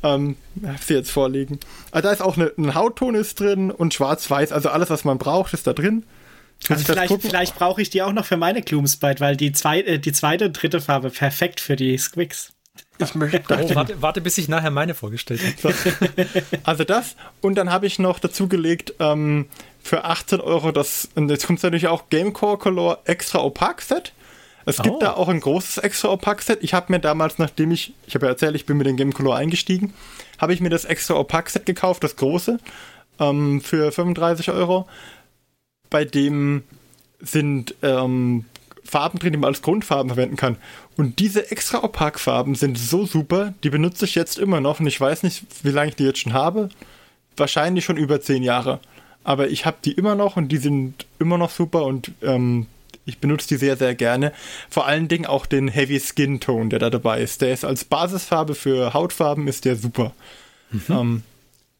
Ähm, 0.01 0.37
hab 0.65 0.81
sie 0.81 0.95
jetzt 0.95 1.11
vorliegen. 1.11 1.59
Also 1.91 2.07
da 2.07 2.13
ist 2.13 2.21
auch 2.21 2.37
eine, 2.37 2.51
ein 2.57 2.73
Hautton 2.73 3.15
ist 3.15 3.39
drin 3.39 3.69
und 3.69 3.93
schwarz-weiß, 3.93 4.51
also 4.51 4.69
alles, 4.69 4.89
was 4.89 5.03
man 5.03 5.17
braucht, 5.17 5.53
ist 5.53 5.67
da 5.67 5.73
drin. 5.73 6.05
Also 6.67 6.83
vielleicht, 6.83 7.21
vielleicht 7.21 7.55
brauche 7.55 7.81
ich 7.81 7.89
die 7.89 8.01
auch 8.01 8.11
noch 8.11 8.25
für 8.25 8.37
meine 8.37 8.61
Gloomspite, 8.61 9.19
weil 9.19 9.37
die, 9.37 9.51
zwei, 9.51 9.81
äh, 9.81 9.99
die 9.99 10.11
zweite 10.11 10.45
und 10.45 10.53
dritte 10.53 10.81
Farbe 10.81 11.09
perfekt 11.09 11.59
für 11.59 11.75
die 11.75 11.97
Squicks. 11.97 12.53
Ich 12.99 13.15
möchte. 13.15 13.41
Oh, 13.49 13.55
warte, 13.75 14.01
warte, 14.01 14.21
bis 14.21 14.37
ich 14.37 14.47
nachher 14.47 14.71
meine 14.71 14.93
vorgestellt 14.93 15.41
habe. 15.63 15.75
Also 16.63 16.83
das. 16.83 17.15
Und 17.41 17.55
dann 17.55 17.71
habe 17.71 17.87
ich 17.87 17.97
noch 17.99 18.19
dazugelegt 18.19 18.93
ähm, 18.99 19.47
für 19.81 20.03
18 20.05 20.41
Euro 20.41 20.71
das, 20.71 21.09
und 21.15 21.29
jetzt 21.29 21.47
kommt 21.47 21.63
natürlich 21.63 21.87
auch 21.87 22.09
Gamecore 22.09 22.57
Color 22.57 22.99
Extra 23.05 23.39
Opaque 23.39 23.81
Set. 23.81 24.13
Es 24.69 24.77
gibt 24.77 24.97
oh. 24.97 24.99
da 24.99 25.13
auch 25.13 25.29
ein 25.29 25.39
großes 25.39 25.79
extra 25.79 26.09
Opaque-Set. 26.09 26.59
Ich 26.61 26.75
habe 26.75 26.91
mir 26.91 26.99
damals, 26.99 27.39
nachdem 27.39 27.71
ich, 27.71 27.93
ich 28.05 28.13
habe 28.13 28.27
ja 28.27 28.31
erzählt, 28.31 28.55
ich 28.55 28.67
bin 28.67 28.77
mit 28.77 28.85
dem 28.85 28.97
Game 28.97 29.13
Color 29.13 29.35
eingestiegen, 29.35 29.93
habe 30.37 30.53
ich 30.53 30.61
mir 30.61 30.69
das 30.69 30.85
extra 30.85 31.15
Opaque-Set 31.15 31.65
gekauft, 31.65 32.03
das 32.03 32.15
große, 32.17 32.59
ähm, 33.19 33.61
für 33.61 33.91
35 33.91 34.51
Euro. 34.51 34.87
Bei 35.89 36.05
dem 36.05 36.63
sind 37.19 37.73
ähm, 37.81 38.45
Farben 38.83 39.17
drin, 39.19 39.33
die 39.33 39.39
man 39.39 39.49
als 39.49 39.61
Grundfarben 39.63 40.09
verwenden 40.09 40.35
kann. 40.35 40.57
Und 40.99 41.19
diese 41.19 41.49
extra 41.49 41.81
Opak-Farben 41.81 42.55
sind 42.55 42.77
so 42.77 43.05
super, 43.05 43.53
die 43.63 43.69
benutze 43.69 44.03
ich 44.03 44.15
jetzt 44.15 44.37
immer 44.37 44.59
noch 44.59 44.81
und 44.81 44.87
ich 44.87 44.99
weiß 44.99 45.23
nicht, 45.23 45.45
wie 45.63 45.69
lange 45.69 45.91
ich 45.91 45.95
die 45.95 46.03
jetzt 46.03 46.19
schon 46.19 46.33
habe. 46.33 46.67
Wahrscheinlich 47.37 47.85
schon 47.85 47.95
über 47.95 48.19
10 48.19 48.43
Jahre. 48.43 48.81
Aber 49.23 49.47
ich 49.47 49.65
habe 49.65 49.77
die 49.85 49.93
immer 49.93 50.15
noch 50.15 50.35
und 50.35 50.49
die 50.49 50.57
sind 50.57 51.05
immer 51.17 51.37
noch 51.37 51.51
super 51.51 51.85
und 51.85 52.11
ähm, 52.21 52.67
ich 53.05 53.19
benutze 53.19 53.47
die 53.47 53.55
sehr, 53.55 53.77
sehr 53.77 53.95
gerne. 53.95 54.33
Vor 54.69 54.87
allen 54.87 55.07
Dingen 55.07 55.25
auch 55.25 55.45
den 55.45 55.69
Heavy 55.69 56.01
Skin 56.01 56.41
Tone, 56.41 56.67
der 56.67 56.79
da 56.79 56.89
dabei 56.89 57.21
ist. 57.21 57.39
Der 57.39 57.53
ist 57.53 57.63
als 57.63 57.85
Basisfarbe 57.85 58.53
für 58.53 58.93
Hautfarben 58.93 59.47
ist 59.47 59.63
der 59.63 59.77
super. 59.77 60.11
Mhm. 60.69 60.81
Ähm, 60.89 61.23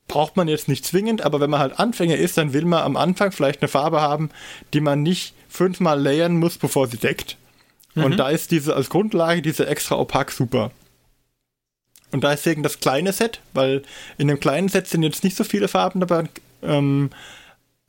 braucht 0.07 0.37
man 0.37 0.47
jetzt 0.47 0.69
nicht 0.69 0.85
zwingend, 0.85 1.23
aber 1.23 1.41
wenn 1.41 1.49
man 1.49 1.59
halt 1.59 1.77
Anfänger 1.77 2.15
ist, 2.15 2.37
dann 2.37 2.53
will 2.53 2.63
man 2.63 2.83
am 2.83 2.95
Anfang 2.95 3.33
vielleicht 3.33 3.61
eine 3.61 3.67
Farbe 3.67 3.99
haben, 3.99 4.29
die 4.73 4.79
man 4.79 5.03
nicht 5.03 5.33
fünfmal 5.49 5.99
layern 6.01 6.37
muss, 6.37 6.57
bevor 6.57 6.87
sie 6.87 6.95
deckt. 6.95 7.35
Mhm. 7.95 8.03
Und 8.03 8.17
da 8.17 8.29
ist 8.29 8.51
diese 8.51 8.75
als 8.75 8.89
Grundlage 8.89 9.41
diese 9.41 9.67
extra 9.67 9.95
opak 9.95 10.31
super. 10.31 10.71
Und 12.11 12.23
da 12.23 12.33
ist 12.33 12.45
deswegen 12.45 12.63
das 12.63 12.79
kleine 12.79 13.13
Set, 13.13 13.39
weil 13.53 13.83
in 14.17 14.27
dem 14.27 14.39
kleinen 14.39 14.69
Set 14.69 14.87
sind 14.87 15.03
jetzt 15.03 15.23
nicht 15.23 15.37
so 15.37 15.43
viele 15.43 15.67
Farben 15.67 15.99
dabei. 15.99 16.23
Ähm, 16.63 17.11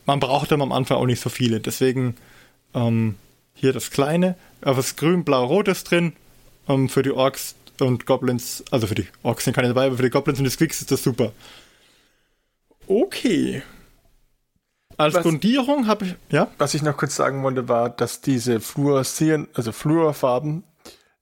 man 0.05 0.21
braucht 0.21 0.53
dann 0.53 0.63
am 0.63 0.73
Anfang 0.73 0.99
auch 0.99 1.07
nicht 1.07 1.23
so 1.23 1.31
viele. 1.31 1.61
Deswegen 1.61 2.17
ähm, 2.75 3.17
hier 3.55 3.73
das 3.73 3.91
kleine, 3.91 4.37
aber 4.61 4.77
das 4.77 4.97
grün, 4.97 5.25
blau, 5.25 5.45
rot 5.47 5.69
ist 5.69 5.91
drin. 5.91 6.13
Ähm, 6.69 6.89
für 6.89 7.03
die 7.03 7.13
Orks 7.13 7.55
und 7.81 8.05
Goblins, 8.07 8.63
also 8.71 8.87
für 8.87 8.95
die 8.95 9.07
Orks 9.23 9.45
sind 9.45 9.55
keine 9.55 9.69
dabei, 9.69 9.87
aber 9.87 9.97
für 9.97 10.03
die 10.03 10.11
Goblins 10.11 10.39
und 10.39 10.45
die 10.45 10.51
Squicks 10.51 10.81
ist 10.81 10.91
das 10.91 11.03
super. 11.03 11.33
Okay. 12.87 13.63
Als 15.01 15.15
was, 15.15 15.23
Grundierung 15.23 15.87
habe 15.87 16.05
ich, 16.05 16.17
ja? 16.31 16.49
Was 16.59 16.75
ich 16.75 16.83
noch 16.83 16.97
kurz 16.97 17.17
sagen 17.17 17.43
wollte, 17.43 17.69
war, 17.69 17.91
dass 17.91 18.21
diese 18.21 18.61
fluoreszieren, 18.61 19.49
also 19.55 19.73
Fluorfarben, 19.73 20.65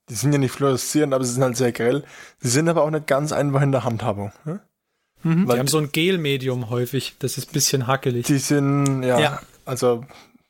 die 0.09 0.15
sind 0.15 0.33
ja 0.33 0.39
nicht 0.39 0.53
fluoreszierend, 0.53 1.15
aber 1.15 1.25
sie 1.25 1.33
sind 1.33 1.43
halt 1.43 1.57
sehr 1.57 1.73
grell. 1.73 2.05
Sie 2.41 2.49
sind 2.49 2.69
aber 2.69 2.83
auch 2.83 2.91
nicht 2.91 3.07
ganz 3.07 3.33
einfach 3.33 3.63
in 3.63 3.73
der 3.73 3.85
Handhabung. 3.85 4.33
Ne? 4.45 4.61
Mhm. 5.23 5.49
Die 5.49 5.59
haben 5.59 5.69
so 5.69 5.79
ein 5.79 5.93
Gel-Medium 5.93 6.71
häufig, 6.71 7.17
das 7.19 7.39
ist 7.39 7.51
ein 7.51 7.53
bisschen 7.53 7.87
hackelig. 7.87 8.27
Die 8.27 8.39
sind, 8.39 9.03
ja, 9.03 9.19
ja. 9.19 9.41
also 9.65 10.05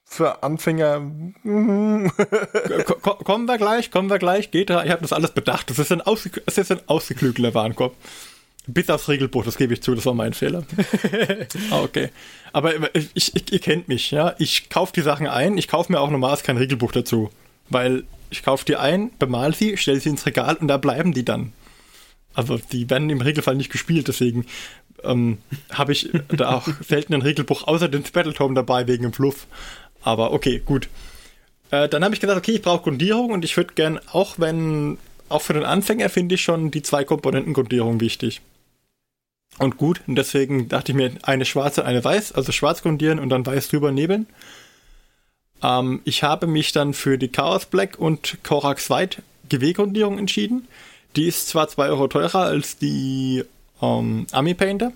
für 0.04 0.42
Anfänger. 0.42 1.00
kommen 1.42 2.12
wir 3.46 3.58
gleich, 3.58 3.90
kommen 3.90 4.08
wir 4.08 4.18
gleich. 4.18 4.50
Geht 4.50 4.70
da. 4.70 4.84
Ich 4.84 4.90
habe 4.90 5.02
das 5.02 5.12
alles 5.12 5.32
bedacht. 5.32 5.68
Das 5.68 5.78
ist 5.78 5.92
ein, 5.92 6.00
ausge 6.00 6.40
das 6.46 6.56
ist 6.56 6.72
ein 6.72 6.80
ausgeklügelter 6.86 7.54
Warenkorb. 7.54 7.94
Bis 8.70 8.90
aufs 8.90 9.08
Regelbuch, 9.08 9.44
das 9.44 9.56
gebe 9.56 9.72
ich 9.72 9.82
zu, 9.82 9.94
das 9.94 10.04
war 10.04 10.12
mein 10.12 10.34
Fehler. 10.34 10.62
ah, 11.70 11.80
okay. 11.80 12.10
Aber 12.52 12.94
ich, 12.94 13.10
ich, 13.14 13.50
ihr 13.50 13.60
kennt 13.60 13.88
mich, 13.88 14.10
ja. 14.10 14.34
Ich 14.38 14.68
kaufe 14.68 14.92
die 14.94 15.00
Sachen 15.00 15.26
ein, 15.26 15.56
ich 15.56 15.68
kaufe 15.68 15.90
mir 15.90 16.00
auch 16.00 16.10
normalerweise 16.10 16.44
kein 16.44 16.58
Regelbuch 16.58 16.92
dazu. 16.92 17.30
Weil 17.70 18.04
ich 18.28 18.42
kaufe 18.42 18.66
die 18.66 18.76
ein, 18.76 19.10
bemal 19.18 19.54
sie, 19.54 19.78
stelle 19.78 20.00
sie 20.00 20.10
ins 20.10 20.26
Regal 20.26 20.56
und 20.56 20.68
da 20.68 20.76
bleiben 20.76 21.14
die 21.14 21.24
dann. 21.24 21.52
Also 22.34 22.58
die 22.58 22.90
werden 22.90 23.08
im 23.08 23.22
Regelfall 23.22 23.54
nicht 23.54 23.72
gespielt, 23.72 24.06
deswegen 24.06 24.44
ähm, 25.02 25.38
habe 25.72 25.92
ich 25.92 26.10
da 26.28 26.50
auch 26.56 26.68
selten 26.86 27.14
ein 27.14 27.22
Regelbuch 27.22 27.66
außer 27.66 27.88
den 27.88 28.02
Battletome 28.02 28.54
dabei 28.54 28.86
wegen 28.86 29.04
dem 29.04 29.12
Fluff. 29.14 29.46
Aber 30.02 30.32
okay, 30.32 30.60
gut. 30.64 30.88
Äh, 31.70 31.88
dann 31.88 32.04
habe 32.04 32.14
ich 32.14 32.20
gesagt, 32.20 32.38
okay, 32.38 32.52
ich 32.52 32.62
brauche 32.62 32.82
Grundierung 32.82 33.30
und 33.30 33.44
ich 33.44 33.56
würde 33.56 33.74
gern, 33.74 33.98
auch 34.12 34.38
wenn, 34.38 34.98
auch 35.28 35.42
für 35.42 35.54
den 35.54 35.64
Anfänger 35.64 36.08
finde 36.08 36.34
ich 36.34 36.42
schon 36.42 36.70
die 36.70 36.82
zwei 36.82 37.04
Komponenten 37.04 37.54
Grundierung 37.54 38.00
wichtig. 38.00 38.40
Und 39.58 39.76
gut, 39.76 40.00
und 40.06 40.16
deswegen 40.16 40.68
dachte 40.68 40.92
ich 40.92 40.96
mir, 40.96 41.12
eine 41.22 41.44
schwarze, 41.44 41.84
eine 41.84 42.02
weiß, 42.02 42.32
also 42.32 42.52
schwarz 42.52 42.82
grundieren 42.82 43.18
und 43.18 43.28
dann 43.28 43.44
weiß 43.44 43.68
drüber 43.68 43.90
nebeln. 43.90 44.26
Ähm, 45.62 46.00
ich 46.04 46.22
habe 46.22 46.46
mich 46.46 46.72
dann 46.72 46.94
für 46.94 47.18
die 47.18 47.28
Chaos 47.28 47.66
Black 47.66 47.98
und 47.98 48.38
Korax 48.44 48.88
White 48.88 49.22
GW-Grundierung 49.48 50.18
entschieden. 50.18 50.68
Die 51.16 51.26
ist 51.26 51.48
zwar 51.48 51.68
2 51.68 51.88
Euro 51.88 52.06
teurer 52.06 52.42
als 52.42 52.76
die 52.76 53.44
ähm, 53.82 54.26
Army 54.30 54.54
Painter. 54.54 54.92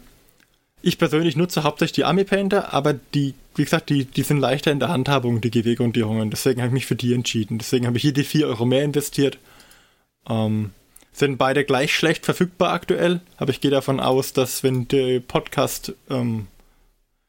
Ich 0.83 0.99
persönlich 0.99 1.37
nutze 1.37 1.65
hauptsächlich 1.65 1.95
die 1.95 2.05
Army 2.05 2.25
Painter, 2.25 2.73
aber 2.73 2.93
die 2.93 3.35
wie 3.55 3.65
gesagt, 3.65 3.91
die, 3.91 4.05
die 4.05 4.23
sind 4.23 4.39
leichter 4.39 4.73
in 4.73 4.81
der 4.81 4.89
Handhabung, 4.89 5.41
die 5.41 5.51
GW-Grundierungen. 5.51 6.31
Deswegen 6.31 6.61
habe 6.61 6.69
ich 6.69 6.75
mich 6.75 6.87
für 6.87 6.97
die 6.97 7.13
entschieden. 7.13 7.59
Deswegen 7.59 7.87
habe 7.87 7.97
ich 7.97 8.03
hier 8.03 8.13
die 8.13 8.25
4 8.25 8.47
Euro 8.47 8.65
mehr 8.65 8.85
investiert. 8.85 9.39
Ähm, 10.29 10.71
Sind 11.13 11.37
beide 11.37 11.65
gleich 11.65 11.95
schlecht 11.95 12.25
verfügbar 12.25 12.73
aktuell, 12.73 13.21
aber 13.37 13.51
ich 13.51 13.61
gehe 13.61 13.71
davon 13.71 14.01
aus, 14.01 14.33
dass 14.33 14.63
wenn 14.63 14.89
der 14.89 15.21
Podcast 15.21 15.95
ähm, 16.09 16.47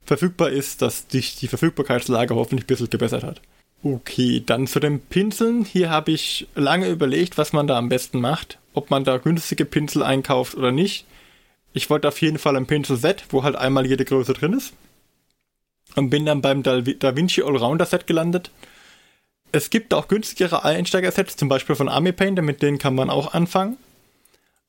verfügbar 0.06 0.50
ist, 0.50 0.82
dass 0.82 1.06
sich 1.10 1.36
die 1.36 1.48
Verfügbarkeitslage 1.48 2.36
hoffentlich 2.36 2.64
ein 2.64 2.68
bisschen 2.68 2.90
gebessert 2.90 3.24
hat. 3.24 3.42
Okay, 3.84 4.42
dann 4.46 4.68
zu 4.68 4.80
den 4.80 5.02
Pinseln. 5.02 5.66
Hier 5.66 5.90
habe 5.90 6.12
ich 6.12 6.48
lange 6.56 6.88
überlegt, 6.88 7.38
was 7.38 7.52
man 7.52 7.68
da 7.68 7.78
am 7.78 7.90
besten 7.90 8.22
macht. 8.22 8.58
Ob 8.74 8.90
man 8.90 9.04
da 9.04 9.18
günstige 9.18 9.66
Pinsel 9.66 10.04
einkauft 10.04 10.56
oder 10.56 10.72
nicht. 10.72 11.06
Ich 11.74 11.90
wollte 11.90 12.08
auf 12.08 12.22
jeden 12.22 12.38
Fall 12.38 12.56
ein 12.56 12.66
Pinsel-Set, 12.66 13.26
wo 13.30 13.44
halt 13.44 13.56
einmal 13.56 13.86
jede 13.86 14.06
Größe 14.06 14.34
drin 14.34 14.54
ist. 14.54 14.74
Und 15.96 16.10
bin 16.10 16.26
dann 16.26 16.42
beim 16.42 16.64
Da 16.64 17.16
Vinci 17.16 17.42
Allrounder 17.42 17.86
Set 17.86 18.08
gelandet. 18.08 18.52
Es 19.54 19.70
gibt 19.70 19.94
auch 19.94 20.08
günstigere 20.08 20.64
Einsteiger-Sets, 20.66 21.38
zum 21.38 21.48
Beispiel 21.48 21.76
von 21.76 21.88
Army 21.88 22.12
Painter, 22.12 22.42
mit 22.42 22.64
denen 22.64 22.80
kann 22.80 22.96
man 22.96 23.12
auch 23.12 23.34
anfangen. 23.34 23.78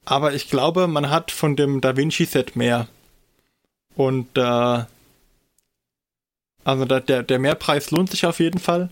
Aber 0.05 0.35
ich 0.35 0.51
glaube, 0.51 0.87
man 0.89 1.09
hat 1.09 1.30
von 1.30 1.57
dem 1.57 1.80
Da 1.80 1.97
Vinci 1.97 2.26
Set 2.26 2.55
mehr. 2.55 2.87
Und 3.97 4.28
äh, 4.37 4.85
also 6.64 6.85
der, 6.85 7.22
der 7.22 7.39
Mehrpreis 7.39 7.91
lohnt 7.93 8.11
sich 8.11 8.26
auf 8.26 8.41
jeden 8.41 8.61
Fall. 8.61 8.91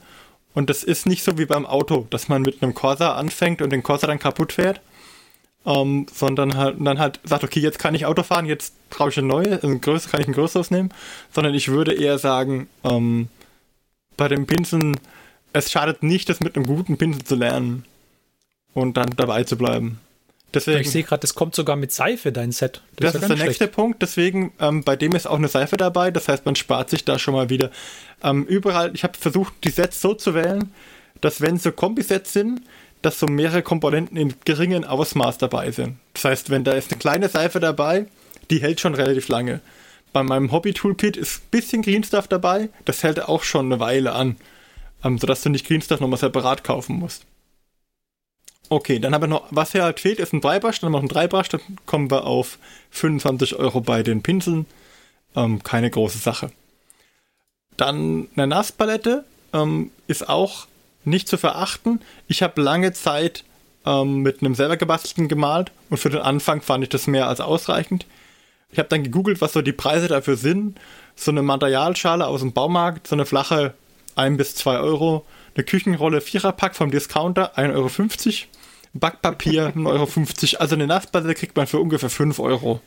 Und 0.55 0.70
das 0.70 0.82
ist 0.82 1.05
nicht 1.07 1.22
so 1.22 1.36
wie 1.36 1.45
beim 1.45 1.66
Auto, 1.66 2.07
dass 2.09 2.26
man 2.28 2.40
mit 2.40 2.62
einem 2.62 2.72
Corsa 2.72 3.14
anfängt 3.14 3.61
und 3.61 3.68
den 3.68 3.82
Corsa 3.82 4.07
dann 4.07 4.18
kaputt 4.18 4.55
fährt. 4.55 4.80
Um, 5.64 6.07
sondern 6.12 6.57
halt, 6.57 6.76
dann 6.80 6.99
halt 6.99 7.20
sagt, 7.22 7.45
okay, 7.45 7.61
jetzt 7.61 7.78
kann 7.78 7.95
ich 7.95 8.05
Auto 8.05 8.24
fahren, 8.24 8.47
jetzt 8.47 8.74
brauche 8.90 9.11
ich 9.11 9.18
ein 9.18 9.28
neues, 9.28 9.62
ein 9.62 9.80
größeres, 9.80 10.11
kann 10.11 10.20
ich 10.20 10.26
ein 10.26 10.32
größeres 10.32 10.72
nehmen. 10.72 10.93
Sondern 11.30 11.55
ich 11.55 11.68
würde 11.68 11.93
eher 11.93 12.18
sagen, 12.18 12.68
um, 12.82 13.28
bei 14.16 14.26
den 14.26 14.47
Pinseln, 14.47 14.97
es 15.53 15.71
schadet 15.71 16.03
nicht, 16.03 16.29
das 16.29 16.41
mit 16.41 16.57
einem 16.57 16.67
guten 16.67 16.97
Pinsel 16.97 17.25
zu 17.25 17.35
lernen 17.35 17.85
und 18.75 18.97
dann 18.97 19.11
dabei 19.17 19.45
zu 19.45 19.57
bleiben. 19.57 20.01
Deswegen, 20.55 20.81
ich 20.81 20.91
sehe 20.91 21.03
gerade, 21.03 21.21
das 21.21 21.35
kommt 21.35 21.55
sogar 21.55 21.77
mit 21.77 21.93
Seife, 21.93 22.31
dein 22.31 22.53
Set. 22.53 22.83
Das, 22.97 23.13
das 23.13 23.23
ist, 23.23 23.31
ist 23.31 23.39
der 23.39 23.47
nächste 23.47 23.69
Punkt. 23.69 24.03
Deswegen, 24.03 24.53
ähm, 24.61 24.85
bei 24.85 24.97
dem 24.97 25.13
ist 25.13 25.27
auch 25.27 25.39
eine 25.39 25.49
Seife 25.49 25.77
dabei. 25.77 26.11
Das 26.11 26.29
heißt, 26.29 26.45
man 26.45 26.57
spart 26.57 26.91
sich 26.91 27.05
da 27.05 27.19
schon 27.19 27.35
mal 27.35 27.49
wieder. 27.49 27.71
Ähm, 28.23 28.45
überall, 28.45 28.91
ich 28.95 29.03
habe 29.03 29.17
versucht, 29.17 29.55
die 29.65 29.71
Sets 29.71 30.01
so 30.01 30.13
zu 30.15 30.35
wählen, 30.35 30.73
dass 31.23 31.41
wenn 31.41 31.59
so 31.59 31.73
Kombisets 31.73 32.33
sind, 32.33 32.61
dass 33.01 33.19
so 33.19 33.27
mehrere 33.27 33.63
Komponenten 33.63 34.17
in 34.17 34.35
geringen 34.45 34.85
Ausmaß 34.85 35.39
dabei 35.39 35.71
sind. 35.71 35.97
Das 36.15 36.25
heißt, 36.25 36.51
wenn 36.51 36.65
da 36.65 36.73
ist 36.73 36.93
eine 36.93 36.99
kleine 36.99 37.29
Seife 37.29 37.59
dabei, 37.59 38.07
die 38.51 38.61
hält 38.61 38.81
schon 38.81 38.95
relativ 38.95 39.29
lange. 39.29 39.61
Bei 40.13 40.23
meinem 40.23 40.53
Hobby-Toolkit 40.53 41.17
ist 41.17 41.39
ein 41.39 41.51
bisschen 41.51 41.83
Green 41.83 42.05
Stuff 42.05 42.29
dabei. 42.29 42.69
Das 42.85 43.03
hält 43.03 43.23
auch 43.23 43.43
schon 43.43 43.67
eine 43.67 43.81
Weile 43.81 44.13
an. 44.13 44.37
Ähm, 45.05 45.19
sodass 45.19 45.43
du 45.43 45.51
nicht 45.51 45.67
Green 45.67 45.83
Stuff 45.83 46.01
nochmal 46.01 46.19
separat 46.19 46.65
kaufen 46.65 46.97
musst. 46.97 47.27
Okay, 48.69 48.99
dann 48.99 49.15
haben 49.15 49.23
wir 49.23 49.29
noch, 49.29 49.49
was 49.51 49.73
hier 49.73 49.83
halt 49.83 50.01
fehlt, 50.01 50.19
ist 50.19 50.33
ein 50.33 50.41
Dreibrash, 50.41 50.81
dann 50.81 50.93
noch 50.93 51.03
ein 51.03 51.09
Dreibrash, 51.09 51.49
dann 51.49 51.61
kommen 51.85 52.11
wir 52.11 52.25
auf 52.25 52.59
25 52.91 53.57
Euro 53.57 53.81
bei 53.81 54.03
den 54.03 54.23
Pinseln. 54.23 54.67
Ähm, 55.37 55.63
keine 55.63 55.91
große 55.91 56.19
Sache. 56.19 56.51
Dann 57.77 58.29
eine 58.35 58.47
Nasspalette 58.47 59.25
ähm, 59.53 59.91
ist 60.07 60.29
auch 60.29 60.67
nicht 61.05 61.29
zu 61.29 61.37
verachten. 61.37 62.01
Ich 62.29 62.43
habe 62.43 62.63
lange 62.63 62.93
Zeit 62.93 63.45
ähm, 63.85 64.19
mit 64.23 64.41
einem 64.41 64.55
selber 64.55 64.77
gebastelten 64.77 65.29
gemalt 65.29 65.73
und 65.91 65.99
für 65.99 66.11
den 66.11 66.21
Anfang 66.21 66.63
fand 66.63 66.85
ich 66.85 66.91
das 66.91 67.07
mehr 67.07 67.29
als 67.29 67.41
ausreichend. 67.41 68.07
Ich 68.71 68.79
habe 68.79 68.89
dann 68.89 69.03
gegoogelt, 69.03 69.41
was 69.41 69.53
so 69.53 69.61
die 69.63 69.73
Preise 69.73 70.09
dafür 70.09 70.37
sind. 70.37 70.79
So 71.15 71.31
eine 71.31 71.43
Materialschale 71.43 72.27
aus 72.27 72.41
dem 72.41 72.53
Baumarkt, 72.53 73.07
so 73.07 73.15
eine 73.15 73.27
flache 73.27 73.75
1 74.17 74.37
bis 74.37 74.55
2 74.57 74.79
Euro. 74.79 75.27
Eine 75.55 75.65
Küchenrolle 75.65 76.21
Viererpack 76.21 76.75
vom 76.75 76.91
Discounter 76.91 77.59
1,50 77.59 77.75
Euro. 77.75 77.91
Backpapier 78.95 79.69
1,50 79.77 80.55
Euro. 80.55 80.61
Also 80.61 80.75
eine 80.75 80.87
Nassplatte 80.87 81.35
kriegt 81.35 81.57
man 81.57 81.67
für 81.67 81.79
ungefähr 81.79 82.11
5 82.11 82.39
Euro 82.39 82.81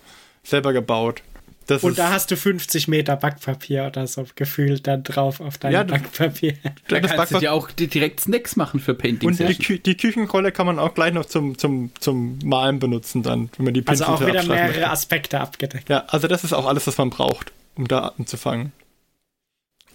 selber 0.43 0.73
gebaut. 0.73 1.21
Das 1.67 1.83
und 1.83 1.97
da 1.97 2.11
hast 2.11 2.29
du 2.29 2.37
50 2.37 2.87
Meter 2.87 3.15
Backpapier 3.15 3.87
oder 3.87 4.05
so 4.05 4.25
gefühlt 4.35 4.85
dann 4.85 5.01
drauf 5.01 5.39
auf 5.39 5.57
deinem 5.57 5.73
ja, 5.73 5.83
Backpapier. 5.83 6.53
Da 6.87 6.99
kannst 6.99 7.15
Backpapier. 7.15 7.37
du 7.37 7.39
dir 7.39 7.53
auch 7.53 7.71
direkt 7.71 8.19
Snacks 8.19 8.55
machen 8.55 8.79
für 8.79 8.93
Painting. 8.93 9.29
Und 9.29 9.39
die, 9.39 9.55
Kü 9.55 9.79
die, 9.79 9.97
Küchenrolle 9.97 10.51
kann 10.51 10.67
man 10.67 10.77
auch 10.77 10.93
gleich 10.93 11.13
noch 11.13 11.25
zum, 11.25 11.57
zum, 11.57 11.91
zum 11.99 12.37
Malen 12.43 12.77
benutzen 12.77 13.23
dann, 13.23 13.49
wenn 13.57 13.65
man 13.65 13.73
die 13.73 13.81
Pinsel 13.81 14.05
Also 14.05 14.23
auch 14.23 14.27
wieder 14.27 14.43
mehrere 14.43 14.67
möchte. 14.67 14.89
Aspekte 14.89 15.39
abgedeckt. 15.39 15.89
Ja, 15.89 16.03
also 16.07 16.27
das 16.27 16.43
ist 16.43 16.53
auch 16.53 16.67
alles, 16.67 16.85
was 16.85 16.99
man 16.99 17.09
braucht, 17.09 17.51
um 17.75 17.87
da 17.87 18.13
anzufangen. 18.15 18.71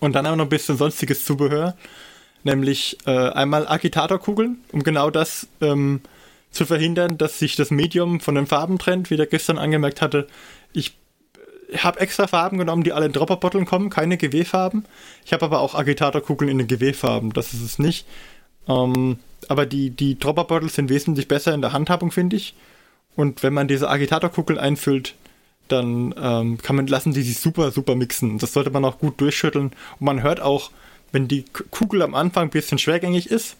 Und 0.00 0.14
dann 0.14 0.26
haben 0.26 0.32
wir 0.32 0.36
noch 0.38 0.46
ein 0.46 0.50
bisschen 0.50 0.76
sonstiges 0.76 1.24
Zubehör 1.24 1.76
nämlich 2.44 2.98
äh, 3.06 3.10
einmal 3.10 3.68
Agitatorkugeln, 3.68 4.62
um 4.72 4.82
genau 4.82 5.10
das 5.10 5.46
ähm, 5.60 6.00
zu 6.50 6.66
verhindern, 6.66 7.18
dass 7.18 7.38
sich 7.38 7.56
das 7.56 7.70
Medium 7.70 8.20
von 8.20 8.34
den 8.34 8.46
Farben 8.46 8.78
trennt, 8.78 9.10
wie 9.10 9.16
der 9.16 9.26
gestern 9.26 9.58
angemerkt 9.58 10.02
hatte. 10.02 10.26
Ich 10.72 10.96
habe 11.76 12.00
extra 12.00 12.26
Farben 12.26 12.58
genommen, 12.58 12.82
die 12.82 12.92
alle 12.92 13.06
in 13.06 13.12
Dropperbotteln 13.12 13.64
kommen, 13.64 13.90
keine 13.90 14.16
GW-Farben. 14.16 14.84
Ich 15.24 15.32
habe 15.32 15.44
aber 15.44 15.60
auch 15.60 15.74
Agitatorkugeln 15.74 16.50
in 16.50 16.58
den 16.58 16.66
GW-Farben, 16.66 17.32
das 17.32 17.52
ist 17.52 17.62
es 17.62 17.78
nicht. 17.78 18.06
Ähm, 18.68 19.18
aber 19.48 19.66
die, 19.66 19.90
die 19.90 20.18
Dropperbottle 20.18 20.68
sind 20.68 20.88
wesentlich 20.88 21.28
besser 21.28 21.54
in 21.54 21.62
der 21.62 21.72
Handhabung, 21.72 22.10
finde 22.10 22.36
ich. 22.36 22.54
Und 23.16 23.42
wenn 23.42 23.52
man 23.52 23.68
diese 23.68 23.88
Agitatorkugeln 23.88 24.58
einfüllt, 24.58 25.14
dann 25.72 26.14
ähm, 26.20 26.58
kann 26.58 26.76
man 26.76 26.86
lassen 26.86 27.12
die 27.12 27.22
sich 27.22 27.38
super, 27.38 27.70
super 27.70 27.94
mixen. 27.94 28.38
Das 28.38 28.52
sollte 28.52 28.70
man 28.70 28.84
auch 28.84 28.98
gut 28.98 29.20
durchschütteln. 29.20 29.66
Und 29.66 30.00
man 30.00 30.22
hört 30.22 30.40
auch, 30.40 30.70
wenn 31.12 31.28
die 31.28 31.44
Kugel 31.70 32.02
am 32.02 32.14
Anfang 32.14 32.44
ein 32.44 32.50
bisschen 32.50 32.78
schwergängig 32.78 33.30
ist 33.30 33.56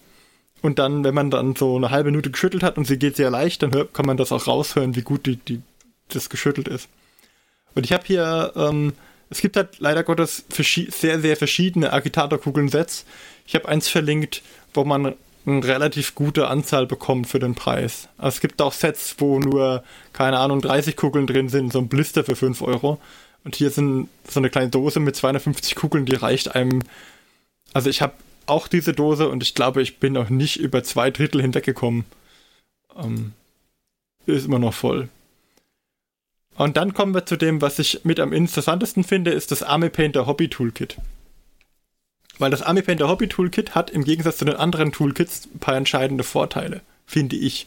und 0.62 0.78
dann, 0.78 1.04
wenn 1.04 1.14
man 1.14 1.30
dann 1.30 1.56
so 1.56 1.76
eine 1.76 1.90
halbe 1.90 2.10
Minute 2.10 2.30
geschüttelt 2.30 2.62
hat 2.62 2.78
und 2.78 2.86
sie 2.86 2.98
geht 2.98 3.16
sehr 3.16 3.30
leicht, 3.30 3.62
dann 3.62 3.72
hört, 3.72 3.94
kann 3.94 4.06
man 4.06 4.16
das 4.16 4.32
auch 4.32 4.46
raushören, 4.46 4.96
wie 4.96 5.02
gut 5.02 5.26
die, 5.26 5.36
die, 5.36 5.62
das 6.08 6.30
geschüttelt 6.30 6.68
ist. 6.68 6.88
Und 7.74 7.84
ich 7.84 7.92
habe 7.92 8.04
hier, 8.06 8.52
ähm, 8.56 8.92
es 9.30 9.40
gibt 9.40 9.56
halt 9.56 9.78
leider 9.78 10.02
Gottes 10.02 10.44
sehr, 10.50 11.20
sehr 11.20 11.36
verschiedene 11.36 11.92
Agitatorkugeln-Sets. 11.92 13.04
Ich 13.46 13.54
habe 13.54 13.68
eins 13.68 13.88
verlinkt, 13.88 14.42
wo 14.74 14.84
man 14.84 15.14
eine 15.46 15.64
relativ 15.64 16.14
gute 16.14 16.48
Anzahl 16.48 16.86
bekommt 16.86 17.26
für 17.26 17.38
den 17.38 17.54
Preis. 17.54 18.08
Also 18.18 18.36
es 18.36 18.40
gibt 18.40 18.60
auch 18.60 18.72
Sets, 18.72 19.16
wo 19.18 19.38
nur, 19.38 19.82
keine 20.12 20.38
Ahnung, 20.38 20.60
30 20.60 20.96
Kugeln 20.96 21.26
drin 21.26 21.48
sind, 21.48 21.72
so 21.72 21.78
ein 21.78 21.88
Blister 21.88 22.24
für 22.24 22.36
5 22.36 22.62
Euro. 22.62 23.00
Und 23.44 23.56
hier 23.56 23.70
sind 23.70 24.08
so 24.28 24.38
eine 24.38 24.50
kleine 24.50 24.68
Dose 24.68 25.00
mit 25.00 25.16
250 25.16 25.74
Kugeln, 25.74 26.04
die 26.04 26.14
reicht 26.14 26.54
einem 26.54 26.82
also 27.72 27.90
ich 27.90 28.02
habe 28.02 28.14
auch 28.46 28.68
diese 28.68 28.92
Dose 28.92 29.28
und 29.28 29.42
ich 29.42 29.54
glaube, 29.54 29.82
ich 29.82 29.98
bin 29.98 30.14
noch 30.14 30.30
nicht 30.30 30.58
über 30.58 30.82
zwei 30.82 31.10
Drittel 31.10 31.40
hinweggekommen. 31.40 32.04
Ähm, 32.96 33.32
ist 34.26 34.46
immer 34.46 34.58
noch 34.58 34.74
voll. 34.74 35.08
Und 36.56 36.76
dann 36.76 36.94
kommen 36.94 37.14
wir 37.14 37.26
zu 37.26 37.36
dem, 37.36 37.62
was 37.62 37.78
ich 37.78 38.04
mit 38.04 38.20
am 38.20 38.32
interessantesten 38.32 39.04
finde, 39.04 39.30
ist 39.30 39.50
das 39.50 39.62
Army 39.62 39.88
Painter 39.88 40.26
Hobby 40.26 40.48
Toolkit. 40.48 40.96
Weil 42.40 42.50
das 42.50 42.62
Army 42.62 42.80
Painter 42.80 43.08
Hobby 43.08 43.28
Toolkit 43.28 43.74
hat 43.74 43.90
im 43.90 44.02
Gegensatz 44.02 44.38
zu 44.38 44.46
den 44.46 44.56
anderen 44.56 44.92
Toolkits 44.92 45.46
ein 45.54 45.58
paar 45.58 45.76
entscheidende 45.76 46.24
Vorteile, 46.24 46.80
finde 47.06 47.36
ich. 47.36 47.66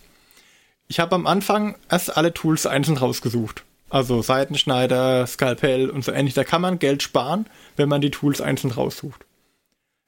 Ich 0.88 1.00
habe 1.00 1.14
am 1.14 1.28
Anfang 1.28 1.76
erst 1.92 2.18
alle 2.18 2.34
Tools 2.34 2.66
einzeln 2.66 2.98
rausgesucht. 2.98 3.64
Also 3.92 4.24
Seitenschneider, 4.24 5.28
Skalpell 5.28 5.92
und 5.92 6.04
so 6.04 6.12
ähnlich. 6.12 6.34
Da 6.34 6.44
kann 6.44 6.62
man 6.62 6.80
Geld 6.80 7.04
sparen, 7.04 7.46
wenn 7.76 7.88
man 7.88 8.02
die 8.02 8.10
Tools 8.10 8.42
einzeln 8.42 8.72
raussucht. 8.72 9.24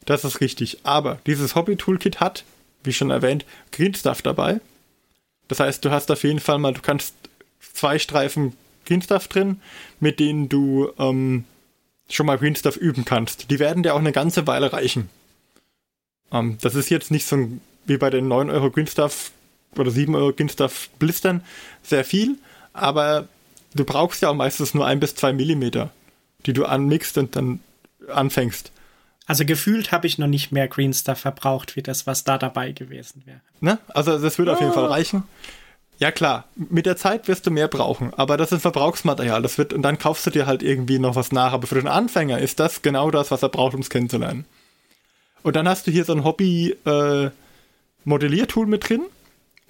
Das 0.05 0.25
ist 0.25 0.41
richtig. 0.41 0.79
Aber 0.81 1.19
dieses 1.27 1.53
Hobby-Toolkit 1.53 2.19
hat, 2.19 2.43
wie 2.83 2.93
schon 2.93 3.11
erwähnt, 3.11 3.45
Green 3.71 3.93
Stuff 3.93 4.23
dabei. 4.23 4.61
Das 5.47 5.59
heißt, 5.59 5.85
du 5.85 5.91
hast 5.91 6.09
auf 6.09 6.23
jeden 6.23 6.39
Fall 6.39 6.57
mal, 6.57 6.73
du 6.73 6.81
kannst 6.81 7.13
zwei 7.73 7.99
Streifen 7.99 8.53
Green 8.87 9.03
Stuff 9.03 9.27
drin, 9.27 9.61
mit 9.99 10.19
denen 10.19 10.49
du 10.49 10.91
ähm, 10.97 11.45
schon 12.09 12.25
mal 12.25 12.37
Green 12.37 12.55
Stuff 12.55 12.77
üben 12.77 13.05
kannst. 13.05 13.49
Die 13.49 13.59
werden 13.59 13.83
dir 13.83 13.93
auch 13.93 13.99
eine 13.99 14.11
ganze 14.11 14.47
Weile 14.47 14.71
reichen. 14.73 15.09
Ähm, 16.31 16.57
das 16.61 16.75
ist 16.75 16.89
jetzt 16.89 17.11
nicht 17.11 17.25
so 17.25 17.35
ein, 17.35 17.61
wie 17.85 17.97
bei 17.97 18.09
den 18.09 18.27
9 18.27 18.49
Euro 18.49 18.71
Green 18.71 18.87
Stuff 18.87 19.31
oder 19.75 19.91
7 19.91 20.15
Euro 20.15 20.33
Green 20.33 20.49
Stuff 20.49 20.89
Blistern 20.99 21.43
sehr 21.83 22.05
viel, 22.05 22.37
aber 22.73 23.27
du 23.73 23.83
brauchst 23.83 24.21
ja 24.21 24.29
auch 24.29 24.35
meistens 24.35 24.73
nur 24.73 24.85
ein 24.85 24.99
bis 24.99 25.15
zwei 25.15 25.33
Millimeter, 25.33 25.91
die 26.45 26.53
du 26.53 26.65
anmixst 26.65 27.17
und 27.17 27.35
dann 27.35 27.59
anfängst. 28.07 28.71
Also 29.27 29.43
gefühlt 29.43 29.91
habe 29.91 30.05
ich 30.07 30.17
noch 30.17 30.27
nicht 30.27 30.51
mehr 30.51 30.67
Green 30.67 30.93
Stuff 30.93 31.19
verbraucht, 31.19 31.75
wie 31.75 31.81
das, 31.81 32.05
was 32.05 32.23
da 32.23 32.37
dabei 32.37 32.71
gewesen 32.71 33.23
wäre. 33.25 33.41
Ne? 33.59 33.79
Also 33.87 34.19
das 34.19 34.37
würde 34.37 34.53
auf 34.53 34.61
jeden 34.61 34.73
Fall 34.73 34.85
reichen. 34.85 35.23
Ja 35.97 36.11
klar, 36.11 36.45
mit 36.55 36.85
der 36.85 36.97
Zeit 36.97 37.27
wirst 37.27 37.47
du 37.47 37.51
mehr 37.51 37.69
brauchen, 37.69 38.13
aber 38.13 38.35
das 38.35 38.51
ist 38.51 38.61
Verbrauchsmaterial. 38.61 39.41
Das 39.41 39.57
wird 39.57 39.71
und 39.71 39.81
dann 39.81 39.97
kaufst 39.97 40.25
du 40.25 40.29
dir 40.29 40.45
halt 40.45 40.61
irgendwie 40.61 40.99
noch 40.99 41.15
was 41.15 41.31
nach. 41.31 41.53
Aber 41.53 41.67
für 41.67 41.75
den 41.75 41.87
Anfänger 41.87 42.39
ist 42.39 42.59
das 42.59 42.81
genau 42.81 43.11
das, 43.11 43.31
was 43.31 43.43
er 43.43 43.49
braucht, 43.49 43.75
um 43.75 43.81
es 43.81 43.89
kennenzulernen. 43.89 44.45
Und 45.43 45.55
dann 45.55 45.69
hast 45.69 45.87
du 45.87 45.91
hier 45.91 46.05
so 46.05 46.13
ein 46.13 46.23
Hobby 46.23 46.75
äh, 46.85 47.29
Modelliertool 48.03 48.65
mit 48.67 48.89
drin, 48.89 49.03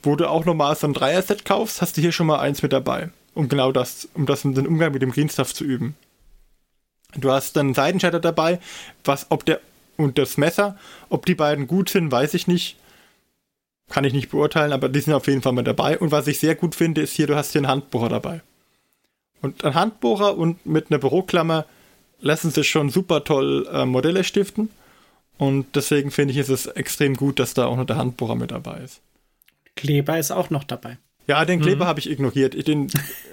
wo 0.01 0.15
du 0.15 0.29
auch 0.29 0.45
nochmal 0.45 0.75
so 0.75 0.87
ein 0.87 0.93
Dreier-Set 0.93 1.45
kaufst, 1.45 1.81
hast 1.81 1.97
du 1.97 2.01
hier 2.01 2.11
schon 2.11 2.27
mal 2.27 2.39
eins 2.39 2.61
mit 2.61 2.73
dabei, 2.73 3.09
um 3.33 3.49
genau 3.49 3.71
das, 3.71 4.07
um 4.13 4.25
das 4.25 4.41
den 4.41 4.67
Umgang 4.67 4.93
mit 4.93 5.01
dem 5.01 5.11
Green 5.11 5.29
Stuff 5.29 5.53
zu 5.53 5.63
üben. 5.63 5.95
Du 7.17 7.31
hast 7.31 7.55
dann 7.55 7.73
Seitenschalter 7.73 8.19
dabei, 8.19 8.59
was, 9.03 9.27
ob 9.29 9.45
der, 9.45 9.59
und 9.97 10.17
das 10.17 10.37
Messer, 10.37 10.77
ob 11.09 11.25
die 11.25 11.35
beiden 11.35 11.67
gut 11.67 11.89
sind, 11.89 12.11
weiß 12.11 12.33
ich 12.33 12.47
nicht. 12.47 12.77
Kann 13.89 14.03
ich 14.03 14.13
nicht 14.13 14.29
beurteilen, 14.29 14.73
aber 14.73 14.89
die 14.89 14.99
sind 14.99 15.13
auf 15.13 15.27
jeden 15.27 15.41
Fall 15.41 15.53
mit 15.53 15.67
dabei. 15.67 15.97
Und 15.99 16.11
was 16.11 16.27
ich 16.27 16.39
sehr 16.39 16.55
gut 16.55 16.75
finde, 16.75 17.01
ist 17.01 17.13
hier, 17.13 17.27
du 17.27 17.35
hast 17.35 17.51
hier 17.51 17.59
einen 17.59 17.67
Handbohrer 17.67 18.09
dabei. 18.09 18.41
Und 19.41 19.63
ein 19.63 19.75
Handbohrer 19.75 20.37
und 20.37 20.65
mit 20.65 20.89
einer 20.89 20.99
Büroklammer 20.99 21.65
lassen 22.19 22.49
sich 22.49 22.67
schon 22.67 22.89
super 22.89 23.23
toll 23.23 23.67
äh, 23.71 23.85
Modelle 23.85 24.23
stiften. 24.23 24.69
Und 25.37 25.75
deswegen 25.75 26.11
finde 26.11 26.31
ich, 26.31 26.39
ist 26.39 26.49
es 26.49 26.65
extrem 26.65 27.15
gut, 27.15 27.39
dass 27.39 27.53
da 27.53 27.67
auch 27.67 27.77
noch 27.77 27.85
der 27.85 27.97
Handbohrer 27.97 28.35
mit 28.35 28.51
dabei 28.51 28.79
ist. 28.79 29.01
Kleber 29.75 30.17
ist 30.17 30.31
auch 30.31 30.49
noch 30.49 30.63
dabei. 30.63 30.97
Ja, 31.27 31.43
den 31.45 31.61
Kleber 31.61 31.85
mhm. 31.85 31.89
habe 31.89 31.99
ich 31.99 32.09
ignoriert. 32.09 32.67
Den 32.67 32.89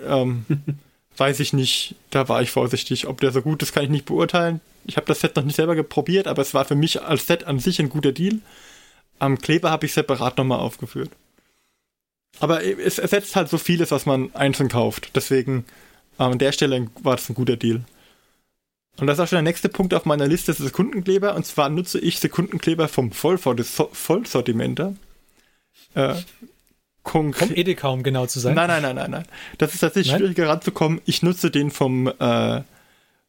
ähm, 0.06 0.44
weiß 1.16 1.40
ich 1.40 1.52
nicht. 1.52 1.94
Da 2.10 2.28
war 2.28 2.42
ich 2.42 2.50
vorsichtig. 2.50 3.06
Ob 3.06 3.20
der 3.20 3.32
so 3.32 3.42
gut 3.42 3.62
ist, 3.62 3.72
kann 3.72 3.84
ich 3.84 3.90
nicht 3.90 4.06
beurteilen. 4.06 4.60
Ich 4.84 4.96
habe 4.96 5.06
das 5.06 5.20
Set 5.20 5.36
noch 5.36 5.44
nicht 5.44 5.56
selber 5.56 5.80
probiert, 5.82 6.26
aber 6.26 6.42
es 6.42 6.54
war 6.54 6.64
für 6.64 6.74
mich 6.74 7.02
als 7.02 7.26
Set 7.26 7.44
an 7.44 7.60
sich 7.60 7.78
ein 7.78 7.88
guter 7.88 8.12
Deal. 8.12 8.40
Am 9.22 9.38
Kleber 9.38 9.70
habe 9.70 9.86
ich 9.86 9.92
separat 9.92 10.36
nochmal 10.36 10.58
aufgeführt. 10.58 11.10
Aber 12.40 12.64
es 12.64 12.98
ersetzt 12.98 13.36
halt 13.36 13.48
so 13.48 13.56
vieles, 13.56 13.92
was 13.92 14.04
man 14.04 14.34
einzeln 14.34 14.68
kauft. 14.68 15.14
Deswegen 15.14 15.64
an 16.18 16.40
der 16.40 16.50
Stelle 16.50 16.88
war 17.02 17.14
das 17.14 17.30
ein 17.30 17.34
guter 17.34 17.56
Deal. 17.56 17.82
Und 18.98 19.06
das 19.06 19.18
ist 19.18 19.20
auch 19.20 19.28
schon 19.28 19.36
der 19.36 19.42
nächste 19.42 19.68
Punkt 19.68 19.94
auf 19.94 20.06
meiner 20.06 20.26
Liste, 20.26 20.50
das 20.50 20.58
ist 20.58 20.66
Sekundenkleber. 20.66 21.36
Und 21.36 21.46
zwar 21.46 21.68
nutze 21.68 22.00
ich 22.00 22.18
Sekundenkleber 22.18 22.88
vom 22.88 23.12
Vollsortimenter. 23.12 24.96
Äh, 25.94 26.14
vom 27.04 27.32
Edeka, 27.54 27.90
um 27.90 28.02
genau 28.02 28.26
zu 28.26 28.40
sein. 28.40 28.56
Nein, 28.56 28.66
nein, 28.66 28.82
nein, 28.82 28.96
nein, 28.96 29.10
nein. 29.12 29.24
Das 29.58 29.72
ist 29.72 29.80
tatsächlich 29.80 30.10
nein? 30.10 30.20
schwieriger 30.20 30.48
ranzukommen. 30.48 31.00
Ich 31.04 31.22
nutze 31.22 31.52
den 31.52 31.70
vom, 31.70 32.08
äh, 32.08 32.62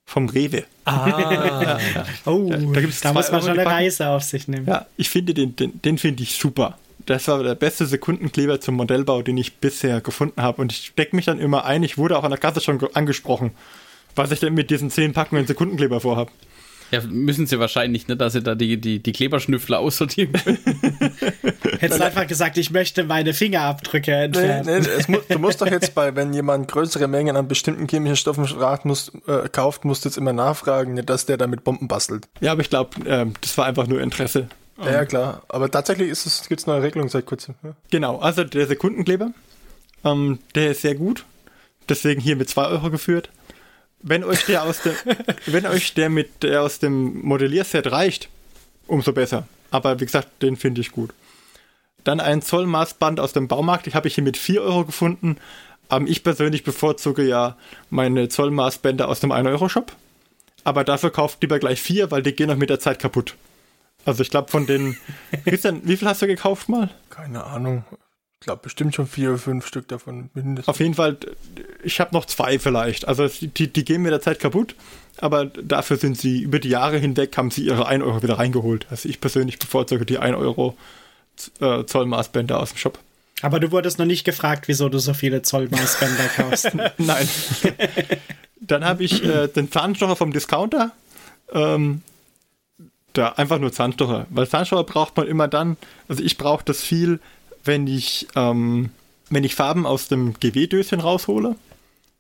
vom 0.06 0.30
Rewe. 0.30 0.64
Ah. 0.86 1.80
oh, 2.26 2.49
da, 2.49 2.58
da, 2.58 2.82
gibt's 2.82 3.01
da 3.01 3.14
muss 3.14 3.32
man 3.32 3.41
schon 3.41 3.51
eine 3.51 3.66
Reise 3.66 4.10
auf 4.10 4.24
sich 4.24 4.47
nehmen. 4.47 4.68
Ja, 4.68 4.86
ich 4.97 5.10
finde 5.10 5.34
den, 5.34 5.56
den, 5.56 5.82
den 5.82 5.97
finde 5.97 6.24
ich 6.24 6.36
super. 6.36 6.78
Das 7.06 7.28
war 7.28 7.43
der 7.43 7.56
beste 7.56 7.86
Sekundenkleber 7.86 8.62
zum 8.62 8.76
Modellbau, 8.76 9.22
den 9.22 9.38
ich 9.38 9.56
bisher 9.58 10.01
gefunden 10.01 10.41
habe. 10.41 10.62
Und 10.62 10.72
ich 10.72 10.93
decke 10.93 11.16
mich 11.16 11.26
dann 11.26 11.39
immer 11.39 11.66
ein. 11.66 11.84
Ich 11.84 11.97
wurde 11.97 12.18
auch 12.18 12.24
an 12.24 12.32
der 12.32 12.39
Kasse 12.39 12.62
schon 12.62 12.80
angesprochen, 12.93 13.51
was 14.16 14.32
ich 14.32 14.39
denn 14.39 14.54
mit 14.54 14.70
diesen 14.70 14.89
zehn 14.89 15.14
Packungen 15.14 15.45
Sekundenkleber 15.45 15.99
vorhabe. 15.99 16.32
Ja, 16.93 17.01
müssen 17.09 17.47
sie 17.47 17.59
wahrscheinlich, 17.59 18.07
ne, 18.07 18.15
dass 18.15 18.33
sie 18.33 18.43
da 18.43 18.53
die, 18.53 18.79
die, 18.79 19.01
die 19.01 19.11
Kleberschnüffler 19.13 19.79
aussortieren 19.79 20.31
können. 20.33 20.59
Hättest 21.79 21.99
du 21.99 22.05
einfach 22.05 22.27
gesagt, 22.27 22.55
ich 22.59 22.69
möchte 22.69 23.03
meine 23.03 23.33
Fingerabdrücke 23.33 24.13
entfernen. 24.13 24.83
Nee, 24.83 24.87
nee, 24.87 25.03
mu 25.07 25.17
du 25.27 25.39
musst 25.39 25.59
doch 25.59 25.65
jetzt 25.65 25.95
bei, 25.95 26.15
wenn 26.15 26.33
jemand 26.33 26.67
größere 26.67 27.07
Mengen 27.07 27.35
an 27.35 27.47
bestimmten 27.47 27.87
chemischen 27.87 28.15
Stoffen 28.15 28.47
musst, 28.83 29.11
äh, 29.25 29.49
kauft, 29.49 29.85
musst 29.85 30.05
du 30.05 30.09
jetzt 30.09 30.17
immer 30.17 30.33
nachfragen, 30.33 30.93
nicht, 30.93 31.09
dass 31.09 31.25
der 31.25 31.37
damit 31.37 31.63
Bomben 31.63 31.87
bastelt. 31.87 32.27
Ja, 32.41 32.51
aber 32.51 32.61
ich 32.61 32.69
glaube, 32.69 33.09
äh, 33.09 33.25
das 33.41 33.57
war 33.57 33.65
einfach 33.65 33.87
nur 33.87 33.99
Interesse. 33.99 34.49
Ja, 34.77 34.91
ja, 34.91 35.05
klar. 35.05 35.41
Aber 35.49 35.71
tatsächlich 35.71 36.09
ist 36.09 36.27
es, 36.27 36.47
gibt 36.47 36.61
es 36.61 36.67
neue 36.67 36.83
Regelungen 36.83 37.09
seit 37.09 37.25
kurzem. 37.25 37.55
Ja. 37.63 37.71
Genau, 37.89 38.19
also 38.19 38.43
der 38.43 38.67
Sekundenkleber, 38.67 39.31
ähm, 40.05 40.37
der 40.53 40.69
ist 40.69 40.81
sehr 40.81 40.93
gut. 40.93 41.25
Deswegen 41.89 42.21
hier 42.21 42.35
mit 42.35 42.49
2 42.49 42.67
Euro 42.67 42.91
geführt. 42.91 43.31
Wenn 44.04 44.24
euch 44.24 44.45
der 44.45 44.64
aus 44.64 44.82
dem, 44.82 44.93
wenn 45.45 45.66
euch 45.66 45.93
der 45.93 46.10
mit 46.10 46.43
der 46.43 46.62
aus 46.62 46.80
dem 46.80 47.26
Modellierset 47.26 47.91
reicht, 47.91 48.30
umso 48.86 49.14
besser. 49.14 49.47
Aber 49.72 49.99
wie 49.99 50.06
gesagt, 50.06 50.28
den 50.41 50.56
finde 50.56 50.82
ich 50.82 50.91
gut. 50.91 51.14
Dann 52.04 52.20
ein 52.20 52.41
Zollmaßband 52.41 53.20
aus 53.20 53.34
dem 53.34 53.47
Baumarkt. 53.47 53.88
Ich 53.88 53.95
habe 53.95 54.08
ich 54.08 54.16
hier 54.16 54.24
mit 54.24 54.38
4 54.38 54.62
Euro 54.62 54.86
gefunden. 54.86 55.38
Aber 55.89 56.06
ich 56.08 56.24
persönlich 56.24 56.64
bevorzuge 56.64 57.24
ja 57.24 57.58
meine 57.89 58.30
Zollmaßbänder 58.30 59.08
aus 59.08 59.20
dem 59.20 59.32
1-Euro-Shop. 59.32 59.93
Aber 60.64 60.84
dafür 60.84 61.12
kauft 61.12 61.41
lieber 61.41 61.60
gleich 61.60 61.82
vier, 61.82 62.12
weil 62.12 62.24
die 62.24 62.34
gehen 62.34 62.47
noch 62.47 62.56
mit 62.56 62.70
der 62.70 62.80
Zeit 62.80 62.99
kaputt. 62.99 63.36
Also 64.06 64.22
ich 64.22 64.30
glaube 64.30 64.49
von 64.49 64.66
den. 64.66 64.97
Christian, 65.45 65.82
wie 65.84 65.97
viel 65.97 66.08
hast 66.08 66.22
du 66.22 66.28
gekauft 66.28 66.70
mal? 66.70 66.89
Keine 67.10 67.43
Ahnung. 67.43 67.84
Ich 68.43 68.45
glaube 68.45 68.61
bestimmt 68.61 68.93
schon 68.93 69.07
vier 69.07 69.29
oder 69.29 69.37
fünf 69.37 69.65
Stück 69.65 69.87
davon 69.87 70.29
mindestens. 70.33 70.67
Auf 70.67 70.81
jeden 70.81 70.95
Fall, 70.95 71.15
ich 71.81 72.01
habe 72.01 72.13
noch 72.13 72.25
zwei 72.25 72.59
vielleicht. 72.59 73.07
Also 73.07 73.29
die, 73.29 73.71
die 73.71 73.85
gehen 73.85 74.01
mit 74.01 74.11
der 74.11 74.19
Zeit 74.19 74.39
kaputt, 74.41 74.75
aber 75.21 75.45
dafür 75.45 75.95
sind 75.95 76.17
sie 76.17 76.41
über 76.41 76.59
die 76.59 76.67
Jahre 76.67 76.97
hinweg, 76.97 77.37
haben 77.37 77.51
sie 77.51 77.63
ihre 77.63 77.87
1 77.87 78.03
Euro 78.03 78.21
wieder 78.21 78.37
reingeholt. 78.37 78.85
Also 78.89 79.07
ich 79.07 79.21
persönlich 79.21 79.59
bevorzuge 79.59 80.05
die 80.05 80.17
1 80.17 80.35
Euro 80.35 80.75
äh, 81.61 81.85
Zollmaßbänder 81.85 82.59
aus 82.59 82.71
dem 82.71 82.79
Shop. 82.79 82.99
Aber 83.41 83.61
du 83.61 83.71
wurdest 83.71 83.97
noch 83.97 84.05
nicht 84.05 84.25
gefragt, 84.25 84.67
wieso 84.67 84.89
du 84.89 84.99
so 84.99 85.13
viele 85.13 85.41
Zollmaßbänder 85.41 86.27
kaufst. 86.35 86.71
Nein. 86.97 87.29
Dann 88.59 88.83
habe 88.83 89.05
ich 89.05 89.23
äh, 89.23 89.47
den 89.47 89.71
Zahnstocher 89.71 90.17
vom 90.17 90.33
Discounter. 90.33 90.91
Ähm, 91.53 92.01
da 93.13 93.29
einfach 93.29 93.59
nur 93.59 93.71
Zahnstocher. 93.71 94.27
Weil 94.31 94.49
Zahnstocher 94.49 94.83
braucht 94.83 95.15
man 95.15 95.27
immer 95.27 95.47
dann, 95.47 95.77
also 96.09 96.21
ich 96.21 96.37
brauche 96.37 96.65
das 96.65 96.81
viel, 96.81 97.21
wenn 97.64 97.88
ich, 97.88 98.28
ähm, 98.36 98.89
wenn 99.30 99.43
ich 99.43 99.55
Farben 99.55 99.86
aus 99.86 100.07
dem 100.07 100.34
GW-Döschen 100.39 100.99
raushole 100.99 101.55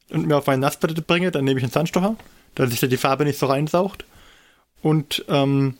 und 0.09 0.27
mir 0.27 0.37
auf 0.37 0.47
meine 0.47 0.61
Nassplatte 0.61 1.01
bringe, 1.01 1.31
dann 1.31 1.45
nehme 1.45 1.59
ich 1.59 1.63
einen 1.63 1.71
Zahnstocher, 1.71 2.15
dass 2.55 2.69
sich 2.69 2.79
da 2.79 2.87
die 2.87 2.97
Farbe 2.97 3.25
nicht 3.25 3.39
so 3.39 3.47
reinsaugt. 3.47 4.05
Und 4.81 5.25
ähm, 5.29 5.75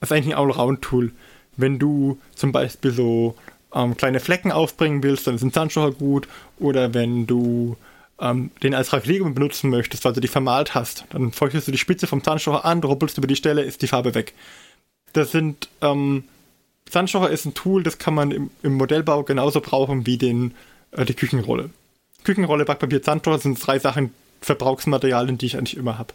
das 0.00 0.10
ist 0.10 0.16
eigentlich 0.16 0.34
ein 0.34 0.40
Allround-Tool. 0.40 1.12
Wenn 1.56 1.78
du 1.78 2.18
zum 2.34 2.52
Beispiel 2.52 2.90
so 2.90 3.36
ähm, 3.74 3.96
kleine 3.96 4.20
Flecken 4.20 4.52
aufbringen 4.52 5.02
willst, 5.02 5.26
dann 5.26 5.36
ist 5.36 5.42
ein 5.42 5.52
Zahnstocher 5.52 5.92
gut. 5.92 6.28
Oder 6.58 6.94
wenn 6.94 7.26
du 7.26 7.76
ähm, 8.20 8.50
den 8.62 8.74
als 8.74 8.92
Raffinierung 8.92 9.34
benutzen 9.34 9.70
möchtest, 9.70 10.04
weil 10.04 10.12
du 10.12 10.20
die 10.20 10.28
vermalt 10.28 10.74
hast, 10.74 11.04
dann 11.10 11.32
feuchtest 11.32 11.68
du 11.68 11.72
die 11.72 11.78
Spitze 11.78 12.06
vom 12.06 12.22
Zahnstocher 12.22 12.64
an, 12.64 12.82
ruppelst 12.82 13.18
über 13.18 13.26
die 13.26 13.36
Stelle, 13.36 13.62
ist 13.62 13.82
die 13.82 13.88
Farbe 13.88 14.14
weg. 14.14 14.34
Das 15.12 15.32
sind, 15.32 15.68
ähm, 15.80 16.24
Zahnstocher 16.92 17.30
ist 17.30 17.46
ein 17.46 17.54
Tool, 17.54 17.82
das 17.82 17.96
kann 17.96 18.14
man 18.14 18.30
im, 18.30 18.50
im 18.62 18.74
Modellbau 18.74 19.22
genauso 19.22 19.62
brauchen 19.62 20.06
wie 20.06 20.18
den, 20.18 20.54
äh, 20.92 21.06
die 21.06 21.14
Küchenrolle. 21.14 21.70
Küchenrolle, 22.22 22.66
Backpapier, 22.66 23.02
Zahnstocher 23.02 23.38
sind 23.38 23.66
drei 23.66 23.78
Sachen, 23.78 24.12
Verbrauchsmaterialien, 24.42 25.38
die 25.38 25.46
ich 25.46 25.56
eigentlich 25.56 25.76
immer 25.76 25.98
habe. 25.98 26.12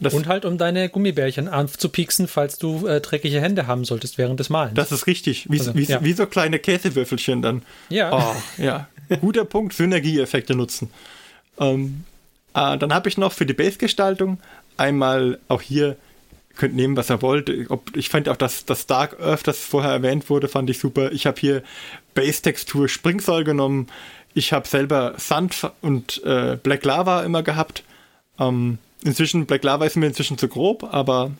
und 0.00 0.28
halt, 0.28 0.44
um 0.44 0.56
deine 0.56 0.88
Gummibärchen 0.88 1.48
anzupieksen, 1.48 2.28
falls 2.28 2.58
du 2.58 2.86
äh, 2.86 3.00
dreckige 3.00 3.40
Hände 3.40 3.66
haben 3.66 3.84
solltest 3.84 4.18
während 4.18 4.38
des 4.38 4.50
Malens. 4.50 4.74
Das 4.74 4.92
ist 4.92 5.08
richtig. 5.08 5.50
Wie, 5.50 5.58
also, 5.58 5.74
wie, 5.74 5.82
ja. 5.82 6.04
wie 6.04 6.12
so 6.12 6.26
kleine 6.26 6.60
Käsewürfelchen 6.60 7.42
dann. 7.42 7.62
Ja. 7.88 8.12
Oh, 8.12 8.62
ja. 8.62 8.88
Guter 9.20 9.44
Punkt, 9.46 9.72
Synergieeffekte 9.72 10.54
nutzen. 10.54 10.90
Ähm, 11.58 12.04
äh, 12.54 12.78
dann 12.78 12.94
habe 12.94 13.08
ich 13.08 13.18
noch 13.18 13.32
für 13.32 13.46
die 13.46 13.54
Base-Gestaltung 13.54 14.38
einmal 14.76 15.40
auch 15.48 15.62
hier, 15.62 15.96
könnt 16.56 16.74
nehmen, 16.74 16.96
was 16.96 17.10
ihr 17.10 17.22
wollt. 17.22 17.50
Ob, 17.70 17.96
ich 17.96 18.08
fand 18.08 18.28
auch 18.28 18.36
das, 18.36 18.64
das 18.64 18.86
Dark 18.86 19.20
Earth, 19.20 19.46
das 19.46 19.58
vorher 19.58 19.92
erwähnt 19.92 20.28
wurde, 20.30 20.48
fand 20.48 20.68
ich 20.70 20.78
super. 20.78 21.12
Ich 21.12 21.26
habe 21.26 21.40
hier 21.40 21.62
Base-Textur 22.14 22.88
Springsoll 22.88 23.44
genommen. 23.44 23.88
Ich 24.34 24.52
habe 24.52 24.66
selber 24.66 25.14
Sand 25.16 25.70
und 25.80 26.22
äh, 26.24 26.58
Black 26.62 26.84
Lava 26.84 27.22
immer 27.22 27.42
gehabt. 27.42 27.84
Ähm, 28.38 28.78
inzwischen, 29.04 29.46
Black 29.46 29.64
Lava 29.64 29.86
ist 29.86 29.96
mir 29.96 30.06
inzwischen 30.06 30.38
zu 30.38 30.48
grob, 30.48 30.84
aber 30.92 31.30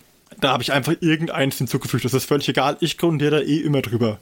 da 0.40 0.52
habe 0.52 0.62
ich 0.62 0.72
einfach 0.72 0.94
irgendeins 1.00 1.58
hinzugefügt. 1.58 2.04
Das 2.04 2.14
ist 2.14 2.24
völlig 2.26 2.48
egal. 2.48 2.76
Ich 2.80 2.98
grundiere 2.98 3.38
da 3.38 3.40
eh 3.40 3.58
immer 3.58 3.82
drüber. 3.82 4.18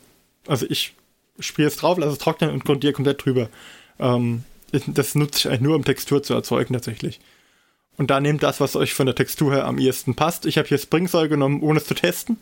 Also 0.47 0.66
ich 0.68 0.95
spiele 1.38 1.68
es 1.68 1.76
drauf, 1.76 1.99
lasse 1.99 2.12
es 2.12 2.18
trocknen 2.18 2.51
und 2.51 2.64
grundiere 2.64 2.92
komplett 2.92 3.24
drüber. 3.24 3.49
Ähm, 3.99 4.45
das 4.86 5.14
nutze 5.14 5.38
ich 5.38 5.49
eigentlich 5.49 5.61
nur, 5.61 5.76
um 5.76 5.84
Textur 5.84 6.22
zu 6.22 6.34
erzeugen 6.34 6.74
tatsächlich. 6.74 7.20
Und 7.97 8.11
da 8.11 8.20
nehmt 8.20 8.42
das, 8.42 8.61
was 8.61 8.76
euch 8.76 8.95
von 8.95 9.07
der 9.07 9.14
Textur 9.14 9.53
her 9.53 9.66
am 9.66 9.78
ehesten 9.78 10.14
passt. 10.14 10.47
Ich 10.47 10.59
habe 10.59 10.68
hier 10.68 10.78
Springsoll 10.78 11.28
genommen, 11.28 11.62
ohne 11.62 11.78
es 11.78 11.86
zu 11.86 11.95
testen. 11.95 12.38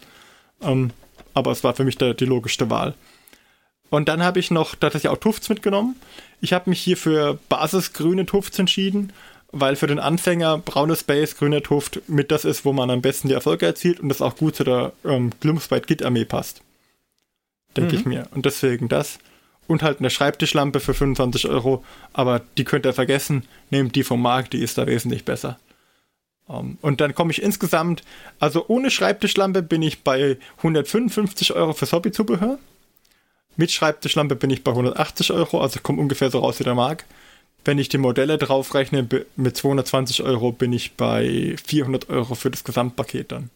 Ähm, 0.62 0.90
aber 1.34 1.50
es 1.50 1.64
war 1.64 1.74
für 1.74 1.84
mich 1.84 1.98
der, 1.98 2.14
die 2.14 2.24
logischste 2.24 2.70
Wahl. 2.70 2.94
Und 3.90 4.08
dann 4.08 4.22
habe 4.22 4.40
ich 4.40 4.50
noch 4.50 4.74
tatsächlich 4.74 5.10
auch 5.10 5.18
Tufts 5.18 5.48
mitgenommen. 5.48 5.96
Ich 6.40 6.52
habe 6.52 6.70
mich 6.70 6.80
hier 6.80 6.96
für 6.96 7.38
basisgrüne 7.48 8.24
Tufts 8.24 8.58
entschieden, 8.58 9.12
weil 9.50 9.76
für 9.76 9.86
den 9.86 9.98
Anfänger 9.98 10.58
braunes 10.58 11.04
Base, 11.04 11.34
grüner 11.34 11.62
Tuft 11.62 12.00
mit 12.08 12.30
das 12.30 12.46
ist, 12.46 12.64
wo 12.64 12.72
man 12.72 12.90
am 12.90 13.02
besten 13.02 13.28
die 13.28 13.34
Erfolge 13.34 13.66
erzielt 13.66 14.00
und 14.00 14.08
das 14.08 14.22
auch 14.22 14.36
gut 14.36 14.56
zu 14.56 14.64
der 14.64 14.92
ähm, 15.04 15.30
Gloomspite 15.40 15.86
Git 15.86 16.02
Armee 16.02 16.24
passt 16.24 16.62
denke 17.76 17.94
mhm. 17.94 17.98
ich 17.98 18.06
mir. 18.06 18.26
Und 18.32 18.46
deswegen 18.46 18.88
das. 18.88 19.18
Und 19.68 19.82
halt 19.82 20.00
eine 20.00 20.10
Schreibtischlampe 20.10 20.80
für 20.80 20.92
25 20.92 21.48
Euro, 21.48 21.84
aber 22.12 22.42
die 22.58 22.64
könnt 22.64 22.84
ihr 22.84 22.92
vergessen. 22.92 23.44
Nehmt 23.70 23.94
die 23.94 24.04
vom 24.04 24.20
Markt, 24.20 24.52
die 24.52 24.62
ist 24.62 24.76
da 24.76 24.86
wesentlich 24.86 25.24
besser. 25.24 25.58
Um, 26.46 26.56
ähm, 26.56 26.78
und 26.82 27.00
dann 27.00 27.14
komme 27.14 27.30
ich 27.30 27.42
insgesamt, 27.42 28.02
also 28.40 28.64
ohne 28.68 28.90
Schreibtischlampe 28.90 29.62
bin 29.62 29.82
ich 29.82 30.02
bei 30.02 30.38
155 30.58 31.52
Euro 31.54 31.72
fürs 31.72 31.92
Hobbyzubehör. 31.92 32.58
Mit 33.56 33.70
Schreibtischlampe 33.70 34.34
bin 34.34 34.50
ich 34.50 34.64
bei 34.64 34.72
180 34.72 35.32
Euro, 35.32 35.60
also 35.60 35.80
komme 35.80 36.00
ungefähr 36.00 36.30
so 36.30 36.40
raus 36.40 36.58
wie 36.58 36.64
der 36.64 36.74
Markt. 36.74 37.06
Wenn 37.64 37.78
ich 37.78 37.88
die 37.88 37.98
Modelle 37.98 38.38
draufrechne, 38.38 39.06
mit 39.36 39.56
220 39.56 40.22
Euro 40.22 40.52
bin 40.52 40.72
ich 40.72 40.94
bei 40.94 41.54
400 41.64 42.08
Euro 42.08 42.34
für 42.34 42.50
das 42.50 42.64
Gesamtpaket 42.64 43.30
dann. 43.30 43.50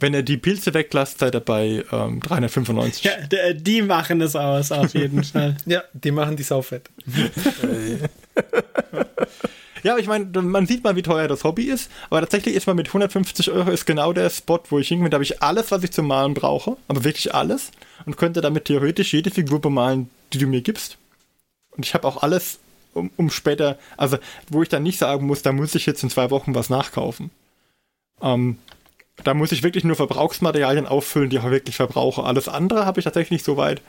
Wenn 0.00 0.12
er 0.14 0.22
die 0.22 0.36
Pilze 0.36 0.74
weglasst, 0.74 1.20
seid 1.20 1.34
ihr 1.34 1.40
bei 1.40 1.84
ähm, 1.92 2.20
395. 2.20 3.04
Ja, 3.04 3.52
die 3.54 3.82
machen 3.82 4.20
es 4.20 4.34
aus, 4.36 4.72
auf 4.72 4.92
jeden 4.94 5.22
Fall. 5.24 5.56
ja, 5.66 5.82
die 5.92 6.10
machen 6.10 6.36
die 6.36 6.42
saufett. 6.42 6.90
ja, 9.82 9.92
aber 9.92 10.00
ich 10.00 10.06
meine, 10.08 10.24
man 10.42 10.66
sieht 10.66 10.82
mal, 10.82 10.96
wie 10.96 11.02
teuer 11.02 11.28
das 11.28 11.44
Hobby 11.44 11.64
ist. 11.64 11.90
Aber 12.10 12.20
tatsächlich 12.20 12.54
ist 12.54 12.66
man 12.66 12.76
mit 12.76 12.88
150 12.88 13.50
Euro 13.50 13.70
ist 13.70 13.86
genau 13.86 14.12
der 14.12 14.30
Spot, 14.30 14.60
wo 14.68 14.78
ich 14.78 14.88
hingehe. 14.88 15.10
Da 15.10 15.16
habe 15.16 15.24
ich 15.24 15.42
alles, 15.42 15.70
was 15.70 15.84
ich 15.84 15.92
zum 15.92 16.06
Malen 16.06 16.34
brauche. 16.34 16.76
Aber 16.88 17.04
wirklich 17.04 17.34
alles. 17.34 17.70
und 18.06 18.16
könnte 18.16 18.40
damit 18.40 18.64
theoretisch 18.66 19.12
jede 19.12 19.30
Figur 19.30 19.60
bemalen, 19.60 20.10
die 20.32 20.38
du 20.38 20.46
mir 20.46 20.60
gibst. 20.60 20.98
Und 21.70 21.84
ich 21.84 21.94
habe 21.94 22.06
auch 22.06 22.22
alles, 22.22 22.58
um, 22.94 23.10
um 23.16 23.30
später, 23.30 23.78
also 23.96 24.18
wo 24.48 24.62
ich 24.62 24.68
dann 24.68 24.82
nicht 24.82 24.98
sagen 24.98 25.26
muss, 25.26 25.42
da 25.42 25.52
muss 25.52 25.74
ich 25.74 25.86
jetzt 25.86 26.02
in 26.02 26.10
zwei 26.10 26.30
Wochen 26.30 26.54
was 26.54 26.70
nachkaufen. 26.70 27.30
Ähm, 28.22 28.58
da 29.22 29.34
muss 29.34 29.52
ich 29.52 29.62
wirklich 29.62 29.84
nur 29.84 29.96
Verbrauchsmaterialien 29.96 30.86
auffüllen, 30.86 31.30
die 31.30 31.36
ich 31.36 31.42
auch 31.42 31.50
wirklich 31.50 31.76
verbrauche. 31.76 32.24
Alles 32.24 32.48
andere 32.48 32.84
habe 32.84 33.00
ich 33.00 33.04
tatsächlich 33.04 33.44
so 33.44 33.56
weit, 33.56 33.80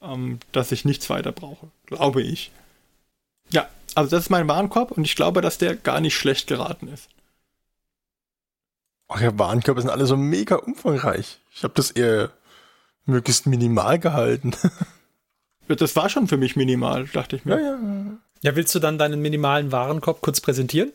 ähm, 0.00 0.38
dass 0.52 0.72
ich 0.72 0.84
nichts 0.84 1.10
weiter 1.10 1.32
brauche. 1.32 1.68
Glaube 1.86 2.22
ich. 2.22 2.50
Ja, 3.50 3.68
also 3.94 4.10
das 4.10 4.24
ist 4.24 4.30
mein 4.30 4.48
Warenkorb 4.48 4.92
und 4.92 5.04
ich 5.04 5.16
glaube, 5.16 5.42
dass 5.42 5.58
der 5.58 5.76
gar 5.76 6.00
nicht 6.00 6.16
schlecht 6.16 6.46
geraten 6.46 6.88
ist. 6.88 7.08
Ach 9.12 9.20
ja, 9.20 9.36
Warenkörper 9.36 9.80
sind 9.80 9.90
alle 9.90 10.06
so 10.06 10.16
mega 10.16 10.54
umfangreich. 10.54 11.40
Ich 11.52 11.64
habe 11.64 11.74
das 11.74 11.90
eher 11.90 12.30
möglichst 13.06 13.44
minimal 13.44 13.98
gehalten. 13.98 14.52
das 15.66 15.96
war 15.96 16.08
schon 16.08 16.28
für 16.28 16.36
mich 16.36 16.54
minimal, 16.54 17.06
dachte 17.08 17.34
ich 17.34 17.44
mir. 17.44 17.60
Ja, 17.60 17.70
ja. 17.70 17.78
ja, 18.42 18.56
willst 18.56 18.72
du 18.72 18.78
dann 18.78 18.98
deinen 18.98 19.20
minimalen 19.20 19.72
Warenkorb 19.72 20.20
kurz 20.20 20.40
präsentieren? 20.40 20.92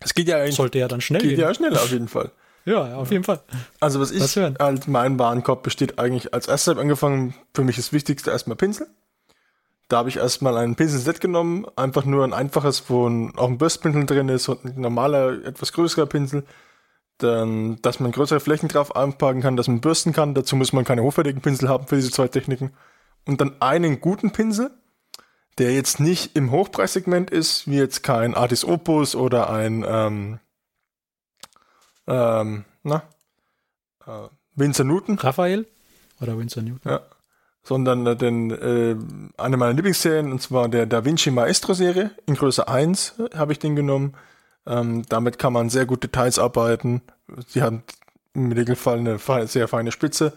Es 0.00 0.12
geht 0.14 0.28
ja 0.28 0.36
eigentlich. 0.36 0.56
Sollte 0.56 0.78
ja 0.78 0.86
dann 0.86 1.00
schnell 1.00 1.22
geht 1.22 1.30
gehen. 1.30 1.40
ja 1.40 1.54
schnell 1.54 1.74
auf 1.76 1.90
jeden 1.90 2.08
Fall. 2.08 2.30
Ja, 2.64 2.96
auf 2.96 3.10
jeden 3.10 3.24
Fall. 3.24 3.40
Also 3.80 4.00
was 4.00 4.10
ich, 4.10 4.20
was 4.20 4.36
halt 4.36 4.88
mein 4.88 5.18
Warenkorb 5.18 5.62
besteht 5.62 5.98
eigentlich 5.98 6.34
als 6.34 6.48
erstes 6.48 6.76
angefangen, 6.76 7.34
für 7.54 7.64
mich 7.64 7.76
das 7.76 7.92
Wichtigste 7.92 8.30
erstmal 8.30 8.56
Pinsel. 8.56 8.86
Da 9.88 9.98
habe 9.98 10.10
ich 10.10 10.18
erstmal 10.18 10.56
ein 10.58 10.76
Pinselset 10.76 11.20
genommen, 11.20 11.66
einfach 11.76 12.04
nur 12.04 12.24
ein 12.24 12.34
einfaches, 12.34 12.90
wo 12.90 13.06
auch 13.06 13.48
ein 13.48 13.56
Bürstpinsel 13.56 14.04
drin 14.04 14.28
ist 14.28 14.48
und 14.48 14.64
ein 14.64 14.80
normaler, 14.80 15.44
etwas 15.46 15.72
größerer 15.72 16.06
Pinsel 16.06 16.44
dann, 17.18 17.80
dass 17.82 18.00
man 18.00 18.12
größere 18.12 18.40
Flächen 18.40 18.68
drauf 18.68 18.96
anpacken 18.96 19.42
kann, 19.42 19.56
dass 19.56 19.68
man 19.68 19.80
bürsten 19.80 20.12
kann. 20.12 20.34
Dazu 20.34 20.56
muss 20.56 20.72
man 20.72 20.84
keine 20.84 21.02
hochwertigen 21.02 21.42
Pinsel 21.42 21.68
haben 21.68 21.86
für 21.86 21.96
diese 21.96 22.10
zwei 22.10 22.28
Techniken. 22.28 22.72
Und 23.26 23.40
dann 23.40 23.56
einen 23.60 24.00
guten 24.00 24.32
Pinsel, 24.32 24.70
der 25.58 25.72
jetzt 25.72 26.00
nicht 26.00 26.36
im 26.36 26.50
Hochpreissegment 26.50 27.30
ist, 27.30 27.68
wie 27.68 27.76
jetzt 27.76 28.02
kein 28.02 28.34
Artis 28.34 28.64
Opus 28.64 29.14
oder 29.14 29.50
ein 29.50 29.84
ähm, 29.86 30.38
ähm, 32.08 32.64
na, 32.82 33.02
äh, 34.06 34.28
Winsor 34.54 34.86
Newton. 34.86 35.18
Raphael 35.18 35.66
oder 36.20 36.38
Winsor 36.38 36.62
Newton. 36.62 36.90
Ja. 36.90 37.00
Sondern 37.62 38.06
äh, 38.06 38.16
den, 38.16 38.50
äh, 38.50 38.96
eine 39.36 39.56
meiner 39.56 39.74
Lieblingsserien, 39.74 40.32
und 40.32 40.40
zwar 40.40 40.68
der 40.68 40.86
Da 40.86 41.04
Vinci 41.04 41.30
Maestro 41.30 41.74
Serie, 41.74 42.10
in 42.26 42.34
Größe 42.34 42.66
1 42.66 43.14
habe 43.34 43.52
ich 43.52 43.58
den 43.58 43.76
genommen. 43.76 44.14
Ähm, 44.66 45.04
damit 45.08 45.38
kann 45.38 45.52
man 45.52 45.70
sehr 45.70 45.86
gut 45.86 46.02
Details 46.02 46.38
arbeiten. 46.38 47.02
Sie 47.46 47.62
haben 47.62 47.82
im 48.34 48.52
Regelfall 48.52 48.98
eine 48.98 49.18
sehr 49.46 49.68
feine 49.68 49.92
Spitze 49.92 50.32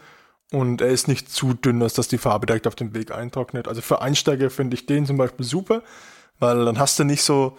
und 0.52 0.80
er 0.80 0.88
ist 0.88 1.08
nicht 1.08 1.30
zu 1.30 1.54
dünn, 1.54 1.80
dass 1.80 1.94
das 1.94 2.08
die 2.08 2.18
Farbe 2.18 2.46
direkt 2.46 2.66
auf 2.66 2.74
dem 2.74 2.94
Weg 2.94 3.10
eintrocknet. 3.10 3.68
Also 3.68 3.80
für 3.80 4.02
Einsteiger 4.02 4.50
finde 4.50 4.74
ich 4.74 4.86
den 4.86 5.06
zum 5.06 5.16
Beispiel 5.16 5.46
super, 5.46 5.82
weil 6.38 6.64
dann 6.64 6.78
hast 6.78 6.98
du 6.98 7.04
nicht 7.04 7.22
so, 7.22 7.56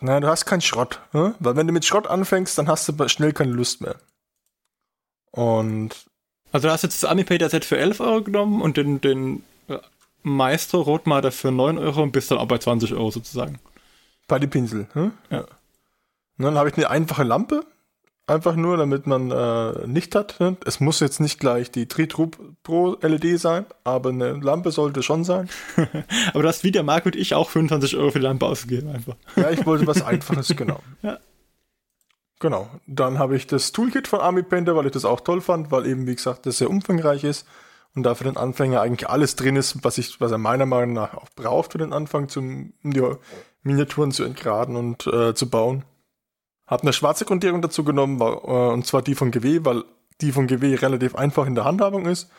na, 0.00 0.20
du 0.20 0.28
hast 0.28 0.44
keinen 0.44 0.60
Schrott. 0.60 1.00
Ne? 1.12 1.34
Weil 1.40 1.56
wenn 1.56 1.66
du 1.66 1.72
mit 1.72 1.84
Schrott 1.84 2.06
anfängst, 2.06 2.56
dann 2.58 2.68
hast 2.68 2.88
du 2.88 3.08
schnell 3.08 3.32
keine 3.32 3.52
Lust 3.52 3.80
mehr. 3.80 3.96
Und. 5.30 6.06
Also 6.52 6.68
du 6.68 6.72
hast 6.72 6.82
jetzt 6.82 7.02
das 7.02 7.10
Amipater-Set 7.10 7.64
für 7.64 7.76
11 7.76 8.00
Euro 8.00 8.22
genommen 8.22 8.62
und 8.62 8.76
den, 8.76 9.00
den 9.00 9.44
äh, 9.68 9.78
Maestro 10.22 10.80
Rotmater 10.80 11.30
für 11.30 11.50
9 11.50 11.76
Euro 11.78 12.02
und 12.02 12.12
bist 12.12 12.30
dann 12.30 12.38
auch 12.38 12.48
bei 12.48 12.58
20 12.58 12.94
Euro 12.94 13.10
sozusagen. 13.10 13.58
Bei 14.28 14.38
den 14.38 14.48
Pinsel. 14.48 14.86
Hm? 14.94 15.12
Ja. 15.30 15.40
Und 15.40 16.44
dann 16.44 16.56
habe 16.56 16.70
ich 16.70 16.76
eine 16.76 16.88
einfache 16.88 17.24
Lampe. 17.24 17.66
Einfach 18.28 18.56
nur, 18.56 18.76
damit 18.76 19.06
man 19.06 19.30
äh, 19.30 19.86
nicht 19.86 20.14
hat. 20.14 20.38
Ne? 20.38 20.58
Es 20.66 20.80
muss 20.80 21.00
jetzt 21.00 21.18
nicht 21.18 21.40
gleich 21.40 21.70
die 21.70 21.88
Tritrub 21.88 22.38
Pro 22.62 22.98
LED 23.00 23.40
sein, 23.40 23.64
aber 23.84 24.10
eine 24.10 24.34
Lampe 24.34 24.70
sollte 24.70 25.02
schon 25.02 25.24
sein. 25.24 25.48
aber 26.34 26.42
du 26.42 26.48
hast 26.48 26.62
wie 26.62 26.70
der 26.70 26.82
Marc 26.82 27.06
und 27.06 27.16
ich 27.16 27.34
auch 27.34 27.48
25 27.48 27.96
Euro 27.96 28.10
für 28.10 28.18
die 28.18 28.26
Lampe 28.26 28.44
ausgegeben 28.44 28.90
einfach. 28.90 29.16
ja, 29.34 29.50
ich 29.50 29.64
wollte 29.64 29.86
was 29.86 30.02
Einfaches, 30.06 30.54
genau. 30.54 30.80
Ja. 31.00 31.18
Genau. 32.38 32.68
Dann 32.86 33.18
habe 33.18 33.34
ich 33.34 33.46
das 33.46 33.72
Toolkit 33.72 34.06
von 34.06 34.20
Army 34.20 34.42
Painter, 34.42 34.76
weil 34.76 34.84
ich 34.84 34.92
das 34.92 35.06
auch 35.06 35.20
toll 35.20 35.40
fand, 35.40 35.70
weil 35.70 35.86
eben, 35.86 36.06
wie 36.06 36.14
gesagt, 36.14 36.44
das 36.44 36.58
sehr 36.58 36.68
umfangreich 36.68 37.24
ist 37.24 37.46
und 37.94 38.02
da 38.02 38.14
für 38.14 38.24
den 38.24 38.36
Anfänger 38.36 38.82
eigentlich 38.82 39.08
alles 39.08 39.36
drin 39.36 39.56
ist, 39.56 39.82
was 39.84 39.96
ich, 39.96 40.20
was 40.20 40.32
er 40.32 40.38
meiner 40.38 40.66
Meinung 40.66 40.92
nach 40.92 41.14
auch 41.14 41.30
braucht 41.34 41.72
für 41.72 41.78
den 41.78 41.94
Anfang, 41.94 42.28
zum, 42.28 42.74
um 42.84 42.92
die 42.92 43.02
Miniaturen 43.62 44.12
zu 44.12 44.24
entgraden 44.24 44.76
und 44.76 45.06
äh, 45.06 45.34
zu 45.34 45.48
bauen. 45.48 45.84
Hab 46.68 46.82
eine 46.82 46.92
schwarze 46.92 47.24
Grundierung 47.24 47.62
dazu 47.62 47.82
genommen, 47.82 48.20
äh, 48.20 48.24
und 48.24 48.86
zwar 48.86 49.02
die 49.02 49.14
von 49.14 49.30
GW, 49.30 49.60
weil 49.64 49.84
die 50.20 50.32
von 50.32 50.46
GW 50.46 50.74
relativ 50.76 51.16
einfach 51.16 51.46
in 51.46 51.54
der 51.54 51.64
Handhabung 51.64 52.06
ist. 52.06 52.30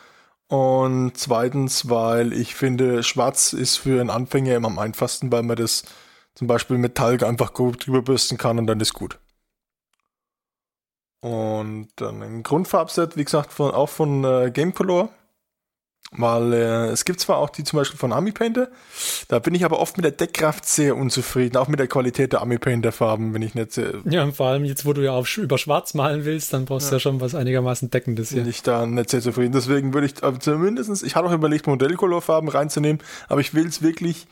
Und 0.48 1.16
zweitens, 1.16 1.88
weil 1.88 2.32
ich 2.32 2.54
finde, 2.54 3.02
schwarz 3.02 3.52
ist 3.52 3.76
für 3.76 4.00
einen 4.00 4.10
Anfänger 4.10 4.56
immer 4.56 4.68
am 4.68 4.78
einfachsten, 4.78 5.30
weil 5.30 5.42
man 5.42 5.56
das 5.56 5.84
zum 6.34 6.46
Beispiel 6.46 6.78
mit 6.78 6.96
Talg 6.96 7.22
einfach 7.22 7.52
gut 7.54 7.86
drüber 7.86 8.02
bürsten 8.02 8.38
kann 8.38 8.58
und 8.58 8.66
dann 8.66 8.80
ist 8.80 8.94
gut. 8.94 9.18
Und 11.20 11.88
dann 11.96 12.22
ein 12.22 12.42
Grundfarbset, 12.42 13.16
wie 13.16 13.24
gesagt, 13.24 13.52
von, 13.52 13.72
auch 13.72 13.88
von 13.90 14.24
äh, 14.24 14.50
Gamecolor. 14.50 15.10
Weil 16.12 16.52
äh, 16.52 16.86
es 16.88 17.04
gibt 17.04 17.20
zwar 17.20 17.36
auch 17.36 17.50
die 17.50 17.62
zum 17.62 17.76
Beispiel 17.76 17.98
von 17.98 18.12
Army 18.12 18.32
Painter, 18.32 18.68
da 19.28 19.38
bin 19.38 19.54
ich 19.54 19.64
aber 19.64 19.78
oft 19.78 19.96
mit 19.96 20.04
der 20.04 20.10
Deckkraft 20.10 20.66
sehr 20.66 20.96
unzufrieden, 20.96 21.56
auch 21.56 21.68
mit 21.68 21.78
der 21.78 21.86
Qualität 21.86 22.32
der 22.32 22.40
Army 22.40 22.58
Painter 22.58 22.90
Farben, 22.90 23.32
wenn 23.32 23.42
ich 23.42 23.54
nicht 23.54 23.72
sehr. 23.72 23.94
Ja, 24.06 24.24
und 24.24 24.34
vor 24.34 24.48
allem 24.48 24.64
jetzt, 24.64 24.84
wo 24.84 24.92
du 24.92 25.04
ja 25.04 25.12
auf, 25.12 25.36
über 25.36 25.56
Schwarz 25.56 25.94
malen 25.94 26.24
willst, 26.24 26.52
dann 26.52 26.64
brauchst 26.64 26.86
ja. 26.86 26.90
du 26.90 26.96
ja 26.96 27.00
schon 27.00 27.20
was 27.20 27.36
einigermaßen 27.36 27.90
Deckendes 27.90 28.30
hier. 28.30 28.40
Bin 28.40 28.50
ich 28.50 28.64
da 28.64 28.86
nicht 28.86 29.10
sehr 29.10 29.20
zufrieden. 29.20 29.52
Deswegen 29.52 29.94
würde 29.94 30.08
ich 30.08 30.24
aber 30.24 30.40
zumindestens, 30.40 31.04
ich 31.04 31.14
hatte 31.14 31.28
auch 31.28 31.32
überlegt, 31.32 31.68
Modellcolorfarben 31.68 32.48
reinzunehmen, 32.48 33.00
aber 33.28 33.40
ich 33.40 33.54
will 33.54 33.68
es 33.68 33.80
wirklich 33.80 34.26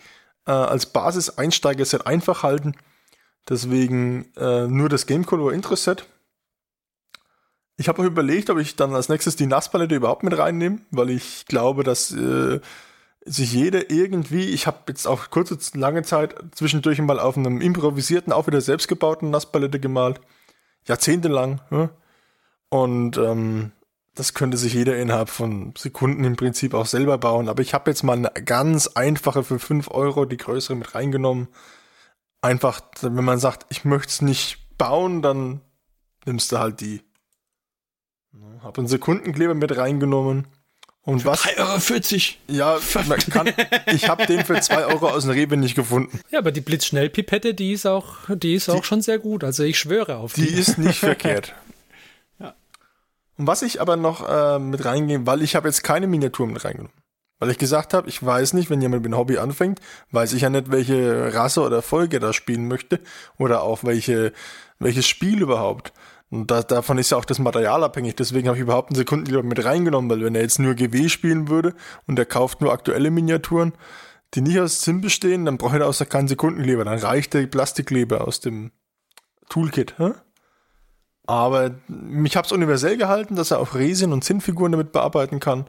äh, 0.46 0.50
als 0.50 0.86
Basis-Einsteiger 0.86 1.84
sehr 1.84 2.08
einfach 2.08 2.42
halten. 2.42 2.74
Deswegen 3.48 4.32
äh, 4.36 4.66
nur 4.66 4.88
das 4.88 5.06
Game 5.06 5.24
Color 5.24 5.52
Intro 5.52 5.76
Set 5.76 6.06
ich 7.78 7.88
habe 7.88 8.02
auch 8.02 8.06
überlegt, 8.06 8.50
ob 8.50 8.58
ich 8.58 8.76
dann 8.76 8.94
als 8.94 9.08
nächstes 9.08 9.36
die 9.36 9.46
Nasspalette 9.46 9.94
überhaupt 9.94 10.24
mit 10.24 10.36
reinnehme, 10.36 10.80
weil 10.90 11.10
ich 11.10 11.46
glaube, 11.46 11.84
dass 11.84 12.12
äh, 12.12 12.60
sich 13.24 13.52
jeder 13.52 13.90
irgendwie, 13.90 14.46
ich 14.46 14.66
habe 14.66 14.78
jetzt 14.88 15.06
auch 15.06 15.30
kurze, 15.30 15.56
lange 15.78 16.02
Zeit 16.02 16.34
zwischendurch 16.52 17.00
mal 17.00 17.20
auf 17.20 17.36
einem 17.36 17.60
improvisierten, 17.60 18.32
auch 18.32 18.48
wieder 18.48 18.60
selbstgebauten 18.60 19.30
Nasspalette 19.30 19.78
gemalt. 19.78 20.20
Jahrzehntelang. 20.86 21.60
Ja? 21.70 21.90
Und 22.68 23.16
ähm, 23.16 23.70
das 24.14 24.34
könnte 24.34 24.56
sich 24.56 24.74
jeder 24.74 24.96
innerhalb 24.96 25.28
von 25.28 25.72
Sekunden 25.78 26.24
im 26.24 26.34
Prinzip 26.34 26.74
auch 26.74 26.86
selber 26.86 27.16
bauen. 27.18 27.48
Aber 27.48 27.62
ich 27.62 27.74
habe 27.74 27.90
jetzt 27.90 28.02
mal 28.02 28.16
eine 28.16 28.30
ganz 28.44 28.88
einfache 28.88 29.44
für 29.44 29.60
5 29.60 29.88
Euro, 29.92 30.24
die 30.24 30.36
größere 30.36 30.74
mit 30.74 30.96
reingenommen. 30.96 31.46
Einfach, 32.40 32.80
wenn 33.02 33.24
man 33.24 33.38
sagt, 33.38 33.66
ich 33.68 33.84
möchte 33.84 34.08
es 34.08 34.22
nicht 34.22 34.76
bauen, 34.78 35.22
dann 35.22 35.60
nimmst 36.24 36.50
du 36.50 36.58
halt 36.58 36.80
die. 36.80 37.02
Hab 38.62 38.78
einen 38.78 38.88
Sekundenkleber 38.88 39.54
mit 39.54 39.76
reingenommen. 39.76 40.46
Und 41.02 41.20
für 41.22 41.28
was? 41.28 41.44
3,40 41.44 42.34
Euro. 42.48 42.58
Ja, 42.58 42.78
kann, 43.30 43.48
ich 43.86 44.08
habe 44.08 44.26
den 44.26 44.44
für 44.44 44.60
2 44.60 44.86
Euro 44.86 45.08
aus 45.08 45.22
dem 45.22 45.32
Rewe 45.32 45.56
nicht 45.56 45.74
gefunden. 45.74 46.20
Ja, 46.30 46.38
aber 46.38 46.52
die 46.52 46.60
Blitzschnellpipette, 46.60 47.54
die 47.54 47.72
ist 47.72 47.86
auch, 47.86 48.28
die 48.28 48.54
ist 48.54 48.68
die, 48.68 48.72
auch 48.72 48.84
schon 48.84 49.00
sehr 49.00 49.18
gut. 49.18 49.42
Also 49.42 49.62
ich 49.62 49.78
schwöre 49.78 50.16
auf 50.16 50.34
die. 50.34 50.42
Die 50.42 50.54
ist 50.54 50.78
nicht 50.78 50.98
verkehrt. 50.98 51.54
Ja. 52.38 52.54
Und 53.36 53.48
was 53.48 53.62
ich 53.62 53.80
aber 53.80 53.96
noch 53.96 54.28
äh, 54.28 54.60
mit 54.60 54.84
reingehe, 54.84 55.26
weil 55.26 55.42
ich 55.42 55.56
habe 55.56 55.66
jetzt 55.66 55.82
keine 55.82 56.06
Miniaturen 56.06 56.52
mit 56.52 56.64
reingenommen. 56.64 56.92
Weil 57.40 57.50
ich 57.50 57.58
gesagt 57.58 57.94
habe, 57.94 58.08
ich 58.08 58.24
weiß 58.24 58.52
nicht, 58.52 58.68
wenn 58.68 58.82
jemand 58.82 59.02
mit 59.02 59.12
dem 59.12 59.16
Hobby 59.16 59.38
anfängt, 59.38 59.80
weiß 60.10 60.32
ich 60.34 60.42
ja 60.42 60.50
nicht, 60.50 60.70
welche 60.70 61.32
Rasse 61.32 61.62
oder 61.62 61.82
Folge 61.82 62.20
da 62.20 62.32
spielen 62.32 62.68
möchte 62.68 63.00
oder 63.38 63.62
auch 63.62 63.82
welche, 63.82 64.32
welches 64.78 65.06
Spiel 65.06 65.40
überhaupt. 65.40 65.92
Und 66.30 66.50
da, 66.50 66.62
davon 66.62 66.98
ist 66.98 67.10
ja 67.10 67.16
auch 67.16 67.24
das 67.24 67.38
Material 67.38 67.82
abhängig. 67.82 68.16
Deswegen 68.16 68.48
habe 68.48 68.58
ich 68.58 68.62
überhaupt 68.62 68.90
einen 68.90 68.96
Sekundenkleber 68.96 69.42
mit 69.42 69.64
reingenommen, 69.64 70.10
weil 70.10 70.24
wenn 70.24 70.34
er 70.34 70.42
jetzt 70.42 70.58
nur 70.58 70.74
GW 70.74 71.08
spielen 71.08 71.48
würde 71.48 71.74
und 72.06 72.18
er 72.18 72.26
kauft 72.26 72.60
nur 72.60 72.72
aktuelle 72.72 73.10
Miniaturen, 73.10 73.72
die 74.34 74.42
nicht 74.42 74.60
aus 74.60 74.80
Zinn 74.80 75.00
bestehen, 75.00 75.46
dann 75.46 75.56
braucht 75.56 75.76
er 75.76 75.88
auch 75.88 76.08
keinen 76.08 76.28
Sekundenkleber. 76.28 76.84
Dann 76.84 76.98
reicht 76.98 77.32
der 77.32 77.46
Plastikkleber 77.46 78.28
aus 78.28 78.40
dem 78.40 78.72
Toolkit. 79.48 79.98
Hä? 79.98 80.12
Aber 81.26 81.74
ich 82.24 82.36
habe 82.36 82.46
es 82.46 82.52
universell 82.52 82.96
gehalten, 82.96 83.36
dass 83.36 83.50
er 83.50 83.60
auch 83.60 83.74
Resin- 83.74 84.12
und 84.12 84.24
Zinnfiguren 84.24 84.72
damit 84.72 84.92
bearbeiten 84.92 85.40
kann. 85.40 85.66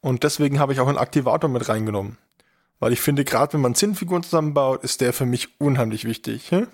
Und 0.00 0.24
deswegen 0.24 0.58
habe 0.58 0.72
ich 0.72 0.80
auch 0.80 0.88
einen 0.88 0.98
Aktivator 0.98 1.50
mit 1.50 1.68
reingenommen. 1.68 2.16
Weil 2.80 2.92
ich 2.92 3.00
finde, 3.00 3.24
gerade 3.24 3.52
wenn 3.52 3.60
man 3.60 3.74
Zinnfiguren 3.74 4.22
zusammenbaut, 4.22 4.82
ist 4.82 5.00
der 5.00 5.12
für 5.12 5.26
mich 5.26 5.60
unheimlich 5.60 6.04
wichtig. 6.04 6.50
Hä? 6.50 6.66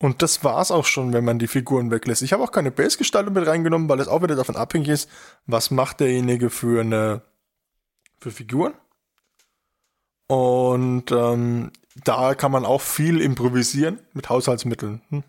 Und 0.00 0.22
das 0.22 0.44
war's 0.44 0.70
auch 0.70 0.84
schon, 0.86 1.12
wenn 1.12 1.24
man 1.24 1.38
die 1.38 1.48
Figuren 1.48 1.90
weglässt. 1.90 2.22
Ich 2.22 2.32
habe 2.32 2.44
auch 2.44 2.52
keine 2.52 2.70
Base-Gestaltung 2.70 3.34
mit 3.34 3.46
reingenommen, 3.46 3.88
weil 3.88 4.00
es 4.00 4.08
auch 4.08 4.22
wieder 4.22 4.36
davon 4.36 4.56
abhängig 4.56 4.88
ist, 4.88 5.10
was 5.46 5.70
macht 5.70 6.00
derjenige 6.00 6.50
für 6.50 6.80
eine 6.80 7.22
für 8.20 8.30
Figuren. 8.30 8.74
Und 10.28 11.10
ähm, 11.10 11.72
da 12.04 12.34
kann 12.34 12.52
man 12.52 12.64
auch 12.64 12.80
viel 12.80 13.20
improvisieren 13.20 13.98
mit 14.12 14.28
Haushaltsmitteln. 14.28 15.02
Hm? 15.08 15.24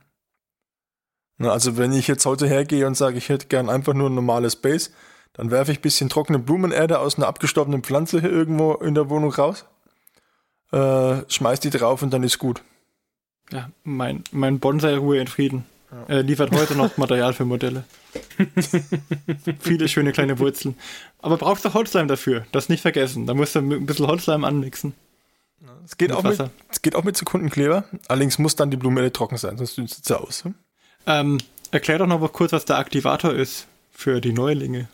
Also 1.39 1.77
wenn 1.77 1.93
ich 1.93 2.07
jetzt 2.07 2.25
heute 2.25 2.47
hergehe 2.47 2.85
und 2.85 2.95
sage, 2.95 3.17
ich 3.17 3.29
hätte 3.29 3.47
gern 3.47 3.69
einfach 3.69 3.93
nur 3.93 4.09
ein 4.09 4.15
normales 4.15 4.55
Base, 4.55 4.91
Dann 5.33 5.51
werfe 5.51 5.71
ich 5.71 5.79
ein 5.79 5.81
bisschen 5.81 6.09
trockene 6.09 6.39
Blumenerde 6.39 6.99
aus 6.99 7.17
einer 7.17 7.27
abgestorbenen 7.27 7.83
Pflanze 7.83 8.19
hier 8.19 8.31
irgendwo 8.31 8.73
in 8.73 8.95
der 8.95 9.09
Wohnung 9.09 9.31
raus. 9.31 9.65
Äh, 10.71 11.21
schmeiß 11.29 11.59
die 11.61 11.69
drauf 11.69 12.01
und 12.01 12.11
dann 12.11 12.23
ist 12.23 12.39
gut. 12.39 12.61
Ja, 13.51 13.69
mein, 13.83 14.23
mein 14.31 14.59
Bonsai 14.59 14.95
Ruhe 14.97 15.19
in 15.19 15.27
Frieden. 15.27 15.65
Ja. 15.91 16.15
Er 16.17 16.23
liefert 16.23 16.51
heute 16.51 16.75
noch 16.75 16.97
Material 16.97 17.33
für 17.33 17.45
Modelle. 17.45 17.83
Viele 19.59 19.87
schöne 19.87 20.11
kleine 20.11 20.37
Wurzeln. 20.39 20.75
Aber 21.19 21.37
brauchst 21.37 21.65
du 21.65 21.73
Holzleim 21.73 22.07
dafür. 22.07 22.45
Das 22.51 22.69
nicht 22.69 22.81
vergessen. 22.81 23.25
Da 23.25 23.33
musst 23.33 23.55
du 23.55 23.59
ein 23.59 23.85
bisschen 23.85 24.07
Holzleim 24.07 24.43
anmixen. 24.43 24.93
Es 25.85 25.97
geht, 25.97 26.11
auch 26.11 26.23
mit, 26.23 26.39
es 26.69 26.81
geht 26.81 26.95
auch 26.95 27.03
mit 27.03 27.17
Sekundenkleber. 27.17 27.85
Allerdings 28.07 28.37
muss 28.37 28.55
dann 28.55 28.71
die 28.71 28.77
Blume 28.77 29.11
trocken 29.11 29.37
sein, 29.37 29.57
sonst 29.57 29.77
dünstet 29.77 30.05
sie 30.05 30.19
aus. 30.19 30.43
Hm? 30.43 30.55
Ähm, 31.07 31.37
erklär 31.71 31.97
doch 31.97 32.07
noch 32.07 32.19
mal 32.19 32.29
kurz, 32.29 32.51
was 32.51 32.65
der 32.65 32.77
Aktivator 32.77 33.33
ist 33.33 33.67
für 33.91 34.21
die 34.21 34.31
Neulinge. 34.31 34.87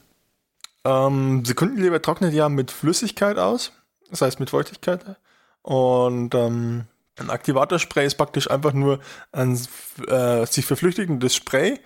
Ähm, 0.85 1.43
Sekundenkleber 1.43 2.01
trocknet 2.01 2.33
ja 2.33 2.47
mit 2.49 2.71
Flüssigkeit 2.71 3.37
aus, 3.37 3.73
das 4.09 4.21
heißt 4.21 4.39
mit 4.39 4.49
Feuchtigkeit. 4.49 5.17
Und 5.61 6.33
ähm, 6.33 6.85
ein 7.17 7.29
Aktivatorspray 7.29 8.05
ist 8.05 8.15
praktisch 8.15 8.49
einfach 8.49 8.73
nur 8.73 8.99
ein 9.31 9.59
äh, 10.07 10.45
sich 10.45 10.65
verflüchtigendes 10.65 11.35
Spray, 11.35 11.79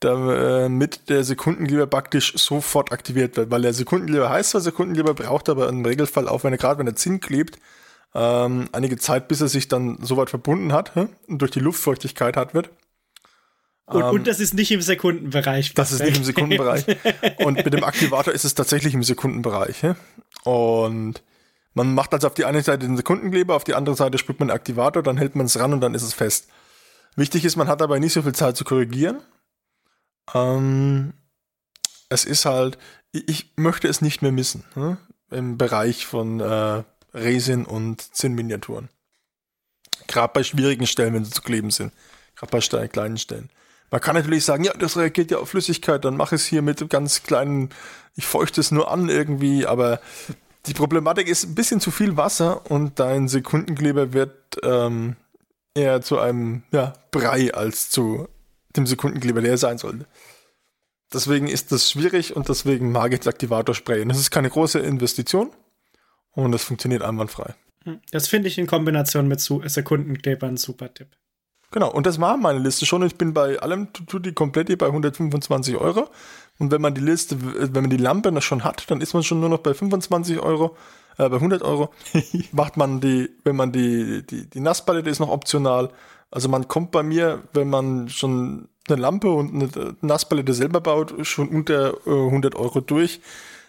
damit 0.00 0.96
äh, 0.96 1.00
der 1.08 1.24
Sekundenkleber 1.24 1.86
praktisch 1.86 2.34
sofort 2.36 2.92
aktiviert 2.92 3.36
wird, 3.36 3.50
weil 3.50 3.62
der 3.62 3.72
Sekundenkleber 3.72 4.28
heißt 4.28 4.50
zwar 4.50 4.60
Sekundenkleber, 4.60 5.14
braucht 5.14 5.48
aber 5.48 5.68
im 5.68 5.84
Regelfall 5.84 6.28
auch, 6.28 6.44
wenn 6.44 6.52
er 6.52 6.58
gerade 6.58 6.78
wenn 6.78 6.86
er 6.86 6.96
Zinn 6.96 7.20
klebt, 7.20 7.58
ähm, 8.14 8.68
einige 8.72 8.98
Zeit, 8.98 9.28
bis 9.28 9.40
er 9.40 9.48
sich 9.48 9.68
dann 9.68 9.98
soweit 10.02 10.30
verbunden 10.30 10.72
hat 10.72 10.94
hm? 10.94 11.08
und 11.28 11.38
durch 11.38 11.50
die 11.50 11.60
Luftfeuchtigkeit 11.60 12.36
hat 12.36 12.54
wird. 12.54 12.70
Und, 13.86 14.02
ähm, 14.02 14.10
und 14.10 14.26
das 14.26 14.40
ist 14.40 14.54
nicht 14.54 14.72
im 14.72 14.82
Sekundenbereich. 14.82 15.74
Das 15.74 15.92
ist 15.92 16.02
nicht 16.02 16.16
im 16.16 16.24
Sekundenbereich. 16.24 16.84
und 17.38 17.64
mit 17.64 17.72
dem 17.72 17.84
Aktivator 17.84 18.34
ist 18.34 18.44
es 18.44 18.54
tatsächlich 18.54 18.94
im 18.94 19.02
Sekundenbereich. 19.02 19.82
Hm? 19.82 19.96
Und 20.44 21.22
man 21.76 21.92
macht 21.92 22.14
also 22.14 22.26
auf 22.26 22.34
die 22.34 22.46
eine 22.46 22.62
Seite 22.62 22.86
den 22.86 22.96
Sekundenkleber, 22.96 23.54
auf 23.54 23.64
die 23.64 23.74
andere 23.74 23.96
Seite 23.96 24.16
sprüht 24.16 24.40
man 24.40 24.50
Aktivator, 24.50 25.02
dann 25.02 25.18
hält 25.18 25.36
man 25.36 25.44
es 25.44 25.58
ran 25.58 25.74
und 25.74 25.82
dann 25.82 25.92
ist 25.92 26.02
es 26.02 26.14
fest. 26.14 26.48
Wichtig 27.16 27.44
ist, 27.44 27.56
man 27.56 27.68
hat 27.68 27.82
dabei 27.82 27.98
nicht 27.98 28.14
so 28.14 28.22
viel 28.22 28.34
Zeit 28.34 28.56
zu 28.56 28.64
korrigieren. 28.64 29.20
Ähm, 30.32 31.12
es 32.08 32.24
ist 32.24 32.46
halt, 32.46 32.78
ich 33.12 33.52
möchte 33.56 33.88
es 33.88 34.00
nicht 34.00 34.22
mehr 34.22 34.32
missen 34.32 34.64
hm? 34.72 34.96
im 35.30 35.58
Bereich 35.58 36.06
von 36.06 36.40
äh, 36.40 36.82
Resin 37.12 37.66
und 37.66 38.00
Zinnminiaturen. 38.00 38.88
Gerade 40.06 40.32
bei 40.32 40.44
schwierigen 40.44 40.86
Stellen, 40.86 41.12
wenn 41.12 41.26
sie 41.26 41.30
zu 41.30 41.42
kleben 41.42 41.70
sind. 41.70 41.92
Gerade 42.36 42.58
bei 42.58 42.88
kleinen 42.88 43.18
Stellen. 43.18 43.50
Man 43.90 44.00
kann 44.00 44.16
natürlich 44.16 44.46
sagen, 44.46 44.64
ja, 44.64 44.72
das 44.72 44.96
reagiert 44.96 45.30
ja 45.30 45.38
auf 45.38 45.50
Flüssigkeit, 45.50 46.06
dann 46.06 46.16
mache 46.16 46.36
ich 46.36 46.40
es 46.40 46.46
hier 46.46 46.62
mit 46.62 46.88
ganz 46.88 47.22
kleinen, 47.22 47.68
ich 48.14 48.26
feuchte 48.26 48.62
es 48.62 48.70
nur 48.70 48.90
an 48.90 49.10
irgendwie, 49.10 49.66
aber 49.66 50.00
die 50.66 50.74
Problematik 50.74 51.28
ist 51.28 51.44
ein 51.44 51.54
bisschen 51.54 51.80
zu 51.80 51.90
viel 51.90 52.16
Wasser 52.16 52.70
und 52.70 52.98
dein 52.98 53.28
Sekundenkleber 53.28 54.12
wird 54.12 54.34
ähm, 54.62 55.16
eher 55.74 56.00
zu 56.02 56.18
einem 56.18 56.62
ja, 56.72 56.94
Brei 57.10 57.52
als 57.54 57.90
zu 57.90 58.28
dem 58.76 58.86
Sekundenkleber, 58.86 59.40
der 59.40 59.52
er 59.52 59.58
sein 59.58 59.78
sollte. 59.78 60.06
Deswegen 61.12 61.46
ist 61.46 61.70
das 61.72 61.90
schwierig 61.90 62.34
und 62.34 62.48
deswegen 62.48 62.90
mag 62.90 63.12
ich 63.12 63.20
das 63.20 63.28
Aktivator-Spray. 63.28 64.02
Und 64.02 64.08
das 64.08 64.18
ist 64.18 64.30
keine 64.30 64.50
große 64.50 64.80
Investition 64.80 65.50
und 66.32 66.52
das 66.52 66.64
funktioniert 66.64 67.02
einwandfrei. 67.02 67.54
Hm, 67.84 68.00
das 68.10 68.28
finde 68.28 68.48
ich 68.48 68.58
in 68.58 68.66
Kombination 68.66 69.28
mit 69.28 69.40
Sekundenklebern 69.40 70.54
ein 70.54 70.56
super 70.56 70.92
Tipp. 70.92 71.08
Genau, 71.70 71.90
und 71.90 72.06
das 72.06 72.20
war 72.20 72.36
meine 72.36 72.58
Liste 72.58 72.86
schon. 72.86 73.04
Ich 73.04 73.16
bin 73.16 73.34
bei 73.34 73.58
allem 73.58 73.92
Tutti 73.92 74.32
komplett 74.32 74.76
bei 74.78 74.86
125 74.86 75.76
Euro. 75.76 76.08
Und 76.58 76.70
wenn 76.70 76.80
man 76.80 76.94
die 76.94 77.00
Liste, 77.00 77.36
wenn 77.40 77.82
man 77.82 77.90
die 77.90 77.96
Lampe 77.96 78.32
noch 78.32 78.42
schon 78.42 78.64
hat, 78.64 78.90
dann 78.90 79.00
ist 79.00 79.14
man 79.14 79.22
schon 79.22 79.40
nur 79.40 79.48
noch 79.48 79.58
bei 79.58 79.74
25 79.74 80.40
Euro, 80.40 80.76
äh, 81.18 81.28
bei 81.28 81.36
100 81.36 81.62
Euro. 81.62 81.90
Macht 82.52 82.76
man 82.76 83.00
die, 83.00 83.30
wenn 83.44 83.56
man 83.56 83.72
die, 83.72 84.24
die, 84.26 84.48
die 84.48 84.60
Nasspalette 84.60 85.10
ist 85.10 85.20
noch 85.20 85.28
optional. 85.28 85.90
Also 86.30 86.48
man 86.48 86.66
kommt 86.68 86.90
bei 86.90 87.02
mir, 87.02 87.42
wenn 87.52 87.68
man 87.68 88.08
schon 88.08 88.68
eine 88.88 89.00
Lampe 89.00 89.30
und 89.30 89.54
eine 89.54 89.96
Nasspalette 90.00 90.54
selber 90.54 90.80
baut, 90.80 91.14
schon 91.26 91.48
unter 91.48 91.94
äh, 92.06 92.10
100 92.10 92.54
Euro 92.54 92.80
durch. 92.80 93.20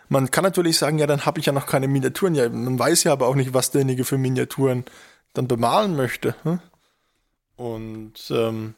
Man 0.10 0.32
kann 0.32 0.44
natürlich 0.44 0.78
sagen, 0.78 1.00
ja, 1.00 1.08
dann 1.08 1.26
habe 1.26 1.40
ich 1.40 1.46
ja 1.48 1.54
noch 1.54 1.68
keine 1.68 1.88
Miniaturen. 1.88 2.36
Ja, 2.36 2.48
man 2.50 2.80
weiß 2.80 3.04
ja 3.04 3.12
aber 3.12 3.28
auch 3.28 3.36
nicht, 3.36 3.54
was 3.54 3.72
derjenige 3.72 4.06
für 4.06 4.18
Miniaturen 4.18 4.86
dann 5.34 5.48
bemalen 5.48 5.96
möchte. 5.96 6.36
Hm? 6.44 6.60
Und 7.58 8.14
ähm, 8.30 8.76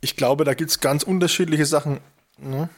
ich 0.00 0.16
glaube, 0.16 0.44
da 0.44 0.54
gibt 0.54 0.70
es 0.70 0.80
ganz 0.80 1.04
unterschiedliche 1.04 1.66
Sachen. 1.66 2.00
Ne? 2.38 2.68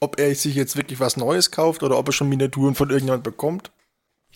Ob 0.00 0.18
er 0.18 0.34
sich 0.34 0.54
jetzt 0.54 0.76
wirklich 0.76 1.00
was 1.00 1.16
Neues 1.16 1.50
kauft 1.50 1.82
oder 1.82 1.98
ob 1.98 2.08
er 2.08 2.12
schon 2.12 2.28
Miniaturen 2.28 2.74
von 2.74 2.90
irgendjemand 2.90 3.24
bekommt. 3.24 3.70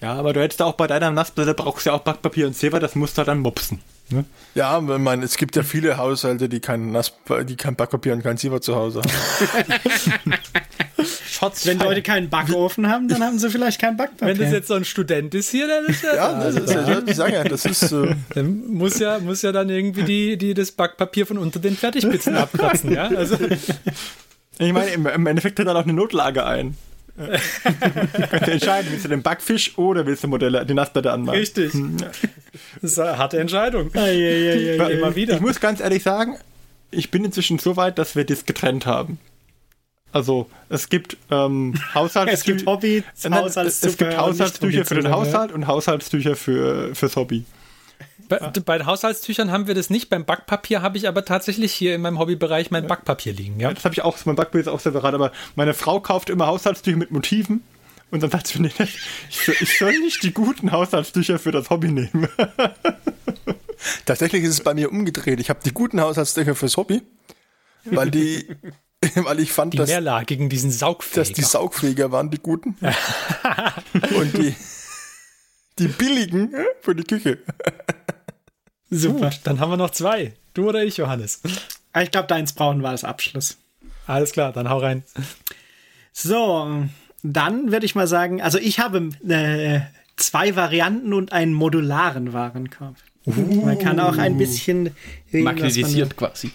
Ja, 0.01 0.15
aber 0.15 0.33
du 0.33 0.41
hättest 0.41 0.61
auch 0.63 0.73
bei 0.73 0.89
deiner 0.89 1.13
Nassplatte 1.13 1.55
brauchst 1.55 1.87
du 1.87 1.91
ja 1.91 1.97
auch 1.97 2.01
Backpapier 2.01 2.49
und 2.49 2.57
Silber, 2.57 2.81
das 2.81 2.97
musst 2.97 3.19
du 3.19 3.23
dann 3.23 3.39
mopsen. 3.39 3.81
Ne? 4.11 4.25
Ja, 4.55 4.79
ich 4.79 4.99
meine, 4.99 5.25
es 5.25 5.37
gibt 5.37 5.55
ja 5.55 5.63
viele 5.63 5.97
Haushalte, 5.97 6.49
die 6.49 6.59
kein, 6.59 6.91
Nass, 6.91 7.13
die 7.45 7.57
kein 7.57 7.77
Backpapier 7.77 8.13
und 8.13 8.23
kein 8.23 8.37
Silber 8.37 8.61
zu 8.61 8.75
Hause 8.75 9.01
haben. 9.01 10.35
Schatz, 11.27 11.67
Wenn 11.67 11.79
Leute 11.79 12.03
keinen 12.03 12.29
Backofen 12.29 12.89
haben, 12.89 13.09
dann 13.09 13.23
haben 13.23 13.39
sie 13.39 13.49
vielleicht 13.49 13.81
kein 13.81 13.97
Backpapier. 13.97 14.35
Wenn 14.35 14.39
das 14.39 14.53
jetzt 14.53 14.69
so 14.69 14.75
ein 14.75 14.85
Student 14.85 15.35
ist 15.35 15.51
hier, 15.51 15.67
dann 15.67 15.87
ist 15.87 16.03
ja. 16.03 16.15
ja, 16.15 16.33
das 16.35 16.55
ist 16.57 16.73
ja, 16.73 17.03
ich 17.07 17.17
sage 17.17 17.35
ja, 17.35 17.45
das 17.45 17.65
ist. 17.65 17.91
Äh 17.93 18.15
dann 18.35 18.67
muss 18.67 18.99
ja, 18.99 19.19
muss 19.19 19.43
ja 19.43 19.53
dann 19.53 19.69
irgendwie 19.69 20.03
die, 20.03 20.37
die 20.37 20.55
das 20.55 20.73
Backpapier 20.73 21.27
von 21.27 21.39
unter 21.39 21.59
den 21.59 21.77
Fertigpizzen 21.77 22.37
abkratzen, 22.37 22.93
ja? 22.93 23.09
Also. 23.09 23.37
Ich 24.59 24.73
meine, 24.73 24.91
im 24.91 25.27
Endeffekt 25.27 25.59
hat 25.59 25.67
er 25.67 25.77
auch 25.77 25.83
eine 25.83 25.93
Notlage 25.93 26.45
ein. 26.45 26.77
du 27.17 28.27
kannst 28.31 28.49
entscheiden, 28.49 28.91
willst 28.91 29.05
du 29.05 29.09
den 29.09 29.23
Backfisch 29.23 29.77
oder 29.77 30.07
willst 30.07 30.25
du 30.25 30.29
Modelle, 30.29 30.65
die 30.65 30.73
Nassplatte 30.73 31.13
anmachen? 31.13 31.39
Richtig. 31.39 31.75
Hm, 31.75 31.99
das 32.81 32.93
ist 32.93 32.99
eine 32.99 33.19
harte 33.19 33.39
Entscheidung. 33.39 33.91
Ja, 33.95 34.07
ja, 34.07 34.55
ja, 34.55 34.89
Immer 34.89 35.15
wieder. 35.15 35.35
Ich 35.35 35.41
muss 35.41 35.61
ganz 35.61 35.81
ehrlich 35.81 36.03
sagen, 36.03 36.37
ich 36.91 37.11
bin 37.11 37.25
inzwischen 37.25 37.59
so 37.59 37.77
weit, 37.77 37.99
dass 37.99 38.17
wir 38.17 38.25
das 38.25 38.47
getrennt 38.47 38.87
haben. 38.87 39.19
Also 40.13 40.49
es 40.69 40.89
gibt 40.89 41.17
ähm, 41.31 41.75
Haushaltstücher. 41.95 42.33
es 42.33 42.45
gibt 42.45 42.67
Hobby, 42.67 42.99
äh, 43.23 43.31
Haushaltstücher, 43.31 43.91
es 43.91 43.97
gibt 43.97 44.17
Haushaltstücher 44.17 44.85
für 44.85 44.95
den 44.95 45.11
Haushalt 45.11 45.53
und 45.53 45.67
Haushaltstücher 45.67 46.37
für 46.37 46.95
fürs 46.95 47.17
Hobby. 47.17 47.45
Bei, 48.29 48.39
bei 48.65 48.85
Haushaltstüchern 48.85 49.51
haben 49.51 49.67
wir 49.67 49.75
das 49.75 49.91
nicht. 49.91 50.09
Beim 50.11 50.25
Backpapier 50.25 50.83
habe 50.83 50.99
ich 50.99 51.09
aber 51.09 51.25
tatsächlich 51.25 51.73
hier 51.73 51.95
in 51.95 52.01
meinem 52.01 52.19
Hobbybereich 52.19 52.71
mein 52.71 52.87
Backpapier 52.87 53.33
liegen. 53.33 53.61
Ja, 53.61 53.73
das 53.73 53.85
habe 53.85 53.95
ich 53.95 54.03
auch. 54.03 54.17
Mein 54.25 54.37
Backpapier 54.37 54.63
ist 54.63 54.69
auch 54.69 54.81
separat. 54.81 55.15
Aber 55.15 55.33
meine 55.57 55.75
Frau 55.75 56.01
kauft 56.01 56.31
immer 56.31 56.47
Haushaltstücher 56.47 56.97
mit 56.97 57.11
Motiven. 57.11 57.63
Und 58.11 58.23
dann 58.23 58.31
sagt 58.31 58.47
sie 58.47 58.61
mir, 58.61 58.71
ich, 58.79 59.49
ich 59.61 59.79
soll 59.79 59.99
nicht 59.99 60.23
die 60.23 60.33
guten 60.33 60.71
Haushaltstücher 60.71 61.39
für 61.39 61.51
das 61.51 61.71
Hobby 61.71 61.91
nehmen. 61.91 62.29
Tatsächlich 64.07 64.45
ist 64.45 64.51
es 64.51 64.61
bei 64.61 64.75
mir 64.75 64.91
umgedreht. 64.93 65.41
Ich 65.41 65.51
habe 65.51 65.61
die 65.65 65.73
guten 65.73 66.01
Haushaltstücher 66.01 66.55
fürs 66.55 66.77
Hobby, 66.77 67.03
weil 67.85 68.11
die, 68.11 68.47
weil 69.15 69.41
ich 69.41 69.53
fand, 69.53 69.73
die 69.73 69.79
dass, 69.79 69.89
mehrlagigen, 69.89 70.49
diesen 70.49 70.71
Saugfeger. 70.71 71.23
dass 71.23 71.33
die 71.33 71.43
Saugfeger 71.43 72.13
waren 72.13 72.31
die 72.31 72.39
guten 72.39 72.77
und 74.15 74.37
die, 74.37 74.55
die 75.79 75.89
billigen 75.89 76.55
für 76.81 76.95
die 76.95 77.05
Küche. 77.05 77.39
Super. 78.91 79.31
Gut, 79.31 79.41
dann 79.45 79.61
haben 79.61 79.71
wir 79.71 79.77
noch 79.77 79.91
zwei. 79.91 80.35
Du 80.55 80.69
oder 80.69 80.85
ich, 80.85 80.99
Johannes? 80.99 81.41
Ich 82.01 82.11
glaube, 82.11 82.29
deins 82.29 82.53
brauchen 82.53 82.83
wir 82.83 82.91
als 82.91 83.05
Abschluss. 83.05 83.59
Alles 84.07 84.33
klar, 84.33 84.53
dann 84.53 84.69
hau 84.69 84.79
rein. 84.79 85.03
So, 86.13 86.85
dann 87.23 87.73
würde 87.73 87.87
ich 87.87 87.95
mal 87.95 88.07
sagen, 88.07 88.43
also 88.43 88.59
ich 88.59 88.81
habe 88.81 89.11
äh, 89.29 89.81
zwei 90.17 90.57
Varianten 90.57 91.15
und 91.15 91.33
einen 91.33 91.55
modularen 91.55 92.33
Warenkorb. 92.33 92.97
Uh, 93.25 93.65
man 93.65 93.79
kann 93.79 94.01
auch 94.01 94.19
ein 94.19 94.37
bisschen 94.37 94.95
magnetisiert 95.31 96.17
quasi. 96.17 96.51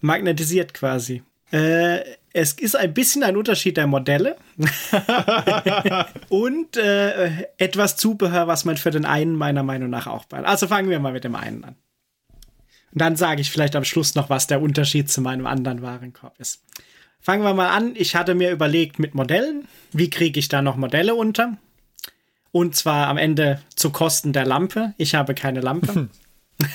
Magnetisiert 0.00 0.74
quasi. 0.74 1.22
Äh, 1.50 2.00
es 2.36 2.52
ist 2.52 2.76
ein 2.76 2.92
bisschen 2.92 3.22
ein 3.22 3.34
Unterschied 3.34 3.78
der 3.78 3.86
Modelle 3.86 4.36
und 6.28 6.76
äh, 6.76 7.46
etwas 7.56 7.96
Zubehör, 7.96 8.46
was 8.46 8.66
man 8.66 8.76
für 8.76 8.90
den 8.90 9.06
einen 9.06 9.36
meiner 9.36 9.62
Meinung 9.62 9.88
nach 9.88 10.06
auch 10.06 10.26
braucht. 10.26 10.44
Also 10.44 10.68
fangen 10.68 10.90
wir 10.90 11.00
mal 11.00 11.14
mit 11.14 11.24
dem 11.24 11.34
einen 11.34 11.64
an. 11.64 11.76
Und 12.92 13.00
dann 13.00 13.16
sage 13.16 13.40
ich 13.40 13.50
vielleicht 13.50 13.74
am 13.74 13.84
Schluss 13.84 14.14
noch, 14.16 14.28
was 14.28 14.46
der 14.46 14.60
Unterschied 14.60 15.10
zu 15.10 15.22
meinem 15.22 15.46
anderen 15.46 15.80
Warenkorb 15.80 16.38
ist. 16.38 16.62
Fangen 17.20 17.42
wir 17.42 17.54
mal 17.54 17.70
an. 17.70 17.92
Ich 17.96 18.14
hatte 18.14 18.34
mir 18.34 18.50
überlegt 18.50 18.98
mit 18.98 19.14
Modellen, 19.14 19.66
wie 19.92 20.10
kriege 20.10 20.38
ich 20.38 20.48
da 20.48 20.60
noch 20.60 20.76
Modelle 20.76 21.14
unter? 21.14 21.56
Und 22.52 22.76
zwar 22.76 23.08
am 23.08 23.16
Ende 23.16 23.62
zu 23.74 23.90
Kosten 23.90 24.34
der 24.34 24.44
Lampe. 24.44 24.92
Ich 24.98 25.14
habe 25.14 25.34
keine 25.34 25.62
Lampe. 25.62 26.10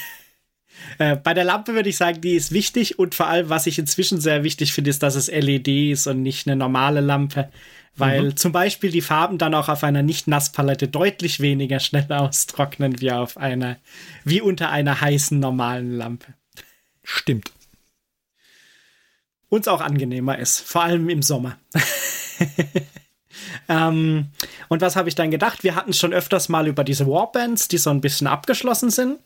Äh, 0.98 1.16
bei 1.16 1.34
der 1.34 1.44
Lampe 1.44 1.74
würde 1.74 1.90
ich 1.90 1.98
sagen, 1.98 2.22
die 2.22 2.36
ist 2.36 2.52
wichtig 2.52 3.00
und 3.00 3.16
vor 3.16 3.28
allem, 3.28 3.50
was 3.50 3.68
ich 3.68 3.80
inzwischen 3.80 4.20
sehr 4.20 4.44
wichtig 4.44 4.74
finde, 4.74 4.90
ist, 4.90 5.04
dass 5.04 5.16
es 5.16 5.28
LED 5.28 5.68
ist 5.68 6.08
und 6.08 6.22
nicht 6.22 6.48
eine 6.48 6.56
normale 6.56 7.02
Lampe. 7.02 7.50
Weil 7.96 8.24
mhm. 8.24 8.38
zum 8.38 8.52
Beispiel 8.52 8.90
die 8.92 9.02
Farben 9.02 9.38
dann 9.38 9.54
auch 9.54 9.68
auf 9.68 9.84
einer 9.84 10.02
Nicht-Nasspalette 10.02 10.88
deutlich 10.88 11.40
weniger 11.40 11.80
schnell 11.80 12.08
austrocknen 12.12 13.02
wie 13.02 13.12
auf 13.12 13.38
einer, 13.38 13.78
wie 14.24 14.42
unter 14.42 14.70
einer 14.70 15.02
heißen 15.02 15.40
normalen 15.40 15.98
Lampe. 15.98 16.34
Stimmt. 17.04 17.52
Uns 19.50 19.68
auch 19.68 19.82
angenehmer 19.82 20.40
ist, 20.40 20.62
vor 20.62 20.84
allem 20.84 21.10
im 21.10 21.22
Sommer. 21.22 21.58
ähm, 23.68 24.30
und 24.70 24.82
was 24.82 24.96
habe 24.96 25.10
ich 25.10 25.16
dann 25.16 25.30
gedacht? 25.30 25.64
Wir 25.64 25.76
hatten 25.76 25.92
schon 25.92 26.14
öfters 26.14 26.48
mal 26.48 26.68
über 26.68 26.86
diese 26.86 27.06
Warbands, 27.06 27.68
die 27.68 27.78
so 27.78 27.90
ein 27.90 28.00
bisschen 28.00 28.28
abgeschlossen 28.28 28.92
sind. 28.92 29.20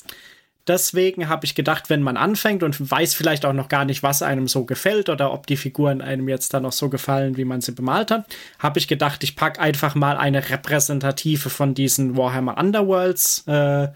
Deswegen 0.67 1.29
habe 1.29 1.45
ich 1.45 1.53
gedacht, 1.53 1.91
wenn 1.91 2.01
man 2.01 2.17
anfängt 2.17 2.63
und 2.63 2.89
weiß 2.89 3.13
vielleicht 3.13 3.45
auch 3.45 3.53
noch 3.53 3.67
gar 3.67 3.85
nicht, 3.85 4.01
was 4.01 4.23
einem 4.23 4.47
so 4.47 4.65
gefällt 4.65 5.09
oder 5.09 5.31
ob 5.31 5.45
die 5.45 5.57
Figuren 5.57 6.01
einem 6.01 6.27
jetzt 6.27 6.55
dann 6.55 6.63
noch 6.63 6.71
so 6.71 6.89
gefallen, 6.89 7.37
wie 7.37 7.45
man 7.45 7.61
sie 7.61 7.71
bemalt 7.71 8.09
hat, 8.09 8.25
habe 8.57 8.79
ich 8.79 8.87
gedacht, 8.87 9.23
ich 9.23 9.35
packe 9.35 9.61
einfach 9.61 9.93
mal 9.93 10.17
eine 10.17 10.49
repräsentative 10.49 11.51
von 11.51 11.75
diesen 11.75 12.17
Warhammer 12.17 12.57
Underworlds 12.57 13.47
äh, 13.47 13.89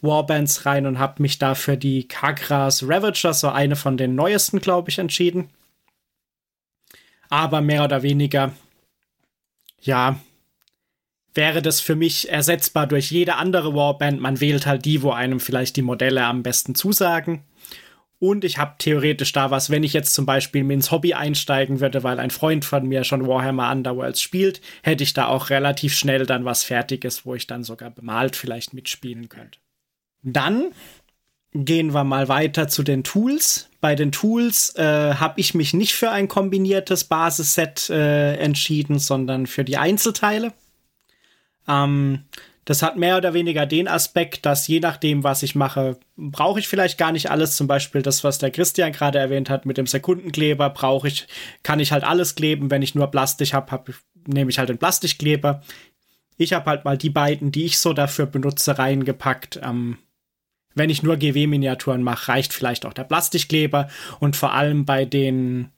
Warbands 0.00 0.64
rein 0.64 0.86
und 0.86 0.98
habe 0.98 1.22
mich 1.22 1.38
da 1.38 1.54
für 1.54 1.76
die 1.76 2.08
Kagras 2.08 2.84
Ravager, 2.86 3.34
so 3.34 3.48
eine 3.48 3.76
von 3.76 3.96
den 3.96 4.14
neuesten, 4.14 4.60
glaube 4.60 4.90
ich, 4.90 4.98
entschieden. 4.98 5.50
Aber 7.28 7.60
mehr 7.60 7.84
oder 7.84 8.02
weniger, 8.02 8.52
ja, 9.80 10.18
wäre 11.36 11.62
das 11.62 11.80
für 11.80 11.96
mich 11.96 12.30
ersetzbar 12.30 12.86
durch 12.86 13.10
jede 13.10 13.36
andere 13.36 13.74
Warband. 13.74 14.20
Man 14.20 14.40
wählt 14.40 14.66
halt 14.66 14.84
die, 14.84 15.02
wo 15.02 15.10
einem 15.10 15.40
vielleicht 15.40 15.76
die 15.76 15.82
Modelle 15.82 16.24
am 16.24 16.42
besten 16.42 16.74
zusagen. 16.74 17.44
Und 18.18 18.44
ich 18.44 18.56
habe 18.56 18.76
theoretisch 18.78 19.32
da 19.32 19.50
was, 19.50 19.68
wenn 19.68 19.84
ich 19.84 19.92
jetzt 19.92 20.14
zum 20.14 20.24
Beispiel 20.24 20.68
ins 20.70 20.90
Hobby 20.90 21.12
einsteigen 21.12 21.80
würde, 21.80 22.02
weil 22.02 22.18
ein 22.18 22.30
Freund 22.30 22.64
von 22.64 22.86
mir 22.88 23.04
schon 23.04 23.26
Warhammer 23.26 23.70
Underworlds 23.70 24.22
spielt, 24.22 24.62
hätte 24.82 25.04
ich 25.04 25.12
da 25.12 25.26
auch 25.26 25.50
relativ 25.50 25.94
schnell 25.94 26.24
dann 26.24 26.46
was 26.46 26.64
Fertiges, 26.64 27.26
wo 27.26 27.34
ich 27.34 27.46
dann 27.46 27.62
sogar 27.62 27.90
bemalt 27.90 28.34
vielleicht 28.34 28.72
mitspielen 28.72 29.28
könnte. 29.28 29.58
Dann 30.22 30.72
gehen 31.52 31.92
wir 31.92 32.04
mal 32.04 32.28
weiter 32.28 32.68
zu 32.68 32.82
den 32.82 33.04
Tools. 33.04 33.68
Bei 33.80 33.94
den 33.94 34.12
Tools 34.12 34.74
äh, 34.76 35.14
habe 35.14 35.38
ich 35.40 35.54
mich 35.54 35.74
nicht 35.74 35.94
für 35.94 36.10
ein 36.10 36.28
kombiniertes 36.28 37.04
Basisset 37.04 37.90
äh, 37.90 38.36
entschieden, 38.36 38.98
sondern 38.98 39.46
für 39.46 39.64
die 39.64 39.76
Einzelteile. 39.76 40.52
Ähm, 41.68 42.24
das 42.66 42.82
hat 42.82 42.96
mehr 42.96 43.16
oder 43.16 43.32
weniger 43.32 43.64
den 43.64 43.86
Aspekt, 43.86 44.44
dass 44.44 44.66
je 44.66 44.80
nachdem, 44.80 45.22
was 45.22 45.44
ich 45.44 45.54
mache, 45.54 45.98
brauche 46.16 46.58
ich 46.58 46.66
vielleicht 46.66 46.98
gar 46.98 47.12
nicht 47.12 47.30
alles. 47.30 47.56
Zum 47.56 47.68
Beispiel 47.68 48.02
das, 48.02 48.24
was 48.24 48.38
der 48.38 48.50
Christian 48.50 48.90
gerade 48.90 49.20
erwähnt 49.20 49.48
hat 49.48 49.66
mit 49.66 49.78
dem 49.78 49.86
Sekundenkleber, 49.86 50.70
brauche 50.70 51.06
ich, 51.06 51.28
kann 51.62 51.78
ich 51.78 51.92
halt 51.92 52.02
alles 52.02 52.34
kleben. 52.34 52.68
Wenn 52.70 52.82
ich 52.82 52.96
nur 52.96 53.06
Plastik 53.06 53.52
habe, 53.52 53.70
hab, 53.70 53.88
nehme 54.26 54.50
ich 54.50 54.58
halt 54.58 54.68
den 54.68 54.78
Plastikkleber. 54.78 55.62
Ich 56.38 56.52
habe 56.52 56.68
halt 56.68 56.84
mal 56.84 56.98
die 56.98 57.08
beiden, 57.08 57.52
die 57.52 57.66
ich 57.66 57.78
so 57.78 57.92
dafür 57.92 58.26
benutze, 58.26 58.76
reingepackt. 58.76 59.60
Ähm, 59.62 59.98
wenn 60.74 60.90
ich 60.90 61.04
nur 61.04 61.16
GW-Miniaturen 61.16 62.02
mache, 62.02 62.32
reicht 62.32 62.52
vielleicht 62.52 62.84
auch 62.84 62.92
der 62.92 63.04
Plastikkleber. 63.04 63.88
Und 64.18 64.34
vor 64.34 64.54
allem 64.54 64.84
bei 64.84 65.04
den 65.04 65.70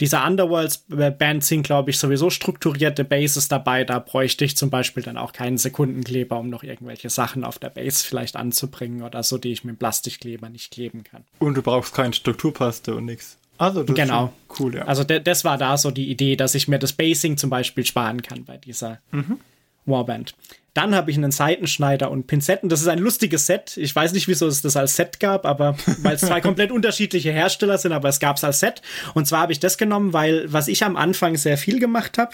dieser 0.00 0.26
Underworlds-Band 0.26 1.42
sind, 1.42 1.62
glaube 1.62 1.90
ich, 1.90 1.98
sowieso 1.98 2.28
strukturierte 2.28 3.04
Bases 3.04 3.48
dabei. 3.48 3.84
Da 3.84 3.98
bräuchte 3.98 4.44
ich 4.44 4.56
zum 4.56 4.68
Beispiel 4.68 5.02
dann 5.02 5.16
auch 5.16 5.32
keinen 5.32 5.56
Sekundenkleber, 5.56 6.38
um 6.38 6.50
noch 6.50 6.62
irgendwelche 6.62 7.08
Sachen 7.08 7.44
auf 7.44 7.58
der 7.58 7.70
Base 7.70 8.04
vielleicht 8.04 8.36
anzubringen 8.36 9.02
oder 9.02 9.22
so, 9.22 9.38
die 9.38 9.52
ich 9.52 9.64
mit 9.64 9.78
Plastikkleber 9.78 10.50
nicht 10.50 10.70
kleben 10.70 11.02
kann. 11.02 11.24
Und 11.38 11.54
du 11.54 11.62
brauchst 11.62 11.94
keine 11.94 12.12
Strukturpaste 12.12 12.94
und 12.94 13.06
nichts. 13.06 13.38
Also, 13.58 13.84
das 13.84 13.96
genau. 13.96 14.26
ist 14.50 14.60
cool, 14.60 14.74
ja. 14.74 14.84
Also, 14.84 15.02
das 15.02 15.44
war 15.44 15.56
da 15.56 15.78
so 15.78 15.90
die 15.90 16.10
Idee, 16.10 16.36
dass 16.36 16.54
ich 16.54 16.68
mir 16.68 16.78
das 16.78 16.92
Basing 16.92 17.38
zum 17.38 17.48
Beispiel 17.48 17.86
sparen 17.86 18.20
kann 18.20 18.44
bei 18.44 18.58
dieser 18.58 18.98
mhm. 19.12 19.38
Warband. 19.86 20.34
Dann 20.76 20.94
habe 20.94 21.10
ich 21.10 21.16
einen 21.16 21.30
Seitenschneider 21.30 22.10
und 22.10 22.26
Pinzetten. 22.26 22.68
Das 22.68 22.82
ist 22.82 22.88
ein 22.88 22.98
lustiges 22.98 23.46
Set. 23.46 23.78
Ich 23.78 23.96
weiß 23.96 24.12
nicht, 24.12 24.28
wieso 24.28 24.46
es 24.46 24.60
das 24.60 24.76
als 24.76 24.94
Set 24.94 25.20
gab, 25.20 25.46
aber 25.46 25.74
weil 26.02 26.16
es 26.16 26.20
zwei 26.20 26.40
komplett 26.42 26.70
unterschiedliche 26.70 27.32
Hersteller 27.32 27.78
sind, 27.78 27.92
aber 27.92 28.10
es 28.10 28.20
gab 28.20 28.36
es 28.36 28.44
als 28.44 28.60
Set. 28.60 28.82
Und 29.14 29.26
zwar 29.26 29.40
habe 29.40 29.52
ich 29.52 29.58
das 29.58 29.78
genommen, 29.78 30.12
weil 30.12 30.52
was 30.52 30.68
ich 30.68 30.84
am 30.84 30.96
Anfang 30.96 31.38
sehr 31.38 31.56
viel 31.56 31.80
gemacht 31.80 32.18
habe 32.18 32.32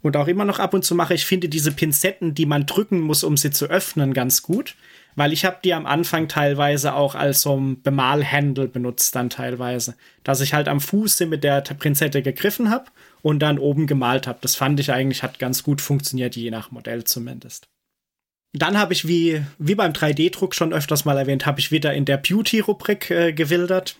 und 0.00 0.16
auch 0.16 0.26
immer 0.26 0.46
noch 0.46 0.58
ab 0.58 0.72
und 0.72 0.86
zu 0.86 0.94
mache, 0.94 1.12
ich 1.12 1.26
finde 1.26 1.50
diese 1.50 1.70
Pinzetten, 1.70 2.32
die 2.32 2.46
man 2.46 2.64
drücken 2.64 2.98
muss, 2.98 3.24
um 3.24 3.36
sie 3.36 3.50
zu 3.50 3.66
öffnen, 3.66 4.14
ganz 4.14 4.40
gut. 4.40 4.74
Weil 5.14 5.34
ich 5.34 5.44
habe 5.44 5.58
die 5.62 5.74
am 5.74 5.84
Anfang 5.84 6.28
teilweise 6.28 6.94
auch 6.94 7.14
als 7.14 7.42
so 7.42 7.54
ein 7.54 7.82
Bemalhandle 7.82 8.68
benutzt, 8.68 9.14
dann 9.16 9.28
teilweise. 9.28 9.96
Dass 10.24 10.40
ich 10.40 10.54
halt 10.54 10.66
am 10.66 10.80
Fuße 10.80 11.26
mit 11.26 11.44
der 11.44 11.60
Pinzette 11.60 12.22
gegriffen 12.22 12.70
habe 12.70 12.86
und 13.20 13.40
dann 13.40 13.58
oben 13.58 13.86
gemalt 13.86 14.26
habe. 14.26 14.38
Das 14.40 14.56
fand 14.56 14.80
ich 14.80 14.90
eigentlich 14.90 15.22
hat 15.22 15.38
ganz 15.38 15.62
gut 15.62 15.82
funktioniert, 15.82 16.36
je 16.36 16.50
nach 16.50 16.70
Modell 16.70 17.04
zumindest. 17.04 17.68
Dann 18.52 18.78
habe 18.78 18.92
ich, 18.92 19.08
wie, 19.08 19.42
wie 19.58 19.74
beim 19.74 19.92
3D-Druck 19.92 20.54
schon 20.54 20.72
öfters 20.72 21.04
mal 21.04 21.16
erwähnt, 21.16 21.46
habe 21.46 21.60
ich 21.60 21.72
wieder 21.72 21.94
in 21.94 22.04
der 22.04 22.18
Beauty-Rubrik 22.18 23.10
äh, 23.10 23.32
gewildert 23.32 23.96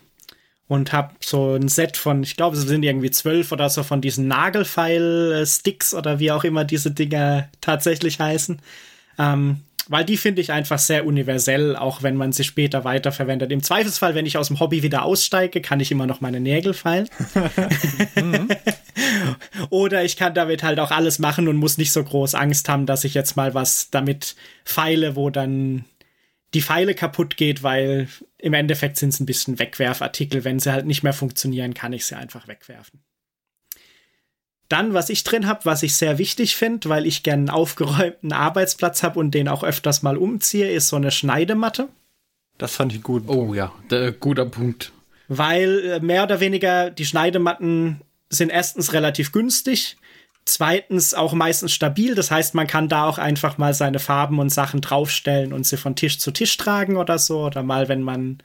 und 0.67 0.93
habe 0.93 1.15
so 1.19 1.55
ein 1.55 1.67
Set 1.67 1.97
von, 1.97 2.23
ich 2.23 2.35
glaube, 2.35 2.55
es 2.55 2.63
sind 2.63 2.83
irgendwie 2.83 3.11
zwölf 3.11 3.51
oder 3.51 3.69
so 3.69 3.83
von 3.83 4.01
diesen 4.01 4.27
Nagelfeil-Sticks 4.27 5.93
oder 5.95 6.19
wie 6.19 6.31
auch 6.31 6.43
immer 6.43 6.65
diese 6.65 6.91
Dinger 6.91 7.49
tatsächlich 7.61 8.19
heißen. 8.19 8.61
Ähm, 9.17 9.61
weil 9.89 10.05
die 10.05 10.17
finde 10.17 10.41
ich 10.41 10.51
einfach 10.51 10.79
sehr 10.79 11.05
universell, 11.05 11.75
auch 11.75 12.03
wenn 12.03 12.15
man 12.15 12.31
sie 12.31 12.43
später 12.43 12.85
weiterverwendet. 12.85 13.51
Im 13.51 13.61
Zweifelsfall, 13.61 14.15
wenn 14.15 14.25
ich 14.25 14.37
aus 14.37 14.47
dem 14.47 14.59
Hobby 14.59 14.81
wieder 14.81 15.03
aussteige, 15.03 15.61
kann 15.61 15.79
ich 15.79 15.91
immer 15.91 16.07
noch 16.07 16.21
meine 16.21 16.39
Nägel 16.39 16.73
feilen. 16.73 17.09
Oder 19.69 20.03
ich 20.03 20.17
kann 20.17 20.33
damit 20.33 20.63
halt 20.63 20.79
auch 20.79 20.91
alles 20.91 21.19
machen 21.19 21.47
und 21.47 21.57
muss 21.57 21.77
nicht 21.77 21.91
so 21.91 22.03
groß 22.03 22.35
Angst 22.35 22.69
haben, 22.69 22.85
dass 22.85 23.03
ich 23.03 23.13
jetzt 23.13 23.35
mal 23.35 23.53
was 23.53 23.89
damit 23.89 24.35
feile, 24.63 25.15
wo 25.15 25.29
dann 25.29 25.85
die 26.53 26.61
Pfeile 26.61 26.93
kaputt 26.93 27.37
geht, 27.37 27.63
weil 27.63 28.07
im 28.37 28.53
Endeffekt 28.53 28.97
sind 28.97 29.09
es 29.09 29.19
ein 29.19 29.25
bisschen 29.25 29.59
Wegwerfartikel. 29.59 30.43
Wenn 30.43 30.59
sie 30.59 30.71
halt 30.71 30.85
nicht 30.85 31.03
mehr 31.03 31.13
funktionieren, 31.13 31.73
kann 31.73 31.93
ich 31.93 32.05
sie 32.05 32.15
einfach 32.15 32.47
wegwerfen. 32.47 33.01
Dann, 34.69 34.93
was 34.93 35.09
ich 35.09 35.23
drin 35.23 35.47
habe, 35.47 35.65
was 35.65 35.83
ich 35.83 35.95
sehr 35.95 36.17
wichtig 36.17 36.55
finde, 36.55 36.89
weil 36.89 37.05
ich 37.05 37.23
gerne 37.23 37.41
einen 37.41 37.49
aufgeräumten 37.49 38.31
Arbeitsplatz 38.31 39.03
habe 39.03 39.19
und 39.19 39.31
den 39.31 39.47
auch 39.47 39.63
öfters 39.63 40.03
mal 40.03 40.17
umziehe, 40.17 40.71
ist 40.71 40.87
so 40.87 40.95
eine 40.95 41.11
Schneidematte. 41.11 41.89
Das 42.57 42.75
fand 42.75 42.93
ich 42.93 43.03
gut. 43.03 43.23
Oh 43.27 43.53
ja, 43.53 43.73
der, 43.89 44.11
guter 44.11 44.45
Punkt. 44.45 44.91
Weil 45.27 45.79
äh, 45.85 45.99
mehr 45.99 46.23
oder 46.23 46.39
weniger 46.39 46.89
die 46.91 47.05
Schneidematten 47.05 48.01
sind 48.33 48.49
erstens 48.49 48.93
relativ 48.93 49.31
günstig, 49.31 49.97
zweitens 50.45 51.13
auch 51.13 51.33
meistens 51.33 51.73
stabil. 51.73 52.15
Das 52.15 52.31
heißt, 52.31 52.53
man 52.55 52.67
kann 52.67 52.89
da 52.89 53.05
auch 53.05 53.17
einfach 53.17 53.57
mal 53.57 53.73
seine 53.73 53.99
Farben 53.99 54.39
und 54.39 54.49
Sachen 54.49 54.81
draufstellen 54.81 55.53
und 55.53 55.65
sie 55.65 55.77
von 55.77 55.95
Tisch 55.95 56.19
zu 56.19 56.31
Tisch 56.31 56.57
tragen 56.57 56.97
oder 56.97 57.19
so. 57.19 57.45
Oder 57.45 57.63
mal, 57.63 57.87
wenn 57.87 58.01
man, 58.01 58.39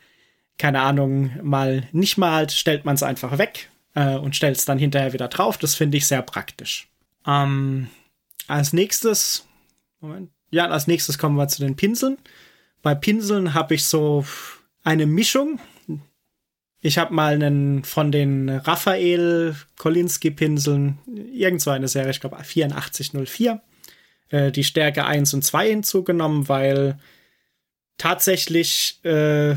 keine 0.59 0.81
Ahnung, 0.81 1.33
mal 1.43 1.89
nicht 1.93 2.19
malt, 2.19 2.53
stellt 2.53 2.85
man 2.85 2.95
es 2.95 3.03
einfach 3.03 3.39
weg 3.39 3.71
äh, 3.95 4.17
und 4.17 4.37
stellt 4.37 4.57
es 4.57 4.65
dann 4.65 4.79
hinterher 4.79 5.13
wieder 5.13 5.29
drauf. 5.29 5.59
Das 5.59 5.75
finde 5.75 5.97
ich 5.97 6.07
sehr 6.07 6.23
praktisch. 6.23 6.89
Ähm, 7.27 7.89
als 8.47 8.73
nächstes, 8.73 9.47
Moment, 10.01 10.31
ja, 10.51 10.69
als 10.69 10.87
nächstes 10.87 11.19
kommen 11.19 11.37
wir 11.37 11.49
zu 11.49 11.63
den 11.63 11.77
Pinseln. 11.77 12.17
Bei 12.83 12.95
Pinseln 12.95 13.55
habe 13.55 13.75
ich 13.75 13.85
so 13.85 14.25
eine 14.85 15.07
Mischung. 15.07 15.61
Ich 16.81 16.99
habe 16.99 17.13
mal 17.13 17.35
einen 17.35 17.85
von 17.85 18.13
den 18.13 18.49
Raphael 18.49 19.57
Kolinski 19.77 20.31
Pinseln, 20.31 20.99
irgend 21.33 21.61
so 21.61 21.71
eine 21.71 21.89
Serie, 21.89 22.11
ich 22.11 22.21
glaube 22.21 22.37
8404, 22.39 23.61
äh, 24.31 24.53
die 24.53 24.65
Stärke 24.65 25.05
1 25.05 25.35
und 25.35 25.43
2 25.43 25.69
hinzugenommen, 25.69 26.49
weil 26.49 26.99
tatsächlich 27.97 29.01
äh, 29.05 29.57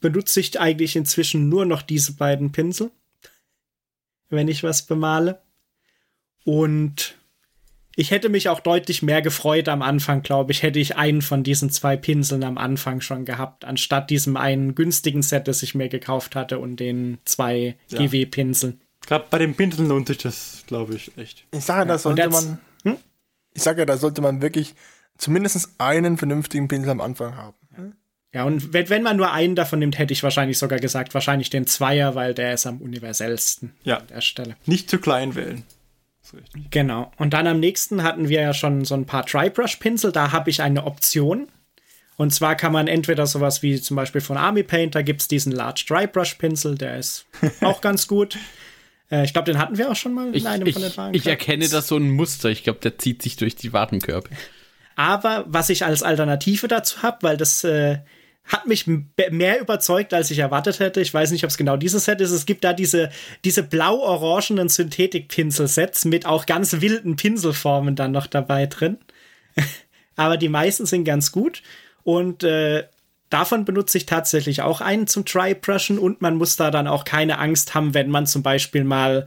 benutze 0.00 0.40
ich 0.40 0.58
eigentlich 0.58 0.96
inzwischen 0.96 1.48
nur 1.48 1.64
noch 1.64 1.82
diese 1.82 2.12
beiden 2.12 2.50
Pinsel 2.50 2.90
wenn 4.30 4.48
ich 4.48 4.62
was 4.62 4.82
bemale. 4.82 5.40
Und 6.44 7.17
ich 7.98 8.12
hätte 8.12 8.28
mich 8.28 8.48
auch 8.48 8.60
deutlich 8.60 9.02
mehr 9.02 9.22
gefreut 9.22 9.68
am 9.68 9.82
Anfang, 9.82 10.22
glaube 10.22 10.52
ich, 10.52 10.62
hätte 10.62 10.78
ich 10.78 10.96
einen 10.96 11.20
von 11.20 11.42
diesen 11.42 11.68
zwei 11.68 11.96
Pinseln 11.96 12.44
am 12.44 12.56
Anfang 12.56 13.00
schon 13.00 13.24
gehabt, 13.24 13.64
anstatt 13.64 14.08
diesem 14.08 14.36
einen 14.36 14.76
günstigen 14.76 15.22
Set, 15.22 15.48
das 15.48 15.64
ich 15.64 15.74
mir 15.74 15.88
gekauft 15.88 16.36
hatte 16.36 16.60
und 16.60 16.76
den 16.76 17.18
zwei 17.24 17.76
ja. 17.88 17.98
GW-Pinseln. 17.98 18.80
Gerade 19.04 19.24
bei 19.28 19.38
den 19.38 19.56
Pinseln 19.56 19.88
lohnt 19.88 20.06
sich 20.06 20.18
das, 20.18 20.62
glaube 20.68 20.94
ich, 20.94 21.10
echt. 21.18 21.44
Ich 21.50 21.64
sage, 21.64 21.88
da 21.88 21.98
sollte 21.98 22.28
man. 22.28 22.60
Hm? 22.84 22.98
Ich 23.52 23.64
sage 23.64 23.80
ja, 23.80 23.84
da 23.84 23.96
sollte 23.96 24.20
man 24.20 24.42
wirklich 24.42 24.76
zumindest 25.16 25.68
einen 25.78 26.18
vernünftigen 26.18 26.68
Pinsel 26.68 26.90
am 26.90 27.00
Anfang 27.00 27.36
haben. 27.36 27.56
Ja, 28.32 28.44
und 28.44 28.72
wenn, 28.72 28.88
wenn 28.90 29.02
man 29.02 29.16
nur 29.16 29.32
einen 29.32 29.56
davon 29.56 29.80
nimmt, 29.80 29.98
hätte 29.98 30.12
ich 30.12 30.22
wahrscheinlich 30.22 30.58
sogar 30.58 30.78
gesagt, 30.78 31.14
wahrscheinlich 31.14 31.50
den 31.50 31.66
Zweier, 31.66 32.14
weil 32.14 32.32
der 32.32 32.54
ist 32.54 32.66
am 32.66 32.80
universellsten 32.80 33.72
ja. 33.82 33.96
an 33.96 34.06
der 34.06 34.20
Stelle. 34.20 34.56
Nicht 34.66 34.88
zu 34.88 34.98
klein 34.98 35.34
wählen. 35.34 35.64
Genau. 36.70 37.12
Und 37.16 37.32
dann 37.32 37.46
am 37.46 37.60
nächsten 37.60 38.02
hatten 38.02 38.28
wir 38.28 38.40
ja 38.40 38.54
schon 38.54 38.84
so 38.84 38.94
ein 38.94 39.06
paar 39.06 39.24
Dry-Brush-Pinsel. 39.24 40.12
Da 40.12 40.32
habe 40.32 40.50
ich 40.50 40.62
eine 40.62 40.84
Option. 40.84 41.48
Und 42.16 42.34
zwar 42.34 42.56
kann 42.56 42.72
man 42.72 42.88
entweder 42.88 43.26
sowas 43.26 43.62
wie 43.62 43.80
zum 43.80 43.96
Beispiel 43.96 44.20
von 44.20 44.36
Army 44.36 44.64
Paint, 44.64 44.96
da 44.96 45.02
gibt 45.02 45.20
es 45.20 45.28
diesen 45.28 45.52
Large 45.52 45.84
Dry-Brush-Pinsel, 45.88 46.74
der 46.74 46.98
ist 46.98 47.26
auch 47.60 47.80
ganz 47.80 48.08
gut. 48.08 48.36
Äh, 49.10 49.24
ich 49.24 49.32
glaube, 49.32 49.46
den 49.50 49.58
hatten 49.58 49.78
wir 49.78 49.90
auch 49.90 49.96
schon 49.96 50.14
mal 50.14 50.34
in 50.34 50.46
einem 50.46 50.66
ich, 50.66 50.74
von 50.74 50.82
den 50.82 50.96
Wagen. 50.96 51.14
Ich 51.14 51.26
erkenne 51.26 51.68
da 51.68 51.80
so 51.80 51.96
ein 51.96 52.10
Muster. 52.10 52.50
Ich 52.50 52.64
glaube, 52.64 52.80
der 52.80 52.98
zieht 52.98 53.22
sich 53.22 53.36
durch 53.36 53.54
die 53.54 53.72
Warenkörbe. 53.72 54.30
Aber 54.96 55.44
was 55.46 55.70
ich 55.70 55.84
als 55.84 56.02
Alternative 56.02 56.66
dazu 56.66 57.02
habe, 57.02 57.18
weil 57.20 57.36
das 57.36 57.62
äh, 57.62 57.98
hat 58.48 58.66
mich 58.66 58.86
mehr 58.86 59.60
überzeugt, 59.60 60.14
als 60.14 60.30
ich 60.30 60.38
erwartet 60.38 60.80
hätte. 60.80 61.00
Ich 61.00 61.12
weiß 61.12 61.30
nicht, 61.30 61.44
ob 61.44 61.50
es 61.50 61.58
genau 61.58 61.76
dieses 61.76 62.06
Set 62.06 62.20
ist. 62.20 62.30
Es 62.30 62.46
gibt 62.46 62.64
da 62.64 62.72
diese, 62.72 63.10
diese 63.44 63.62
blau-orangenen 63.62 64.70
Synthetik-Pinselsets 64.70 66.06
mit 66.06 66.24
auch 66.24 66.46
ganz 66.46 66.80
wilden 66.80 67.16
Pinselformen 67.16 67.94
dann 67.94 68.10
noch 68.10 68.26
dabei 68.26 68.66
drin. 68.66 68.96
Aber 70.16 70.38
die 70.38 70.48
meisten 70.48 70.86
sind 70.86 71.04
ganz 71.04 71.30
gut. 71.30 71.62
Und 72.04 72.42
äh, 72.42 72.84
davon 73.28 73.66
benutze 73.66 73.98
ich 73.98 74.06
tatsächlich 74.06 74.62
auch 74.62 74.80
einen 74.80 75.06
zum 75.06 75.26
Try-Brushen 75.26 75.98
und 75.98 76.22
man 76.22 76.36
muss 76.36 76.56
da 76.56 76.70
dann 76.70 76.88
auch 76.88 77.04
keine 77.04 77.38
Angst 77.38 77.74
haben, 77.74 77.92
wenn 77.92 78.08
man 78.08 78.26
zum 78.26 78.42
Beispiel 78.42 78.82
mal, 78.82 79.26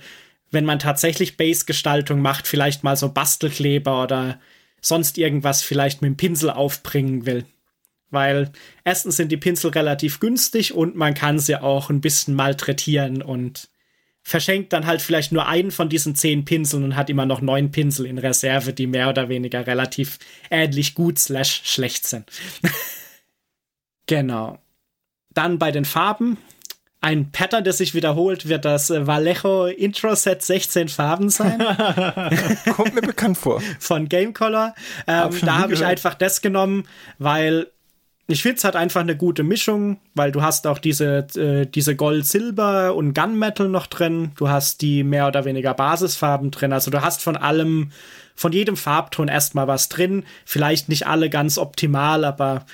wenn 0.49 0.65
man 0.65 0.79
tatsächlich 0.79 1.37
Base-Gestaltung 1.37 2.21
macht, 2.21 2.47
vielleicht 2.47 2.83
mal 2.83 2.97
so 2.97 3.09
Bastelkleber 3.09 4.01
oder 4.01 4.39
sonst 4.81 5.19
irgendwas 5.19 5.61
vielleicht 5.61 6.01
mit 6.01 6.09
dem 6.09 6.17
Pinsel 6.17 6.49
aufbringen 6.49 7.27
will. 7.27 7.45
Weil 8.11 8.51
erstens 8.83 9.15
sind 9.15 9.31
die 9.31 9.37
Pinsel 9.37 9.71
relativ 9.71 10.19
günstig 10.19 10.73
und 10.73 10.95
man 10.95 11.13
kann 11.13 11.39
sie 11.39 11.55
auch 11.55 11.89
ein 11.89 12.01
bisschen 12.01 12.35
malträtieren 12.35 13.21
und 13.21 13.69
verschenkt 14.23 14.71
dann 14.73 14.85
halt 14.85 15.01
vielleicht 15.01 15.31
nur 15.31 15.47
einen 15.47 15.71
von 15.71 15.89
diesen 15.89 16.15
zehn 16.15 16.45
Pinseln 16.45 16.83
und 16.83 16.95
hat 16.95 17.09
immer 17.09 17.25
noch 17.25 17.41
neun 17.41 17.71
Pinsel 17.71 18.05
in 18.05 18.17
Reserve, 18.17 18.73
die 18.73 18.87
mehr 18.87 19.09
oder 19.09 19.29
weniger 19.29 19.65
relativ 19.65 20.19
ähnlich 20.49 20.93
gut 20.93 21.17
slash 21.17 21.61
schlecht 21.63 22.05
sind. 22.05 22.29
genau. 24.05 24.59
Dann 25.33 25.57
bei 25.57 25.71
den 25.71 25.85
Farben. 25.85 26.37
Ein 27.03 27.31
Pattern, 27.31 27.63
das 27.63 27.79
sich 27.79 27.95
wiederholt, 27.95 28.47
wird 28.47 28.63
das 28.63 28.91
äh, 28.91 29.07
Vallejo 29.07 29.65
Intro 29.65 30.13
Set 30.13 30.43
16 30.43 30.87
Farben 30.87 31.29
sein. 31.31 31.57
Kommt 32.75 32.93
mir 32.93 33.01
bekannt 33.01 33.39
vor. 33.39 33.59
Von 33.79 34.07
Gamecolor. 34.07 34.75
Ähm, 35.07 35.31
da 35.41 35.57
habe 35.57 35.73
ich 35.73 35.83
einfach 35.83 36.13
das 36.13 36.43
genommen, 36.43 36.87
weil 37.17 37.71
ich 38.31 38.41
finde 38.41 38.57
es 38.57 38.63
halt 38.63 38.75
einfach 38.75 39.01
eine 39.01 39.15
gute 39.15 39.43
Mischung, 39.43 39.99
weil 40.15 40.31
du 40.31 40.41
hast 40.41 40.67
auch 40.67 40.79
diese, 40.79 41.27
äh, 41.35 41.65
diese 41.65 41.95
Gold, 41.95 42.25
Silber 42.25 42.95
und 42.95 43.13
Gunmetal 43.13 43.69
noch 43.69 43.87
drin. 43.87 44.31
Du 44.35 44.49
hast 44.49 44.81
die 44.81 45.03
mehr 45.03 45.27
oder 45.27 45.45
weniger 45.45 45.73
Basisfarben 45.73 46.51
drin. 46.51 46.73
Also 46.73 46.91
du 46.91 47.01
hast 47.01 47.21
von 47.21 47.37
allem, 47.37 47.91
von 48.35 48.51
jedem 48.51 48.77
Farbton 48.77 49.27
erstmal 49.27 49.67
was 49.67 49.89
drin. 49.89 50.23
Vielleicht 50.45 50.89
nicht 50.89 51.07
alle 51.07 51.29
ganz 51.29 51.57
optimal, 51.57 52.25
aber 52.25 52.65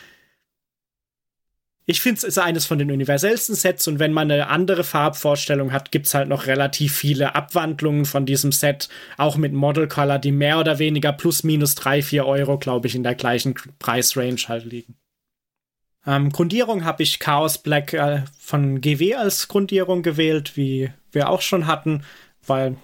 ich 1.90 2.02
finde 2.02 2.18
es 2.18 2.24
ist 2.26 2.38
eines 2.38 2.66
von 2.66 2.80
den 2.80 2.92
universellsten 2.92 3.56
Sets 3.56 3.88
und 3.88 3.98
wenn 3.98 4.12
man 4.12 4.30
eine 4.30 4.50
andere 4.50 4.84
Farbvorstellung 4.84 5.72
hat, 5.72 5.92
gibt 5.92 6.08
es 6.08 6.14
halt 6.14 6.28
noch 6.28 6.46
relativ 6.46 6.94
viele 6.94 7.34
Abwandlungen 7.34 8.04
von 8.06 8.26
diesem 8.26 8.52
Set, 8.52 8.90
auch 9.18 9.38
mit 9.38 9.54
Model 9.54 9.88
Color, 9.88 10.20
die 10.20 10.34
mehr 10.34 10.60
oder 10.60 10.80
weniger 10.80 11.14
plus 11.14 11.44
minus 11.44 11.76
drei 11.76 12.02
vier 12.02 12.26
Euro, 12.26 12.58
glaube 12.58 12.88
ich, 12.88 12.96
in 12.96 13.04
der 13.04 13.16
gleichen 13.16 13.56
Preisrange 13.80 14.50
halt 14.50 14.66
liegen. 14.66 14.98
Ähm, 16.08 16.32
Grundierung 16.32 16.86
habe 16.86 17.04
ich 17.04 17.20
Chaos 17.20 17.58
Black 17.58 17.94
äh, 17.94 18.24
von 18.40 18.80
GW 18.80 19.16
als 19.16 19.50
Grundierung 19.50 20.04
gewählt, 20.04 20.56
wie 20.56 20.90
wir 21.12 21.30
auch 21.30 21.42
schon 21.42 21.68
hatten, 21.68 22.04
weil 22.46 22.78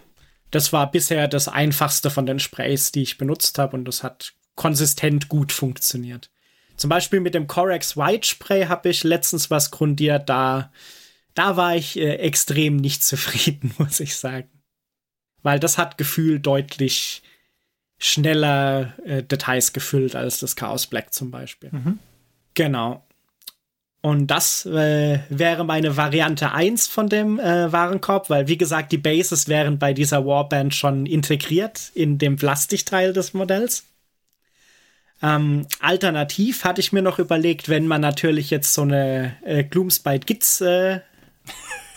das 0.51 0.73
war 0.73 0.91
bisher 0.91 1.29
das 1.29 1.47
einfachste 1.47 2.09
von 2.09 2.25
den 2.25 2.39
Sprays, 2.39 2.91
die 2.91 3.01
ich 3.01 3.17
benutzt 3.17 3.57
habe 3.57 3.77
und 3.77 3.85
das 3.85 4.03
hat 4.03 4.33
konsistent 4.55 5.29
gut 5.29 5.53
funktioniert. 5.53 6.29
Zum 6.75 6.89
Beispiel 6.89 7.21
mit 7.21 7.33
dem 7.33 7.47
Corex 7.47 7.95
White 7.95 8.27
Spray 8.27 8.65
habe 8.65 8.89
ich 8.89 9.05
letztens 9.05 9.49
was 9.49 9.71
grundiert, 9.71 10.27
da, 10.27 10.71
da 11.33 11.55
war 11.55 11.77
ich 11.77 11.97
äh, 11.97 12.15
extrem 12.15 12.75
nicht 12.75 13.03
zufrieden, 13.05 13.73
muss 13.77 14.01
ich 14.01 14.17
sagen. 14.17 14.49
Weil 15.43 15.59
das 15.59 15.77
hat 15.77 15.97
Gefühl 15.97 16.41
deutlich 16.41 17.23
schneller 17.97 18.93
äh, 19.05 19.23
Details 19.23 19.71
gefüllt 19.71 20.13
als 20.13 20.39
das 20.39 20.57
Chaos 20.57 20.87
Black 20.87 21.13
zum 21.13 21.31
Beispiel. 21.31 21.69
Mhm. 21.71 21.99
Genau. 22.53 23.07
Und 24.05 24.27
das 24.27 24.65
äh, 24.65 25.19
wäre 25.29 25.63
meine 25.63 25.95
Variante 25.95 26.51
1 26.51 26.87
von 26.87 27.07
dem 27.07 27.39
äh, 27.39 27.71
Warenkorb, 27.71 28.29
weil 28.29 28.49
wie 28.49 28.57
gesagt, 28.57 28.91
die 28.91 28.97
Bases 28.97 29.47
wären 29.47 29.79
bei 29.79 29.93
dieser 29.93 30.25
Warband 30.25 30.75
schon 30.75 31.05
integriert 31.05 31.89
in 31.93 32.17
dem 32.17 32.35
Plastikteil 32.35 33.13
des 33.13 33.33
Modells. 33.33 33.85
Ähm, 35.21 35.67
alternativ 35.79 36.65
hatte 36.65 36.81
ich 36.81 36.91
mir 36.91 37.01
noch 37.01 37.17
überlegt, 37.17 37.69
wenn 37.69 37.87
man 37.87 38.01
natürlich 38.01 38.49
jetzt 38.49 38.73
so 38.73 38.81
eine 38.81 39.37
äh, 39.45 39.63
Gloomspite 39.63 40.25
Gits 40.25 40.59
äh, 40.59 40.99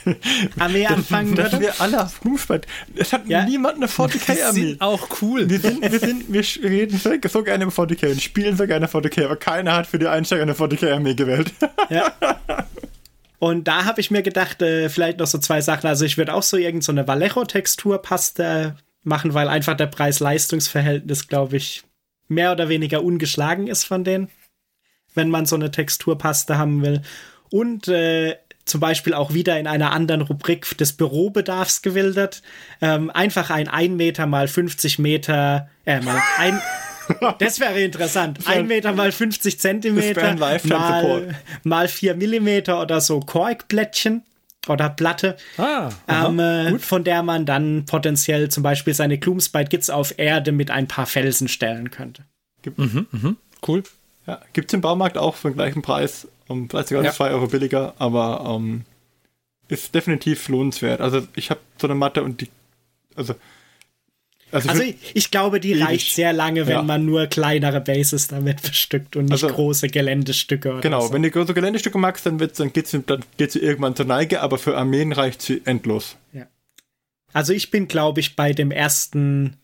Armee 0.59 0.87
anfangen 0.87 1.37
würde. 1.37 1.61
Wir 1.61 1.81
alle 1.81 2.05
auf 2.05 2.25
Rumspalt. 2.25 2.67
Es 2.95 3.13
hat 3.13 3.27
ja. 3.27 3.45
niemand 3.45 3.77
eine 3.77 3.87
40k-Armee. 3.87 4.61
sind 4.61 4.81
auch 4.81 5.09
cool. 5.21 5.49
Wir, 5.49 5.61
sind, 5.61 5.83
wir, 5.83 5.99
sind, 6.01 6.33
wir 6.33 6.71
reden 6.71 6.99
so 6.99 7.43
gerne 7.43 7.65
über 7.65 7.73
40k 7.73 8.13
und 8.13 8.23
spielen 8.23 8.57
so 8.57 8.67
gerne 8.67 8.87
40k, 8.87 9.25
aber 9.25 9.37
keiner 9.37 9.75
hat 9.75 9.87
für 9.87 9.99
die 9.99 10.07
Einsteiger 10.07 10.43
eine 10.43 10.55
40k-Armee 10.55 11.15
gewählt. 11.15 11.53
Ja. 11.89 12.13
Und 13.39 13.69
da 13.69 13.85
habe 13.85 14.01
ich 14.01 14.11
mir 14.11 14.23
gedacht, 14.23 14.61
äh, 14.61 14.89
vielleicht 14.89 15.19
noch 15.19 15.29
so 15.29 15.39
zwei 15.39 15.61
Sachen. 15.61 15.87
Also 15.87 16.05
ich 16.05 16.19
würde 16.19 16.35
auch 16.35 16.43
so 16.43 16.57
irgendeine 16.57 17.03
so 17.03 17.07
Vallejo-Texturpaste 17.07 18.77
machen, 19.05 19.35
weil 19.35 19.49
einfach 19.49 19.77
der 19.77 19.87
Preis-Leistungs-Verhältnis, 19.87 21.29
glaube 21.29 21.57
ich, 21.57 21.85
mehr 22.29 22.51
oder 22.51 22.69
weniger 22.69 23.05
ungeschlagen 23.05 23.69
ist 23.69 23.85
von 23.85 24.03
denen, 24.03 24.29
wenn 25.15 25.31
man 25.31 25.47
so 25.47 25.55
eine 25.55 25.71
Texturpaste 25.71 26.59
haben 26.59 26.83
will. 26.83 27.03
Und 27.51 27.89
äh, 27.89 28.37
zum 28.67 28.81
Beispiel 28.81 29.15
auch 29.15 29.33
wieder 29.33 29.59
in 29.59 29.67
einer 29.67 29.93
anderen 29.93 30.21
Rubrik 30.21 30.77
des 30.77 30.93
Bürobedarfs 30.93 31.83
gewildert. 31.83 32.43
Ähm, 32.83 33.11
einfach 33.11 33.49
ein 33.51 33.69
1 33.69 33.97
Meter 33.97 34.27
mal 34.27 34.49
50 34.49 34.99
Meter, 34.99 35.71
äh, 35.87 36.01
mal 36.01 36.21
ein, 36.39 36.61
das 37.39 37.61
wäre 37.61 37.81
interessant. 37.81 38.41
1 38.45 38.69
Meter 38.69 38.93
mal 38.93 39.13
50 39.13 39.59
Zentimeter 39.59 40.35
mal, 40.35 40.61
mal 41.63 41.89
4 41.89 42.15
Millimeter 42.17 42.83
oder 42.83 43.01
so 43.01 43.21
Korkblättchen 43.21 44.25
oder 44.69 44.91
Platte, 44.91 45.37
ah, 45.59 45.91
ähm, 46.09 46.41
äh, 46.41 46.79
von 46.81 47.05
der 47.05 47.23
man 47.23 47.47
dann 47.47 47.85
potenziell 47.87 48.49
zum 48.49 48.65
Beispiel 48.65 48.95
seine 48.95 49.17
Gloomspite 49.17 49.69
Gits 49.69 49.91
auf 49.91 50.19
Erde 50.19 50.51
mit 50.51 50.73
ein 50.73 50.89
paar 50.89 51.07
Felsen 51.07 51.47
stellen 51.47 51.93
könnte. 51.93 52.25
Mhm, 52.77 53.07
mhm, 53.13 53.37
cool. 53.69 53.85
Ja, 54.27 54.41
gibt 54.53 54.71
es 54.71 54.75
im 54.75 54.81
Baumarkt 54.81 55.19
auch 55.19 55.37
für 55.37 55.51
den 55.51 55.55
gleichen 55.55 55.83
Preis. 55.83 56.27
Um, 56.49 56.69
vielleicht 56.69 56.89
sogar 56.89 57.05
ja. 57.05 57.13
2 57.13 57.31
Euro 57.31 57.49
billiger, 57.49 57.95
aber 57.99 58.49
um, 58.55 58.85
ist 59.69 59.95
definitiv 59.95 60.49
lohnenswert. 60.49 61.01
Also 61.01 61.23
ich 61.35 61.51
habe 61.51 61.61
so 61.79 61.87
eine 61.87 61.95
Matte 61.95 62.23
und 62.23 62.41
die, 62.41 62.49
also 63.17 63.35
also, 64.53 64.69
also 64.69 64.83
ich, 64.83 64.97
ich, 65.15 65.31
glaube, 65.33 65.59
die 65.59 65.75
reicht 65.75 66.15
sehr 66.15 66.33
lange, 66.33 66.67
wenn 66.69 66.77
ja. 66.77 66.83
man 66.83 67.05
nur 67.05 67.27
kleinere 67.27 67.81
Bases 67.81 68.29
damit 68.29 68.63
bestückt 68.63 69.17
und 69.17 69.25
nicht 69.25 69.33
also, 69.33 69.49
große 69.49 69.89
Geländestücke. 69.89 70.79
genau, 70.83 71.09
so. 71.09 71.13
wenn 71.13 71.23
du 71.23 71.31
große 71.31 71.53
Geländestücke 71.53 71.99
magst, 71.99 72.27
dann, 72.27 72.39
dann 72.39 72.73
geht 72.73 72.87
sie 72.87 73.03
dann 73.03 73.25
geht 73.37 73.51
sie 73.51 73.59
irgendwann 73.59 73.97
zur 73.97 74.07
Neige, 74.07 74.41
aber 74.43 74.59
für 74.59 74.77
Armeen 74.77 75.13
reicht 75.13 75.43
sie 75.43 75.63
endlos. 75.65 76.17
Ja. 76.33 76.47
Also 77.33 77.53
ich 77.53 77.73
bin, 77.73 77.89
glaube 77.89 78.21
ich, 78.21 78.37
bei 78.37 78.53
dem 78.53 78.71
ersten 78.71 79.57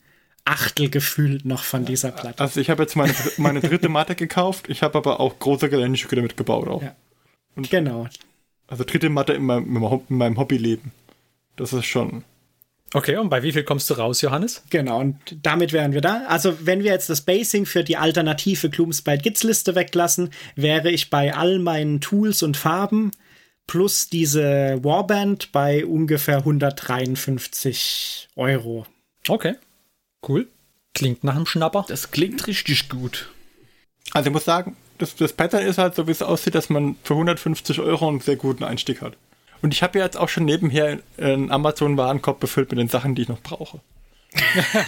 Achtel 0.44 0.90
gefühlt 0.90 1.44
noch 1.44 1.62
von 1.62 1.84
dieser 1.84 2.10
Platte. 2.10 2.40
Also 2.40 2.60
ich 2.60 2.68
habe 2.70 2.82
jetzt 2.82 2.96
meine, 2.96 3.14
meine 3.36 3.60
dritte 3.60 3.88
Matte 3.88 4.14
gekauft, 4.14 4.68
ich 4.68 4.82
habe 4.82 4.98
aber 4.98 5.20
auch 5.20 5.38
große 5.38 5.68
Geländestücke 5.68 6.16
damit 6.16 6.36
gebaut 6.36 6.68
auch. 6.68 6.82
Ja. 6.82 6.96
Und 7.54 7.70
genau. 7.70 8.08
Also 8.66 8.84
dritte 8.84 9.08
Matte 9.08 9.34
in 9.34 9.44
meinem, 9.44 10.02
in 10.08 10.16
meinem 10.16 10.38
Hobbyleben. 10.38 10.92
Das 11.56 11.72
ist 11.72 11.86
schon. 11.86 12.24
Okay, 12.94 13.16
und 13.16 13.30
bei 13.30 13.42
wie 13.42 13.52
viel 13.52 13.64
kommst 13.64 13.88
du 13.88 13.94
raus, 13.94 14.20
Johannes? 14.20 14.62
Genau, 14.68 15.00
und 15.00 15.16
damit 15.42 15.72
wären 15.72 15.92
wir 15.92 16.02
da. 16.02 16.24
Also, 16.28 16.66
wenn 16.66 16.82
wir 16.82 16.92
jetzt 16.92 17.08
das 17.08 17.22
Basing 17.22 17.64
für 17.64 17.84
die 17.84 17.96
alternative 17.96 18.68
Gloomspite 18.68 19.22
Gits 19.22 19.42
Liste 19.42 19.74
weglassen, 19.74 20.30
wäre 20.56 20.90
ich 20.90 21.08
bei 21.08 21.34
all 21.34 21.58
meinen 21.58 22.00
Tools 22.00 22.42
und 22.42 22.56
Farben 22.56 23.12
plus 23.66 24.08
diese 24.08 24.78
Warband 24.82 25.52
bei 25.52 25.86
ungefähr 25.86 26.38
153 26.38 28.28
Euro. 28.36 28.86
Okay. 29.28 29.54
Cool. 30.26 30.48
Klingt 30.94 31.24
nach 31.24 31.34
einem 31.34 31.46
Schnapper. 31.46 31.84
Das 31.88 32.10
klingt 32.10 32.46
richtig 32.46 32.88
gut. 32.88 33.30
Also 34.12 34.28
ich 34.28 34.32
muss 34.32 34.44
sagen, 34.44 34.76
das, 34.98 35.16
das 35.16 35.32
Pattern 35.32 35.66
ist 35.66 35.78
halt 35.78 35.94
so, 35.94 36.06
wie 36.06 36.12
es 36.12 36.22
aussieht, 36.22 36.54
dass 36.54 36.70
man 36.70 36.96
für 37.02 37.14
150 37.14 37.80
Euro 37.80 38.08
einen 38.08 38.20
sehr 38.20 38.36
guten 38.36 38.64
Einstieg 38.64 39.00
hat. 39.02 39.16
Und 39.62 39.72
ich 39.72 39.82
habe 39.82 39.98
ja 39.98 40.04
jetzt 40.04 40.16
auch 40.16 40.28
schon 40.28 40.44
nebenher 40.44 40.98
einen 41.18 41.50
Amazon-Warenkorb 41.50 42.40
befüllt 42.40 42.70
mit 42.70 42.78
den 42.78 42.88
Sachen, 42.88 43.14
die 43.14 43.22
ich 43.22 43.28
noch 43.28 43.40
brauche. 43.40 43.80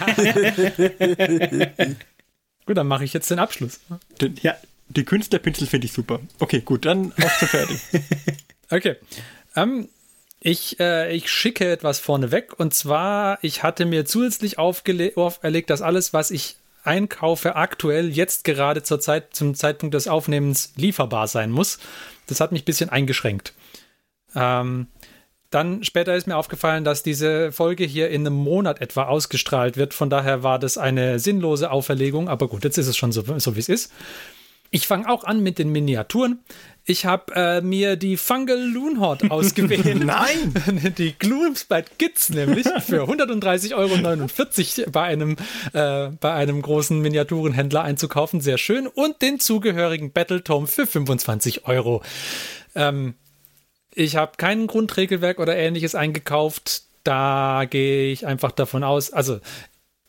gut, 2.65 2.77
dann 2.77 2.87
mache 2.87 3.03
ich 3.05 3.13
jetzt 3.13 3.29
den 3.31 3.39
Abschluss. 3.39 3.79
Den, 4.21 4.35
ja. 4.41 4.55
Die 4.89 5.03
Künstlerpinsel 5.03 5.67
finde 5.67 5.85
ich 5.85 5.93
super. 5.93 6.19
Okay, 6.39 6.61
gut, 6.61 6.85
dann 6.85 7.11
auch 7.13 7.37
zu 7.39 7.47
fertig. 7.47 7.79
okay. 8.69 8.97
Ähm, 9.55 9.89
ich, 10.45 10.79
äh, 10.79 11.11
ich 11.11 11.31
schicke 11.31 11.71
etwas 11.71 11.97
vorneweg 11.97 12.59
und 12.59 12.71
zwar, 12.71 13.39
ich 13.41 13.63
hatte 13.63 13.83
mir 13.83 14.05
zusätzlich 14.05 14.59
auferlegt, 14.59 15.71
dass 15.71 15.81
alles, 15.81 16.13
was 16.13 16.29
ich 16.29 16.57
einkaufe, 16.83 17.55
aktuell 17.55 18.11
jetzt 18.11 18.43
gerade 18.43 18.83
zur 18.83 18.99
Zeit, 18.99 19.35
zum 19.35 19.55
Zeitpunkt 19.55 19.95
des 19.95 20.07
Aufnehmens 20.07 20.71
lieferbar 20.75 21.27
sein 21.27 21.49
muss. 21.49 21.79
Das 22.27 22.41
hat 22.41 22.51
mich 22.51 22.61
ein 22.61 22.65
bisschen 22.65 22.91
eingeschränkt. 22.91 23.53
Ähm, 24.35 24.85
dann 25.49 25.83
später 25.83 26.15
ist 26.15 26.27
mir 26.27 26.37
aufgefallen, 26.37 26.83
dass 26.83 27.01
diese 27.01 27.51
Folge 27.51 27.83
hier 27.83 28.11
in 28.11 28.27
einem 28.27 28.35
Monat 28.35 28.81
etwa 28.81 29.05
ausgestrahlt 29.05 29.77
wird. 29.77 29.95
Von 29.95 30.11
daher 30.11 30.43
war 30.43 30.59
das 30.59 30.77
eine 30.77 31.17
sinnlose 31.17 31.71
Auferlegung. 31.71 32.29
Aber 32.29 32.49
gut, 32.49 32.63
jetzt 32.63 32.77
ist 32.77 32.87
es 32.87 32.97
schon 32.97 33.11
so, 33.11 33.23
so 33.39 33.55
wie 33.55 33.61
es 33.61 33.69
ist. 33.69 33.91
Ich 34.71 34.87
fange 34.87 35.09
auch 35.09 35.23
an 35.23 35.41
mit 35.41 35.59
den 35.59 35.71
Miniaturen. 35.71 36.39
Ich 36.87 37.05
habe 37.05 37.33
äh, 37.35 37.61
mir 37.61 37.95
die 37.95 38.15
Fungal 38.15 38.61
Loonhorde 38.61 39.29
ausgewählt. 39.31 40.03
Nein! 40.05 40.53
die 40.97 41.17
Gloomspite 41.17 41.91
Gits 41.97 42.29
nämlich 42.29 42.67
für 42.85 43.05
130,49 43.05 43.73
Euro 43.75 44.91
bei 44.91 45.03
einem, 45.03 45.35
äh, 45.73 46.09
bei 46.19 46.33
einem 46.33 46.61
großen 46.61 46.99
Miniaturenhändler 46.99 47.81
einzukaufen. 47.81 48.39
Sehr 48.39 48.59
schön. 48.59 48.85
Und 48.85 49.21
den 49.23 49.39
zugehörigen 49.39 50.11
Battletome 50.11 50.67
für 50.67 50.85
25 50.85 51.65
Euro. 51.65 52.03
Ähm, 52.75 53.15
ich 53.95 54.15
habe 54.15 54.33
kein 54.37 54.67
Grundregelwerk 54.67 55.39
oder 55.39 55.55
ähnliches 55.55 55.95
eingekauft. 55.95 56.83
Da 57.03 57.65
gehe 57.67 58.11
ich 58.11 58.27
einfach 58.27 58.51
davon 58.51 58.83
aus, 58.83 59.11
also 59.11 59.39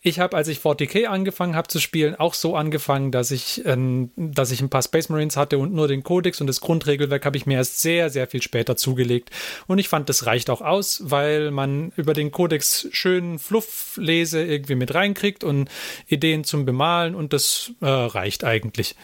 ich 0.06 0.20
habe, 0.20 0.36
als 0.36 0.48
ich 0.48 0.58
40k 0.58 1.06
angefangen 1.06 1.56
habe 1.56 1.68
zu 1.68 1.80
spielen, 1.80 2.14
auch 2.14 2.34
so 2.34 2.56
angefangen, 2.56 3.10
dass 3.10 3.30
ich, 3.30 3.64
ähm, 3.66 4.10
dass 4.16 4.50
ich 4.50 4.60
ein 4.60 4.70
paar 4.70 4.82
Space 4.82 5.08
Marines 5.08 5.36
hatte 5.36 5.58
und 5.58 5.72
nur 5.72 5.88
den 5.88 6.02
Codex 6.02 6.40
und 6.40 6.46
das 6.46 6.60
Grundregelwerk 6.60 7.24
habe 7.26 7.36
ich 7.36 7.46
mir 7.46 7.54
erst 7.54 7.82
sehr, 7.82 8.10
sehr 8.10 8.26
viel 8.26 8.42
später 8.42 8.76
zugelegt. 8.76 9.30
Und 9.66 9.78
ich 9.78 9.88
fand, 9.88 10.08
das 10.08 10.26
reicht 10.26 10.50
auch 10.50 10.60
aus, 10.60 11.02
weil 11.04 11.50
man 11.50 11.92
über 11.96 12.14
den 12.14 12.30
Codex 12.30 12.88
schön 12.92 13.38
Flufflese 13.38 14.44
irgendwie 14.44 14.76
mit 14.76 14.94
reinkriegt 14.94 15.44
und 15.44 15.68
Ideen 16.06 16.44
zum 16.44 16.64
Bemalen 16.64 17.14
und 17.14 17.32
das 17.32 17.72
äh, 17.80 17.86
reicht 17.86 18.44
eigentlich. 18.44 18.94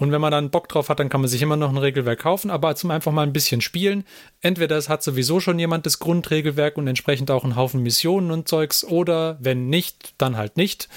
Und 0.00 0.12
wenn 0.12 0.20
man 0.22 0.32
dann 0.32 0.48
Bock 0.48 0.66
drauf 0.66 0.88
hat, 0.88 0.98
dann 0.98 1.10
kann 1.10 1.20
man 1.20 1.28
sich 1.28 1.42
immer 1.42 1.58
noch 1.58 1.68
ein 1.68 1.76
Regelwerk 1.76 2.20
kaufen, 2.20 2.50
aber 2.50 2.74
zum 2.74 2.90
einfach 2.90 3.12
mal 3.12 3.22
ein 3.22 3.34
bisschen 3.34 3.60
spielen. 3.60 4.04
Entweder 4.40 4.78
es 4.78 4.88
hat 4.88 5.02
sowieso 5.02 5.40
schon 5.40 5.58
jemand 5.58 5.84
das 5.84 5.98
Grundregelwerk 5.98 6.78
und 6.78 6.88
entsprechend 6.88 7.30
auch 7.30 7.44
einen 7.44 7.54
Haufen 7.54 7.82
Missionen 7.82 8.30
und 8.30 8.48
Zeugs, 8.48 8.82
oder 8.82 9.36
wenn 9.40 9.68
nicht, 9.68 10.14
dann 10.16 10.38
halt 10.38 10.56
nicht. 10.56 10.88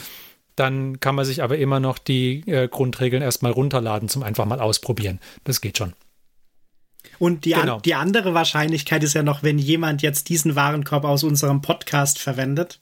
Dann 0.56 1.02
kann 1.02 1.16
man 1.16 1.26
sich 1.26 1.44
aber 1.44 1.58
immer 1.58 1.82
noch 1.82 1.98
die 1.98 2.44
äh, 2.50 2.70
Grundregeln 2.70 3.22
erstmal 3.22 3.52
runterladen 3.52 4.08
zum 4.08 4.24
einfach 4.24 4.46
mal 4.46 4.62
ausprobieren. 4.62 5.20
Das 5.44 5.60
geht 5.60 5.78
schon. 5.78 5.92
Und 7.20 7.44
die, 7.44 7.52
genau. 7.52 7.76
an, 7.76 7.82
die 7.82 7.96
andere 7.96 8.34
Wahrscheinlichkeit 8.34 9.04
ist 9.04 9.16
ja 9.16 9.24
noch, 9.24 9.44
wenn 9.44 9.60
jemand 9.60 10.02
jetzt 10.02 10.30
diesen 10.30 10.56
Warenkorb 10.56 11.04
aus 11.04 11.26
unserem 11.26 11.62
Podcast 11.62 12.20
verwendet, 12.20 12.80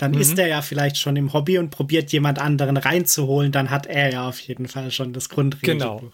dann 0.00 0.12
mhm. 0.12 0.20
ist 0.20 0.38
er 0.38 0.48
ja 0.48 0.62
vielleicht 0.62 0.96
schon 0.96 1.16
im 1.16 1.34
Hobby 1.34 1.58
und 1.58 1.70
probiert 1.70 2.10
jemand 2.10 2.38
anderen 2.38 2.78
reinzuholen, 2.78 3.52
dann 3.52 3.70
hat 3.70 3.86
er 3.86 4.10
ja 4.10 4.28
auf 4.28 4.40
jeden 4.40 4.66
Fall 4.66 4.90
schon 4.90 5.12
das 5.12 5.28
Grundregelbuch. 5.28 6.00
Genau. 6.00 6.12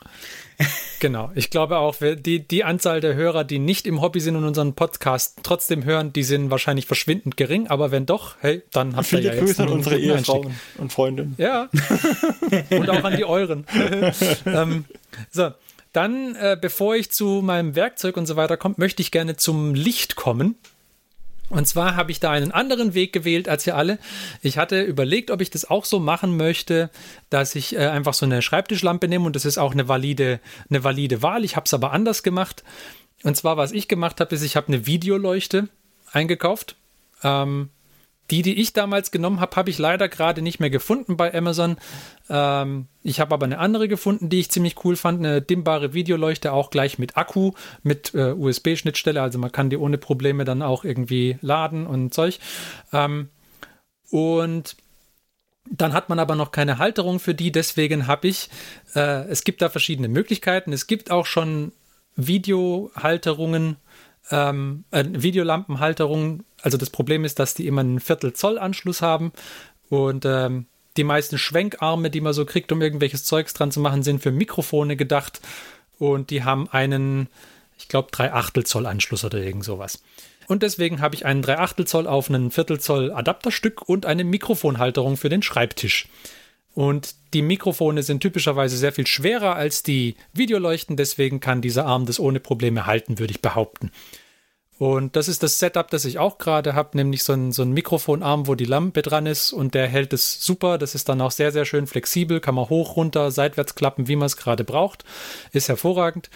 genau. 0.99 1.31
Ich 1.37 1.51
glaube 1.51 1.79
auch, 1.79 1.95
die, 2.01 2.41
die 2.41 2.65
Anzahl 2.65 3.01
der 3.01 3.15
Hörer, 3.15 3.45
die 3.45 3.61
nicht 3.61 3.87
im 3.87 4.01
Hobby 4.01 4.19
sind 4.19 4.35
und 4.35 4.43
unseren 4.45 4.75
Podcast 4.75 5.39
trotzdem 5.45 5.85
hören, 5.85 6.13
die 6.13 6.25
sind 6.25 6.51
wahrscheinlich 6.51 6.87
verschwindend 6.87 7.37
gering, 7.37 7.69
aber 7.69 7.93
wenn 7.93 8.07
doch, 8.07 8.35
hey, 8.41 8.63
dann 8.73 8.97
habt 8.97 9.13
ihr 9.13 9.21
ja 9.21 9.35
Grüße 9.37 9.63
an 9.63 9.69
unsere 9.69 9.99
Ehefrauen 9.99 10.55
und 10.79 10.93
Freundinnen. 10.93 11.37
Ja. 11.39 11.69
und 12.71 12.91
auch 12.91 13.05
an 13.05 13.17
die 13.17 13.25
euren. 13.25 13.67
ähm, 14.47 14.85
so. 15.31 15.53
Dann, 15.93 16.35
äh, 16.35 16.59
bevor 16.61 16.95
ich 16.95 17.11
zu 17.11 17.41
meinem 17.43 17.75
Werkzeug 17.75 18.19
und 18.19 18.27
so 18.27 18.37
weiter 18.37 18.59
komme, 18.59 18.75
möchte 18.77 19.01
ich 19.01 19.11
gerne 19.11 19.37
zum 19.37 19.75
Licht 19.75 20.15
kommen. 20.15 20.57
Und 21.49 21.69
zwar 21.69 21.95
habe 21.95 22.11
ich 22.11 22.19
da 22.19 22.33
einen 22.33 22.51
anderen 22.51 22.95
Weg 22.95 23.13
gewählt 23.13 23.49
als 23.49 23.67
ihr 23.67 23.77
alle. 23.77 23.99
Ich 24.43 24.59
hatte 24.59 24.83
überlegt, 24.83 25.31
ob 25.31 25.41
ich 25.41 25.51
das 25.51 25.69
auch 25.69 25.85
so 25.85 26.01
machen 26.01 26.37
möchte, 26.37 26.91
dass 27.31 27.55
ich 27.55 27.77
äh, 27.77 27.87
einfach 27.87 28.15
so 28.15 28.27
eine 28.27 28.43
Schreibtischlampe 28.43 29.07
nehme 29.07 29.27
und 29.27 29.37
das 29.37 29.45
ist 29.45 29.59
auch 29.59 29.73
eine 29.73 29.87
valide, 29.89 30.41
eine 30.69 30.83
valide 30.83 31.23
Wahl. 31.23 31.45
Ich 31.45 31.55
habe 31.55 31.67
es 31.67 31.75
aber 31.75 31.93
anders 31.93 32.23
gemacht. 32.23 32.65
Und 33.23 33.37
zwar, 33.37 33.57
was 33.57 33.73
ich 33.73 33.87
gemacht 33.89 34.21
habe, 34.21 34.35
ist, 34.35 34.43
ich 34.43 34.57
habe 34.57 34.69
eine 34.69 34.87
Videoleuchte 34.87 35.69
eingekauft. 36.13 36.77
Ähm, 37.23 37.71
die, 38.31 38.43
die 38.43 38.61
ich 38.61 38.73
damals 38.73 39.11
genommen 39.11 39.41
habe, 39.41 39.57
habe 39.57 39.71
ich 39.71 39.79
leider 39.79 40.09
gerade 40.09 40.43
nicht 40.43 40.61
mehr 40.61 40.71
gefunden 40.71 41.17
bei 41.17 41.33
Amazon. 41.33 41.77
Ähm, 42.29 42.87
ich 43.03 43.21
habe 43.21 43.35
aber 43.35 43.47
eine 43.47 43.59
andere 43.59 43.89
gefunden, 43.89 44.29
die 44.29 44.41
ich 44.41 44.51
ziemlich 44.51 44.85
cool 44.85 44.97
fand. 44.97 45.21
Eine 45.21 45.43
dimmbare 45.43 45.95
Videoleuchte, 45.95 46.53
auch 46.53 46.71
gleich 46.71 46.99
mit 46.99 47.17
Akku, 47.17 47.53
mit 47.83 48.15
äh, 48.15 48.33
USB-Schnittstelle. 48.33 49.23
Also 49.23 49.39
man 49.39 49.53
kann 49.53 49.71
die 49.71 49.77
ohne 49.77 49.99
Probleme 49.99 50.45
dann 50.45 50.63
auch 50.63 50.85
irgendwie 50.85 51.39
laden 51.41 51.87
und 51.87 52.13
Zeug. 52.13 52.39
Ähm, 52.93 53.29
und 54.11 54.77
dann 55.71 55.93
hat 55.93 56.09
man 56.09 56.19
aber 56.19 56.37
noch 56.37 56.53
keine 56.53 56.79
Halterung 56.79 57.19
für 57.19 57.35
die. 57.35 57.53
Deswegen 57.53 58.07
habe 58.07 58.29
ich, 58.29 58.51
äh, 58.95 59.25
es 59.29 59.45
gibt 59.45 59.63
da 59.63 59.69
verschiedene 59.69 60.09
Möglichkeiten. 60.09 60.73
Es 60.73 60.87
gibt 60.87 61.11
auch 61.11 61.27
schon 61.27 61.73
Videohalterungen 62.17 63.77
ähm, 64.31 64.85
äh, 64.91 65.05
Videolampenhalterungen. 65.09 66.45
Also 66.67 66.79
das 66.79 66.91
Problem 66.91 67.25
ist, 67.25 67.39
dass 67.39 67.55
die 67.55 67.69
immer 67.69 67.83
einen 67.83 68.01
Viertel 68.01 68.33
Zoll 68.33 68.59
Anschluss 68.59 69.01
haben 69.01 69.31
und 69.89 70.25
ähm, 70.25 70.67
die 70.97 71.05
meisten 71.05 71.39
Schwenkarme, 71.39 72.11
die 72.11 72.21
man 72.21 72.33
so 72.33 72.45
kriegt, 72.45 72.73
um 72.73 72.83
irgendwelches 72.83 73.25
Zeugs 73.25 73.55
dran 73.55 73.71
zu 73.71 73.79
machen, 73.79 74.03
sind 74.03 74.21
für 74.21 74.33
Mikrofone 74.33 74.97
gedacht 74.97 75.41
und 76.01 76.31
die 76.31 76.43
haben 76.43 76.69
einen, 76.69 77.29
ich 77.79 77.87
glaube, 77.87 78.09
3 78.11 78.33
Achtel 78.33 78.67
Zoll 78.67 78.87
Anschluss 78.87 79.25
oder 79.25 79.39
irgend 79.39 79.63
sowas. 79.63 80.03
Und 80.49 80.65
deswegen 80.65 81.01
habe 81.01 81.15
ich 81.15 81.25
einen 81.25 81.41
3 81.41 81.57
Achtel 81.57 81.87
Zoll 81.87 82.09
auf 82.09 82.29
einen 82.29 82.51
Viertel 82.51 82.81
Zoll 82.81 83.13
Adapterstück 83.13 83.89
und 83.89 84.05
eine 84.05 84.25
Mikrofonhalterung 84.25 85.17
für 85.17 85.29
den 85.29 85.43
Schreibtisch. 85.43 86.09
Und 86.75 87.15
die 87.33 87.43
Mikrofone 87.43 88.03
sind 88.03 88.23
typischerweise 88.23 88.77
sehr 88.77 88.91
viel 88.91 89.07
schwerer 89.07 89.55
als 89.55 89.85
die 89.85 90.17
Videoleuchten, 90.33 90.97
deswegen 90.97 91.39
kann 91.39 91.63
dieser 91.63 91.87
Arm 91.87 92.07
das 92.07 92.19
ohne 92.19 92.41
Probleme 92.41 92.87
halten, 92.87 93.21
würde 93.21 93.31
ich 93.31 93.41
behaupten. 93.41 93.93
Und 94.79 95.17
das 95.17 95.29
ist 95.29 95.43
das 95.43 95.59
Setup, 95.59 95.91
das 95.91 96.05
ich 96.05 96.19
auch 96.19 96.37
gerade 96.37 96.75
habe, 96.75 96.97
nämlich 96.99 97.23
so 97.25 97.33
ein, 97.33 97.51
so 97.51 97.63
ein 97.63 97.73
Mikrofonarm, 97.73 98.47
wo 98.47 98.55
die 98.55 98.67
Lampe 98.67 99.01
dran 99.01 99.25
ist 99.25 99.53
und 99.53 99.73
der 99.73 99.87
hält 99.89 100.13
es 100.13 100.45
super. 100.45 100.77
Das 100.77 100.95
ist 100.95 101.09
dann 101.09 101.23
auch 101.23 101.31
sehr, 101.31 101.51
sehr 101.51 101.65
schön 101.65 101.87
flexibel, 101.87 102.41
kann 102.41 102.55
man 102.55 102.69
hoch, 102.69 102.97
runter, 102.97 103.31
seitwärts 103.31 103.75
klappen, 103.75 104.07
wie 104.07 104.17
man 104.17 104.27
es 104.27 104.37
gerade 104.37 104.65
braucht. 104.65 105.05
Ist 105.53 105.69
hervorragend. 105.69 106.29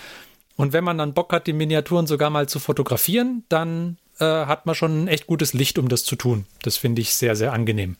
Und 0.56 0.72
wenn 0.72 0.84
man 0.84 0.96
dann 0.96 1.12
Bock 1.12 1.32
hat, 1.32 1.46
die 1.46 1.52
Miniaturen 1.52 2.06
sogar 2.06 2.30
mal 2.30 2.48
zu 2.48 2.60
fotografieren, 2.60 3.44
dann 3.50 3.98
äh, 4.20 4.24
hat 4.24 4.64
man 4.64 4.74
schon 4.74 5.04
ein 5.04 5.08
echt 5.08 5.26
gutes 5.26 5.52
Licht, 5.52 5.78
um 5.78 5.88
das 5.88 6.04
zu 6.04 6.16
tun. 6.16 6.46
Das 6.62 6.78
finde 6.78 7.02
ich 7.02 7.14
sehr, 7.14 7.36
sehr 7.36 7.52
angenehm. 7.52 7.96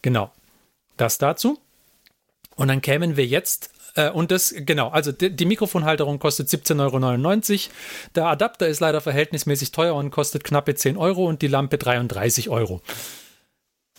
Genau. 0.00 0.30
Das 0.96 1.18
dazu. 1.18 1.58
Und 2.56 2.68
dann 2.68 2.80
kämen 2.80 3.16
wir 3.16 3.26
jetzt, 3.26 3.70
äh, 3.94 4.10
und 4.10 4.30
das, 4.30 4.54
genau, 4.56 4.88
also 4.88 5.12
die, 5.12 5.34
die 5.34 5.46
Mikrofonhalterung 5.46 6.18
kostet 6.18 6.48
17,99 6.48 6.80
Euro. 6.80 7.72
Der 8.14 8.26
Adapter 8.26 8.68
ist 8.68 8.80
leider 8.80 9.00
verhältnismäßig 9.00 9.72
teuer 9.72 9.94
und 9.94 10.10
kostet 10.10 10.44
knappe 10.44 10.74
10 10.74 10.96
Euro 10.96 11.26
und 11.26 11.42
die 11.42 11.48
Lampe 11.48 11.78
33 11.78 12.50
Euro. 12.50 12.82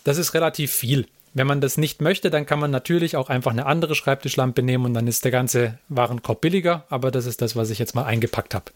Das 0.04 0.18
ist 0.18 0.34
relativ 0.34 0.72
viel. 0.72 1.06
Wenn 1.34 1.46
man 1.46 1.60
das 1.60 1.76
nicht 1.76 2.00
möchte, 2.00 2.30
dann 2.30 2.46
kann 2.46 2.58
man 2.58 2.70
natürlich 2.70 3.16
auch 3.16 3.28
einfach 3.28 3.50
eine 3.50 3.66
andere 3.66 3.94
Schreibtischlampe 3.94 4.62
nehmen 4.62 4.86
und 4.86 4.94
dann 4.94 5.06
ist 5.06 5.24
der 5.24 5.32
ganze 5.32 5.78
Warenkorb 5.88 6.40
billiger, 6.40 6.86
aber 6.88 7.10
das 7.10 7.26
ist 7.26 7.42
das, 7.42 7.56
was 7.56 7.68
ich 7.68 7.78
jetzt 7.78 7.94
mal 7.94 8.04
eingepackt 8.04 8.54
habe. 8.54 8.72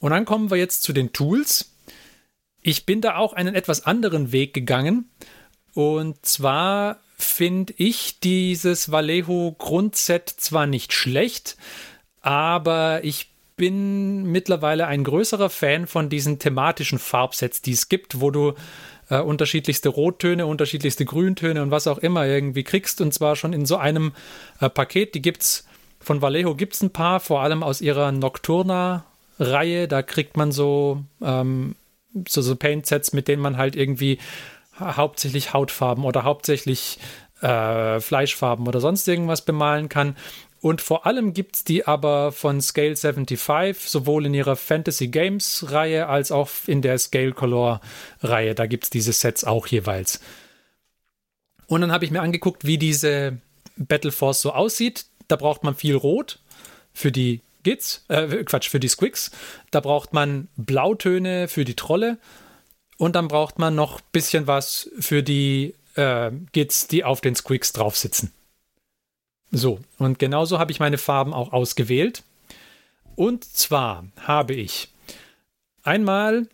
Und 0.00 0.10
dann 0.10 0.24
kommen 0.24 0.50
wir 0.50 0.56
jetzt 0.56 0.84
zu 0.84 0.94
den 0.94 1.12
Tools. 1.12 1.74
Ich 2.62 2.86
bin 2.86 3.02
da 3.02 3.16
auch 3.16 3.34
einen 3.34 3.54
etwas 3.54 3.84
anderen 3.84 4.32
Weg 4.32 4.54
gegangen. 4.54 5.10
Und 5.74 6.24
zwar 6.24 7.01
finde 7.24 7.74
ich 7.76 8.20
dieses 8.20 8.90
Vallejo 8.90 9.54
Grundset 9.58 10.28
zwar 10.28 10.66
nicht 10.66 10.92
schlecht, 10.92 11.56
aber 12.20 13.00
ich 13.04 13.30
bin 13.56 14.24
mittlerweile 14.24 14.86
ein 14.86 15.04
größerer 15.04 15.50
Fan 15.50 15.86
von 15.86 16.08
diesen 16.08 16.38
thematischen 16.38 16.98
Farbsets, 16.98 17.62
die 17.62 17.72
es 17.72 17.88
gibt, 17.88 18.20
wo 18.20 18.30
du 18.30 18.54
äh, 19.10 19.20
unterschiedlichste 19.20 19.88
Rottöne, 19.88 20.46
unterschiedlichste 20.46 21.04
Grüntöne 21.04 21.62
und 21.62 21.70
was 21.70 21.86
auch 21.86 21.98
immer 21.98 22.26
irgendwie 22.26 22.64
kriegst 22.64 23.00
und 23.00 23.12
zwar 23.12 23.36
schon 23.36 23.52
in 23.52 23.66
so 23.66 23.76
einem 23.76 24.12
äh, 24.60 24.68
Paket. 24.68 25.14
Die 25.14 25.22
gibt's 25.22 25.66
von 26.02 26.20
Vallejo 26.20 26.54
gibt 26.54 26.74
es 26.74 26.82
ein 26.82 26.90
paar, 26.90 27.20
vor 27.20 27.42
allem 27.42 27.62
aus 27.62 27.80
ihrer 27.80 28.10
Nocturna-Reihe. 28.10 29.86
Da 29.86 30.02
kriegt 30.02 30.36
man 30.36 30.50
so, 30.50 31.04
ähm, 31.22 31.76
so, 32.28 32.42
so 32.42 32.56
Paint-Sets, 32.56 33.12
mit 33.12 33.28
denen 33.28 33.40
man 33.40 33.56
halt 33.56 33.76
irgendwie 33.76 34.18
hauptsächlich 34.78 35.52
Hautfarben 35.52 36.04
oder 36.04 36.24
hauptsächlich 36.24 36.98
äh, 37.40 38.00
Fleischfarben 38.00 38.66
oder 38.66 38.80
sonst 38.80 39.06
irgendwas 39.08 39.42
bemalen 39.42 39.88
kann. 39.88 40.16
Und 40.60 40.80
vor 40.80 41.06
allem 41.06 41.34
gibt 41.34 41.56
es 41.56 41.64
die 41.64 41.86
aber 41.88 42.30
von 42.30 42.60
Scale 42.60 42.94
75, 42.94 43.90
sowohl 43.90 44.26
in 44.26 44.34
ihrer 44.34 44.54
Fantasy 44.54 45.08
Games 45.08 45.66
Reihe 45.70 46.06
als 46.06 46.30
auch 46.30 46.48
in 46.66 46.82
der 46.82 46.98
Scale 46.98 47.32
Color 47.32 47.80
Reihe. 48.22 48.54
Da 48.54 48.66
gibt 48.66 48.84
es 48.84 48.90
diese 48.90 49.12
Sets 49.12 49.42
auch 49.42 49.66
jeweils. 49.66 50.20
Und 51.66 51.80
dann 51.80 51.90
habe 51.90 52.04
ich 52.04 52.12
mir 52.12 52.22
angeguckt, 52.22 52.64
wie 52.64 52.78
diese 52.78 53.38
Battle 53.76 54.12
Force 54.12 54.40
so 54.40 54.52
aussieht. 54.52 55.06
Da 55.26 55.34
braucht 55.34 55.64
man 55.64 55.74
viel 55.74 55.96
Rot 55.96 56.38
für 56.92 57.10
die 57.10 57.40
Gits, 57.64 58.04
äh, 58.08 58.44
Quatsch, 58.44 58.68
für 58.68 58.78
die 58.78 58.88
Squicks. 58.88 59.32
Da 59.72 59.80
braucht 59.80 60.12
man 60.12 60.48
Blautöne 60.56 61.48
für 61.48 61.64
die 61.64 61.74
Trolle 61.74 62.18
und 63.02 63.16
dann 63.16 63.26
braucht 63.26 63.58
man 63.58 63.74
noch 63.74 63.98
ein 63.98 64.04
bisschen 64.12 64.46
was 64.46 64.88
für 65.00 65.24
die 65.24 65.74
äh, 65.96 66.30
Gits, 66.52 66.86
die 66.86 67.02
auf 67.02 67.20
den 67.20 67.34
Squeaks 67.34 67.72
drauf 67.72 67.96
sitzen. 67.96 68.30
So, 69.50 69.80
und 69.98 70.20
genauso 70.20 70.60
habe 70.60 70.70
ich 70.70 70.78
meine 70.78 70.98
Farben 70.98 71.34
auch 71.34 71.52
ausgewählt. 71.52 72.22
Und 73.16 73.42
zwar 73.44 74.06
habe 74.20 74.54
ich 74.54 74.88
einmal 75.82 76.46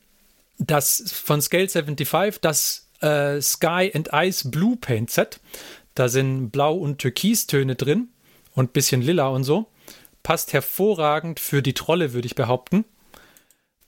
das 0.57 1.13
von 1.13 1.43
Scale 1.43 1.69
75, 1.69 2.41
das 2.41 2.89
äh, 3.03 3.43
Sky 3.43 3.93
and 3.93 4.09
Ice 4.15 4.49
Blue 4.49 4.79
Paint 4.79 5.11
Set. 5.11 5.41
Da 5.95 6.09
sind 6.09 6.49
Blau- 6.49 6.79
und 6.79 6.97
Türkistöne 6.97 7.75
drin 7.75 8.09
und 8.55 8.73
bisschen 8.73 9.03
lila 9.03 9.29
und 9.29 9.45
so. 9.45 9.67
Passt 10.23 10.55
hervorragend 10.55 11.41
für 11.41 11.61
die 11.61 11.75
Trolle, 11.75 12.15
würde 12.15 12.25
ich 12.25 12.37
behaupten. 12.37 12.87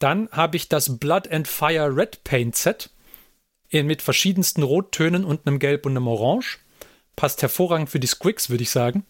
Dann 0.01 0.29
habe 0.33 0.57
ich 0.57 0.69
das 0.69 0.99
Blood 0.99 1.31
and 1.31 1.47
Fire 1.47 1.95
Red 1.95 2.25
Paint 2.25 2.57
Set 2.57 2.91
mit 3.71 4.03
verschiedensten 4.03 4.65
Rottönen 4.65 5.25
und 5.25 5.47
einem 5.47 5.61
Gelb 5.61 5.87
und 5.87 5.93
einem 5.93 6.09
Orange. 6.09 6.59
Passt 7.15 7.43
hervorragend 7.43 7.91
für 7.91 8.01
die 8.01 8.09
Squigs, 8.09 8.51
würde 8.51 8.63
ich 8.63 8.71
sagen. 8.71 9.05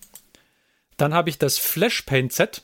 Dann 0.98 1.14
habe 1.14 1.30
ich 1.30 1.38
das 1.38 1.58
Flash 1.58 2.02
Paint 2.02 2.32
Set. 2.32 2.62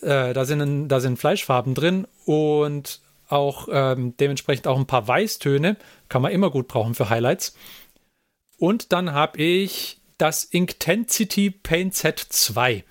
Äh, 0.00 0.32
da, 0.32 0.44
sind, 0.44 0.88
da 0.88 1.00
sind 1.00 1.18
Fleischfarben 1.18 1.74
drin 1.74 2.06
und 2.24 3.00
auch 3.28 3.68
ähm, 3.70 4.16
dementsprechend 4.18 4.68
auch 4.68 4.78
ein 4.78 4.86
paar 4.86 5.08
Weißtöne. 5.08 5.76
Kann 6.08 6.22
man 6.22 6.32
immer 6.32 6.50
gut 6.50 6.68
brauchen 6.68 6.94
für 6.94 7.10
Highlights. 7.10 7.56
Und 8.56 8.92
dann 8.92 9.12
habe 9.12 9.38
ich 9.38 9.98
das 10.16 10.44
Intensity 10.44 11.50
Paint 11.50 11.94
Set 11.94 12.20
2. 12.20 12.84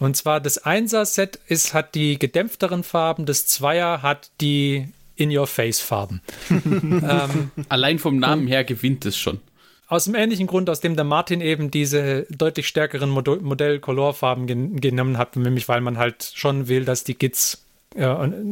Und 0.00 0.16
zwar 0.16 0.40
das 0.40 0.64
1er 0.64 1.04
Set 1.04 1.38
ist, 1.46 1.74
hat 1.74 1.94
die 1.94 2.18
gedämpfteren 2.18 2.82
Farben, 2.82 3.26
das 3.26 3.46
2er 3.48 4.00
hat 4.00 4.30
die 4.40 4.88
In-Your-Face-Farben. 5.14 6.22
ähm, 6.50 7.50
Allein 7.68 7.98
vom 7.98 8.18
Namen 8.18 8.46
her 8.46 8.64
gewinnt 8.64 9.04
es 9.04 9.18
schon. 9.18 9.40
Aus 9.88 10.04
dem 10.04 10.14
ähnlichen 10.14 10.46
Grund, 10.46 10.70
aus 10.70 10.80
dem 10.80 10.96
der 10.96 11.04
Martin 11.04 11.42
eben 11.42 11.70
diese 11.70 12.26
deutlich 12.30 12.66
stärkeren 12.66 13.10
Mod 13.10 13.42
Modell-Colorfarben 13.42 14.46
gen 14.46 14.80
genommen 14.80 15.18
hat, 15.18 15.36
nämlich 15.36 15.68
weil 15.68 15.82
man 15.82 15.98
halt 15.98 16.32
schon 16.34 16.68
will, 16.68 16.86
dass 16.86 17.04
die 17.04 17.18
Gits, 17.18 17.66
äh, 17.94 18.06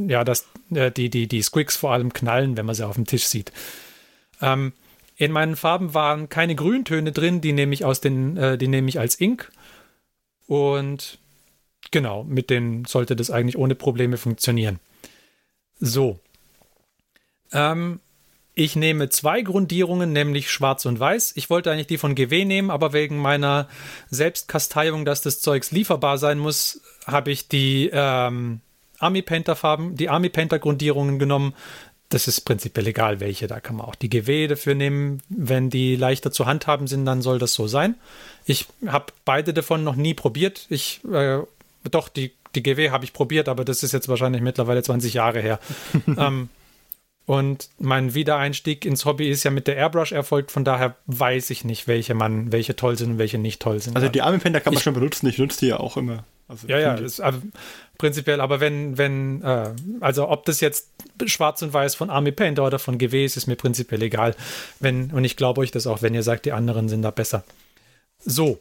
ja, 0.08 0.24
dass 0.24 0.46
äh, 0.74 0.90
die, 0.90 1.08
die, 1.08 1.28
die 1.28 1.42
Squigs 1.42 1.76
vor 1.76 1.92
allem 1.92 2.12
knallen, 2.12 2.58
wenn 2.58 2.66
man 2.66 2.74
sie 2.74 2.86
auf 2.86 2.96
dem 2.96 3.06
Tisch 3.06 3.24
sieht. 3.24 3.52
Ähm, 4.42 4.74
in 5.16 5.32
meinen 5.32 5.56
Farben 5.56 5.94
waren 5.94 6.28
keine 6.28 6.54
Grüntöne 6.54 7.12
drin, 7.12 7.40
die 7.40 7.52
nehme 7.52 7.72
ich 7.72 7.86
aus 7.86 8.02
den, 8.02 8.36
äh, 8.36 8.58
die 8.58 8.68
nehme 8.68 8.88
ich 8.90 8.98
als 9.00 9.18
Ink. 9.18 9.50
Und 10.46 11.18
genau, 11.90 12.24
mit 12.24 12.50
denen 12.50 12.84
sollte 12.84 13.16
das 13.16 13.30
eigentlich 13.30 13.58
ohne 13.58 13.74
Probleme 13.74 14.16
funktionieren. 14.16 14.80
So. 15.80 16.18
Ähm, 17.52 18.00
ich 18.54 18.74
nehme 18.74 19.08
zwei 19.08 19.42
Grundierungen, 19.42 20.12
nämlich 20.12 20.50
schwarz 20.50 20.84
und 20.84 20.98
weiß. 20.98 21.34
Ich 21.36 21.48
wollte 21.48 21.70
eigentlich 21.70 21.86
die 21.86 21.96
von 21.96 22.16
GW 22.16 22.44
nehmen, 22.44 22.70
aber 22.70 22.92
wegen 22.92 23.18
meiner 23.18 23.68
Selbstkasteiung, 24.10 25.04
dass 25.04 25.22
das 25.22 25.40
Zeugs 25.40 25.70
lieferbar 25.70 26.18
sein 26.18 26.40
muss, 26.40 26.80
habe 27.06 27.30
ich 27.30 27.46
die 27.46 27.88
ähm, 27.92 28.60
Army 28.98 29.22
Painter 29.22 29.54
Farben, 29.54 29.96
die 29.96 30.08
Army 30.08 30.28
Painter 30.28 30.58
Grundierungen 30.58 31.20
genommen. 31.20 31.54
Das 32.08 32.26
ist 32.26 32.40
prinzipiell 32.40 32.88
egal, 32.88 33.20
welche. 33.20 33.46
Da 33.46 33.60
kann 33.60 33.76
man 33.76 33.86
auch 33.86 33.94
die 33.94 34.10
GW 34.10 34.48
dafür 34.48 34.74
nehmen. 34.74 35.22
Wenn 35.28 35.70
die 35.70 35.94
leichter 35.94 36.32
zu 36.32 36.46
handhaben 36.46 36.88
sind, 36.88 37.04
dann 37.04 37.22
soll 37.22 37.38
das 37.38 37.54
so 37.54 37.68
sein. 37.68 37.94
Ich 38.44 38.66
habe 38.86 39.12
beide 39.24 39.54
davon 39.54 39.84
noch 39.84 39.94
nie 39.94 40.14
probiert. 40.14 40.66
Ich, 40.68 41.00
äh, 41.04 41.42
doch, 41.90 42.08
die, 42.08 42.32
die 42.54 42.62
GW 42.62 42.90
habe 42.90 43.04
ich 43.04 43.12
probiert, 43.12 43.48
aber 43.48 43.64
das 43.64 43.82
ist 43.82 43.92
jetzt 43.92 44.08
wahrscheinlich 44.08 44.42
mittlerweile 44.42 44.82
20 44.82 45.14
Jahre 45.14 45.40
her. 45.40 45.60
ähm, 46.06 46.48
und 47.26 47.68
mein 47.78 48.14
Wiedereinstieg 48.14 48.86
ins 48.86 49.04
Hobby 49.04 49.28
ist 49.28 49.44
ja 49.44 49.50
mit 49.50 49.66
der 49.66 49.76
Airbrush 49.76 50.12
erfolgt, 50.12 50.50
von 50.50 50.64
daher 50.64 50.96
weiß 51.06 51.50
ich 51.50 51.62
nicht, 51.62 51.86
welche 51.86 52.14
man, 52.14 52.52
welche 52.52 52.74
toll 52.74 52.96
sind 52.96 53.12
und 53.12 53.18
welche 53.18 53.36
nicht 53.36 53.60
toll 53.60 53.80
sind. 53.80 53.96
Also 53.96 54.08
die 54.08 54.22
Army 54.22 54.38
Painter 54.38 54.60
kann 54.60 54.72
man 54.72 54.78
ich, 54.78 54.84
schon 54.84 54.94
benutzen, 54.94 55.26
ich 55.26 55.36
nutze 55.36 55.60
die 55.60 55.66
ja 55.66 55.78
auch 55.78 55.98
immer. 55.98 56.24
Also 56.48 56.66
ja, 56.66 56.78
ja, 56.78 56.94
ist, 56.94 57.20
also, 57.20 57.40
prinzipiell, 57.98 58.40
aber 58.40 58.60
wenn, 58.60 58.96
wenn, 58.96 59.42
äh, 59.42 59.72
also 60.00 60.30
ob 60.30 60.46
das 60.46 60.62
jetzt 60.62 60.88
schwarz 61.26 61.60
und 61.60 61.74
weiß 61.74 61.94
von 61.94 62.08
Army 62.08 62.32
Painter 62.32 62.64
oder 62.64 62.78
von 62.78 62.96
GW 62.96 63.22
ist, 63.22 63.36
ist 63.36 63.46
mir 63.46 63.56
prinzipiell 63.56 64.00
egal. 64.00 64.34
Wenn, 64.80 65.10
und 65.10 65.24
ich 65.24 65.36
glaube 65.36 65.60
euch 65.60 65.70
das 65.70 65.86
auch, 65.86 66.00
wenn 66.00 66.14
ihr 66.14 66.22
sagt, 66.22 66.46
die 66.46 66.52
anderen 66.52 66.88
sind 66.88 67.02
da 67.02 67.10
besser. 67.10 67.44
So. 68.18 68.58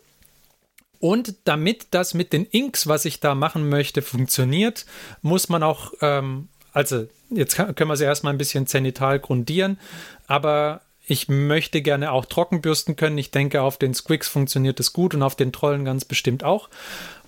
Und 1.00 1.36
damit 1.44 1.88
das 1.92 2.14
mit 2.14 2.34
den 2.34 2.46
Inks, 2.46 2.88
was 2.88 3.06
ich 3.06 3.20
da 3.20 3.36
machen 3.36 3.70
möchte, 3.70 4.02
funktioniert, 4.02 4.86
muss 5.22 5.50
man 5.50 5.64
auch, 5.64 5.94
ähm, 6.02 6.48
also 6.74 7.08
jetzt 7.30 7.56
kann, 7.56 7.76
können 7.76 7.90
wir 7.90 7.98
sie 7.98 8.06
erstmal 8.06 8.34
ein 8.34 8.38
bisschen 8.40 8.68
zenital 8.68 9.20
grundieren, 9.20 9.80
aber 10.28 10.82
ich 11.06 11.30
möchte 11.30 11.82
gerne 11.82 12.12
auch 12.12 12.26
Trockenbürsten 12.26 12.98
können. 12.98 13.18
Ich 13.18 13.32
denke, 13.32 13.62
auf 13.62 13.78
den 13.78 13.94
Squigs 13.94 14.28
funktioniert 14.28 14.80
es 14.80 14.92
gut 14.92 15.14
und 15.16 15.24
auf 15.24 15.36
den 15.36 15.54
Trollen 15.54 15.86
ganz 15.86 16.04
bestimmt 16.04 16.44
auch. 16.44 16.70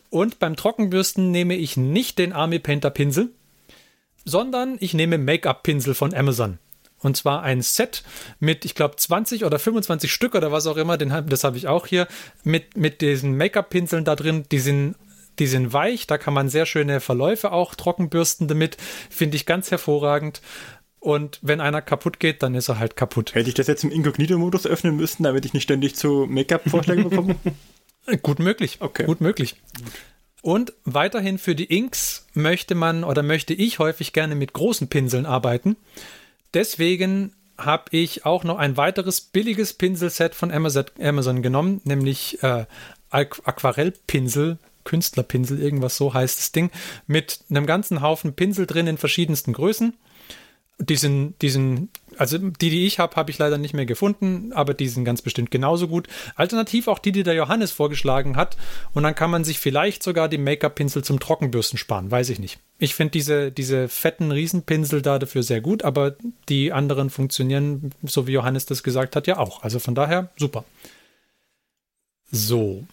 Und 0.10 0.40
beim 0.40 0.56
Trockenbürsten 0.56 1.32
nehme 1.32 1.56
ich 1.56 1.78
nicht 1.78 2.20
den 2.20 2.34
Army 2.34 2.60
Painter 2.60 2.90
Pinsel, 2.90 3.30
sondern 4.26 4.78
ich 4.80 4.94
nehme 4.94 5.18
Make-up-Pinsel 5.18 5.94
von 5.94 6.14
Amazon. 6.14 6.60
Und 7.02 7.18
zwar 7.18 7.44
ein 7.44 7.62
Set 7.62 8.04
mit, 8.40 8.66
ich 8.66 8.76
glaube, 8.76 8.96
20 8.96 9.46
oder 9.46 9.60
25 9.60 10.12
Stück 10.12 10.36
oder 10.36 10.52
was 10.52 10.68
auch 10.68 10.78
immer, 10.78 10.98
den, 10.98 11.14
das 11.28 11.44
habe 11.44 11.58
ich 11.58 11.68
auch 11.68 11.88
hier, 11.88 12.08
mit, 12.44 12.78
mit 12.78 13.02
diesen 13.02 13.36
Make-up-Pinseln 13.38 14.06
da 14.06 14.16
drin. 14.16 14.46
Die 14.52 14.60
sind, 14.60 14.96
die 15.40 15.48
sind 15.48 15.72
weich, 15.74 16.08
da 16.08 16.18
kann 16.18 16.34
man 16.34 16.50
sehr 16.50 16.66
schöne 16.66 17.00
Verläufe 17.00 17.52
auch 17.52 17.76
trockenbürsten 17.76 18.48
damit. 18.48 18.78
Finde 19.10 19.38
ich 19.38 19.46
ganz 19.46 19.72
hervorragend. 19.72 20.42
Und 21.00 21.40
wenn 21.42 21.62
einer 21.62 21.82
kaputt 21.82 22.20
geht, 22.20 22.44
dann 22.44 22.56
ist 22.56 22.68
er 22.68 22.78
halt 22.78 22.98
kaputt. 22.98 23.34
Hätte 23.34 23.48
ich 23.48 23.56
das 23.56 23.68
jetzt 23.68 23.86
im 23.86 23.92
Inkognito-Modus 23.92 24.68
öffnen 24.68 24.98
müssen, 24.98 25.24
damit 25.24 25.46
ich 25.46 25.54
nicht 25.54 25.64
ständig 25.64 25.96
zu 25.96 26.28
Make-up-Vorschlägen 26.30 27.10
bekomme? 27.10 27.36
Gut 28.22 28.40
möglich. 28.40 28.78
Okay. 28.82 29.06
Gut 29.06 29.22
möglich. 29.22 29.56
Und 30.42 30.74
weiterhin 30.84 31.38
für 31.38 31.56
die 31.56 31.66
Inks 31.66 32.26
möchte 32.34 32.76
man 32.76 33.04
oder 33.04 33.24
möchte 33.24 33.54
ich 33.54 33.80
häufig 33.80 34.14
gerne 34.14 34.36
mit 34.36 34.54
großen 34.54 34.88
Pinseln 34.88 35.26
arbeiten. 35.26 35.76
Deswegen 36.54 37.34
habe 37.58 37.86
ich 37.92 38.26
auch 38.26 38.44
noch 38.44 38.58
ein 38.58 38.78
weiteres 38.78 39.22
billiges 39.22 39.74
Pinselset 39.74 40.34
von 40.34 40.52
Amazon, 40.52 41.42
genommen, 41.42 41.82
nämlich 41.84 42.42
äh, 42.42 42.66
Aquarellpinsel, 43.10 44.58
Künstlerpinsel, 44.86 45.62
irgendwas 45.62 45.98
so 45.98 46.14
heißt 46.14 46.40
das 46.40 46.52
Ding, 46.52 46.72
mit 47.06 47.42
einem 47.50 47.66
ganzen 47.66 48.02
Haufen 48.02 48.34
Pinsel 48.34 48.66
drin 48.66 48.88
in 48.88 48.98
verschiedensten 48.98 49.54
Größen. 49.54 49.94
Die 50.81 50.95
sind, 50.95 51.35
die 51.41 51.49
sind, 51.49 51.89
also 52.18 52.38
die, 52.38 52.69
die 52.69 52.88
ich 52.88 52.99
habe, 52.99 53.15
habe 53.18 53.31
ich 53.31 53.38
leider 53.38 53.57
nicht 53.57 53.73
mehr 53.73 53.85
gefunden, 53.85 54.53
aber 54.53 54.73
die 54.73 54.88
sind 54.88 55.03
ganz 55.03 55.22
bestimmt 55.22 55.51
genauso 55.51 55.89
gut. 55.89 56.07
Alternativ 56.35 56.88
auch 56.88 56.99
die, 56.99 57.11
die 57.11 57.23
der 57.23 57.34
Johannes 57.34 57.73
vorgeschlagen 57.73 58.38
hat. 58.38 58.56
Und 58.93 59.03
dann 59.03 59.14
kann 59.14 59.30
man 59.30 59.43
sich 59.43 59.60
vielleicht 59.60 60.03
sogar 60.03 60.30
die 60.30 60.38
Make-up-Pinsel 60.38 61.03
zum 61.03 61.19
Trockenbürsten 61.19 61.77
sparen, 61.77 62.10
weiß 62.10 62.30
ich 62.30 62.39
nicht. 62.39 62.60
Ich 62.77 62.95
finde 62.95 63.11
diese, 63.11 63.51
diese 63.51 63.89
fetten 63.89 64.31
Riesenpinsel 64.31 65.01
da 65.01 65.19
dafür 65.19 65.43
sehr 65.43 65.60
gut, 65.60 65.84
aber 65.84 66.15
die 66.47 66.72
anderen 66.72 67.10
funktionieren, 67.10 67.91
so 68.03 68.26
wie 68.26 68.31
Johannes 68.31 68.65
das 68.65 68.81
gesagt 68.81 69.18
hat, 69.18 69.27
ja 69.27 69.38
auch. 69.38 69.64
Also 69.64 69.80
von 69.80 69.95
daher 69.95 70.30
super. 70.38 70.64
So. 72.31 72.85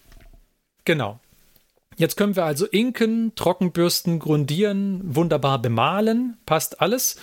Genau. 0.84 1.20
Jetzt 1.98 2.16
können 2.16 2.36
wir 2.36 2.44
also 2.44 2.66
inken, 2.66 3.34
Trockenbürsten, 3.36 4.18
grundieren, 4.18 5.00
wunderbar 5.14 5.60
bemalen, 5.60 6.36
passt 6.44 6.82
alles. 6.82 7.16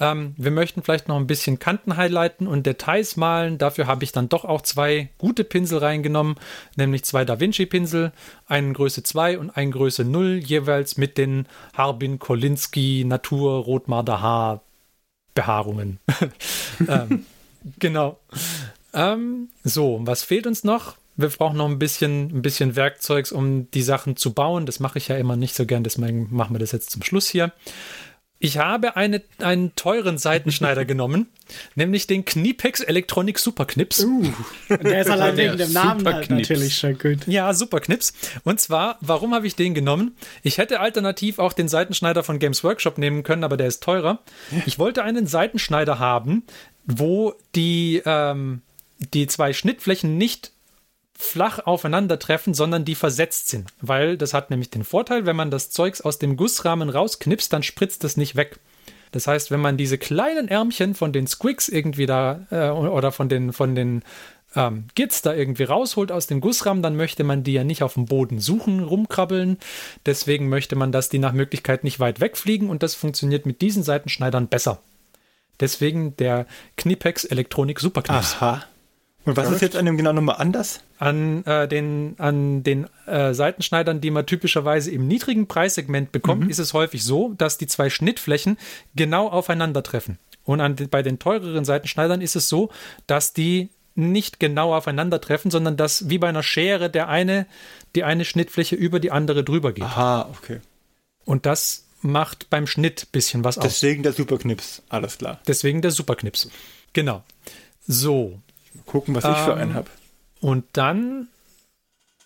Ähm, 0.00 0.34
wir 0.36 0.50
möchten 0.50 0.82
vielleicht 0.82 1.08
noch 1.08 1.16
ein 1.16 1.26
bisschen 1.26 1.58
Kanten 1.58 1.96
highlighten 1.96 2.46
und 2.46 2.66
Details 2.66 3.16
malen. 3.16 3.58
Dafür 3.58 3.86
habe 3.86 4.04
ich 4.04 4.12
dann 4.12 4.28
doch 4.28 4.44
auch 4.44 4.62
zwei 4.62 5.08
gute 5.18 5.44
Pinsel 5.44 5.78
reingenommen, 5.78 6.36
nämlich 6.76 7.04
zwei 7.04 7.24
Da 7.24 7.40
Vinci 7.40 7.66
Pinsel, 7.66 8.12
einen 8.46 8.74
Größe 8.74 9.02
2 9.02 9.38
und 9.38 9.50
einen 9.56 9.72
Größe 9.72 10.04
0, 10.04 10.40
jeweils 10.44 10.96
mit 10.96 11.18
den 11.18 11.46
Harbin 11.74 12.18
Kolinski 12.18 13.04
Natur 13.06 13.64
Rotmarder 13.64 14.20
Haar 14.20 14.62
Behaarungen. 15.34 15.98
ähm, 16.88 17.26
genau. 17.78 18.18
Ähm, 18.92 19.48
so, 19.64 20.00
was 20.02 20.22
fehlt 20.22 20.46
uns 20.46 20.64
noch? 20.64 20.96
Wir 21.16 21.28
brauchen 21.28 21.58
noch 21.58 21.68
ein 21.68 21.78
bisschen, 21.78 22.36
ein 22.36 22.42
bisschen 22.42 22.74
Werkzeugs, 22.74 23.30
um 23.30 23.70
die 23.70 23.82
Sachen 23.82 24.16
zu 24.16 24.32
bauen. 24.32 24.66
Das 24.66 24.80
mache 24.80 24.98
ich 24.98 25.08
ja 25.08 25.16
immer 25.16 25.36
nicht 25.36 25.54
so 25.54 25.64
gern, 25.64 25.84
deswegen 25.84 26.28
machen 26.34 26.54
wir 26.54 26.58
das 26.58 26.72
jetzt 26.72 26.90
zum 26.90 27.02
Schluss 27.02 27.28
hier. 27.28 27.52
Ich 28.44 28.58
habe 28.58 28.94
eine, 28.94 29.22
einen 29.38 29.74
teuren 29.74 30.18
Seitenschneider 30.18 30.84
genommen, 30.84 31.28
nämlich 31.76 32.06
den 32.06 32.26
Kniepex 32.26 32.80
Electronic 32.80 33.38
Superknips. 33.38 34.04
Uh, 34.04 34.22
der 34.68 35.00
ist 35.00 35.10
allein 35.10 35.34
wegen 35.38 35.56
dem 35.56 35.72
Namen 35.72 36.06
halt 36.06 36.28
natürlich 36.28 36.76
schon 36.76 36.98
gut. 36.98 37.26
Ja, 37.26 37.54
Superknips. 37.54 38.12
Und 38.44 38.60
zwar, 38.60 38.98
warum 39.00 39.34
habe 39.34 39.46
ich 39.46 39.56
den 39.56 39.72
genommen? 39.72 40.14
Ich 40.42 40.58
hätte 40.58 40.80
alternativ 40.80 41.38
auch 41.38 41.54
den 41.54 41.68
Seitenschneider 41.68 42.22
von 42.22 42.38
Games 42.38 42.62
Workshop 42.62 42.98
nehmen 42.98 43.22
können, 43.22 43.44
aber 43.44 43.56
der 43.56 43.68
ist 43.68 43.82
teurer. 43.82 44.20
Ich 44.66 44.78
wollte 44.78 45.02
einen 45.04 45.26
Seitenschneider 45.26 45.98
haben, 45.98 46.42
wo 46.84 47.32
die, 47.54 48.02
ähm, 48.04 48.60
die 49.14 49.26
zwei 49.26 49.54
Schnittflächen 49.54 50.18
nicht 50.18 50.52
flach 51.16 51.60
aufeinandertreffen, 51.60 52.54
sondern 52.54 52.84
die 52.84 52.94
versetzt 52.94 53.48
sind. 53.48 53.68
Weil 53.80 54.16
das 54.16 54.34
hat 54.34 54.50
nämlich 54.50 54.70
den 54.70 54.84
Vorteil, 54.84 55.26
wenn 55.26 55.36
man 55.36 55.50
das 55.50 55.70
Zeugs 55.70 56.00
aus 56.00 56.18
dem 56.18 56.36
Gussrahmen 56.36 56.88
rausknipst, 56.88 57.52
dann 57.52 57.62
spritzt 57.62 58.04
es 58.04 58.16
nicht 58.16 58.36
weg. 58.36 58.58
Das 59.12 59.28
heißt, 59.28 59.52
wenn 59.52 59.60
man 59.60 59.76
diese 59.76 59.96
kleinen 59.96 60.48
Ärmchen 60.48 60.94
von 60.94 61.12
den 61.12 61.28
Squigs 61.28 61.68
irgendwie 61.68 62.06
da 62.06 62.46
äh, 62.50 62.70
oder 62.70 63.12
von 63.12 63.28
den, 63.28 63.52
von 63.52 63.76
den 63.76 64.02
ähm, 64.56 64.86
Gits 64.96 65.22
da 65.22 65.32
irgendwie 65.32 65.62
rausholt 65.62 66.10
aus 66.10 66.26
dem 66.26 66.40
Gussrahmen, 66.40 66.82
dann 66.82 66.96
möchte 66.96 67.22
man 67.22 67.44
die 67.44 67.52
ja 67.52 67.62
nicht 67.62 67.84
auf 67.84 67.94
dem 67.94 68.06
Boden 68.06 68.40
suchen, 68.40 68.80
rumkrabbeln. 68.82 69.58
Deswegen 70.04 70.48
möchte 70.48 70.74
man, 70.74 70.90
dass 70.90 71.10
die 71.10 71.20
nach 71.20 71.32
Möglichkeit 71.32 71.84
nicht 71.84 72.00
weit 72.00 72.20
wegfliegen 72.20 72.70
und 72.70 72.82
das 72.82 72.96
funktioniert 72.96 73.46
mit 73.46 73.62
diesen 73.62 73.84
Seitenschneidern 73.84 74.48
besser. 74.48 74.80
Deswegen 75.60 76.16
der 76.16 76.46
Knipex 76.76 77.24
Elektronik 77.24 77.78
Superknips. 77.78 78.34
Aha. 78.34 78.64
Und 79.24 79.36
was 79.36 79.50
ist 79.50 79.62
jetzt 79.62 79.76
an 79.76 79.86
dem 79.86 79.96
genau 79.96 80.12
nochmal 80.12 80.36
anders? 80.38 80.80
An 80.98 81.44
äh, 81.46 81.66
den, 81.66 82.14
an 82.18 82.62
den 82.62 82.86
äh, 83.06 83.32
Seitenschneidern, 83.32 84.00
die 84.00 84.10
man 84.10 84.26
typischerweise 84.26 84.90
im 84.90 85.06
niedrigen 85.06 85.46
Preissegment 85.46 86.12
bekommt, 86.12 86.44
mhm. 86.44 86.50
ist 86.50 86.58
es 86.58 86.74
häufig 86.74 87.02
so, 87.02 87.34
dass 87.38 87.56
die 87.56 87.66
zwei 87.66 87.88
Schnittflächen 87.88 88.58
genau 88.94 89.28
aufeinandertreffen. 89.28 90.18
Und 90.44 90.60
an, 90.60 90.76
bei 90.90 91.02
den 91.02 91.18
teureren 91.18 91.64
Seitenschneidern 91.64 92.20
ist 92.20 92.36
es 92.36 92.48
so, 92.48 92.70
dass 93.06 93.32
die 93.32 93.70
nicht 93.94 94.40
genau 94.40 94.74
aufeinandertreffen, 94.74 95.50
sondern 95.50 95.76
dass 95.76 96.08
wie 96.10 96.18
bei 96.18 96.28
einer 96.28 96.42
Schere 96.42 96.90
der 96.90 97.08
eine, 97.08 97.46
die 97.94 98.04
eine 98.04 98.24
Schnittfläche 98.24 98.74
über 98.76 99.00
die 99.00 99.10
andere 99.10 99.44
drüber 99.44 99.72
geht. 99.72 99.84
Aha, 99.84 100.28
okay. 100.36 100.60
Und 101.24 101.46
das 101.46 101.86
macht 102.02 102.50
beim 102.50 102.66
Schnitt 102.66 103.04
ein 103.04 103.12
bisschen 103.12 103.44
was 103.44 103.56
aus. 103.56 103.64
Deswegen 103.64 104.02
der 104.02 104.12
Superknips, 104.12 104.82
alles 104.88 105.16
klar. 105.16 105.40
Deswegen 105.46 105.80
der 105.80 105.90
Superknips. 105.90 106.50
Genau. 106.92 107.22
So, 107.86 108.40
gucken, 108.86 109.14
was 109.14 109.24
ich 109.24 109.36
für 109.44 109.54
einen 109.54 109.70
ähm, 109.70 109.76
habe. 109.76 109.90
Und 110.40 110.64
dann, 110.72 111.28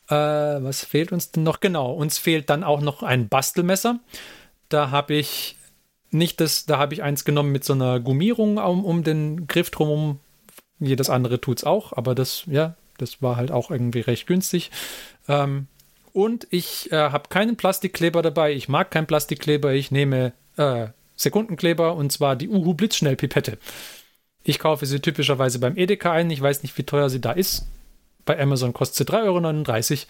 äh, 0.08 0.14
was 0.14 0.84
fehlt 0.84 1.12
uns 1.12 1.30
denn 1.30 1.42
noch? 1.42 1.60
Genau, 1.60 1.92
uns 1.92 2.18
fehlt 2.18 2.50
dann 2.50 2.64
auch 2.64 2.80
noch 2.80 3.02
ein 3.02 3.28
Bastelmesser. 3.28 4.00
Da 4.68 4.90
habe 4.90 5.14
ich 5.14 5.56
nicht 6.10 6.40
das, 6.40 6.66
da 6.66 6.78
habe 6.78 6.94
ich 6.94 7.02
eins 7.02 7.24
genommen 7.24 7.52
mit 7.52 7.64
so 7.64 7.74
einer 7.74 8.00
Gummierung 8.00 8.58
um, 8.58 8.84
um 8.84 9.04
den 9.04 9.46
Griff 9.46 9.70
drumherum. 9.70 10.20
Jedes 10.80 11.10
andere 11.10 11.40
tut 11.40 11.58
es 11.58 11.64
auch, 11.64 11.92
aber 11.92 12.14
das, 12.14 12.44
ja, 12.46 12.74
das 12.98 13.20
war 13.22 13.36
halt 13.36 13.50
auch 13.50 13.70
irgendwie 13.70 14.00
recht 14.00 14.26
günstig. 14.26 14.70
Ähm, 15.28 15.66
und 16.12 16.46
ich 16.50 16.90
äh, 16.90 16.96
habe 16.96 17.28
keinen 17.28 17.56
Plastikkleber 17.56 18.22
dabei. 18.22 18.52
Ich 18.52 18.68
mag 18.68 18.90
keinen 18.90 19.06
Plastikkleber. 19.06 19.72
Ich 19.72 19.90
nehme 19.90 20.32
äh, 20.56 20.88
Sekundenkleber 21.16 21.94
und 21.94 22.10
zwar 22.12 22.36
die 22.36 22.48
Uhu 22.48 22.74
Blitzschnellpipette. 22.74 23.58
Ich 24.48 24.58
kaufe 24.58 24.86
sie 24.86 25.00
typischerweise 25.00 25.58
beim 25.58 25.76
Edeka 25.76 26.10
ein. 26.10 26.30
Ich 26.30 26.40
weiß 26.40 26.62
nicht, 26.62 26.78
wie 26.78 26.82
teuer 26.82 27.10
sie 27.10 27.20
da 27.20 27.32
ist. 27.32 27.66
Bei 28.24 28.40
Amazon 28.40 28.72
kostet 28.72 29.06
sie 29.06 29.12
3,39 29.12 29.90
Euro. 29.92 30.06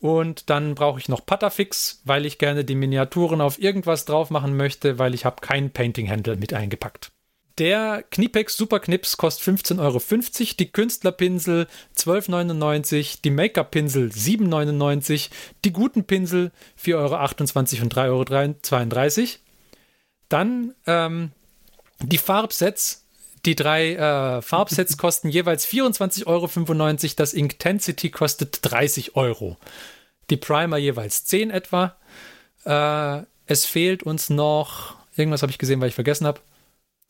Und 0.00 0.50
dann 0.50 0.74
brauche 0.74 0.98
ich 0.98 1.08
noch 1.08 1.24
Patafix, 1.24 2.02
weil 2.04 2.26
ich 2.26 2.38
gerne 2.38 2.64
die 2.64 2.74
Miniaturen 2.74 3.40
auf 3.40 3.60
irgendwas 3.60 4.04
drauf 4.04 4.30
machen 4.30 4.56
möchte, 4.56 4.98
weil 4.98 5.14
ich 5.14 5.24
habe 5.24 5.40
keinen 5.42 5.70
Painting-Handle 5.70 6.34
mit 6.34 6.54
eingepackt. 6.54 7.12
Der 7.58 8.02
Knipex 8.10 8.56
Super 8.56 8.80
Knips 8.80 9.16
kostet 9.16 9.60
15,50 9.60 9.78
Euro, 9.80 10.54
die 10.58 10.72
Künstlerpinsel 10.72 11.68
12,99 11.96 12.96
Euro, 12.96 13.06
die 13.22 13.30
Make-up-Pinsel 13.30 14.08
7,99 14.08 15.12
Euro, 15.12 15.34
die 15.64 15.72
guten 15.72 16.02
Pinsel 16.02 16.50
4,28 16.84 16.96
Euro 18.08 18.18
und 18.18 18.30
3,32 18.30 19.18
Euro. 19.18 19.28
Dann 20.28 20.74
ähm, 20.88 21.30
die 22.00 22.18
Farbsets 22.18 23.04
die 23.44 23.54
drei 23.54 23.94
äh, 23.94 24.42
Farbsets 24.42 24.96
kosten 24.98 25.28
jeweils 25.28 25.66
24,95 25.66 26.26
Euro. 26.26 27.14
Das 27.16 27.32
Intensity 27.32 28.10
kostet 28.10 28.58
30 28.62 29.16
Euro. 29.16 29.56
Die 30.30 30.36
Primer 30.36 30.76
jeweils 30.76 31.24
10 31.24 31.50
etwa. 31.50 31.96
Äh, 32.64 33.22
es 33.46 33.64
fehlt 33.64 34.02
uns 34.02 34.30
noch. 34.30 34.96
Irgendwas 35.16 35.42
habe 35.42 35.50
ich 35.50 35.58
gesehen, 35.58 35.80
weil 35.80 35.88
ich 35.88 35.94
vergessen 35.94 36.26
habe. 36.26 36.40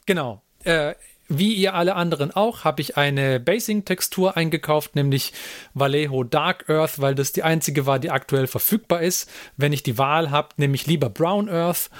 Genau. 0.06 0.42
Äh, 0.64 0.94
wie 1.28 1.52
ihr 1.52 1.74
alle 1.74 1.94
anderen 1.94 2.30
auch, 2.30 2.64
habe 2.64 2.80
ich 2.80 2.96
eine 2.96 3.38
Basing-Textur 3.38 4.38
eingekauft, 4.38 4.96
nämlich 4.96 5.34
Vallejo 5.74 6.24
Dark 6.24 6.70
Earth, 6.70 7.02
weil 7.02 7.14
das 7.14 7.32
die 7.32 7.42
einzige 7.42 7.84
war, 7.84 7.98
die 7.98 8.10
aktuell 8.10 8.46
verfügbar 8.46 9.02
ist. 9.02 9.30
Wenn 9.58 9.74
ich 9.74 9.82
die 9.82 9.98
Wahl 9.98 10.30
habe, 10.30 10.48
nehme 10.56 10.74
ich 10.74 10.86
lieber 10.86 11.10
Brown 11.10 11.50
Earth. 11.50 11.90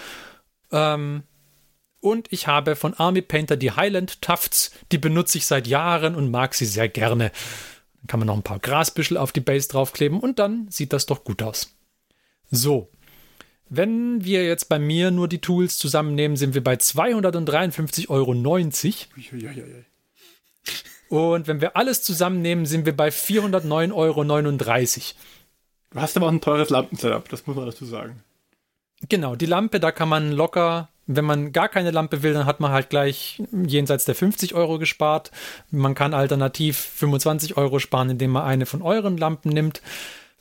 Ähm, 0.73 1.25
und 2.01 2.33
ich 2.33 2.47
habe 2.47 2.77
von 2.77 2.95
Army 2.95 3.23
Painter 3.23 3.57
die 3.57 3.73
Highland 3.73 4.23
Tufts, 4.23 4.73
die 4.93 4.99
benutze 4.99 5.39
ich 5.39 5.47
seit 5.47 5.67
Jahren 5.67 6.15
und 6.15 6.31
mag 6.31 6.55
sie 6.55 6.67
sehr 6.67 6.89
gerne. 6.89 7.33
Dann 8.01 8.07
kann 8.07 8.21
man 8.21 8.27
noch 8.29 8.37
ein 8.37 8.43
paar 8.43 8.61
Grasbüschel 8.61 9.17
auf 9.17 9.33
die 9.33 9.41
Base 9.41 9.69
draufkleben 9.69 10.21
und 10.21 10.39
dann 10.39 10.69
sieht 10.71 10.93
das 10.93 11.07
doch 11.07 11.25
gut 11.25 11.43
aus. 11.43 11.75
So, 12.51 12.91
wenn 13.69 14.25
wir 14.25 14.47
jetzt 14.47 14.69
bei 14.69 14.79
mir 14.79 15.11
nur 15.11 15.29
die 15.29 15.41
Tools 15.41 15.77
zusammennehmen, 15.77 16.37
sind 16.37 16.55
wir 16.55 16.65
bei 16.65 16.75
253,90 16.75 18.09
Euro. 18.09 18.33
Und 21.11 21.47
wenn 21.47 21.61
wir 21.61 21.77
alles 21.77 22.03
zusammennehmen, 22.03 22.67
sind 22.67 22.87
wir 22.87 22.97
bei 22.97 23.09
409,39 23.09 23.93
Euro. 23.95 24.25
Du 25.91 26.01
hast 26.01 26.17
aber 26.17 26.27
auch 26.27 26.33
ein 26.33 26.41
teures 26.41 26.71
Lampensetup, 26.71 27.29
das 27.29 27.47
muss 27.47 27.57
man 27.57 27.67
dazu 27.67 27.85
sagen. 27.85 28.23
Genau, 29.09 29.37
die 29.37 29.47
Lampe, 29.47 29.81
da 29.81 29.93
kann 29.93 30.09
man 30.09 30.33
locker 30.33 30.89
wenn 31.09 31.25
man 31.25 31.53
gar 31.53 31.69
keine 31.69 31.91
Lampe 31.91 32.23
will, 32.23 32.35
dann 32.35 32.47
hat 32.47 32.61
man 32.61 32.71
halt 32.71 32.91
gleich 32.91 33.43
jenseits 33.51 34.05
der 34.05 34.15
50 34.15 34.55
Euro 34.55 34.79
gespart. 34.79 35.33
Man 35.71 35.95
kann 35.95 36.13
alternativ 36.13 36.77
25 36.77 37.57
Euro 37.57 37.79
sparen, 37.79 38.11
indem 38.11 38.31
man 38.31 38.45
eine 38.45 38.67
von 38.67 38.83
euren 38.83 39.17
Lampen 39.17 39.49
nimmt. 39.49 39.81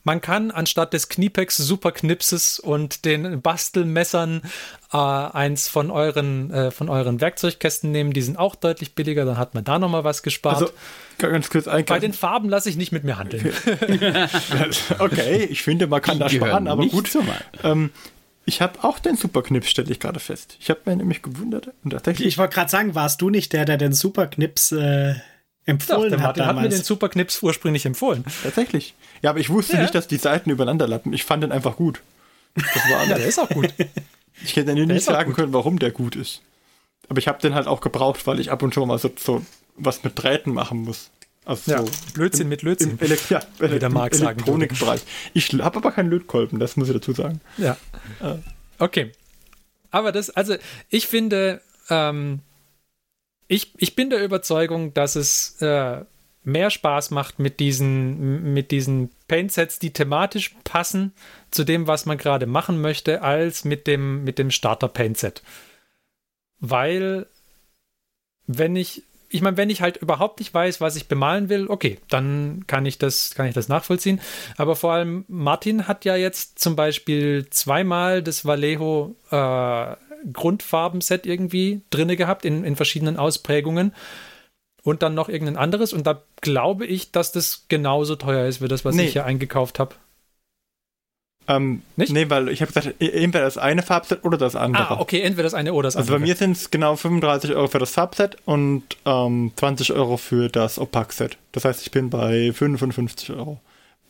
Man 0.04 0.22
kann 0.22 0.52
anstatt 0.52 0.94
des 0.94 1.10
Kniepex 1.10 1.58
Superknipses 1.58 2.60
und 2.60 3.06
den 3.06 3.42
Bastelmessern 3.42 4.42
äh, 4.94 4.98
eins 4.98 5.70
von 5.70 5.90
euren, 5.90 6.52
äh, 6.52 6.72
von 6.72 6.90
euren 6.90 7.20
Werkzeugkästen 7.22 7.92
nehmen. 7.92 8.14
Die 8.14 8.22
sind 8.22 8.38
auch 8.38 8.56
deutlich 8.56 8.94
billiger, 8.94 9.26
dann 9.26 9.38
hat 9.38 9.54
man 9.54 9.64
da 9.64 9.80
nochmal 9.80 10.04
was 10.04 10.22
gespart. 10.22 10.56
Also, 10.56 10.70
ganz 11.18 11.50
kurz 11.50 11.66
Bei 11.66 12.00
den 12.00 12.14
Farben 12.14 12.48
lasse 12.50 12.70
ich 12.70 12.76
nicht 12.78 12.92
mit 12.92 13.04
mir 13.06 13.18
handeln. 13.18 13.54
okay, 15.00 15.44
ich 15.50 15.64
finde, 15.64 15.88
man 15.88 16.02
kann 16.02 16.18
Die 16.18 16.24
da 16.24 16.30
sparen, 16.30 16.68
aber 16.68 16.86
gut. 16.88 17.10
Ähm, 17.64 17.92
ich 18.48 18.62
habe 18.62 18.82
auch 18.84 18.98
den 18.98 19.18
Superknips, 19.18 19.70
stelle 19.70 19.92
ich 19.92 20.00
gerade 20.00 20.22
fest. 20.22 20.56
Ich 20.62 20.70
habe 20.70 20.80
mir 20.86 20.96
nämlich 20.96 21.22
gewundert. 21.22 21.74
Und 21.84 21.92
tatsächlich 21.92 22.30
ich 22.30 22.38
wollte 22.38 22.56
gerade 22.56 22.72
sagen, 22.72 22.96
warst 22.96 23.22
du 23.22 23.30
nicht 23.30 23.52
der, 23.52 23.66
der 23.66 23.76
den 23.76 23.92
Superknips 23.92 24.72
äh, 24.72 25.16
empfohlen 25.66 26.12
Doch, 26.12 26.18
der 26.18 26.22
hat? 26.22 26.38
Der 26.38 26.46
hat 26.46 26.56
mir 26.56 26.70
den 26.70 26.82
Superknips 26.82 27.44
ursprünglich 27.44 27.86
empfohlen. 27.86 28.24
Tatsächlich. 28.44 28.96
Ja, 29.22 29.32
aber 29.32 29.40
ich 29.40 29.50
wusste 29.50 29.74
ja. 29.74 29.82
nicht, 29.82 29.94
dass 29.94 30.08
die 30.08 30.16
Seiten 30.16 30.50
übereinander 30.50 30.88
lappen. 30.88 31.12
Ich 31.12 31.26
fand 31.26 31.44
den 31.44 31.52
einfach 31.52 31.76
gut. 31.76 32.02
Das 32.56 32.90
war 32.90 33.06
ja, 33.06 33.18
der 33.18 33.26
ist 33.28 33.38
auch 33.38 33.50
gut. 33.50 33.74
Ich 34.44 34.56
hätte 34.56 34.74
dir 34.76 34.86
nicht 34.86 35.04
sagen 35.04 35.34
können, 35.34 35.52
warum 35.52 35.78
der 35.80 35.92
gut 35.92 36.16
ist. 36.16 36.42
Aber 37.10 37.20
ich 37.20 37.28
habe 37.28 37.42
den 37.42 37.54
halt 37.54 37.68
auch 37.68 37.82
gebraucht, 37.82 38.28
weil 38.28 38.40
ich 38.40 38.52
ab 38.52 38.62
und 38.64 38.74
zu 38.74 38.86
mal 38.86 38.98
so, 38.98 39.12
so 39.18 39.46
was 39.76 40.04
mit 40.04 40.14
Drähten 40.22 40.54
machen 40.54 40.84
muss. 40.84 41.10
Also 41.48 41.72
ja, 41.72 41.78
so 41.78 41.90
Blödsinn 42.14 42.44
im, 42.44 42.50
mit 42.50 42.62
Lötzinn. 42.62 42.92
Im, 42.92 43.00
Elekt 43.00 43.30
ja, 43.30 43.42
wie 43.60 43.80
der 43.80 43.90
Marc 43.90 44.14
sagen 44.16 44.40
Elektronikbereich. 44.40 45.02
Ich 45.34 45.54
habe 45.54 45.78
aber 45.78 45.92
keinen 45.94 46.10
Lötkolben, 46.10 46.60
das 46.60 46.76
muss 46.76 46.90
ich 46.90 46.94
dazu 46.94 47.14
sagen. 47.14 47.40
Ja. 47.58 47.78
Okay. 48.80 49.14
Aber 49.90 50.12
das, 50.12 50.30
also 50.30 50.56
ich 50.90 51.08
finde, 51.08 51.62
ähm, 51.90 52.42
ich, 53.48 53.72
ich 53.78 53.96
bin 53.96 54.10
der 54.10 54.22
Überzeugung, 54.24 54.94
dass 54.94 55.16
es 55.16 55.62
äh, 55.62 56.04
mehr 56.44 56.70
Spaß 56.70 57.12
macht 57.12 57.40
mit 57.40 57.62
diesen, 57.62 58.54
mit 58.54 58.72
diesen 58.72 59.10
Paintsets, 59.30 59.80
die 59.80 59.92
thematisch 59.92 60.54
passen 60.66 61.14
zu 61.50 61.64
dem, 61.64 61.88
was 61.88 62.06
man 62.06 62.18
gerade 62.18 62.46
machen 62.46 62.82
möchte, 62.82 63.22
als 63.22 63.64
mit 63.64 63.88
dem, 63.88 64.26
mit 64.26 64.38
dem 64.38 64.52
Starter-Paintset. 64.52 65.44
Weil, 66.60 67.28
wenn 68.48 68.76
ich, 68.76 69.04
ich 69.30 69.42
meine, 69.42 69.58
wenn 69.58 69.70
ich 69.70 69.82
halt 69.82 69.98
überhaupt 69.98 70.40
nicht 70.40 70.54
weiß, 70.54 70.80
was 70.80 70.96
ich 70.96 71.08
bemalen 71.08 71.50
will, 71.50 71.68
okay, 71.68 72.00
dann 72.10 72.64
kann 72.68 72.86
ich 72.86 72.98
das, 72.98 73.36
kann 73.36 73.48
ich 73.48 73.54
das 73.54 73.68
nachvollziehen. 73.68 74.22
Aber 74.58 74.76
vor 74.76 74.94
allem 74.94 75.26
Martin 75.28 75.88
hat 75.88 76.06
ja 76.06 76.16
jetzt 76.16 76.60
zum 76.60 76.76
Beispiel 76.76 77.48
zweimal 77.50 78.24
das 78.24 78.46
Vallejo 78.46 79.16
äh, 79.32 79.96
Grundfarbenset 80.32 81.26
irgendwie 81.26 81.82
drinne 81.90 82.16
gehabt 82.16 82.46
in, 82.46 82.64
in 82.64 82.76
verschiedenen 82.76 83.18
Ausprägungen 83.18 83.94
und 84.84 85.04
dann 85.04 85.14
noch 85.14 85.30
irgendein 85.30 85.58
anderes. 85.58 85.94
Und 85.94 86.08
da 86.08 86.22
glaube 86.42 86.86
ich, 86.86 87.12
dass 87.12 87.32
das 87.32 87.66
genauso 87.68 88.16
teuer 88.16 88.48
ist 88.48 88.62
wie 88.62 88.68
das, 88.68 88.86
was 88.86 88.96
nee. 88.96 89.06
ich 89.06 89.14
hier 89.14 89.26
eingekauft 89.26 89.80
habe. 89.80 89.96
Ähm, 91.50 91.82
nicht? 91.96 92.12
Nee, 92.12 92.30
weil 92.30 92.50
ich 92.50 92.62
habe 92.62 92.74
gesagt, 92.74 92.96
e-, 93.00 93.10
entweder 93.10 93.46
das 93.46 93.58
eine 93.58 93.82
Farbset 93.82 94.26
oder 94.26 94.38
das 94.38 94.56
andere. 94.56 94.90
Ah, 94.90 95.00
okay, 95.00 95.22
entweder 95.22 95.44
das 95.44 95.54
eine 95.54 95.74
oder 95.74 95.88
das 95.88 95.96
andere. 95.96 96.16
Also 96.16 96.20
bei 96.20 96.28
mir 96.28 96.36
sind 96.36 96.52
es 96.52 96.72
genau 96.72 96.96
35 96.96 97.52
Euro 97.52 97.68
für 97.68 97.80
das 97.80 97.92
Farbset 97.92 98.38
und 98.46 98.84
ähm, 99.06 99.52
20 99.56 99.94
Euro 99.94 100.18
für 100.18 100.50
das 100.50 100.78
Opak-Set. 100.78 101.38
Das 101.54 101.64
heißt, 101.64 101.84
ich 101.84 101.92
bin 101.92 102.10
bei 102.10 102.52
55 102.52 103.32
Euro. 103.32 103.60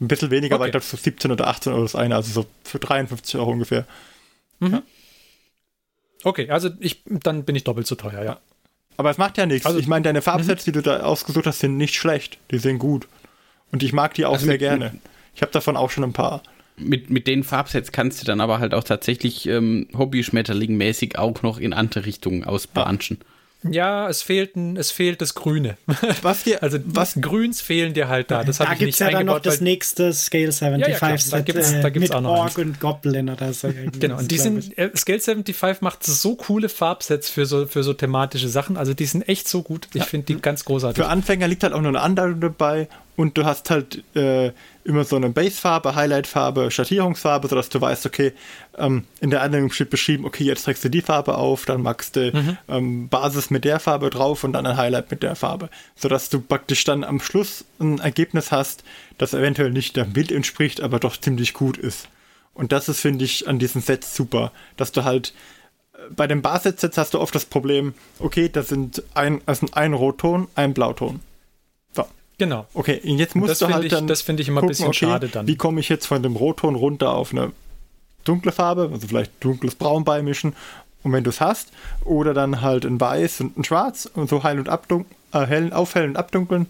Ein 0.01 0.07
bisschen 0.07 0.31
weniger, 0.31 0.55
okay. 0.55 0.61
weil 0.61 0.67
ich 0.69 0.71
glaube, 0.71 0.85
so 0.85 0.97
17 0.97 1.31
oder 1.31 1.47
18 1.47 1.73
Euro 1.73 1.83
das 1.83 1.95
eine, 1.95 2.15
also 2.15 2.31
so 2.31 2.47
für 2.63 2.79
53 2.79 3.39
Euro 3.39 3.51
ungefähr. 3.51 3.85
Mhm. 4.59 4.71
Ja. 4.73 4.83
Okay, 6.23 6.49
also 6.49 6.69
ich, 6.79 7.03
dann 7.05 7.43
bin 7.43 7.55
ich 7.55 7.63
doppelt 7.63 7.85
so 7.85 7.95
teuer, 7.95 8.23
ja. 8.23 8.39
Aber 8.97 9.11
es 9.11 9.19
macht 9.19 9.37
ja 9.37 9.45
nichts. 9.45 9.67
Also, 9.67 9.77
ich 9.77 9.87
meine, 9.87 10.03
deine 10.03 10.23
Farbsets, 10.23 10.65
mhm. 10.65 10.71
die 10.71 10.71
du 10.71 10.81
da 10.81 11.01
ausgesucht 11.01 11.45
hast, 11.45 11.59
sind 11.59 11.77
nicht 11.77 11.93
schlecht. 11.93 12.39
Die 12.49 12.57
sind 12.57 12.79
gut. 12.79 13.07
Und 13.71 13.83
ich 13.83 13.93
mag 13.93 14.15
die 14.15 14.25
auch 14.25 14.33
also 14.33 14.45
sehr 14.45 14.53
mit, 14.53 14.61
gerne. 14.61 14.99
Ich 15.35 15.43
habe 15.43 15.51
davon 15.51 15.77
auch 15.77 15.91
schon 15.91 16.03
ein 16.03 16.13
paar 16.13 16.41
mit, 16.77 17.09
mit 17.09 17.27
den 17.27 17.43
Farbsets 17.43 17.91
kannst 17.91 18.21
du 18.21 18.25
dann 18.25 18.41
aber 18.41 18.59
halt 18.59 18.73
auch 18.73 18.83
tatsächlich 18.83 19.47
ähm, 19.47 19.87
Hobby-Schmetterling-mäßig 19.97 21.17
auch 21.17 21.41
noch 21.41 21.59
in 21.59 21.73
andere 21.73 22.05
Richtungen 22.05 22.43
ausbranchen. 22.43 23.19
Ja, 23.63 24.07
es 24.07 24.21
fehlt, 24.21 24.55
es 24.55 24.91
fehlt 24.91 25.19
das 25.19 25.33
Grüne. 25.33 25.77
Was 26.21 26.43
dir, 26.43 26.61
also 26.61 26.77
was 26.85 27.15
Grüns 27.19 27.59
fehlen 27.59 27.93
dir 27.95 28.07
halt 28.07 28.29
da. 28.29 28.43
Das 28.43 28.59
da 28.59 28.75
gibt 28.75 28.93
es 28.93 28.99
ja 28.99 29.09
dann 29.09 29.25
noch 29.25 29.39
das 29.39 29.61
nächste 29.61 30.13
Scale 30.13 30.51
75 30.51 31.01
ja, 31.01 31.09
ja, 31.09 31.17
Set 31.17 31.33
da 31.33 31.39
gibt's, 31.41 31.71
da 31.71 31.89
gibt's 31.89 32.09
mit 32.09 32.15
auch 32.15 32.21
noch 32.21 32.29
Org 32.29 32.57
und 32.59 32.79
Goblin 32.79 33.29
oder 33.29 33.51
so. 33.53 33.73
genau, 33.99 34.19
und 34.19 34.29
die 34.29 34.37
sind, 34.37 34.77
äh, 34.77 34.91
Scale 34.95 35.19
75 35.19 35.81
macht 35.81 36.03
so 36.03 36.35
coole 36.35 36.69
Farbsets 36.69 37.29
für 37.29 37.47
so, 37.47 37.65
für 37.65 37.81
so 37.81 37.93
thematische 37.93 38.47
Sachen. 38.47 38.77
Also 38.77 38.93
die 38.93 39.05
sind 39.05 39.27
echt 39.27 39.47
so 39.47 39.63
gut. 39.63 39.87
Ich 39.93 40.01
ja. 40.01 40.03
finde 40.05 40.27
die 40.27 40.39
ganz 40.39 40.63
großartig. 40.63 41.03
Für 41.03 41.09
Anfänger 41.09 41.47
liegt 41.47 41.63
halt 41.63 41.73
auch 41.73 41.81
noch 41.81 41.89
eine 41.89 42.01
Anleitung 42.01 42.39
dabei 42.39 42.87
und 43.17 43.35
du 43.35 43.45
hast 43.45 43.71
halt 43.71 44.03
äh, 44.15 44.51
immer 44.83 45.03
so 45.03 45.15
eine 45.15 45.29
Basefarbe, 45.31 45.95
Highlightfarbe, 45.95 46.69
Schattierungsfarbe, 46.69 47.47
sodass 47.47 47.67
du 47.67 47.81
weißt, 47.81 48.05
okay, 48.05 48.31
ähm, 48.77 49.05
in 49.19 49.31
der 49.31 49.41
Anwendung 49.41 49.71
steht 49.71 49.89
beschrieben, 49.89 50.23
okay, 50.23 50.43
jetzt 50.43 50.63
trägst 50.63 50.85
du 50.85 50.89
die 50.89 51.01
Farbe 51.01 51.35
auf, 51.35 51.65
dann 51.65 51.81
magst 51.81 52.15
du 52.15 52.31
mhm. 52.31 52.57
ähm, 52.69 53.09
Basis 53.09 53.49
mit 53.49 53.65
der 53.65 53.79
Farbe 53.79 54.11
drauf 54.11 54.43
und 54.43 54.53
dann 54.53 54.67
ein 54.67 54.77
Highlight 54.77 55.09
mit 55.09 55.23
der 55.23 55.35
Farbe, 55.35 55.69
sodass 55.95 56.29
du 56.29 56.39
praktisch 56.39 56.83
dann 56.83 57.03
am 57.03 57.19
Schluss 57.19 57.65
ein 57.79 57.97
Ergebnis 57.97 58.51
hast, 58.51 58.83
das 59.17 59.33
eventuell 59.33 59.71
nicht 59.71 59.97
dem 59.97 60.13
Bild 60.13 60.31
entspricht, 60.31 60.79
aber 60.79 60.99
doch 60.99 61.17
ziemlich 61.17 61.55
gut 61.55 61.77
ist. 61.77 62.07
Und 62.53 62.71
das 62.71 62.87
ist, 62.87 63.01
finde 63.01 63.25
ich, 63.25 63.47
an 63.47 63.57
diesen 63.57 63.81
Sets 63.81 64.15
super, 64.15 64.51
dass 64.77 64.91
du 64.91 65.03
halt 65.03 65.33
äh, 65.93 65.97
bei 66.15 66.27
den 66.27 66.43
Basissets 66.43 66.99
hast 66.99 67.15
du 67.15 67.19
oft 67.19 67.33
das 67.33 67.45
Problem, 67.45 67.95
okay, 68.19 68.47
das 68.47 68.67
sind 68.67 69.01
ein, 69.15 69.41
das 69.47 69.61
sind 69.61 69.75
ein 69.75 69.93
Rotton, 69.93 70.47
ein 70.53 70.75
Blauton. 70.75 71.19
Genau. 72.37 72.67
Okay, 72.73 73.01
jetzt 73.03 73.35
musst 73.35 73.61
du 73.61 73.67
halt 73.67 73.85
ich, 73.85 73.91
dann. 73.91 74.07
Das 74.07 74.21
finde 74.21 74.43
ich 74.43 74.47
immer 74.47 74.61
gucken, 74.61 74.69
ein 74.69 74.77
bisschen 74.77 74.87
okay, 74.87 75.05
schade 75.05 75.27
dann. 75.27 75.47
Wie 75.47 75.55
komme 75.55 75.79
ich 75.79 75.89
jetzt 75.89 76.05
von 76.05 76.21
dem 76.21 76.35
Rotton 76.35 76.75
runter 76.75 77.13
auf 77.13 77.31
eine 77.31 77.51
dunkle 78.23 78.51
Farbe, 78.51 78.89
also 78.93 79.07
vielleicht 79.07 79.31
dunkles 79.39 79.75
Braun 79.75 80.03
beimischen 80.03 80.53
und 81.03 81.13
wenn 81.13 81.23
du 81.23 81.29
es 81.29 81.41
hast, 81.41 81.71
oder 82.03 82.33
dann 82.33 82.61
halt 82.61 82.85
ein 82.85 82.99
Weiß 82.99 83.41
und 83.41 83.57
ein 83.57 83.63
Schwarz 83.63 84.09
und 84.13 84.29
so 84.29 84.43
heil 84.43 84.59
und 84.59 84.69
abdunkeln, 84.69 85.15
äh, 85.33 85.45
hellen, 85.45 85.73
aufhellen 85.73 86.11
und 86.11 86.17
abdunkeln. 86.17 86.67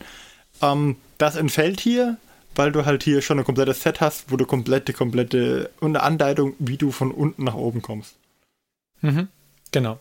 Ähm, 0.62 0.96
das 1.18 1.36
entfällt 1.36 1.80
hier, 1.80 2.18
weil 2.56 2.72
du 2.72 2.86
halt 2.86 3.04
hier 3.04 3.22
schon 3.22 3.40
ein 3.40 3.46
komplettes 3.46 3.82
Set 3.82 4.00
hast, 4.00 4.32
wo 4.32 4.38
du 4.38 4.46
komplette, 4.46 4.94
komplette 4.94 5.70
und 5.80 5.96
eine 5.96 6.04
Anleitung, 6.04 6.54
wie 6.60 6.78
du 6.78 6.92
von 6.92 7.12
unten 7.12 7.44
nach 7.44 7.56
oben 7.56 7.82
kommst. 7.82 8.16
Mhm, 9.02 9.28
genau. 9.72 10.00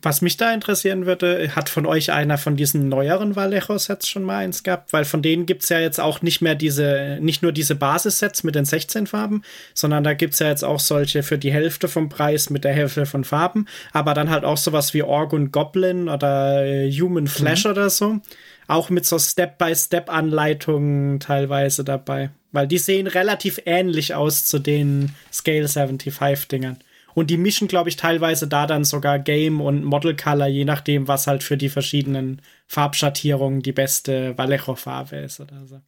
Was 0.00 0.22
mich 0.22 0.36
da 0.36 0.54
interessieren 0.54 1.06
würde, 1.06 1.56
hat 1.56 1.68
von 1.68 1.84
euch 1.84 2.12
einer 2.12 2.38
von 2.38 2.56
diesen 2.56 2.88
neueren 2.88 3.34
Vallejo-Sets 3.34 4.06
schon 4.06 4.22
mal 4.22 4.38
eins 4.38 4.62
gehabt? 4.62 4.92
Weil 4.92 5.04
von 5.04 5.22
denen 5.22 5.44
gibt 5.44 5.64
es 5.64 5.70
ja 5.70 5.80
jetzt 5.80 5.98
auch 5.98 6.22
nicht 6.22 6.40
mehr 6.40 6.54
diese, 6.54 7.18
nicht 7.20 7.42
nur 7.42 7.50
diese 7.50 7.74
Basissets 7.74 8.44
mit 8.44 8.54
den 8.54 8.64
16 8.64 9.08
Farben, 9.08 9.42
sondern 9.74 10.04
da 10.04 10.14
gibt 10.14 10.34
es 10.34 10.38
ja 10.38 10.46
jetzt 10.46 10.62
auch 10.62 10.78
solche 10.78 11.24
für 11.24 11.36
die 11.36 11.52
Hälfte 11.52 11.88
vom 11.88 12.08
Preis 12.08 12.48
mit 12.48 12.62
der 12.62 12.74
Hälfte 12.74 13.06
von 13.06 13.24
Farben, 13.24 13.66
aber 13.92 14.14
dann 14.14 14.30
halt 14.30 14.44
auch 14.44 14.56
sowas 14.56 14.94
wie 14.94 15.02
Org 15.02 15.32
und 15.32 15.50
Goblin 15.50 16.08
oder 16.08 16.64
äh, 16.64 16.92
Human 16.92 17.26
Flash 17.26 17.64
mhm. 17.64 17.70
oder 17.72 17.90
so. 17.90 18.20
Auch 18.68 18.90
mit 18.90 19.04
so 19.04 19.18
Step-by-Step-Anleitungen 19.18 21.18
teilweise 21.18 21.82
dabei. 21.82 22.30
Weil 22.52 22.68
die 22.68 22.78
sehen 22.78 23.06
relativ 23.06 23.60
ähnlich 23.66 24.14
aus 24.14 24.44
zu 24.44 24.58
den 24.58 25.14
Scale 25.32 25.66
75-Dingern. 25.66 26.76
Und 27.18 27.30
die 27.30 27.36
mischen, 27.36 27.66
glaube 27.66 27.88
ich, 27.88 27.96
teilweise 27.96 28.46
da 28.46 28.68
dann 28.68 28.84
sogar 28.84 29.18
Game 29.18 29.60
und 29.60 29.82
Model 29.82 30.14
Color, 30.14 30.46
je 30.46 30.64
nachdem, 30.64 31.08
was 31.08 31.26
halt 31.26 31.42
für 31.42 31.56
die 31.56 31.68
verschiedenen 31.68 32.40
Farbschattierungen 32.68 33.60
die 33.60 33.72
beste 33.72 34.38
Vallejo-Farbe 34.38 35.16
ist 35.16 35.40
oder 35.40 35.66
so. 35.66 35.80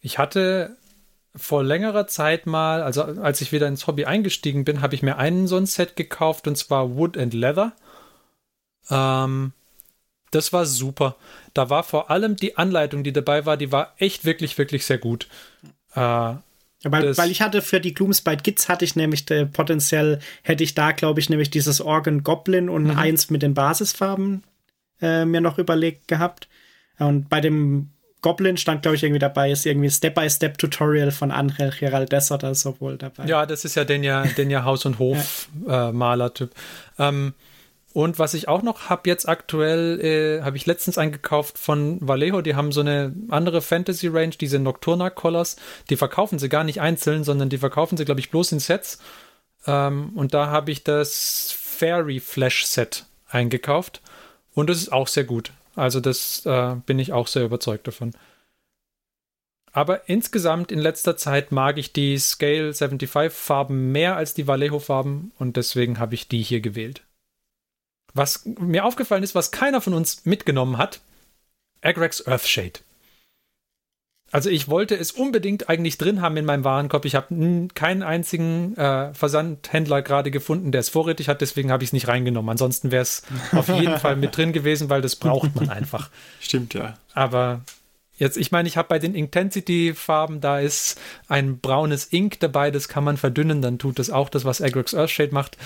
Ich 0.00 0.18
hatte 0.18 0.76
vor 1.36 1.62
längerer 1.62 2.08
Zeit 2.08 2.46
mal, 2.46 2.82
also 2.82 3.04
als 3.04 3.42
ich 3.42 3.52
wieder 3.52 3.68
ins 3.68 3.86
Hobby 3.86 4.06
eingestiegen 4.06 4.64
bin, 4.64 4.80
habe 4.80 4.96
ich 4.96 5.04
mir 5.04 5.18
einen 5.18 5.46
so 5.46 5.56
ein 5.56 5.66
Set 5.66 5.94
gekauft 5.94 6.48
und 6.48 6.58
zwar 6.58 6.96
Wood 6.96 7.16
and 7.16 7.32
Leather. 7.32 7.72
Ähm, 8.90 9.52
das 10.32 10.52
war 10.52 10.66
super. 10.66 11.14
Da 11.52 11.70
war 11.70 11.84
vor 11.84 12.10
allem 12.10 12.34
die 12.34 12.56
Anleitung, 12.56 13.04
die 13.04 13.12
dabei 13.12 13.46
war, 13.46 13.56
die 13.56 13.70
war 13.70 13.94
echt 13.98 14.24
wirklich, 14.24 14.58
wirklich 14.58 14.84
sehr 14.84 14.98
gut. 14.98 15.28
Äh, 15.94 16.34
weil, 16.84 17.16
weil 17.16 17.30
ich 17.30 17.40
hatte 17.40 17.62
für 17.62 17.80
die 17.80 17.94
Gloomspite 17.94 18.42
Gits 18.42 18.68
hatte 18.68 18.84
ich 18.84 18.96
nämlich 18.96 19.30
äh, 19.30 19.46
potenziell 19.46 20.18
hätte 20.42 20.64
ich 20.64 20.74
da 20.74 20.92
glaube 20.92 21.20
ich 21.20 21.30
nämlich 21.30 21.50
dieses 21.50 21.80
Organ 21.80 22.22
Goblin 22.22 22.68
und 22.68 22.84
mhm. 22.84 22.98
eins 22.98 23.30
mit 23.30 23.42
den 23.42 23.54
Basisfarben 23.54 24.42
äh, 25.00 25.24
mir 25.24 25.40
noch 25.40 25.58
überlegt 25.58 26.08
gehabt 26.08 26.48
und 26.98 27.28
bei 27.28 27.40
dem 27.40 27.90
Goblin 28.20 28.56
stand 28.56 28.82
glaube 28.82 28.96
ich 28.96 29.02
irgendwie 29.02 29.18
dabei 29.18 29.50
ist 29.50 29.66
irgendwie 29.66 29.90
Step 29.90 30.14
by 30.14 30.28
Step 30.30 30.58
Tutorial 30.58 31.10
von 31.10 31.30
Angel 31.30 31.70
Geraldes 31.78 32.32
oder 32.32 32.54
so 32.54 32.80
wohl 32.80 32.96
dabei. 32.96 33.26
Ja, 33.26 33.44
das 33.44 33.64
ist 33.64 33.74
ja 33.74 33.84
den 33.84 34.02
ja 34.02 34.24
den 34.24 34.50
ja 34.50 34.64
Haus 34.64 34.86
und 34.86 34.98
Hof 34.98 35.48
ja. 35.66 35.90
äh. 35.90 36.48
Ähm, 36.98 37.34
und 37.94 38.18
was 38.18 38.34
ich 38.34 38.48
auch 38.48 38.62
noch 38.62 38.90
habe 38.90 39.08
jetzt 39.08 39.28
aktuell, 39.28 40.00
äh, 40.00 40.42
habe 40.42 40.56
ich 40.56 40.66
letztens 40.66 40.98
eingekauft 40.98 41.58
von 41.58 41.98
Vallejo. 42.00 42.42
Die 42.42 42.56
haben 42.56 42.72
so 42.72 42.80
eine 42.80 43.14
andere 43.28 43.62
Fantasy 43.62 44.08
Range, 44.08 44.30
diese 44.30 44.58
Nocturna 44.58 45.10
Collars. 45.10 45.54
Die 45.90 45.96
verkaufen 45.96 46.40
sie 46.40 46.48
gar 46.48 46.64
nicht 46.64 46.80
einzeln, 46.80 47.22
sondern 47.22 47.50
die 47.50 47.58
verkaufen 47.58 47.96
sie, 47.96 48.04
glaube 48.04 48.18
ich, 48.18 48.32
bloß 48.32 48.50
in 48.50 48.58
Sets. 48.58 48.98
Ähm, 49.68 50.10
und 50.16 50.34
da 50.34 50.48
habe 50.48 50.72
ich 50.72 50.82
das 50.82 51.54
Fairy 51.56 52.18
Flash 52.18 52.66
Set 52.66 53.06
eingekauft. 53.28 54.02
Und 54.54 54.70
das 54.70 54.78
ist 54.78 54.92
auch 54.92 55.06
sehr 55.06 55.24
gut. 55.24 55.52
Also 55.76 56.00
das 56.00 56.44
äh, 56.46 56.74
bin 56.86 56.98
ich 56.98 57.12
auch 57.12 57.28
sehr 57.28 57.44
überzeugt 57.44 57.86
davon. 57.86 58.10
Aber 59.70 60.08
insgesamt 60.08 60.72
in 60.72 60.80
letzter 60.80 61.16
Zeit 61.16 61.52
mag 61.52 61.78
ich 61.78 61.92
die 61.92 62.18
Scale 62.18 62.74
75 62.74 63.32
Farben 63.32 63.92
mehr 63.92 64.16
als 64.16 64.34
die 64.34 64.48
Vallejo 64.48 64.80
Farben 64.80 65.30
und 65.38 65.56
deswegen 65.56 66.00
habe 66.00 66.16
ich 66.16 66.26
die 66.26 66.42
hier 66.42 66.60
gewählt. 66.60 67.04
Was 68.14 68.44
mir 68.46 68.84
aufgefallen 68.84 69.24
ist, 69.24 69.34
was 69.34 69.50
keiner 69.50 69.80
von 69.80 69.92
uns 69.92 70.24
mitgenommen 70.24 70.78
hat, 70.78 71.00
Agrax 71.82 72.26
Earthshade. 72.26 72.80
Also 74.34 74.50
ich 74.50 74.68
wollte 74.68 74.96
es 74.96 75.12
unbedingt 75.12 75.68
eigentlich 75.68 75.96
drin 75.96 76.20
haben 76.20 76.36
in 76.36 76.44
meinem 76.44 76.64
Warenkorb. 76.64 77.04
Ich 77.04 77.14
habe 77.14 77.68
keinen 77.74 78.02
einzigen 78.02 78.76
äh, 78.76 79.14
Versandhändler 79.14 80.02
gerade 80.02 80.32
gefunden, 80.32 80.72
der 80.72 80.80
es 80.80 80.88
vorrätig 80.88 81.28
hat. 81.28 81.40
Deswegen 81.40 81.70
habe 81.70 81.84
ich 81.84 81.90
es 81.90 81.92
nicht 81.92 82.08
reingenommen. 82.08 82.50
Ansonsten 82.50 82.90
wäre 82.90 83.02
es 83.02 83.22
auf 83.52 83.68
jeden 83.68 83.96
Fall 83.98 84.16
mit 84.16 84.36
drin 84.36 84.52
gewesen, 84.52 84.90
weil 84.90 85.02
das 85.02 85.14
braucht 85.14 85.54
man 85.54 85.68
einfach. 85.68 86.10
Stimmt 86.40 86.74
ja. 86.74 86.98
Aber 87.12 87.60
jetzt, 88.16 88.36
ich 88.36 88.50
meine, 88.50 88.66
ich 88.66 88.76
habe 88.76 88.88
bei 88.88 88.98
den 88.98 89.14
Intensity-Farben, 89.14 90.40
da 90.40 90.58
ist 90.58 91.00
ein 91.28 91.60
braunes 91.60 92.12
Ink 92.12 92.40
dabei. 92.40 92.72
Das 92.72 92.88
kann 92.88 93.04
man 93.04 93.16
verdünnen. 93.16 93.62
Dann 93.62 93.78
tut 93.78 94.00
das 94.00 94.10
auch 94.10 94.30
das, 94.30 94.44
was 94.44 94.60
Agrax 94.60 94.94
Earthshade 94.94 95.32
macht. 95.32 95.58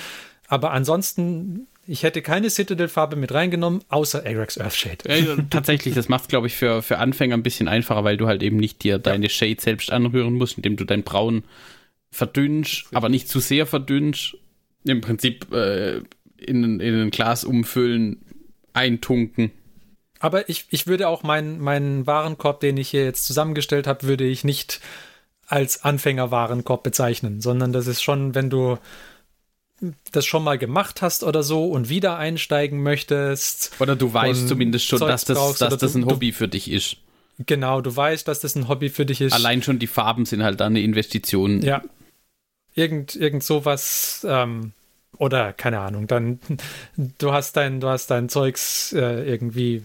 Aber 0.47 0.73
ansonsten 0.73 1.69
ich 1.89 2.02
hätte 2.02 2.20
keine 2.20 2.51
Citadel-Farbe 2.51 3.16
mit 3.16 3.32
reingenommen, 3.32 3.82
außer 3.89 4.24
Agrax 4.24 4.59
Earthshade. 4.59 5.09
Ja, 5.09 5.36
tatsächlich, 5.48 5.94
das 5.94 6.10
macht 6.10 6.23
es, 6.23 6.28
glaube 6.28 6.47
ich, 6.47 6.55
für, 6.55 6.82
für 6.82 6.98
Anfänger 6.98 7.35
ein 7.35 7.43
bisschen 7.43 7.66
einfacher, 7.66 8.05
weil 8.05 8.19
du 8.19 8.27
halt 8.27 8.43
eben 8.43 8.59
nicht 8.59 8.82
dir 8.85 8.98
deine 8.98 9.31
Shade 9.31 9.56
selbst 9.59 9.90
anrühren 9.90 10.35
musst, 10.35 10.59
indem 10.59 10.77
du 10.77 10.85
dein 10.85 11.02
Braun 11.02 11.44
verdünnst, 12.10 12.85
aber 12.93 13.09
nicht 13.09 13.28
zu 13.28 13.40
sehr 13.40 13.66
verdünnst. 13.66 14.36
Im 14.85 15.01
Prinzip 15.01 15.51
äh, 15.52 16.02
in, 16.36 16.78
in 16.78 17.01
ein 17.01 17.10
Glas 17.10 17.44
umfüllen, 17.44 18.19
eintunken. 18.74 19.51
Aber 20.20 20.48
ich, 20.51 20.66
ich 20.70 20.86
würde 20.86 21.09
auch 21.09 21.23
meinen, 21.23 21.59
meinen 21.59 22.06
Warenkorb, 22.06 22.60
den 22.60 22.77
ich 22.77 22.90
hier 22.90 23.05
jetzt 23.05 23.27
zusammengestellt 23.27 23.86
habe, 23.86 24.06
würde 24.06 24.24
ich 24.24 24.44
nicht 24.44 24.81
als 25.47 25.85
Anfänger-Warenkorb 25.85 26.82
bezeichnen, 26.82 27.40
sondern 27.40 27.73
das 27.73 27.86
ist 27.86 28.02
schon, 28.02 28.35
wenn 28.35 28.51
du 28.51 28.77
das 30.13 30.27
schon 30.27 30.45
mal 30.45 30.59
gemacht 30.59 31.03
hast 31.03 31.23
oder 31.23 31.43
so 31.43 31.67
und 31.67 31.89
wieder 31.89 32.19
einsteigen 32.19 32.83
möchtest. 32.83 33.73
Oder 33.79 33.97
du 33.97 34.13
weißt 34.13 34.49
zumindest 34.49 34.87
schon, 34.87 35.01
dass 35.01 35.25
das, 35.25 35.59
dass 35.59 35.77
das 35.77 35.95
ein 35.95 36.07
Hobby 36.07 36.33
für 36.33 36.49
dich 36.49 36.71
ist. 36.71 36.97
Genau, 37.47 37.81
du 37.81 37.95
weißt, 37.95 38.27
dass 38.27 38.41
das 38.41 38.57
ein 38.57 38.69
Hobby 38.69 38.89
für 38.89 39.07
dich 39.07 39.21
ist. 39.21 39.33
Allein 39.33 39.63
schon 39.63 39.79
die 39.79 39.87
Farben 39.87 40.27
sind 40.27 40.43
halt 40.43 40.61
eine 40.61 40.81
Investition. 40.81 41.63
Ja. 41.63 41.83
Irgend, 42.75 43.15
irgend 43.15 43.45
sowas, 43.45 44.27
ähm, 44.29 44.73
oder 45.17 45.53
keine 45.53 45.81
Ahnung, 45.81 46.07
dann 46.07 46.41
du 47.19 47.33
hast 47.33 47.57
dein, 47.57 47.81
du 47.81 47.89
hast 47.89 48.09
dein 48.09 48.29
Zeugs 48.29 48.93
äh, 48.93 49.25
irgendwie 49.25 49.83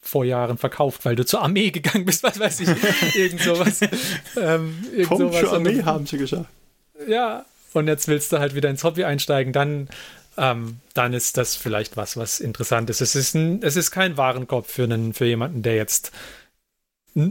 vor 0.00 0.24
Jahren 0.24 0.58
verkauft, 0.58 1.04
weil 1.04 1.14
du 1.14 1.24
zur 1.24 1.42
Armee 1.42 1.70
gegangen 1.70 2.04
bist, 2.04 2.22
was 2.22 2.38
weiß 2.38 2.60
ich, 2.60 3.16
irgend 3.16 3.40
sowas. 3.40 3.80
ähm, 4.36 4.84
irgend 4.92 5.08
Komm, 5.08 5.18
sowas 5.18 5.40
zur 5.40 5.52
Armee 5.54 5.82
haben 5.82 6.06
sie 6.06 6.18
geschafft. 6.18 6.50
Ja, 7.08 7.44
und 7.74 7.88
jetzt 7.88 8.08
willst 8.08 8.32
du 8.32 8.38
halt 8.38 8.54
wieder 8.54 8.70
ins 8.70 8.84
Hobby 8.84 9.04
einsteigen, 9.04 9.52
dann, 9.52 9.88
ähm, 10.36 10.78
dann 10.94 11.12
ist 11.12 11.36
das 11.36 11.56
vielleicht 11.56 11.96
was, 11.96 12.16
was 12.16 12.40
interessant 12.40 12.90
ist. 12.90 13.00
Es 13.00 13.14
ist, 13.14 13.34
ein, 13.34 13.62
es 13.62 13.76
ist 13.76 13.90
kein 13.90 14.16
Warenkorb 14.16 14.66
für, 14.66 14.84
einen, 14.84 15.12
für 15.14 15.26
jemanden, 15.26 15.62
der 15.62 15.76
jetzt 15.76 16.12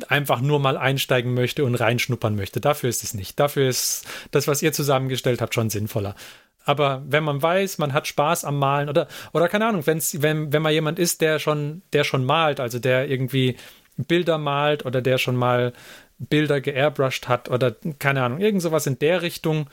einfach 0.07 0.41
nur 0.41 0.59
mal 0.59 0.77
einsteigen 0.77 1.33
möchte 1.33 1.65
und 1.65 1.75
reinschnuppern 1.75 2.35
möchte. 2.35 2.61
Dafür 2.61 2.89
ist 2.89 3.03
es 3.03 3.13
nicht. 3.13 3.39
Dafür 3.39 3.67
ist 3.67 4.05
das, 4.29 4.47
was 4.47 4.61
ihr 4.61 4.73
zusammengestellt 4.73 5.41
habt, 5.41 5.55
schon 5.55 5.69
sinnvoller. 5.69 6.15
Aber 6.63 7.03
wenn 7.07 7.23
man 7.23 7.41
weiß, 7.41 7.79
man 7.79 7.93
hat 7.93 8.07
Spaß 8.07 8.45
am 8.45 8.59
Malen 8.59 8.89
oder, 8.89 9.07
oder 9.33 9.47
keine 9.47 9.65
Ahnung, 9.65 9.85
wenn's, 9.87 10.21
wenn, 10.21 10.53
wenn 10.53 10.61
man 10.61 10.73
jemand 10.73 10.99
ist, 10.99 11.21
der 11.21 11.39
schon, 11.39 11.81
der 11.93 12.03
schon 12.03 12.23
malt, 12.23 12.59
also 12.59 12.77
der 12.77 13.09
irgendwie 13.09 13.57
Bilder 13.97 14.37
malt 14.37 14.85
oder 14.85 15.01
der 15.01 15.17
schon 15.17 15.35
mal 15.35 15.73
Bilder 16.19 16.61
geairbrushed 16.61 17.27
hat 17.27 17.49
oder 17.49 17.75
keine 17.97 18.23
Ahnung, 18.23 18.39
irgend 18.39 18.61
sowas 18.61 18.85
in 18.85 18.99
der 18.99 19.23
Richtung, 19.23 19.67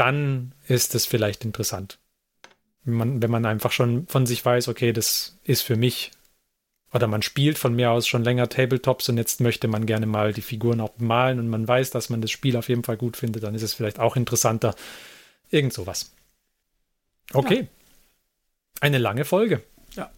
dann 0.00 0.52
ist 0.66 0.94
es 0.94 1.04
vielleicht 1.04 1.44
interessant. 1.44 1.98
Wenn 2.84 2.94
man, 2.94 3.22
wenn 3.22 3.30
man 3.30 3.44
einfach 3.44 3.70
schon 3.70 4.06
von 4.06 4.24
sich 4.24 4.42
weiß, 4.42 4.68
okay, 4.68 4.94
das 4.94 5.38
ist 5.44 5.60
für 5.60 5.76
mich. 5.76 6.10
Oder 6.92 7.06
man 7.06 7.20
spielt 7.20 7.58
von 7.58 7.76
mir 7.76 7.90
aus 7.90 8.08
schon 8.08 8.24
länger 8.24 8.48
Tabletops 8.48 9.10
und 9.10 9.18
jetzt 9.18 9.40
möchte 9.40 9.68
man 9.68 9.84
gerne 9.84 10.06
mal 10.06 10.32
die 10.32 10.40
Figuren 10.40 10.80
auch 10.80 10.96
malen 10.96 11.38
und 11.38 11.48
man 11.48 11.68
weiß, 11.68 11.90
dass 11.90 12.08
man 12.08 12.22
das 12.22 12.30
Spiel 12.30 12.56
auf 12.56 12.70
jeden 12.70 12.82
Fall 12.82 12.96
gut 12.96 13.18
findet, 13.18 13.42
dann 13.42 13.54
ist 13.54 13.62
es 13.62 13.74
vielleicht 13.74 14.00
auch 14.00 14.16
interessanter. 14.16 14.74
Irgend 15.50 15.74
sowas. 15.74 16.12
Okay. 17.34 17.60
Ja. 17.60 17.66
Eine 18.80 18.98
lange 18.98 19.26
Folge. 19.26 19.62
Ja. 19.94 20.10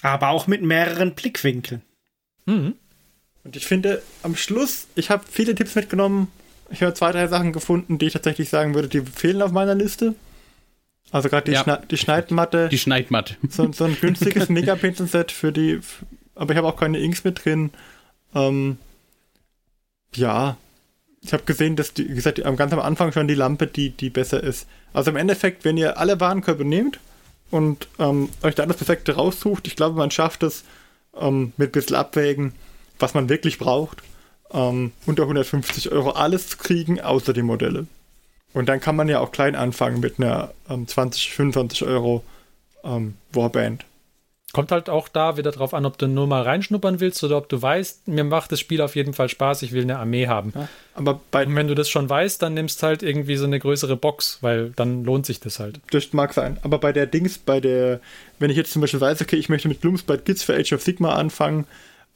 Aber 0.00 0.28
auch 0.28 0.46
mit 0.46 0.62
mehreren 0.62 1.14
Blickwinkeln. 1.14 1.82
Mhm. 2.46 2.76
Und 3.42 3.56
ich 3.56 3.66
finde, 3.66 4.00
am 4.22 4.36
Schluss, 4.36 4.86
ich 4.94 5.10
habe 5.10 5.24
viele 5.28 5.56
Tipps 5.56 5.74
mitgenommen. 5.74 6.30
Ich 6.72 6.82
habe 6.82 6.94
zwei, 6.94 7.12
drei 7.12 7.26
Sachen 7.28 7.52
gefunden, 7.52 7.98
die 7.98 8.06
ich 8.06 8.12
tatsächlich 8.12 8.48
sagen 8.48 8.74
würde, 8.74 8.88
die 8.88 9.00
fehlen 9.00 9.42
auf 9.42 9.52
meiner 9.52 9.74
Liste. 9.74 10.14
Also 11.10 11.28
gerade 11.28 11.44
die, 11.44 11.52
ja. 11.52 11.62
Schne 11.62 11.82
die 11.90 11.98
Schneidmatte. 11.98 12.68
Die 12.68 12.78
Schneidmatte. 12.78 13.36
So, 13.48 13.70
so 13.72 13.84
ein 13.84 13.96
günstiges 14.00 14.48
Megapixel-Set 14.50 15.30
für 15.30 15.52
die. 15.52 15.80
Aber 16.34 16.52
ich 16.52 16.56
habe 16.56 16.68
auch 16.68 16.76
keine 16.76 16.98
Inks 16.98 17.24
mit 17.24 17.44
drin. 17.44 17.70
Ähm, 18.34 18.78
ja. 20.14 20.56
Ich 21.20 21.32
habe 21.32 21.44
gesehen, 21.44 21.76
dass 21.76 21.92
die, 21.94 22.08
wie 22.08 22.14
gesagt, 22.14 22.42
ganz 22.56 22.72
am 22.72 22.80
Anfang 22.80 23.12
schon 23.12 23.28
die 23.28 23.34
Lampe, 23.34 23.66
die, 23.66 23.90
die 23.90 24.10
besser 24.10 24.42
ist. 24.42 24.66
Also 24.92 25.10
im 25.10 25.16
Endeffekt, 25.16 25.64
wenn 25.64 25.76
ihr 25.76 25.98
alle 25.98 26.18
Warenkörbe 26.18 26.64
nehmt 26.64 26.98
und 27.50 27.86
ähm, 27.98 28.28
euch 28.42 28.54
da 28.54 28.66
das 28.66 28.76
Perfekte 28.76 29.14
raussucht, 29.14 29.66
ich 29.66 29.76
glaube, 29.76 29.96
man 29.96 30.10
schafft 30.10 30.42
es 30.42 30.64
ähm, 31.16 31.52
mit 31.56 31.68
ein 31.68 31.72
bisschen 31.72 31.96
Abwägen 31.96 32.54
was 33.02 33.12
man 33.12 33.28
wirklich 33.28 33.58
braucht, 33.58 34.02
ähm, 34.52 34.92
unter 35.06 35.22
150 35.22 35.92
Euro 35.92 36.10
alles 36.10 36.48
zu 36.48 36.56
kriegen, 36.56 37.00
außer 37.00 37.32
die 37.32 37.42
Modelle. 37.42 37.86
Und 38.54 38.68
dann 38.68 38.80
kann 38.80 38.96
man 38.96 39.08
ja 39.08 39.20
auch 39.20 39.32
klein 39.32 39.54
anfangen 39.54 40.00
mit 40.00 40.18
einer 40.18 40.52
ähm, 40.68 40.86
20, 40.86 41.32
25 41.32 41.84
Euro 41.84 42.22
ähm, 42.84 43.14
Warband. 43.32 43.86
Kommt 44.52 44.70
halt 44.70 44.90
auch 44.90 45.08
da 45.08 45.38
wieder 45.38 45.50
drauf 45.50 45.72
an, 45.72 45.86
ob 45.86 45.96
du 45.96 46.06
nur 46.06 46.26
mal 46.26 46.42
reinschnuppern 46.42 47.00
willst 47.00 47.24
oder 47.24 47.38
ob 47.38 47.48
du 47.48 47.62
weißt, 47.62 48.08
mir 48.08 48.24
macht 48.24 48.52
das 48.52 48.60
Spiel 48.60 48.82
auf 48.82 48.96
jeden 48.96 49.14
Fall 49.14 49.30
Spaß, 49.30 49.62
ich 49.62 49.72
will 49.72 49.80
eine 49.82 49.98
Armee 49.98 50.26
haben. 50.26 50.52
Ja, 50.54 50.68
aber 50.94 51.22
bei, 51.30 51.46
Und 51.46 51.56
wenn 51.56 51.68
du 51.68 51.74
das 51.74 51.88
schon 51.88 52.10
weißt, 52.10 52.42
dann 52.42 52.52
nimmst 52.52 52.82
halt 52.82 53.02
irgendwie 53.02 53.36
so 53.36 53.46
eine 53.46 53.58
größere 53.58 53.96
Box, 53.96 54.38
weil 54.42 54.68
dann 54.76 55.04
lohnt 55.04 55.24
sich 55.24 55.40
das 55.40 55.58
halt. 55.58 55.80
Das 55.90 56.12
mag 56.12 56.34
sein. 56.34 56.58
Aber 56.62 56.76
bei 56.76 56.92
der 56.92 57.06
Dings, 57.06 57.38
bei 57.38 57.60
der, 57.60 58.00
wenn 58.38 58.50
ich 58.50 58.58
jetzt 58.58 58.72
zum 58.72 58.82
Beispiel 58.82 59.00
weiß, 59.00 59.22
okay, 59.22 59.36
ich 59.36 59.48
möchte 59.48 59.68
mit 59.68 59.80
Gloomspite 59.80 60.22
Kids 60.22 60.42
für 60.42 60.54
Age 60.54 60.74
of 60.74 60.82
Sigma 60.82 61.14
anfangen, 61.14 61.66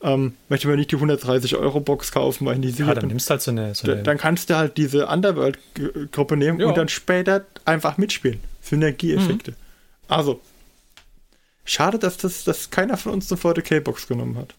ähm, 0.07 0.37
möchte 0.49 0.69
mir 0.69 0.77
nicht 0.77 0.93
die 0.93 0.95
130 0.95 1.57
Euro 1.57 1.81
Box 1.81 2.13
kaufen, 2.13 2.47
weil 2.47 2.59
die 2.61 2.71
Ja, 2.71 2.95
dann 2.95 3.09
nimmst 3.09 3.29
du 3.29 3.33
halt 3.33 3.43
so 3.43 3.51
eine, 3.51 3.75
so 3.75 3.91
eine 3.91 4.05
Dann 4.05 4.19
kannst 4.19 4.49
du 4.49 4.57
halt 4.57 4.77
diese 4.77 5.09
Underworld-Gruppe 5.09 6.37
nehmen 6.37 6.61
ja. 6.61 6.67
und 6.69 6.77
dann 6.77 6.89
später 6.89 7.45
einfach 7.65 7.99
mitspielen. 7.99 8.39
Synergieeffekte. 8.63 9.51
Mhm. 9.51 9.57
Also, 10.07 10.41
schade, 11.65 11.99
dass 11.99 12.19
das 12.19 12.45
dass 12.45 12.71
keiner 12.71 12.97
von 12.97 13.15
uns 13.15 13.27
sofort 13.27 13.59
40k-Box 13.59 14.07
genommen 14.07 14.39
hat. 14.39 14.55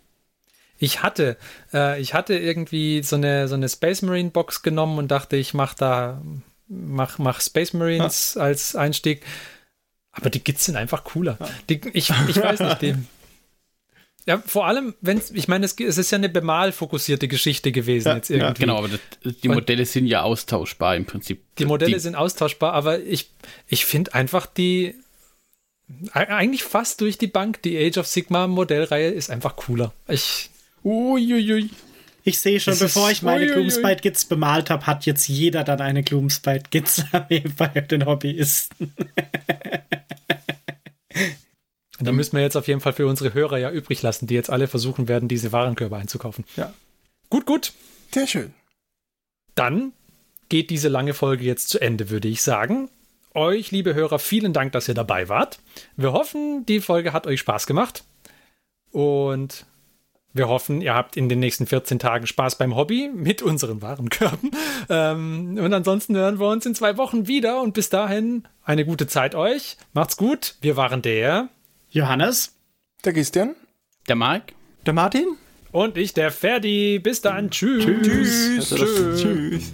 Ich 0.79 1.01
hatte, 1.01 1.37
äh, 1.73 1.99
ich 2.01 2.13
hatte 2.13 2.37
irgendwie 2.37 3.01
so 3.01 3.15
eine, 3.15 3.47
so 3.47 3.55
eine 3.55 3.69
Space 3.69 4.01
Marine 4.01 4.31
Box 4.31 4.63
genommen 4.63 4.99
und 4.99 5.09
dachte, 5.09 5.37
ich 5.37 5.53
mach 5.53 5.73
da, 5.73 6.21
mach, 6.67 7.19
mach 7.19 7.39
Space 7.39 7.71
Marines 7.71 8.33
ja. 8.33 8.41
als 8.41 8.75
Einstieg. 8.75 9.23
Aber 10.11 10.29
die 10.29 10.43
Gits 10.43 10.65
sind 10.65 10.75
einfach 10.75 11.05
cooler. 11.05 11.37
Die, 11.69 11.79
ich, 11.93 12.11
ich 12.27 12.37
weiß 12.37 12.59
nicht, 12.59 12.81
die, 12.81 12.95
Ja, 14.27 14.43
vor 14.45 14.67
allem, 14.67 14.93
wenn 14.99 15.21
ich 15.33 15.47
meine, 15.47 15.65
es, 15.65 15.79
es, 15.79 15.97
ist 15.97 16.11
ja 16.11 16.17
eine 16.17 16.27
bemalfokussierte 16.27 17.29
Geschichte 17.29 17.71
gewesen 17.71 18.09
ja, 18.09 18.15
jetzt 18.15 18.29
irgendwie. 18.29 18.45
Ja, 18.45 18.53
genau, 18.53 18.77
aber 18.79 18.89
das, 18.89 19.37
die 19.37 19.47
Modelle 19.47 19.83
Und 19.83 19.87
sind 19.87 20.05
ja 20.05 20.21
austauschbar 20.23 20.97
im 20.97 21.05
Prinzip. 21.05 21.41
Die 21.57 21.65
Modelle 21.65 21.93
die, 21.93 21.99
sind 21.99 22.15
austauschbar, 22.15 22.73
aber 22.73 22.99
ich, 22.99 23.31
ich 23.67 23.85
finde 23.85 24.13
einfach 24.13 24.45
die 24.45 24.95
eigentlich 26.11 26.63
fast 26.63 26.99
durch 26.99 27.17
die 27.17 27.27
Bank, 27.27 27.61
die 27.61 27.77
Age 27.77 27.97
of 27.99 28.07
Sigma 28.07 28.47
Modellreihe 28.47 29.09
ist 29.09 29.29
einfach 29.29 29.55
cooler. 29.55 29.93
Ich. 30.09 30.49
Uiuiui. 30.83 31.69
Ich 32.25 32.39
sehe 32.39 32.59
schon, 32.59 32.71
das 32.71 32.79
bevor 32.79 33.09
ich 33.09 33.21
meine 33.21 33.47
Gloomspite 33.47 34.01
Gits 34.01 34.25
bemalt 34.25 34.69
habe, 34.69 34.85
hat 34.85 35.05
jetzt 35.05 35.29
jeder 35.29 35.63
dann 35.63 35.79
eine 35.79 36.03
Gloomspite 36.03 36.65
Gits 36.69 37.05
bei 37.57 37.69
den 37.69 38.05
Hobbyisten. 38.05 38.93
Da 41.99 42.11
müssen 42.11 42.35
wir 42.35 42.43
jetzt 42.43 42.55
auf 42.55 42.67
jeden 42.67 42.81
Fall 42.81 42.93
für 42.93 43.07
unsere 43.07 43.33
Hörer 43.33 43.57
ja 43.57 43.71
übrig 43.71 44.01
lassen, 44.01 44.27
die 44.27 44.35
jetzt 44.35 44.49
alle 44.49 44.67
versuchen 44.67 45.07
werden, 45.07 45.27
diese 45.27 45.51
Warenkörbe 45.51 45.97
einzukaufen. 45.97 46.45
Ja. 46.55 46.73
Gut, 47.29 47.45
gut. 47.45 47.73
Sehr 48.13 48.27
schön. 48.27 48.53
Dann 49.55 49.93
geht 50.49 50.69
diese 50.69 50.89
lange 50.89 51.13
Folge 51.13 51.43
jetzt 51.43 51.69
zu 51.69 51.79
Ende, 51.79 52.09
würde 52.09 52.27
ich 52.27 52.41
sagen. 52.41 52.89
Euch, 53.33 53.71
liebe 53.71 53.93
Hörer, 53.93 54.19
vielen 54.19 54.53
Dank, 54.53 54.71
dass 54.71 54.87
ihr 54.87 54.93
dabei 54.93 55.29
wart. 55.29 55.59
Wir 55.95 56.13
hoffen, 56.13 56.65
die 56.65 56.79
Folge 56.79 57.13
hat 57.13 57.27
euch 57.27 57.39
Spaß 57.39 57.67
gemacht. 57.67 58.03
Und 58.91 59.65
wir 60.33 60.47
hoffen, 60.47 60.81
ihr 60.81 60.93
habt 60.93 61.17
in 61.17 61.29
den 61.29 61.39
nächsten 61.39 61.65
14 61.65 61.99
Tagen 61.99 62.27
Spaß 62.27 62.57
beim 62.57 62.75
Hobby 62.75 63.09
mit 63.13 63.41
unseren 63.41 63.81
Warenkörben. 63.81 64.51
Ähm, 64.89 65.57
und 65.59 65.73
ansonsten 65.73 66.15
hören 66.15 66.39
wir 66.39 66.47
uns 66.47 66.65
in 66.65 66.73
zwei 66.73 66.95
Wochen 66.95 67.27
wieder. 67.27 67.61
Und 67.61 67.73
bis 67.73 67.89
dahin 67.89 68.47
eine 68.63 68.85
gute 68.85 69.05
Zeit 69.05 69.35
euch. 69.35 69.75
Macht's 69.91 70.15
gut. 70.15 70.55
Wir 70.61 70.77
waren 70.77 71.01
der 71.01 71.49
Johannes. 71.97 72.55
Der 73.03 73.11
Christian. 73.11 73.55
Der 74.07 74.15
Marc. 74.15 74.53
Der 74.85 74.93
Martin. 74.93 75.25
Und 75.71 75.97
ich, 75.97 76.13
der 76.13 76.31
Ferdi. 76.31 76.99
Bis 76.99 77.21
dann. 77.21 77.49
Tschüss. 77.49 77.85
Tschüss. 77.85 78.69
Tschüss. 78.69 79.21
Tschüss. 79.21 79.73